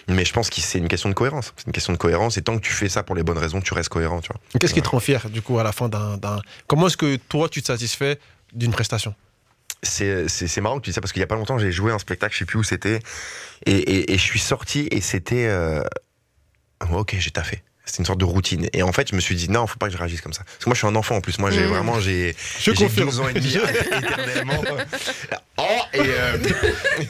mais 0.10 0.26
je 0.26 0.34
pense 0.34 0.50
que 0.50 0.60
c'est 0.60 0.80
une 0.80 0.90
question 0.90 1.08
de 1.08 1.14
cohérence 1.14 1.54
c'est 1.56 1.68
une 1.68 1.72
question 1.72 1.94
de 1.94 1.98
cohérence 1.98 2.38
et 2.38 2.42
tant 2.42 2.58
que 2.58 2.62
tu 2.62 2.74
fais 2.74 2.90
ça 2.90 3.04
pour 3.04 3.16
les 3.16 3.24
bonnes 3.24 3.38
raisons 3.38 3.62
tu 3.62 3.74
restes 3.74 3.88
cohérent 3.88 4.20
tu 4.20 4.34
vois. 4.34 4.42
Qu'est-ce 4.60 4.74
qui 4.74 4.82
te 4.82 4.90
rend 4.90 5.00
fier, 5.00 5.30
du 5.30 5.42
coup, 5.42 5.60
à 5.60 5.64
la 5.64 5.72
fin 5.72 5.88
d'un. 5.88 6.20
Comment 6.68 6.88
est-ce 6.88 6.98
que 6.98 7.16
toi, 7.16 7.48
tu 7.48 7.62
te 7.62 7.68
satisfais 7.68 8.20
d'une 8.54 8.72
prestation? 8.72 9.16
C'est 9.82 10.28
marrant 10.62 10.78
que 10.80 10.84
tu 10.84 10.90
dis 10.90 10.94
ça 10.94 11.00
parce 11.00 11.14
qu'il 11.14 11.22
y 11.22 11.24
a 11.24 11.28
pas 11.28 11.36
longtemps 11.36 11.58
j'ai 11.58 11.72
joué 11.72 11.94
un 11.94 12.00
spectacle 12.00 12.34
je 12.34 12.40
sais 12.40 12.46
plus 12.46 12.60
où 12.60 12.64
c'était 12.64 13.00
et, 13.66 13.72
et, 13.72 14.14
et 14.14 14.18
je 14.18 14.24
suis 14.24 14.40
sorti 14.40 14.90
et 14.92 15.00
c'était 15.00 15.48
euh, 15.48 15.82
ok 16.92 17.16
j'ai 17.18 17.32
taffé 17.32 17.64
c'était 17.90 18.00
une 18.00 18.06
sorte 18.06 18.20
de 18.20 18.26
routine 18.26 18.68
et 18.74 18.84
en 18.84 18.92
fait 18.94 19.10
je 19.10 19.16
me 19.16 19.20
suis 19.20 19.36
dit 19.36 19.50
non 19.50 19.68
faut 19.68 19.78
pas 19.78 19.88
que 19.88 19.94
je 19.94 19.98
réagisse 19.98 20.22
comme 20.22 20.34
ça 20.34 20.44
parce 20.44 20.60
que 20.64 20.70
moi 20.70 20.74
je 20.76 20.80
suis 20.80 20.88
un 20.88 20.96
enfant 20.96 21.16
en 21.18 21.22
plus 21.22 21.40
moi 21.40 21.52
j'ai 21.52 21.62
Mhm. 21.64 21.68
vraiment 21.70 22.00
j'ai 22.00 22.36
Je 22.60 22.72
j'ai 22.72 22.86
confirme. 22.86 23.10
12 23.10 23.20
ans 23.22 23.28
et 23.30 23.34
demi 23.34 23.48
éternellement 23.98 24.62
oh 25.58 25.64
et 25.94 26.00
euh, 26.02 26.38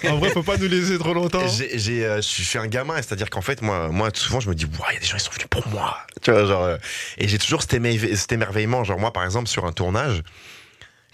En 0.09 0.17
vrai, 0.17 0.29
faut 0.31 0.43
pas 0.43 0.57
nous 0.57 0.67
laisser 0.67 0.97
trop 0.97 1.13
longtemps. 1.13 1.45
j'ai 1.47 2.05
euh, 2.05 2.17
je 2.17 2.21
suis 2.43 2.57
un 2.57 2.67
gamin 2.67 2.95
c'est 3.01 3.13
à 3.13 3.15
dire 3.15 3.29
qu'en 3.29 3.41
fait 3.41 3.61
moi 3.61 3.89
moi 3.89 4.09
souvent 4.13 4.39
je 4.39 4.49
me 4.49 4.55
dis 4.55 4.65
il 4.65 4.93
y 4.93 4.97
a 4.97 4.99
des 4.99 5.05
gens 5.05 5.17
ils 5.17 5.21
sont 5.21 5.31
venus 5.31 5.47
pour 5.49 5.67
moi 5.67 5.97
tu 6.21 6.31
vois 6.31 6.45
genre 6.45 6.63
euh, 6.63 6.77
et 7.17 7.27
j'ai 7.27 7.37
toujours 7.37 7.61
cet, 7.61 7.73
émerve- 7.73 8.15
cet 8.15 8.31
émerveillement 8.31 8.83
genre 8.83 8.99
moi 8.99 9.11
par 9.13 9.23
exemple 9.25 9.47
sur 9.47 9.65
un 9.65 9.71
tournage 9.71 10.23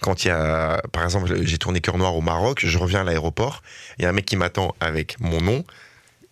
quand 0.02 0.24
il 0.24 0.28
y 0.28 0.30
a, 0.30 0.82
par 0.92 1.04
exemple, 1.04 1.34
j'ai 1.46 1.56
tourné 1.56 1.80
Cœur 1.80 1.96
Noir 1.96 2.14
au 2.14 2.20
Maroc, 2.20 2.60
je 2.62 2.76
reviens 2.76 3.00
à 3.00 3.04
l'aéroport, 3.04 3.62
il 3.98 4.02
y 4.02 4.04
a 4.06 4.10
un 4.10 4.12
mec 4.12 4.26
qui 4.26 4.36
m'attend 4.36 4.74
avec 4.78 5.18
mon 5.20 5.40
nom, 5.40 5.64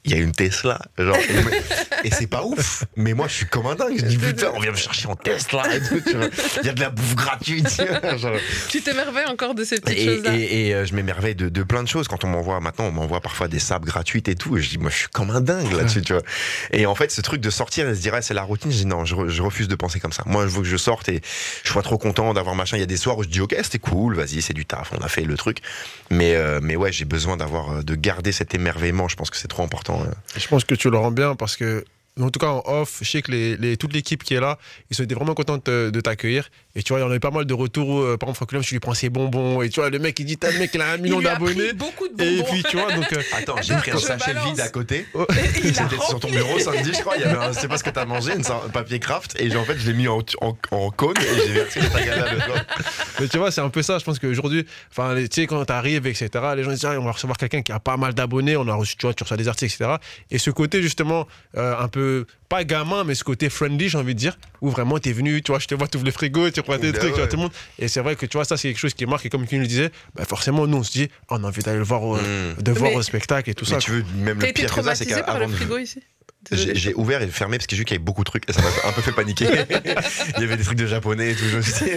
il 0.05 0.11
y 0.13 0.15
a 0.15 0.19
une 0.19 0.33
Tesla, 0.33 0.81
genre, 0.99 1.17
et, 2.03 2.09
et 2.09 2.11
c'est 2.11 2.27
pas 2.27 2.45
ouf, 2.45 2.85
mais 2.97 3.15
moi 3.15 3.27
je 3.29 3.35
suis 3.35 3.47
comme 3.47 3.67
un 3.67 3.75
dingue, 3.75 3.97
je 3.99 4.05
dis 4.05 4.19
putain, 4.19 4.51
on 4.55 4.61
vient 4.61 4.71
me 4.73 4.77
chercher 4.77 5.09
en 5.09 5.17
Tesla 5.17 5.63
il 6.61 6.67
y 6.67 6.69
a 6.69 6.73
de 6.73 6.81
la 6.81 6.91
bouffe 6.91 7.15
gratuite, 7.15 7.69
tu 7.77 7.87
vois, 7.87 8.17
genre. 8.17 8.37
Tu 8.69 8.83
t'émerveilles 8.83 9.27
encore 9.27 9.55
de 9.55 9.65
ces 9.65 9.81
petites 9.81 9.99
Et, 9.99 10.05
choses-là. 10.05 10.35
et- 10.37 10.67
et, 10.69 10.75
euh, 10.75 10.85
je 10.87 10.95
m'émerveille 10.95 11.35
de, 11.35 11.49
de 11.49 11.63
plein 11.63 11.83
de 11.83 11.89
choses. 11.89 12.09
Quand 12.09 12.25
on 12.25 12.29
m'envoie 12.29 12.61
maintenant, 12.61 12.87
on 12.87 12.91
m'envoie 12.93 13.21
parfois 13.21 13.49
des 13.49 13.59
sables 13.59 13.87
gratuites 13.87 14.29
et 14.29 14.35
tout. 14.35 14.57
Et 14.59 14.63
je 14.63 14.69
dis, 14.71 14.79
moi, 14.79 14.91
je 14.91 14.97
suis 14.97 15.09
comme 15.09 15.31
un 15.31 15.41
dingue 15.41 15.73
là-dessus, 15.73 16.03
tu 16.03 16.13
vois. 16.13 16.23
Et 16.73 16.87
en 16.87 16.95
fait, 16.95 17.11
ce 17.11 17.21
truc 17.21 17.41
de 17.41 17.51
sortir 17.51 17.89
et 17.89 17.95
se 17.95 18.01
dire, 18.01 18.13
ah, 18.15 18.23
c'est 18.23 18.35
la 18.35 18.43
routine, 18.43 18.71
je 18.71 18.77
dis, 18.79 18.87
non, 18.87 19.05
je, 19.05 19.15
re- 19.15 19.29
je 19.29 19.43
refuse 19.43 19.69
de 19.69 19.75
penser 19.75 20.01
comme 20.01 20.13
ça. 20.13 20.23
Moi, 20.27 20.47
je 20.47 20.53
veux 20.53 20.63
que 20.63 20.69
je 20.69 20.77
sorte 20.77 21.09
et 21.09 21.21
je 21.65 21.71
sois 21.71 21.83
trop 21.83 21.99
content 21.99 22.35
d'avoir 22.35 22.55
machin. 22.55 22.77
Il 22.77 22.81
y 22.81 22.85
a 22.85 22.87
des 22.87 22.97
soirs 22.97 23.17
où 23.19 23.23
je 23.23 23.29
dis, 23.29 23.41
ok, 23.41 23.55
c'était 23.63 23.79
cool, 23.79 24.17
vas-y, 24.17 24.43
c'est 24.43 24.53
du 24.55 24.67
taf, 24.67 24.93
on 24.99 25.03
a 25.03 25.09
fait 25.09 25.23
le 25.25 25.37
truc. 25.37 25.59
Mais, 26.11 26.35
euh, 26.35 26.61
mais 26.63 26.77
ouais, 26.77 26.93
j'ai 26.93 27.05
besoin 27.07 27.37
d'avoir, 27.37 27.71
euh, 27.79 27.83
de 27.83 27.95
garder 27.95 28.33
cet 28.33 28.55
émerveillement. 28.55 29.09
Je 29.09 29.17
pense 29.17 29.31
que 29.31 29.37
c'est 29.37 29.49
trop 29.49 29.63
important. 29.63 29.94
Je 30.37 30.47
pense 30.49 30.65
que 30.65 30.75
tu 30.75 30.91
le 30.91 30.97
rends 30.99 31.11
bien 31.11 31.35
parce 31.37 31.57
que, 31.57 31.85
en 32.21 32.31
tout 32.31 32.39
cas 32.39 32.49
en 32.49 32.63
off, 32.67 32.99
je 33.03 33.09
sais 33.11 33.23
que 33.23 33.75
toute 33.75 33.93
l'équipe 33.93 34.23
qui 34.23 34.35
est 34.35 34.41
là, 34.41 34.59
ils 34.91 34.97
sont 34.97 35.03
été 35.05 35.15
vraiment 35.15 35.35
contents 35.35 35.57
de, 35.57 35.63
te- 35.63 35.91
de 35.91 36.01
t'accueillir. 36.01 36.49
Et 36.77 36.83
tu 36.83 36.93
vois, 36.93 36.99
il 37.01 37.03
y 37.03 37.07
en 37.07 37.11
a 37.13 37.15
eu 37.15 37.21
pas 37.21 37.31
mal 37.31 37.45
de 37.45 37.55
retours. 37.55 37.89
où, 37.89 38.01
euh, 38.03 38.17
par 38.17 38.29
exemple, 38.31 38.49
Franck 38.51 38.65
tu 38.65 38.75
lui 38.75 38.81
prends 38.81 38.95
ses 38.95 39.09
bonbons. 39.09 39.63
Et 39.63 39.69
tu 39.71 39.79
vois, 39.79 39.91
le 39.91 39.99
mec, 40.01 40.19
il 40.19 40.25
dit, 40.27 40.37
t'as 40.37 40.51
le 40.51 40.59
mec, 40.59 40.71
il 40.75 40.81
a 40.83 40.91
un 40.93 40.97
Il 40.97 41.03
million 41.03 41.21
d'abonnés. 41.21 41.73
beaucoup 41.73 42.09
de 42.09 42.21
Et 42.23 42.39
bonbons. 42.39 42.51
puis, 42.51 42.63
tu 42.65 42.77
vois, 42.77 42.93
donc. 42.93 43.13
euh, 43.13 43.23
Attends, 43.33 43.55
j'ai 43.63 43.75
pris 43.77 43.93
un 43.93 43.95
je 43.95 44.01
sachet 44.01 44.35
balance. 44.35 44.51
vide 44.51 44.61
à 44.61 44.69
côté. 44.71 45.07
Et 45.63 45.73
C'était 45.73 45.97
sur 46.09 46.19
ton 46.19 46.29
bureau 46.31 46.59
samedi, 46.59 46.93
je 46.93 47.01
crois. 47.01 47.17
Il 47.17 47.23
y 47.23 47.25
avait 47.25 47.39
un, 47.39 47.53
je 47.53 47.59
sais 47.61 47.69
pas 47.69 47.79
ce 47.79 47.85
que 47.85 47.91
t'as 47.91 48.05
mangé, 48.05 48.35
de 48.37 48.43
papier 48.73 48.99
craft. 48.99 49.37
Et 49.41 49.51
j'ai- 49.51 49.57
en 49.57 49.65
fait, 49.65 49.79
je 49.79 49.87
l'ai 49.87 49.95
mis 49.97 50.09
en, 50.09 50.19
en, 50.41 50.57
en 50.73 50.91
cône 50.91 51.15
et 51.21 51.47
j'ai 51.47 51.53
versé 51.53 51.81
ta 51.81 52.03
galade 52.03 52.35
dedans. 52.35 52.61
Mais 53.21 53.29
tu 53.29 53.39
vois, 53.39 53.51
c'est 53.53 53.61
un 53.61 53.69
peu 53.71 53.83
ça. 53.83 53.99
Je 53.99 54.05
pense 54.05 54.19
qu'aujourd'hui, 54.19 54.67
enfin, 54.91 55.15
tu 55.17 55.29
sais, 55.31 55.47
quand 55.47 55.65
t'arrives, 55.65 56.07
etc., 56.09 56.29
les 56.57 56.65
gens 56.65 56.71
disent, 56.71 56.85
ah, 56.87 56.99
on 56.99 57.05
va 57.05 57.13
recevoir 57.13 57.37
quelqu'un 57.39 57.63
qui 57.63 57.71
a 57.71 57.79
pas 57.79 57.97
mal 57.97 58.15
d'abonnés, 58.15 58.57
on 58.57 58.67
a 58.67 58.75
reçu, 58.75 58.97
tu 58.97 59.07
vois, 59.07 59.15
tu 59.15 59.23
reçois 59.23 59.37
des 59.37 59.47
articles, 59.47 59.73
etc. 59.73 59.97
Et 60.33 60.39
ce 60.39 60.51
côté, 60.51 60.83
justement, 60.83 61.29
euh, 61.57 61.77
un 61.79 61.87
peu, 61.89 62.27
pas 62.49 62.65
gamin, 62.65 63.05
mais 63.05 63.15
ce 63.15 63.23
côté 63.25 63.49
friendly, 63.49 63.89
j'ai 63.89 63.99
envie 63.99 64.15
de 64.15 64.19
dire, 64.19 64.37
où 64.61 64.71
vraiment 64.71 64.99
t'es 64.99 65.13
venu, 65.13 65.41
tu 65.43 65.53
vois, 65.53 65.59
je 65.61 65.67
te 65.67 65.75
vois, 65.75 65.87
tu 65.89 65.97
ouvres 65.97 66.07
le 66.07 66.13
frigo, 66.13 66.51
tu 66.51 66.63
Ben 66.67 66.93
trucs, 66.93 67.01
tu 67.03 67.09
vois, 67.11 67.23
ouais. 67.23 67.29
tout 67.29 67.37
le 67.37 67.43
monde. 67.43 67.53
Et 67.79 67.89
c'est 67.89 68.01
vrai 68.01 68.17
que, 68.17 68.27
tu 68.27 68.37
vois, 68.37 68.45
ça, 68.45 68.57
c'est 68.57 68.69
quelque 68.69 68.79
chose 68.79 68.95
qui 68.95 69.07
marque. 69.07 69.25
Et 69.27 69.29
comme 69.31 69.47
tu 69.47 69.55
nous 69.57 69.63
le 69.63 69.67
disais, 69.67 69.91
bah, 70.15 70.25
forcément, 70.25 70.67
nous, 70.67 70.79
on 70.79 70.83
se 70.83 70.93
dit, 70.93 71.09
on 71.31 71.43
a 71.45 71.47
envie 71.47 71.63
d'aller 71.63 71.79
le 71.79 71.85
voir 71.85 72.03
au, 72.03 72.17
Mm. 72.17 72.55
de 72.63 72.73
voir 72.73 72.91
Mais- 72.91 72.97
au 72.97 73.03
spectacle 73.03 73.51
et 73.51 73.55
tout 73.55 73.65
Mais 73.69 73.75
ça. 73.75 73.79
tu 73.79 73.91
veux, 73.91 74.05
même 74.17 74.41
le 74.41 74.53
pire 74.53 74.75
que 74.75 74.83
ça, 74.83 74.95
c'est 74.95 75.07
par 75.07 75.35
le 75.39 75.41
qu'avant 75.47 75.49
de- 75.51 75.57
frigo 75.57 75.79
ici? 75.79 76.01
J'ai 76.53 76.93
ouvert 76.95 77.23
et 77.23 77.27
fermé 77.29 77.57
parce 77.57 77.67
que 77.67 77.75
j'ai 77.75 77.81
vu 77.81 77.85
qu'il 77.87 77.95
y 77.95 77.97
avait 77.97 78.05
beaucoup 78.05 78.23
de 78.23 78.29
trucs 78.29 78.49
et 78.49 78.53
ça 78.53 78.61
m'a 78.61 78.69
un 78.89 78.93
peu 78.93 79.01
fait 79.01 79.13
paniquer. 79.13 79.47
Il 80.37 80.41
y 80.41 80.45
avait 80.45 80.57
des 80.59 80.65
trucs 80.65 80.77
de 80.79 80.87
japonais 80.87 81.31
et 81.31 81.35
tout. 81.35 81.45
Je 81.51 81.57
me 81.57 81.63
suis 81.63 81.85
dit, 81.87 81.91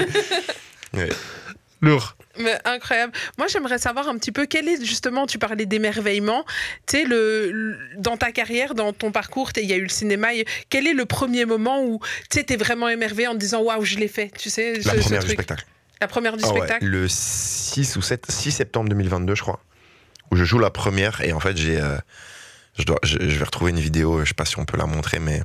ouais. 0.93 1.09
Lourd. 1.81 2.15
Mais 2.39 2.57
incroyable. 2.65 3.13
Moi, 3.37 3.47
j'aimerais 3.47 3.77
savoir 3.77 4.07
un 4.07 4.17
petit 4.17 4.31
peu 4.31 4.45
quel 4.45 4.67
est 4.67 4.83
justement, 4.83 5.25
tu 5.27 5.37
parlais 5.39 5.65
d'émerveillement. 5.65 6.43
Tu 6.87 6.97
sais, 6.97 7.03
le, 7.03 7.51
le- 7.51 7.77
dans 7.97 8.17
ta 8.17 8.31
carrière, 8.31 8.73
dans 8.75 8.93
ton 8.93 9.11
parcours, 9.11 9.51
il 9.57 9.65
y 9.65 9.73
a 9.73 9.75
eu 9.77 9.83
le 9.83 9.89
cinéma. 9.89 10.33
et 10.33 10.45
Quel 10.69 10.87
est 10.87 10.93
le 10.93 11.05
premier 11.05 11.45
moment 11.45 11.83
où 11.83 11.99
tu 12.31 12.43
t'es 12.43 12.55
vraiment 12.57 12.89
émerveillé 12.89 13.27
en 13.27 13.33
te 13.33 13.37
disant 13.39 13.61
waouh, 13.61 13.83
je 13.85 13.97
l'ai 13.97 14.07
fait 14.07 14.31
Tu 14.37 14.49
sais, 14.49 14.73
La 14.75 14.81
ce- 14.93 14.97
ce 14.97 15.03
première 15.03 15.23
du 15.23 15.29
spectacle. 15.31 15.65
La 16.01 16.07
première 16.07 16.37
du 16.37 16.43
Ah 16.45 16.49
ouais, 16.51 16.57
spectacle. 16.57 16.85
le 16.85 17.07
6 17.07 17.95
ou 17.95 18.01
7, 18.01 18.25
6 18.29 18.51
septembre 18.51 18.89
2022, 18.89 19.33
je 19.35 19.41
crois, 19.41 19.59
où 20.31 20.35
je 20.35 20.43
joue 20.43 20.59
la 20.59 20.69
première 20.69 21.21
et 21.21 21.33
en 21.33 21.39
fait, 21.39 21.57
j'ai. 21.57 21.81
euh, 21.81 21.97
je, 22.77 22.83
dois, 22.83 22.99
je, 23.03 23.17
je 23.19 23.37
vais 23.39 23.45
retrouver 23.45 23.71
une 23.71 23.79
vidéo, 23.79 24.19
je 24.23 24.27
sais 24.29 24.33
pas 24.35 24.45
si 24.45 24.59
on 24.59 24.65
peut 24.65 24.77
la 24.77 24.85
montrer, 24.85 25.17
mais 25.19 25.41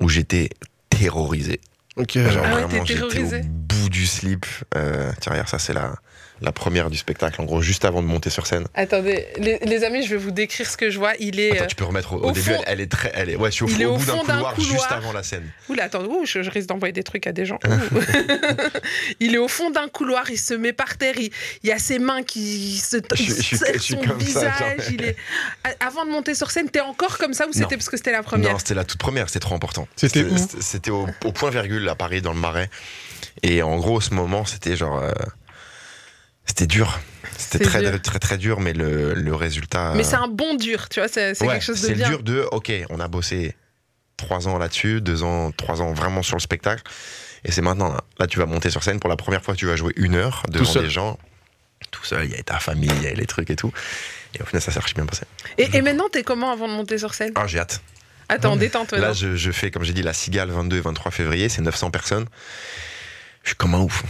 où 0.00 0.08
j'étais 0.08 0.50
terrorisé. 0.90 1.60
Ok. 1.96 2.16
Genre 2.18 2.28
Ah 2.36 2.54
ouais, 2.54 2.62
vraiment, 2.62 2.68
t'es 2.84 2.86
j'étais 2.94 3.02
au 3.02 3.08
terrorisé. 3.08 3.42
Bout 3.82 3.88
du 3.88 4.06
slip. 4.06 4.46
Euh, 4.76 5.10
tiens, 5.20 5.32
regarde, 5.32 5.48
ça, 5.48 5.58
c'est 5.58 5.72
la, 5.72 5.94
la 6.40 6.52
première 6.52 6.88
du 6.90 6.96
spectacle, 6.96 7.40
en 7.40 7.44
gros, 7.44 7.60
juste 7.62 7.84
avant 7.84 8.00
de 8.02 8.06
monter 8.06 8.30
sur 8.30 8.46
scène. 8.46 8.66
Attendez, 8.74 9.26
les, 9.38 9.58
les 9.58 9.84
amis, 9.84 10.04
je 10.04 10.10
vais 10.10 10.16
vous 10.16 10.30
décrire 10.30 10.68
ce 10.70 10.76
que 10.76 10.90
je 10.90 10.98
vois. 10.98 11.12
Il 11.18 11.40
est. 11.40 11.52
Attends, 11.56 11.66
tu 11.66 11.74
peux 11.76 11.84
remettre 11.84 12.12
au, 12.12 12.18
au 12.18 12.28
au 12.28 12.32
début, 12.32 12.50
fond- 12.50 12.62
elle, 12.66 12.74
elle 12.74 12.80
est 12.80 12.86
très. 12.90 13.10
Elle 13.14 13.30
est, 13.30 13.36
ouais, 13.36 13.50
je 13.50 13.54
suis 13.56 13.64
au, 13.64 13.68
fond- 13.68 13.80
est 13.80 13.84
au 13.86 13.96
bout 13.96 14.04
d'un 14.04 14.12
fond 14.12 14.24
d'un 14.24 14.34
couloir, 14.38 14.60
juste 14.60 14.90
avant 14.92 15.12
la 15.12 15.22
scène. 15.22 15.48
Oula, 15.68 15.84
attends, 15.84 16.04
ouh, 16.04 16.24
je, 16.26 16.42
je 16.42 16.50
risque 16.50 16.68
d'envoyer 16.68 16.92
des 16.92 17.02
trucs 17.02 17.26
à 17.26 17.32
des 17.32 17.44
gens. 17.46 17.58
Il 19.20 19.34
est 19.34 19.38
au 19.38 19.48
fond 19.48 19.70
d'un 19.70 19.88
couloir, 19.88 20.30
il 20.30 20.38
se 20.38 20.54
met 20.54 20.72
par 20.72 20.96
terre, 20.96 21.14
il, 21.18 21.30
il 21.62 21.68
y 21.68 21.72
a 21.72 21.78
ses 21.78 21.98
mains 21.98 22.22
qui 22.22 22.76
se 22.78 22.96
Je 23.14 23.22
je 23.24 23.32
je 23.74 23.78
suis 23.78 23.94
son 23.94 24.00
comme 24.00 24.18
visage. 24.18 24.88
il 24.90 25.02
est... 25.04 25.16
Avant 25.80 26.04
de 26.04 26.10
monter 26.10 26.34
sur 26.34 26.50
scène, 26.50 26.70
t'es 26.70 26.80
encore 26.80 27.18
comme 27.18 27.32
ça 27.34 27.46
ou 27.48 27.52
c'était 27.52 27.76
parce 27.76 27.88
que 27.88 27.96
c'était 27.96 28.12
la 28.12 28.22
première? 28.22 28.52
Non, 28.52 28.58
c'était 28.58 28.74
la 28.74 28.84
toute 28.84 28.98
première, 29.00 29.28
c'était 29.28 29.40
trop 29.40 29.54
important. 29.54 29.88
C'était 29.96 30.24
c'était 30.60 30.90
au, 30.90 31.06
au 31.24 31.32
point 31.32 31.50
virgule 31.50 31.88
à 31.88 31.94
Paris, 31.94 32.22
dans 32.22 32.32
le 32.32 32.38
Marais. 32.40 32.70
Et 33.42 33.62
en 33.62 33.76
gros, 33.78 34.00
ce 34.00 34.14
moment, 34.14 34.44
c'était 34.44 34.76
genre. 34.76 34.98
euh, 35.02 35.12
c'était 36.44 36.66
dur. 36.66 36.98
C'était 37.36 37.58
C'est 37.64 37.70
très, 37.70 37.80
dur. 37.80 37.90
très, 37.90 37.98
très, 38.00 38.18
très 38.18 38.38
dur, 38.38 38.60
mais 38.60 38.72
le, 38.72 39.14
le 39.14 39.34
résultat. 39.34 39.92
Mais 39.94 40.04
euh, 40.04 40.08
c'est 40.08 40.16
un 40.16 40.28
bon 40.28 40.54
dur, 40.54 40.88
tu 40.88 41.00
vois, 41.00 41.08
c'est 41.08 41.34
c'est 41.34 41.44
ouais, 41.46 41.54
quelque 41.54 41.64
chose 41.64 41.80
de 41.82 41.86
c'est 41.88 41.94
bien. 41.94 42.08
dur 42.08 42.22
de. 42.22 42.46
Ok, 42.52 42.72
on 42.90 43.00
a 43.00 43.08
bossé 43.08 43.54
trois 44.16 44.48
ans 44.48 44.58
là-dessus, 44.58 45.00
deux 45.00 45.22
ans, 45.22 45.52
trois 45.52 45.80
ans 45.82 45.92
vraiment 45.92 46.22
sur 46.22 46.36
le 46.36 46.40
spectacle. 46.40 46.82
Et 47.44 47.52
c'est 47.52 47.62
maintenant, 47.62 47.90
là. 47.92 48.00
Là, 48.18 48.26
tu 48.26 48.38
vas 48.38 48.46
monter 48.46 48.70
sur 48.70 48.82
scène. 48.82 48.98
Pour 48.98 49.10
la 49.10 49.16
première 49.16 49.42
fois, 49.44 49.54
tu 49.54 49.66
vas 49.66 49.76
jouer 49.76 49.92
une 49.96 50.14
heure 50.16 50.42
devant 50.48 50.72
des 50.74 50.90
gens. 50.90 51.18
Tout 51.92 52.04
seul, 52.04 52.24
il 52.24 52.32
y 52.32 52.34
a 52.34 52.42
ta 52.42 52.58
famille, 52.58 52.90
il 52.96 53.02
y 53.04 53.06
a 53.06 53.14
les 53.14 53.26
trucs 53.26 53.50
et 53.50 53.56
tout. 53.56 53.72
Et 54.34 54.42
au 54.42 54.44
final, 54.46 54.60
ça 54.60 54.72
s'est 54.72 54.78
archi 54.78 54.94
bien 54.94 55.06
passé. 55.06 55.22
Et, 55.58 55.68
et 55.76 55.80
maintenant, 55.82 56.08
t'es 56.10 56.24
comment 56.24 56.50
avant 56.50 56.66
de 56.66 56.72
monter 56.72 56.98
sur 56.98 57.14
scène? 57.14 57.32
Ah, 57.36 57.46
j'ai 57.46 57.60
hâte. 57.60 57.80
Attends, 58.28 58.56
détends-toi. 58.56 58.98
Là, 58.98 59.12
je, 59.12 59.36
je 59.36 59.50
fais, 59.52 59.70
comme 59.70 59.84
j'ai 59.84 59.92
dit, 59.92 60.02
la 60.02 60.12
Cigale 60.12 60.50
22 60.50 60.76
et 60.76 60.80
23 60.80 61.12
février, 61.12 61.48
c'est 61.48 61.62
900 61.62 61.90
personnes. 61.92 62.26
Je 63.42 63.50
suis 63.50 63.56
comme 63.56 63.74
un 63.74 63.80
ouf. 63.80 64.04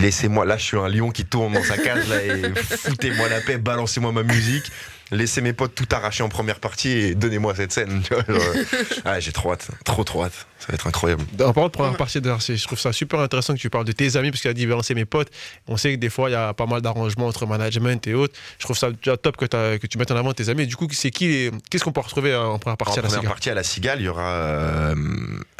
Laissez-moi, 0.00 0.44
là, 0.44 0.56
je 0.56 0.64
suis 0.64 0.78
un 0.78 0.88
lion 0.88 1.10
qui 1.10 1.24
tourne 1.24 1.52
dans 1.52 1.62
sa 1.62 1.76
cage, 1.76 2.08
là, 2.08 2.22
et 2.24 2.54
foutez-moi 2.54 3.28
la 3.28 3.40
paix, 3.40 3.58
balancez-moi 3.58 4.12
ma 4.12 4.22
musique. 4.22 4.70
laisser 5.10 5.40
mes 5.40 5.52
potes 5.52 5.74
tout 5.74 5.86
arracher 5.92 6.22
en 6.22 6.28
première 6.28 6.58
partie 6.58 6.88
et 6.88 7.14
donnez-moi 7.14 7.54
cette 7.54 7.72
scène. 7.72 8.02
tu 8.02 8.14
vois, 8.14 8.24
genre, 8.26 8.42
euh, 8.56 8.64
ah, 9.04 9.20
j'ai 9.20 9.32
trop 9.32 9.52
hâte, 9.52 9.68
trop 9.84 10.04
trop 10.04 10.24
hâte. 10.24 10.46
Ça 10.58 10.68
va 10.68 10.74
être 10.74 10.86
incroyable. 10.86 11.22
En 11.34 11.52
parlant 11.52 11.68
de 11.68 11.72
première 11.72 11.96
partie 11.96 12.20
je 12.22 12.64
trouve 12.64 12.78
ça 12.78 12.92
super 12.92 13.20
intéressant 13.20 13.54
que 13.54 13.58
tu 13.58 13.70
parles 13.70 13.84
de 13.84 13.92
tes 13.92 14.16
amis, 14.16 14.30
parce 14.30 14.40
qu'il 14.40 14.50
a 14.50 14.54
dit, 14.54 14.66
c'est 14.82 14.94
mes 14.94 15.04
potes. 15.04 15.30
On 15.68 15.76
sait 15.76 15.92
que 15.92 15.98
des 15.98 16.10
fois, 16.10 16.30
il 16.30 16.32
y 16.32 16.36
a 16.36 16.54
pas 16.54 16.66
mal 16.66 16.80
d'arrangements 16.80 17.26
entre 17.26 17.46
management 17.46 18.06
et 18.06 18.14
autres. 18.14 18.34
Je 18.58 18.64
trouve 18.64 18.76
ça 18.76 18.90
déjà 18.90 19.16
top 19.16 19.36
que, 19.36 19.86
tu 19.86 19.98
mettes 19.98 20.10
en 20.10 20.16
avant 20.16 20.32
tes 20.32 20.48
amis. 20.48 20.62
Et 20.62 20.66
du 20.66 20.76
coup, 20.76 20.88
c'est 20.92 21.10
qui 21.10 21.50
Qu'est-ce 21.70 21.84
qu'on 21.84 21.92
peut 21.92 22.00
retrouver 22.00 22.32
euh, 22.32 22.42
en 22.42 22.58
première 22.58 22.76
partie 22.76 22.98
en 22.98 23.02
à 23.02 23.02
la 23.02 23.08
première 23.08 23.20
Cigale? 23.20 23.30
partie 23.30 23.50
à 23.50 23.54
la 23.54 23.62
Cigale, 23.62 24.00
il 24.00 24.06
y 24.06 24.08
aura 24.08 24.32
euh, 24.32 24.94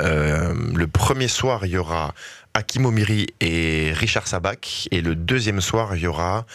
euh, 0.00 0.54
le 0.74 0.86
premier 0.86 1.28
soir, 1.28 1.66
il 1.66 1.72
y 1.72 1.78
aura 1.78 2.14
Hakim 2.56 2.86
Omiri 2.86 3.26
et 3.40 3.92
Richard 3.94 4.26
Sabac, 4.26 4.88
et 4.90 5.00
le 5.02 5.14
deuxième 5.14 5.60
soir, 5.60 5.94
il 5.94 6.02
y 6.02 6.06
aura 6.06 6.46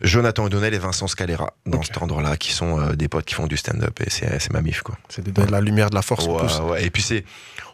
Jonathan 0.00 0.44
O'Donnell 0.44 0.74
et 0.74 0.78
Vincent 0.78 1.06
Scalera 1.06 1.54
dans 1.66 1.78
Ok. 1.78 1.86
cet 1.86 1.96
ordre-là, 1.98 2.36
qui 2.36 2.52
sont 2.52 2.80
euh, 2.80 2.92
des 2.94 3.08
potes 3.08 3.24
qui 3.24 3.34
font 3.34 3.46
du 3.46 3.56
stand-up 3.56 4.00
et 4.04 4.10
c'est 4.10 4.38
c'est 4.40 4.52
ma 4.52 4.60
mif 4.60 4.82
quoi. 4.82 4.98
C'est 5.08 5.22
de 5.24 5.30
donner 5.30 5.46
de 5.46 5.52
la 5.52 5.60
lumière, 5.60 5.88
de 5.90 5.94
la 5.94 6.02
force. 6.02 6.26
Ouais, 6.26 6.38
plus. 6.38 6.58
ouais. 6.68 6.84
Et 6.84 6.90
puis 6.90 7.02
c'est 7.02 7.24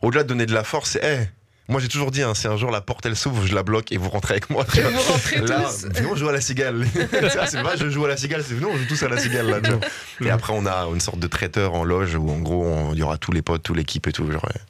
au-delà 0.03 0.23
de 0.23 0.29
donner 0.29 0.45
de 0.47 0.53
la 0.53 0.63
force, 0.63 0.91
c'est 0.91 1.03
hey, 1.03 1.29
moi 1.69 1.81
j'ai 1.81 1.89
toujours 1.89 2.11
dit, 2.11 2.23
hein, 2.23 2.35
si 2.35 2.47
un 2.47 2.57
jour 2.59 2.71
la 2.71 2.83
porte 2.83 3.07
elle 3.07 3.17
s'ouvre, 3.17 3.47
je 3.47 3.55
la 3.55 3.63
bloque 3.63 3.91
et 3.91 3.97
vous 3.97 4.11
rentrez 4.11 4.35
avec 4.35 4.51
moi. 4.51 4.65
vois. 4.69 4.91
Vous 4.91 5.13
rentrez 5.13 5.39
Là, 5.41 5.63
tous. 5.63 5.87
venons 5.95 6.15
jouer 6.15 6.29
à 6.29 6.33
la 6.33 6.41
cigale. 6.43 6.87
Ça, 7.33 7.47
c'est 7.47 7.63
pas 7.63 7.75
je 7.77 7.89
joue 7.89 8.05
à 8.05 8.09
la 8.09 8.17
cigale, 8.19 8.45
c'est 8.47 8.55
venons 8.55 8.71
on 8.73 8.77
joue 8.77 8.87
tous 8.87 9.03
à 9.03 9.09
la 9.09 9.17
cigale 9.19 9.49
là. 9.49 9.61
vois. 9.61 9.81
Et 10.27 10.31
après 10.31 10.53
on 10.55 10.67
a 10.67 10.87
une 10.93 11.01
sorte 11.01 11.19
de 11.21 11.27
traiteur 11.27 11.73
en 11.75 11.85
loge 11.85 12.15
où 12.17 12.29
en 12.31 12.39
gros 12.39 12.65
on- 12.67 12.93
il 12.93 12.99
y 12.99 13.03
aura 13.03 13.17
tous 13.17 13.33
les 13.33 13.43
potes, 13.43 13.63
toute 13.63 13.77
l'équipe 13.79 14.07
et 14.07 14.13
tout. 14.13 14.31
genre, 14.31 14.45
ouais. 14.45 14.61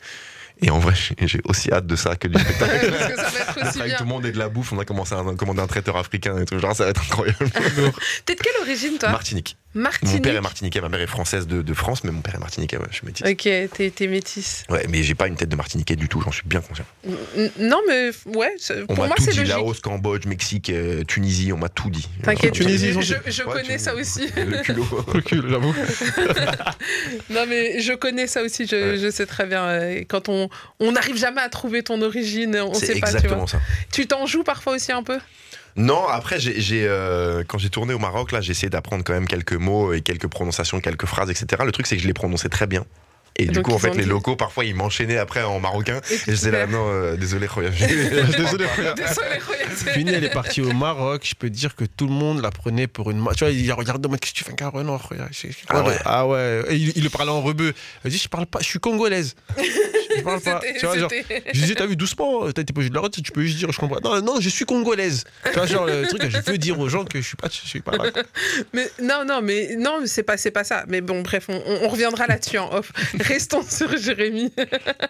Et 0.63 0.71
en 0.71 0.79
vrai 0.79 0.95
j'ai- 0.95 1.41
aussi 1.45 1.71
hâte 1.73 1.87
de 1.87 1.97
ça 1.97 2.17
que 2.17 2.29
du 2.29 2.39
spectacle. 2.39 2.91
Parce 2.99 3.09
que 3.13 3.17
ça 3.17 3.31
va 3.31 3.39
être 3.41 3.69
aussi 3.69 3.79
Avec 3.81 3.91
bien. 3.93 3.97
tout 3.99 4.05
le 4.05 4.09
monde 4.09 4.27
et 4.27 4.33
de 4.33 4.39
la 4.39 4.49
bouffe, 4.49 4.73
on 4.73 4.79
a 4.79 4.85
commencé 4.85 5.15
à 5.15 5.23
commander 5.37 5.61
un 5.63 5.67
traiteur 5.67 5.97
africain 5.97 6.39
et 6.39 6.45
tout. 6.45 6.59
Genre 6.59 6.75
ça 6.77 6.85
va 6.85 6.91
être 6.91 7.03
incroyable. 7.03 7.39
T'es 8.27 8.35
de 8.35 8.41
quelle 8.41 8.61
origine, 8.63 8.99
toi? 8.99 9.11
Martinique. 9.11 9.57
Mon 9.75 10.19
père 10.19 10.35
est 10.35 10.41
martiniquais, 10.41 10.81
ma 10.81 10.89
mère 10.89 11.01
est 11.01 11.07
française 11.07 11.47
de, 11.47 11.63
de 11.63 11.75
France, 11.75 12.03
mais 12.03 12.11
mon 12.11 12.23
père 12.23 12.35
est 12.35 12.39
martiniquais, 12.41 12.77
ouais, 12.77 12.87
je 12.91 12.97
suis 12.97 13.07
métis. 13.07 13.25
Ok, 13.25 13.43
t'es 13.43 13.93
t'es 13.95 14.07
métisse. 14.09 14.65
Ouais, 14.69 14.85
mais 14.89 15.03
j'ai 15.05 15.15
pas 15.15 15.29
une 15.29 15.37
tête 15.37 15.49
de 15.49 15.55
martiniquais 15.55 15.95
du 15.95 16.09
tout, 16.09 16.21
j'en 16.21 16.33
suis 16.33 16.43
bien 16.45 16.61
conscient. 16.61 16.85
N- 17.07 17.51
Non, 17.61 17.81
mais 17.87 18.11
ouais, 18.37 18.53
c'est- 18.59 18.83
On 18.83 18.87
pour 18.87 18.99
m'a 18.99 19.07
moi, 19.07 19.17
tout 19.17 19.23
c'est 19.23 19.31
dit, 19.31 19.39
logique. 19.39 19.55
Laos, 19.55 19.81
Cambodge, 19.81 20.27
Mexique, 20.27 20.71
euh, 20.71 21.05
Tunisie, 21.05 21.53
on 21.53 21.57
m'a 21.57 21.69
tout 21.69 21.89
dit. 21.89 22.09
T'inquiète, 22.25 22.53
Tunisie, 22.55 22.93
je, 22.93 22.99
Ouais, 23.45 23.53
connais 23.53 23.77
tu- 23.77 23.85
ça 23.85 23.95
aussi. 23.95 24.29
Le 24.37 24.61
culot. 24.63 24.87
J'avoue. 25.49 25.75
Non, 27.31 27.45
mais 27.49 27.81
je 27.81 27.93
connais 27.93 28.27
ça 28.27 28.43
aussi, 28.43 28.67
je, 28.67 28.75
Ouais. 28.93 28.99
je 28.99 29.11
sais 29.11 29.27
très 29.27 29.47
bien. 29.47 29.65
euh, 29.67 30.03
Quand 30.09 30.29
on 30.29 30.49
on 30.81 30.93
n'arrive 30.93 31.17
jamais 31.17 31.41
à 31.43 31.49
trouver 31.49 31.83
ton 31.83 32.01
origine, 32.03 32.57
on 32.61 32.75
C'est 32.75 32.87
sait 32.87 32.93
pas, 33.01 33.07
tu 33.07 33.13
vois. 33.13 33.19
exactement 33.21 33.47
ça. 33.47 33.61
Tu 33.93 34.07
t'en 34.07 34.27
joues 34.27 34.43
parfois 34.45 34.75
aussi 34.75 34.93
un 34.93 35.03
peu? 35.03 35.19
Non, 35.77 36.07
après, 36.09 36.39
j'ai, 36.41 36.61
j'ai, 36.61 36.87
euh, 36.87 37.43
quand 37.47 37.59
j'ai 37.59 37.71
tourné 37.71 37.95
au 37.95 37.99
Maroc, 37.99 38.33
là, 38.33 38.41
j'ai 38.41 38.51
essayé 38.53 38.69
d'apprendre 38.71 39.05
quand 39.05 39.13
même 39.13 39.27
quelques 39.29 39.53
mots 39.55 39.93
et 39.93 40.01
quelques 40.01 40.27
prononciations, 40.29 40.81
quelques 40.81 41.07
phrases, 41.07 41.31
etc. 41.31 41.63
Le 41.65 41.73
truc, 41.73 41.87
c'est 41.87 41.97
que 41.97 42.03
je 42.03 42.07
les 42.09 42.15
prononçais 42.15 42.49
très 42.49 42.67
bien. 42.67 42.85
Et 43.37 43.47
du 43.47 43.53
donc, 43.53 43.67
coup, 43.67 43.73
en 43.73 43.79
fait, 43.79 43.95
les 43.95 44.03
dit- 44.03 44.09
locaux, 44.09 44.35
parfois, 44.37 44.65
ils 44.65 44.75
m'enchaînaient 44.75 45.17
après 45.17 45.43
en 45.45 45.61
marocain. 45.61 46.01
Et 46.11 46.15
Et 46.15 46.33
disais 46.33 46.51
là, 46.51 46.67
non, 46.67 46.85
euh, 46.89 47.17
désolé, 47.17 47.47
Khoya. 47.47 47.71
Désolé, 48.37 48.67
c'est- 49.07 49.91
Fini, 49.95 50.11
elle 50.11 50.25
est 50.25 50.33
partie 50.33 50.61
au 50.61 50.73
Maroc. 50.73 51.23
Je 51.25 51.35
peux 51.37 51.49
te 51.49 51.55
dire 51.55 51.75
que 51.77 51.85
tout 51.85 52.07
le 52.07 52.13
monde 52.13 52.43
la 52.43 52.51
prenait 52.51 52.89
pour 52.89 53.11
une. 53.11 53.25
Tu 53.37 53.45
vois, 53.45 53.51
il 53.53 53.73
regarde, 53.73 54.07
mais 54.11 54.19
qu'est-ce 54.19 54.33
que 54.33 54.39
tu 54.39 54.45
fais, 54.45 54.53
Caro 54.55 54.83
Non, 54.83 54.99
regarde, 54.99 55.31
je- 55.33 55.47
je- 55.47 55.55
Ah 55.69 55.83
ouais. 55.83 55.97
Ah 56.05 56.27
ouais. 56.27 56.65
Et 56.71 56.75
il, 56.75 56.93
il 56.97 57.05
le 57.05 57.09
parlait 57.09 57.31
en 57.31 57.41
rebeu. 57.41 57.73
Elle 58.05 58.11
dit, 58.11 58.19
je 58.19 58.29
parle 58.29 58.47
pas, 58.47 58.59
je 58.61 58.67
suis 58.67 58.81
congolaise. 58.81 59.37
Je 60.17 60.23
parle 60.23 60.41
pas. 60.41 60.61
Tu 60.79 60.87
vois, 60.87 60.99
genre, 60.99 61.11
je 61.11 61.61
disais, 61.61 61.75
t'as 61.75 61.87
vu, 61.87 61.97
doucement, 61.97 62.51
t'as 62.53 62.63
été 62.63 62.73
pas 62.73 62.83
de 62.83 62.95
la 62.95 63.01
retenir, 63.01 63.25
tu 63.25 63.33
peux 63.33 63.43
juste 63.43 63.59
dire, 63.59 63.71
je 63.73 63.79
comprends. 63.79 64.01
Non, 64.03 64.21
non, 64.23 64.41
je 64.41 64.49
suis 64.49 64.65
congolaise. 64.65 65.25
Tu 65.45 65.53
vois, 65.53 65.67
genre, 65.67 65.87
le 65.87 66.07
truc, 66.07 66.23
je 66.29 66.51
veux 66.51 66.59
dire 66.59 66.79
aux 66.79 66.89
gens 66.89 67.05
que 67.05 67.21
je 67.21 67.27
suis 67.27 67.37
pas, 67.37 67.49
je 67.49 67.69
suis 67.69 67.81
pas 67.81 67.97
là. 67.97 68.11
Mais 68.73 68.91
non, 69.01 69.25
non, 69.25 69.41
mais 69.43 69.77
non, 69.77 70.01
c'est 70.07 70.23
pas, 70.23 70.37
c'est 70.37 70.51
pas 70.51 70.65
ça. 70.65 70.85
Mais 70.89 71.01
bon, 71.01 71.23
bref, 71.23 71.47
on, 71.49 71.61
on 71.83 71.89
reviendra 71.89 72.27
là-dessus 72.27 72.59
en 72.59 72.73
off. 72.73 72.93
Restons 73.21 73.63
sur 73.63 73.97
Jérémy. 73.97 74.53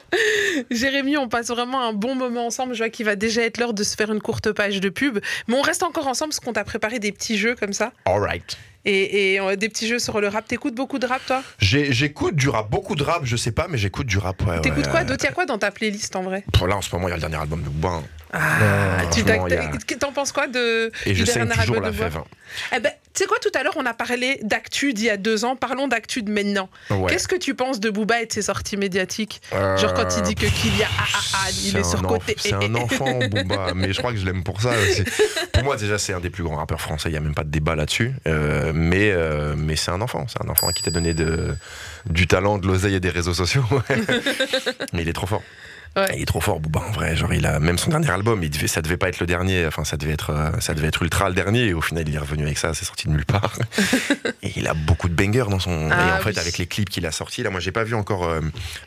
Jérémy, 0.70 1.16
on 1.16 1.28
passe 1.28 1.48
vraiment 1.48 1.82
un 1.86 1.92
bon 1.92 2.14
moment 2.14 2.46
ensemble. 2.46 2.74
Je 2.74 2.78
vois 2.78 2.90
qu'il 2.90 3.07
va 3.07 3.16
déjà 3.16 3.42
être 3.42 3.59
l'heure 3.59 3.74
de 3.74 3.84
se 3.84 3.96
faire 3.96 4.12
une 4.12 4.20
courte 4.20 4.53
page 4.53 4.80
de 4.80 4.88
pub. 4.88 5.18
Mais 5.48 5.55
on 5.55 5.62
reste 5.62 5.82
encore 5.82 6.07
ensemble 6.07 6.30
parce 6.30 6.40
qu'on 6.40 6.53
t'a 6.53 6.64
préparé 6.64 6.98
des 6.98 7.12
petits 7.12 7.38
jeux 7.38 7.55
comme 7.55 7.72
ça. 7.72 7.92
Alright. 8.05 8.57
Et, 8.85 9.35
et, 9.35 9.41
euh, 9.41 9.57
des 9.57 9.68
petits 9.68 9.87
jeux 9.87 9.99
sur 9.99 10.20
le 10.20 10.28
rap. 10.28 10.47
T'écoutes 10.49 10.74
beaucoup 10.74 10.99
de 10.99 11.07
rap, 11.07 11.20
toi? 11.26 11.43
J'écoute 11.59 12.35
du 12.37 12.49
rap, 12.49 12.70
beaucoup 12.70 12.95
de 12.95 13.03
rap, 13.03 13.22
je 13.24 13.37
sais 13.37 13.53
pas, 13.53 13.66
mais 13.68 13.76
j'écoute 13.78 14.07
du 14.07 14.18
rap. 14.18 14.41
Ouais, 14.47 14.61
T'écoutes 14.61 14.87
ouais, 14.87 14.91
quoi 14.91 15.05
D'autres, 15.05 15.24
y 15.24 15.28
a 15.28 15.33
quoi 15.33 15.45
dans 15.47 15.59
ta 15.59 15.70
playlist 15.70 16.16
en 16.16 16.22
vrai? 16.22 16.45
Pour 16.53 16.66
là, 16.66 16.76
en 16.76 16.83
ce 16.83 16.95
moment, 16.95 17.09
il 17.09 17.11
y 17.11 17.12
a 17.12 17.16
le 17.16 17.20
dernier 17.20 17.37
album 17.37 17.62
de 17.62 17.68
Booba. 17.68 18.03
Ah, 18.33 19.03
tu 19.12 19.20
y 19.20 19.31
a- 19.31 19.97
T'en 19.99 20.12
penses 20.12 20.33
quoi 20.33 20.47
de. 20.47 20.93
Et 21.07 21.14
je 21.14 21.24
saigne 21.24 21.49
toujours 21.49 21.81
la 21.81 21.93
fève. 21.93 22.20
Eh 22.74 22.81
ben, 22.81 22.91
tu 23.12 23.22
sais 23.22 23.26
quoi, 23.26 23.39
tout 23.41 23.51
à 23.55 23.62
l'heure, 23.62 23.74
on 23.76 23.87
a 23.87 23.95
parlé 23.95 24.39
d'actu 24.43 24.93
d'il 24.93 25.07
y 25.07 25.11
a 25.11 25.16
deux 25.16 25.45
ans. 25.45 25.57
Parlons 25.57 25.89
d'actu 25.89 26.22
de 26.22 26.31
maintenant. 26.31 26.68
Ouais. 26.91 27.11
Qu'est-ce 27.11 27.28
que 27.28 27.37
tu 27.37 27.55
penses 27.55 27.81
de 27.81 27.91
Booba 27.91 28.22
et 28.22 28.26
de 28.26 28.33
ses 28.33 28.43
sorties 28.43 28.76
médiatiques 28.76 29.41
Genre 29.53 29.95
quand 29.95 30.09
il 30.16 30.22
dit 30.22 30.35
que 30.35 30.47
Kylian 30.47 30.87
ah, 30.99 31.05
ah, 31.12 31.18
ah, 31.35 31.51
il 31.64 31.76
est, 31.76 31.81
un 31.81 31.85
surcoté. 31.85 32.35
C'est 32.39 32.55
un 32.55 32.74
enfant, 32.74 33.18
Booba, 33.18 33.72
mais 33.74 33.93
je 33.93 33.99
crois 33.99 34.12
que 34.12 34.18
je 34.18 34.24
l'aime 34.24 34.45
pour 34.45 34.61
ça. 34.61 34.70
Pour 35.53 35.64
moi, 35.64 35.76
déjà, 35.76 35.99
c'est 35.99 36.12
un 36.12 36.20
des 36.20 36.31
plus 36.31 36.45
grands 36.45 36.57
rappeurs 36.57 36.81
français. 36.81 37.09
Il 37.09 37.12
n'y 37.12 37.18
a 37.18 37.20
même 37.20 37.35
pas 37.35 37.45
de 37.45 37.51
débat 37.51 37.74
là-dessus. 37.74 38.12
Euh, 38.26 38.72
mais 38.74 39.11
euh, 39.12 39.55
mais 39.57 39.76
c'est 39.76 39.91
un 39.91 40.01
enfant. 40.01 40.26
C'est 40.28 40.43
un 40.45 40.49
enfant 40.49 40.70
qui 40.70 40.83
t'a 40.83 40.91
donné 40.91 41.14
de, 41.14 41.55
du 42.07 42.26
talent, 42.26 42.59
de 42.59 42.66
l'oseille 42.66 42.95
et 42.95 43.01
des 43.01 43.11
réseaux 43.11 43.35
sociaux. 43.35 43.64
mais 44.93 45.03
il 45.03 45.09
est 45.09 45.12
trop 45.12 45.26
fort. 45.26 45.43
Ouais. 45.97 46.07
Il 46.14 46.22
est 46.22 46.26
trop 46.26 46.41
fort, 46.41 46.61
Booba, 46.61 46.80
en 46.80 46.93
vrai. 46.93 47.16
Genre, 47.16 47.32
il 47.34 47.45
a 47.47 47.59
même 47.59 47.76
son 47.78 47.91
dernier 47.91 48.11
album. 48.11 48.43
Il 48.43 48.51
devait, 48.51 48.68
ça 48.68 48.80
devait 48.80 48.97
pas 48.97 49.09
être 49.09 49.18
le 49.20 49.26
dernier. 49.26 49.66
Enfin, 49.66 49.84
ça 49.84 49.97
devait 49.97 50.12
être, 50.12 50.30
euh, 50.30 50.51
ça 50.61 50.74
devait 50.74 50.88
être 50.88 51.03
ultra 51.03 51.28
le 51.28 51.34
dernier. 51.34 51.66
Et 51.66 51.74
au 51.74 51.80
final, 51.80 52.09
il 52.09 52.14
est 52.14 52.18
revenu 52.18 52.45
avec 52.45 52.59
ça. 52.59 52.74
C'est 52.74 52.84
sorti 52.84 53.09
de 53.09 53.12
nulle 53.12 53.26
part. 53.26 53.57
et 54.43 54.53
il 54.57 54.68
a 54.68 54.74
beaucoup 54.74 55.09
de 55.09 55.14
bangers 55.14 55.51
dans 55.51 55.59
son. 55.59 55.88
Ah 55.91 56.09
et 56.09 56.12
en 56.12 56.22
fait, 56.22 56.30
oui. 56.30 56.38
avec 56.38 56.59
les 56.59 56.66
clips 56.66 56.88
qu'il 56.91 57.07
a 57.07 57.11
sortis, 57.12 57.43
là, 57.43 57.51
moi, 57.51 57.61
j'ai 57.61 57.72
pas 57.72 57.84
vu 57.84 57.95
encore 57.95 58.24
euh, 58.28 58.41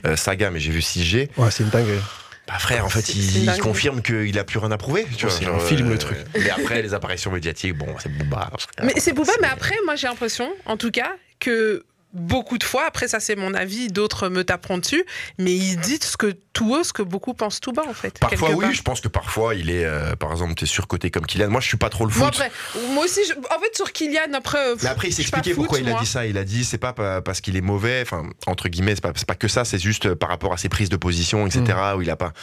euh, 0.06 0.16
Saga, 0.16 0.50
mais 0.50 0.60
j'ai 0.60 0.72
vu 0.72 0.80
6G. 0.80 1.30
Ouais, 1.38 1.52
c'est 1.52 1.64
une 1.64 1.70
dinguerie. 1.70 2.00
Bah 2.48 2.60
frère, 2.60 2.86
en 2.86 2.90
fait, 2.90 3.08
il, 3.16 3.44
il 3.46 3.58
confirme 3.60 4.02
qu'il 4.02 4.38
a 4.38 4.44
plus 4.44 4.60
rien 4.60 4.72
à 4.72 4.78
prouver. 4.78 5.06
Tu 5.16 5.26
Oh, 5.26 5.30
vois, 5.30 5.38
c'est 5.38 5.46
genre, 5.46 5.56
un 5.56 5.60
film, 5.60 5.90
le 5.90 5.98
truc. 5.98 6.18
Mais 6.38 6.50
après, 6.50 6.82
les 6.82 6.94
apparitions 6.94 7.32
médiatiques, 7.32 7.74
bon, 7.78 7.88
c'est 8.00 8.12
Booba. 8.12 8.52
Mais 8.84 8.94
c'est 8.98 9.14
Booba, 9.14 9.32
mais 9.42 9.48
après, 9.48 9.76
moi 9.86 9.96
j'ai 9.96 10.08
l'impression, 10.08 10.50
en 10.66 10.76
tout 10.76 10.92
cas, 10.92 11.14
que 11.40 11.86
beaucoup 12.14 12.58
de 12.58 12.64
fois, 12.64 12.86
après 12.88 13.08
ça 13.08 13.20
c'est 13.20 13.36
mon 13.36 13.54
avis, 13.54 13.88
d'autres 13.90 14.30
me 14.30 14.44
taperont 14.44 14.78
dessus, 14.78 15.04
mais 15.40 15.54
il 15.56 15.78
dit 15.78 16.00
ce 16.02 16.16
que 16.18 16.36
tout 16.54 16.76
haut, 16.76 16.84
ce 16.84 16.94
que 16.94 17.02
beaucoup 17.02 17.34
pensent 17.34 17.60
tout 17.60 17.72
bas 17.74 17.84
en 17.88 17.94
fait. 17.94 18.20
Parfois, 18.20 18.52
oui, 18.52 18.62
part. 18.66 18.74
je 18.74 18.82
pense 18.84 19.02
que 19.02 19.08
parfois, 19.08 19.56
il 19.56 19.70
est, 19.72 19.86
euh, 19.86 20.16
par 20.16 20.32
exemple, 20.32 20.54
t'es 20.54 20.68
surcoté 20.68 21.10
comme 21.10 21.26
Kylian. 21.26 21.50
Moi, 21.50 21.62
je 21.62 21.68
suis 21.68 21.78
pas 21.78 21.90
trop 21.90 22.06
le 22.06 22.12
foot. 22.12 22.20
Moi, 22.20 22.28
après, 22.30 22.52
moi 22.94 23.06
aussi, 23.06 23.22
je- 23.28 23.34
en 23.34 23.60
fait, 23.60 23.76
sur 23.76 23.92
Kylian, 23.92 24.34
après. 24.36 24.76
mais 24.84 24.90
après, 24.90 25.08
il 25.08 25.12
je 25.12 25.16
s'expliquait 25.18 25.52
foot, 25.54 25.64
pourquoi 25.66 25.80
il 25.80 25.90
a 25.90 26.00
dit 26.00 26.06
ça. 26.06 26.28
Il 26.28 26.38
a 26.38 26.44
dit, 26.44 26.64
c'est 26.64 26.78
pas 26.78 26.94
pa- 26.94 27.22
parce 27.24 27.42
qu'il 27.42 27.58
est 27.58 27.62
mauvais, 27.62 28.02
enfin, 28.04 28.24
entre 28.46 28.70
guillemets, 28.70 28.94
c'est 28.96 29.02
pas, 29.02 29.14
pas 29.14 29.36
que 29.36 29.48
ça, 29.48 29.66
c'est 29.66 29.80
juste 29.80 30.06
euh, 30.06 30.16
par 30.16 30.30
rapport 30.30 30.54
à 30.54 30.58
ses 30.58 30.70
prises 30.70 30.90
de 30.90 30.96
position, 30.98 31.48
etc., 31.48 31.64
où 31.98 32.02
il 32.04 32.10
a 32.12 32.16
pas. 32.16 32.34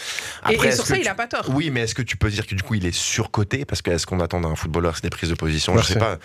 Et- 0.51 0.59
sur 0.73 0.87
ça, 0.87 0.97
il 0.97 1.07
a 1.07 1.15
pas 1.15 1.27
tort. 1.29 1.47
Oui, 1.51 1.71
mais 1.71 1.83
est-ce 1.83 1.95
que 1.95 2.03
tu 2.03 2.17
peux 2.17 2.31
dire 2.31 2.47
que 2.47 2.55
du 2.57 2.63
coup, 2.65 2.75
il 2.75 2.87
est 2.87 2.95
surcoté? 2.95 3.65
Parce 3.65 3.81
que 3.83 3.91
est-ce 3.93 4.07
qu'on 4.07 4.19
attend 4.21 4.41
d'un 4.41 4.57
footballeur, 4.57 4.97
c'est 4.97 5.03
des 5.05 5.11
prises 5.11 5.31
de 5.31 5.35
position? 5.37 5.73
Je 5.75 5.79
Merci. 5.79 5.93
sais 5.93 5.99
pas. 6.01 6.19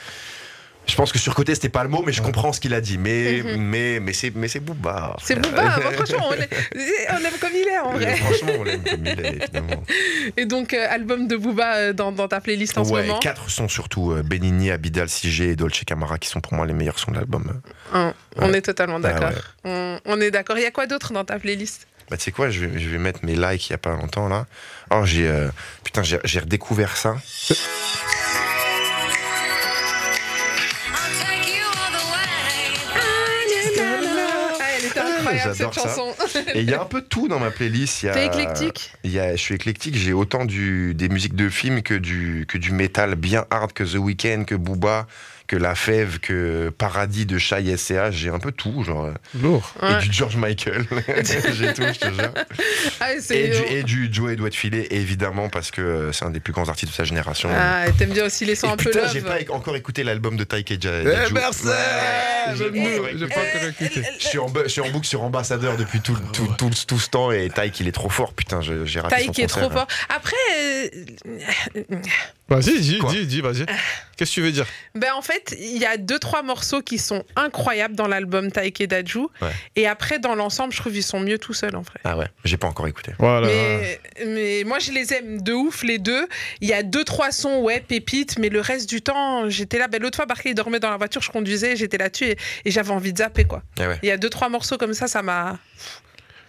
Je 0.87 0.95
pense 0.95 1.11
que 1.11 1.17
surcoté, 1.17 1.55
c'était 1.55 1.69
pas 1.69 1.83
le 1.83 1.89
mot, 1.89 2.03
mais 2.05 2.11
je 2.13 2.21
comprends 2.21 2.53
ce 2.53 2.59
qu'il 2.59 2.73
a 2.73 2.79
dit. 2.81 2.97
Mais, 2.99 3.41
Mhm. 3.43 3.57
mais, 3.57 3.99
mais 3.99 4.13
c'est, 4.13 4.31
mais 4.35 4.47
c'est 4.47 4.59
Booba. 4.59 5.15
C'est. 5.23 5.35
Booba, 5.35 5.71
franchement, 5.93 6.27
on 6.29 6.33
l'aime 6.33 7.33
comme 7.41 7.49
il 7.53 7.67
est 7.67 7.79
en 7.79 7.93
Mais 7.97 8.05
vrai. 8.05 8.15
Franchement, 8.17 8.51
on 8.59 8.63
l'aime 8.63 8.83
comme 8.83 9.05
il 9.05 9.19
est, 9.19 9.35
évidemment. 9.35 9.83
Et 10.37 10.45
donc, 10.45 10.73
euh, 10.73 10.85
album 10.89 11.27
de 11.27 11.37
Booba 11.37 11.75
euh, 11.77 11.93
dans, 11.93 12.11
dans 12.11 12.27
ta 12.27 12.39
playlist 12.39 12.77
en 12.77 12.85
ce 12.85 12.91
Ouais, 12.91 13.01
moment 13.07 13.17
quatre 13.19 13.49
sons 13.49 13.67
surtout 13.67 14.11
euh, 14.11 14.21
Benigni, 14.21 14.69
Abidal, 14.71 15.09
CG 15.09 15.49
et 15.49 15.55
Dolce 15.55 15.83
Camara 15.85 16.17
qui 16.19 16.29
sont 16.29 16.39
pour 16.41 16.53
moi 16.53 16.65
les 16.67 16.73
meilleurs 16.73 16.99
sons 16.99 17.11
de 17.11 17.17
l'album. 17.17 17.61
Hein, 17.93 18.13
On 18.37 18.53
est 18.53 18.61
totalement 18.61 18.97
Ah 18.97 18.99
d'accord. 19.11 19.29
ouais. 19.29 19.35
on, 19.65 19.99
on 20.05 20.21
est 20.21 20.29
d'accord. 20.31 20.57
Il 20.57 20.63
y 20.63 20.67
a 20.67 20.71
quoi 20.71 20.85
d'autre 20.85 21.13
dans 21.13 21.25
ta 21.25 21.39
playlist? 21.39 21.87
Bah, 22.11 22.17
tu 22.17 22.25
sais 22.25 22.31
quoi, 22.31 22.51
je 22.51 22.63
vais, 22.65 22.79
je 22.79 22.87
vais 22.89 22.99
mettre 22.99 23.21
mes 23.25 23.35
likes 23.35 23.69
il 23.69 23.71
y 23.71 23.75
a 23.75 23.79
pas 23.79 23.89
longtemps 23.95 24.27
là. 24.29 24.45
Oh, 24.91 25.01
j'ai. 25.05 25.27
euh, 25.27 25.47
putain, 25.83 26.03
j'ai 26.03 26.39
redécouvert 26.39 26.95
ça. 26.95 27.15
J'adore 35.43 35.73
ça. 35.73 35.81
chanson. 35.83 36.13
Et 36.53 36.61
il 36.61 36.69
y 36.69 36.73
a 36.73 36.81
un 36.81 36.85
peu 36.85 37.01
de 37.01 37.05
tout 37.07 37.27
dans 37.27 37.39
ma 37.39 37.51
playlist. 37.51 38.03
Il 38.03 38.05
y 38.07 38.09
a- 38.09 38.13
T'es 38.13 38.25
éclectique? 38.27 38.91
Il 39.03 39.11
y 39.11 39.19
a, 39.19 39.35
Je 39.35 39.41
suis 39.41 39.55
éclectique, 39.55 39.95
j'ai 39.95 40.13
autant 40.13 40.45
du, 40.45 40.93
des 40.93 41.09
musiques 41.09 41.35
de 41.35 41.49
films 41.49 41.81
que 41.81 41.93
du, 41.93 42.45
que 42.47 42.57
du 42.57 42.71
métal 42.71 43.15
bien 43.15 43.45
hard, 43.51 43.73
que 43.73 43.83
The 43.83 43.95
Weeknd, 43.97 44.43
que 44.45 44.55
Booba, 44.55 45.07
que 45.47 45.55
La 45.55 45.75
Fève, 45.75 46.19
que 46.19 46.69
Paradis 46.77 47.25
de 47.25 47.37
Shai 47.37 47.75
SCH. 47.77 48.11
J'ai 48.11 48.29
un 48.29 48.39
peu 48.39 48.51
tout, 48.51 48.83
genre. 48.83 49.05
euh, 49.05 49.13
Lourd. 49.41 49.73
Ouais. 49.81 49.99
Et 49.99 50.07
du 50.07 50.11
George 50.13 50.35
Michael. 50.37 50.85
j'ai 51.53 51.73
tout, 51.73 51.83
je 51.83 51.99
te 51.99 52.05
jure. 52.13 52.31
Ah, 52.99 53.11
Et 53.31 53.49
du, 53.49 53.75
et 53.75 53.83
du 53.83 54.09
Joey 54.11 54.35
Doit 54.35 54.51
Filet, 54.51 54.87
évidemment, 54.91 55.49
parce 55.49 55.69
que 55.71 55.81
euh, 55.81 56.11
c'est 56.11 56.23
un 56.25 56.29
des 56.31 56.39
plus 56.39 56.53
grands 56.53 56.69
artistes 56.69 56.91
de 56.91 56.95
sa 56.95 57.03
génération. 57.03 57.49
Ah, 57.53 57.85
t'aimes 57.97 58.11
bien 58.13 58.25
aussi 58.25 58.45
les 58.45 58.55
sons 58.55 58.69
Et 58.69 58.71
un 58.71 58.77
peu 58.77 58.85
putain, 58.85 59.01
love. 59.03 59.11
j'ai 59.13 59.21
pas 59.21 59.37
encore 59.49 59.75
écouté 59.75 60.03
l'album 60.03 60.37
de 60.37 60.43
Taika 60.43 60.75
Ja- 60.79 60.89
Eh, 61.01 61.33
merci 61.33 61.65
Ouais, 61.67 61.73
J'aime 62.57 62.73
j'ai- 62.73 62.99
ouais, 62.99 63.11
j'ai 63.17 63.27
pas 63.27 63.39
encore 63.41 63.67
écouté. 63.69 64.03
Je 64.19 64.27
suis, 64.27 64.37
en, 64.37 64.49
bu- 64.49 64.61
je 64.63 64.69
suis 64.69 64.81
en 64.81 64.89
boucle 64.89 65.07
sur 65.07 65.23
Ambassadeur 65.23 65.77
depuis 65.77 65.99
tout, 66.01 66.17
tout, 66.33 66.47
tout, 66.57 66.69
tout 66.87 66.99
ce 66.99 67.09
temps 67.09 67.31
et 67.31 67.49
Taïk 67.49 67.79
il 67.79 67.87
est 67.87 67.91
trop 67.91 68.09
fort, 68.09 68.33
putain, 68.33 68.61
j'ai 68.61 68.99
raté 68.99 69.15
son 69.15 69.31
Taïk 69.31 69.39
est 69.39 69.41
concert. 69.43 69.61
trop 69.63 69.69
fort. 69.71 69.87
Après, 70.09 70.35
euh, 71.75 71.85
Vas-y, 72.47 72.79
dis, 72.79 72.99
dis, 73.09 73.25
dis, 73.25 73.41
vas-y. 73.41 73.65
Qu'est-ce 74.17 74.31
que 74.31 74.35
tu 74.35 74.41
veux 74.41 74.51
dire? 74.51 74.65
Ben 74.93 75.13
en 75.13 75.21
fait, 75.21 75.55
il 75.59 75.77
y 75.77 75.85
a 75.85 75.97
deux 75.97 76.19
trois 76.19 76.41
morceaux 76.41 76.81
qui 76.81 76.97
sont 76.97 77.23
incroyables 77.35 77.95
dans 77.95 78.07
l'album 78.07 78.51
Taike 78.51 78.83
Daju. 78.83 79.27
Ouais. 79.41 79.49
Et 79.75 79.87
après, 79.87 80.19
dans 80.19 80.35
l'ensemble, 80.35 80.73
je 80.73 80.79
trouve 80.79 80.93
qu'ils 80.93 81.03
sont 81.03 81.19
mieux 81.19 81.37
tout 81.37 81.53
seuls 81.53 81.75
en 81.75 81.81
vrai. 81.81 81.99
Ah 82.03 82.17
ouais, 82.17 82.27
j'ai 82.43 82.57
pas 82.57 82.67
encore 82.67 82.87
écouté. 82.87 83.11
Voilà. 83.19 83.47
Mais, 83.47 83.99
mais 84.25 84.63
moi, 84.65 84.79
je 84.79 84.91
les 84.91 85.13
aime 85.13 85.41
de 85.41 85.53
ouf, 85.53 85.83
les 85.83 85.99
deux. 85.99 86.27
Il 86.61 86.69
y 86.69 86.73
a 86.73 86.83
deux, 86.83 87.03
trois 87.03 87.31
sons, 87.31 87.61
ouais, 87.61 87.81
pépites, 87.81 88.39
mais 88.39 88.49
le 88.49 88.61
reste 88.61 88.89
du 88.89 89.01
temps, 89.01 89.49
j'étais 89.49 89.77
là. 89.77 89.87
Ben, 89.87 90.01
L'autre 90.01 90.15
fois, 90.15 90.25
Barclay 90.25 90.51
il 90.51 90.55
dormait 90.55 90.79
dans 90.79 90.89
la 90.91 90.97
voiture, 90.97 91.21
je 91.21 91.31
conduisais, 91.31 91.75
j'étais 91.75 91.97
là-dessus 91.97 92.25
et, 92.25 92.37
et 92.63 92.71
j'avais 92.71 92.91
envie 92.91 93.11
de 93.11 93.17
zapper, 93.17 93.45
quoi. 93.45 93.63
Ah 93.79 93.87
ouais. 93.87 93.99
Il 94.03 94.07
y 94.07 94.11
a 94.11 94.17
deux, 94.17 94.29
trois 94.29 94.49
morceaux 94.49 94.77
comme 94.77 94.93
ça, 94.93 95.07
ça 95.07 95.21
m'a. 95.21 95.59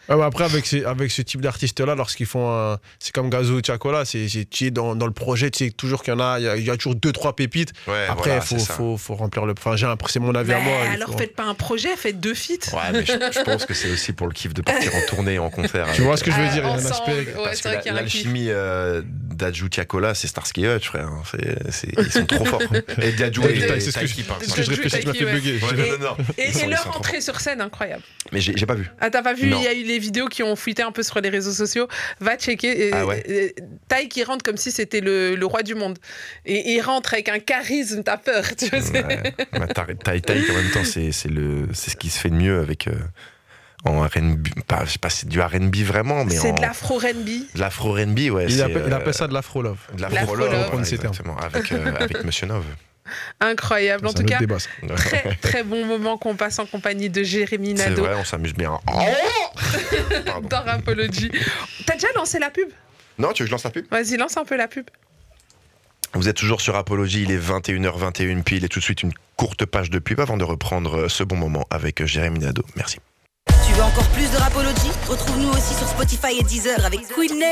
Ouais, 0.09 0.16
mais 0.16 0.22
après, 0.24 0.44
avec, 0.44 0.66
ces- 0.66 0.84
avec 0.84 1.11
ce 1.11 1.22
type 1.22 1.40
d'artistes-là, 1.40 1.94
lorsqu'ils 1.94 2.26
font 2.26 2.50
un. 2.50 2.78
C'est 2.98 3.12
comme 3.12 3.28
Gazo 3.30 3.61
c'est 4.04 4.28
c'est- 4.28 4.48
tu 4.48 4.66
es 4.66 4.70
dans, 4.70 4.94
dans 4.94 5.07
le 5.07 5.12
projet, 5.12 5.50
tu 5.50 5.64
sais 5.66 5.70
toujours 5.70 6.02
qu'il 6.02 6.12
y 6.14 6.16
en 6.16 6.20
a, 6.20 6.38
il 6.38 6.44
y 6.44 6.48
a, 6.48 6.57
il 6.57 6.64
y 6.64 6.70
a 6.70 6.76
toujours 6.76 6.94
deux, 6.94 7.12
trois 7.12 7.34
pépites. 7.34 7.72
Ouais, 7.88 8.07
après, 8.09 8.30
voilà, 8.30 8.36
il 8.36 8.46
faut, 8.46 8.59
ça. 8.59 8.74
faut, 8.74 8.96
faut 8.96 9.14
remplir 9.14 9.46
le. 9.46 9.54
Enfin, 9.59 9.76
j'ai 9.76 9.86
c'est 10.09 10.20
mon 10.20 10.34
avis 10.34 10.52
à 10.52 10.59
Ben, 10.59 10.64
moi. 10.64 10.74
il 10.86 10.94
alors 10.94 11.11
faut- 11.12 11.18
faites 11.18 11.34
pas 11.34 11.44
un 11.44 11.54
projet, 11.54 11.96
faites 11.96 12.20
deux 12.20 12.34
feats. 12.34 12.72
Ouais, 12.72 12.92
mais 12.92 13.04
je, 13.04 13.12
je 13.12 13.42
pense 13.42 13.64
que 13.66 13.74
c'est 13.74 13.90
aussi 13.90 14.12
pour 14.12 14.26
le 14.26 14.32
kiff 14.32 14.54
de 14.54 14.62
partir 14.62 14.94
en 14.94 15.00
tournée, 15.09 15.38
en 15.38 15.50
concert. 15.50 15.86
Tu 15.94 16.02
vois 16.02 16.16
ce 16.16 16.24
que 16.24 16.30
je 16.30 16.36
veux 16.36 16.46
Ah, 16.48 16.52
dire 16.52 16.62
Il 16.64 16.66
y 16.66 16.70
a 16.70 16.74
un 16.74 16.90
aspect. 16.90 17.12
ouais, 17.12 17.26
Parce 17.44 17.57
c'est 17.57 17.62
que 17.62 17.68
la- 17.74 17.76
qu'il 17.80 17.92
y 17.92 17.94
a 17.94 17.98
un 17.98 18.04
kiff. 18.04 18.14
l'alchimie 18.14 18.46
euh, 18.50 19.02
d'Adju 19.04 19.68
Tiakola, 19.70 20.14
c'est 20.14 20.28
Starsky 20.28 20.64
et 20.64 20.74
Hutch, 20.76 20.86
frère. 20.86 21.07
hein. 21.09 21.22
C'est- 21.30 21.72
c'est- 21.72 21.92
ils 21.98 22.12
sont 22.12 22.26
trop 22.26 22.44
forts. 22.44 22.62
Et 23.02 23.12
d'Adju 23.12 23.40
Ouais, 23.40 23.57
et 23.57 23.80
c'est 23.80 23.90
ce 23.90 23.98
que 23.98 24.07
je- 24.07 24.22
par 24.22 24.38
c'est 24.40 24.50
ce 24.50 24.54
que 24.54 24.62
je 24.62 24.68
Dadju 24.70 24.80
et 24.80 24.84
réfléchis, 24.84 25.04
tu 25.18 25.24
m'as 25.24 25.30
fait 25.30 25.40
bugger. 25.40 25.61
Et-. 26.38 26.42
Et, 26.42 26.64
et 26.64 26.66
leur 26.66 26.96
entrée 26.96 27.20
sur 27.20 27.40
scène, 27.40 27.61
incroyable. 27.61 28.02
Mais 28.32 28.40
j'ai 28.40 28.66
pas 28.66 28.74
vu. 28.74 28.88
Ah, 29.00 29.11
t'as 29.11 29.22
pas 29.22 29.34
vu. 29.34 29.48
Il 29.50 29.62
y 29.62 29.66
a 29.66 29.74
eu 29.74 29.82
les 29.84 29.95
vidéos 29.99 30.26
qui 30.28 30.42
ont 30.42 30.57
fuité 30.57 30.82
un 30.82 30.92
peu 30.92 31.03
sur 31.03 31.20
les 31.20 31.28
réseaux 31.28 31.53
sociaux. 31.53 31.88
Va 32.20 32.36
checker. 32.36 32.88
Et- 32.88 32.90
Ah 32.92 33.07
ouais 33.07 33.55
Tai 33.88 34.09
qui 34.09 34.24
rentre 34.24 34.42
comme 34.44 34.57
si 34.57 34.70
c'était 34.70 35.01
le, 35.01 35.34
le 35.36 35.47
roi 35.47 35.62
du 35.62 35.74
monde. 35.74 35.99
Et 36.44 36.72
il 36.74 36.80
rentre 36.80 37.14
avec 37.14 37.28
un 37.28 37.38
charisme, 37.38 38.03
t'as 38.03 38.16
peur. 38.16 38.44
Tu. 38.57 38.68
Bah, 38.70 39.66
Tai 39.68 39.94
Tai, 40.03 40.20
Tai, 40.20 40.51
en 40.51 40.55
même 40.55 40.70
temps, 40.72 40.84
c'est 40.84 41.12
c'est 41.12 41.28
le- 41.28 41.68
c'est 41.72 41.90
ce 41.90 41.97
qui 41.97 42.11
se 42.11 42.18
fait 42.18 42.30
de 42.30 42.34
mieux 42.36 42.61
avec. 42.61 42.88
euh, 42.88 42.92
en 43.84 44.01
RB. 44.01 44.49
Pas, 44.66 44.84
je 44.84 44.92
sais 44.92 44.99
pas, 44.99 45.11
c'est 45.11 45.28
du 45.28 45.40
RB 45.40 45.76
vraiment, 45.84 46.24
mais 46.24 46.34
C'est 46.34 46.53
de 46.53 46.61
l'afro-RB. 46.61 47.24
de 47.55 47.61
l'afro 47.61 47.92
RB, 47.92 48.18
ouais. 48.30 48.47
Il 48.49 48.61
appelle, 48.61 48.82
il 48.86 48.92
euh, 48.92 48.97
appelle 48.97 49.14
ça 49.14 49.28
de 49.28 49.34
l'afro-love. 49.34 49.78
De 49.94 50.03
l'afro-love. 50.03 50.14
l'afro-love, 50.14 50.51
Pour 50.51 50.59
reprendre 50.59 50.82
ouais, 50.82 50.88
ces 50.88 50.99
termes. 50.99 51.12
exactement, 51.12 51.38
avec, 51.38 51.70
euh, 51.70 51.94
avec 51.94 52.24
Monsieur 52.24 52.47
Nove. 52.49 52.64
Incroyable. 53.40 54.07
En 54.07 54.11
C'est 54.11 54.18
tout 54.22 54.24
cas, 54.24 54.38
débat, 54.38 54.57
très 54.96 55.36
très 55.42 55.62
bon 55.62 55.84
moment 55.84 56.18
qu'on 56.18 56.34
passe 56.36 56.59
en 56.59 56.66
compagnie 56.66 57.11
de 57.11 57.22
Jérémy 57.22 57.74
C'est 57.76 57.90
Nadeau 57.90 58.04
vrai, 58.04 58.14
on 58.18 58.24
s'amuse 58.24 58.54
bien. 58.54 58.78
Pardon. 60.26 60.48
dans 60.48 60.62
Rapology. 60.62 61.30
T'as 61.86 61.94
déjà 61.94 62.09
lancé 62.14 62.38
la 62.38 62.50
pub? 62.50 62.68
Non, 63.18 63.32
tu 63.32 63.42
veux 63.42 63.46
que 63.46 63.50
je 63.50 63.52
lance 63.54 63.64
la 63.64 63.70
pub? 63.70 63.86
Vas-y, 63.90 64.16
lance 64.16 64.36
un 64.36 64.44
peu 64.44 64.57
la 64.57 64.68
pub. 64.68 64.86
Vous 66.14 66.28
êtes 66.28 66.36
toujours 66.36 66.61
sur 66.61 66.76
Apologie, 66.76 67.22
il 67.24 67.30
est 67.30 67.38
21h21 67.38 68.42
pile 68.42 68.64
et 68.64 68.68
tout 68.68 68.78
de 68.78 68.84
suite 68.84 69.02
une 69.02 69.12
courte 69.36 69.66
page 69.66 69.90
de 69.90 69.98
pub 69.98 70.20
avant 70.20 70.36
de 70.36 70.44
reprendre 70.44 71.09
ce 71.09 71.22
bon 71.24 71.36
moment 71.36 71.66
avec 71.70 72.04
Jérémy 72.04 72.38
Nadeau. 72.38 72.64
Merci. 72.76 72.98
Tu 73.66 73.72
veux 73.74 73.82
encore 73.82 74.09
plus 74.11 74.30
de 74.30 74.36
Rapology? 74.36 74.88
Retrouve-nous 75.09 75.50
aussi 75.50 75.74
sur 75.74 75.86
Spotify 75.88 76.38
et 76.38 76.42
Deezer 76.42 76.84
avec 76.86 77.00
Queenie. 77.09 77.44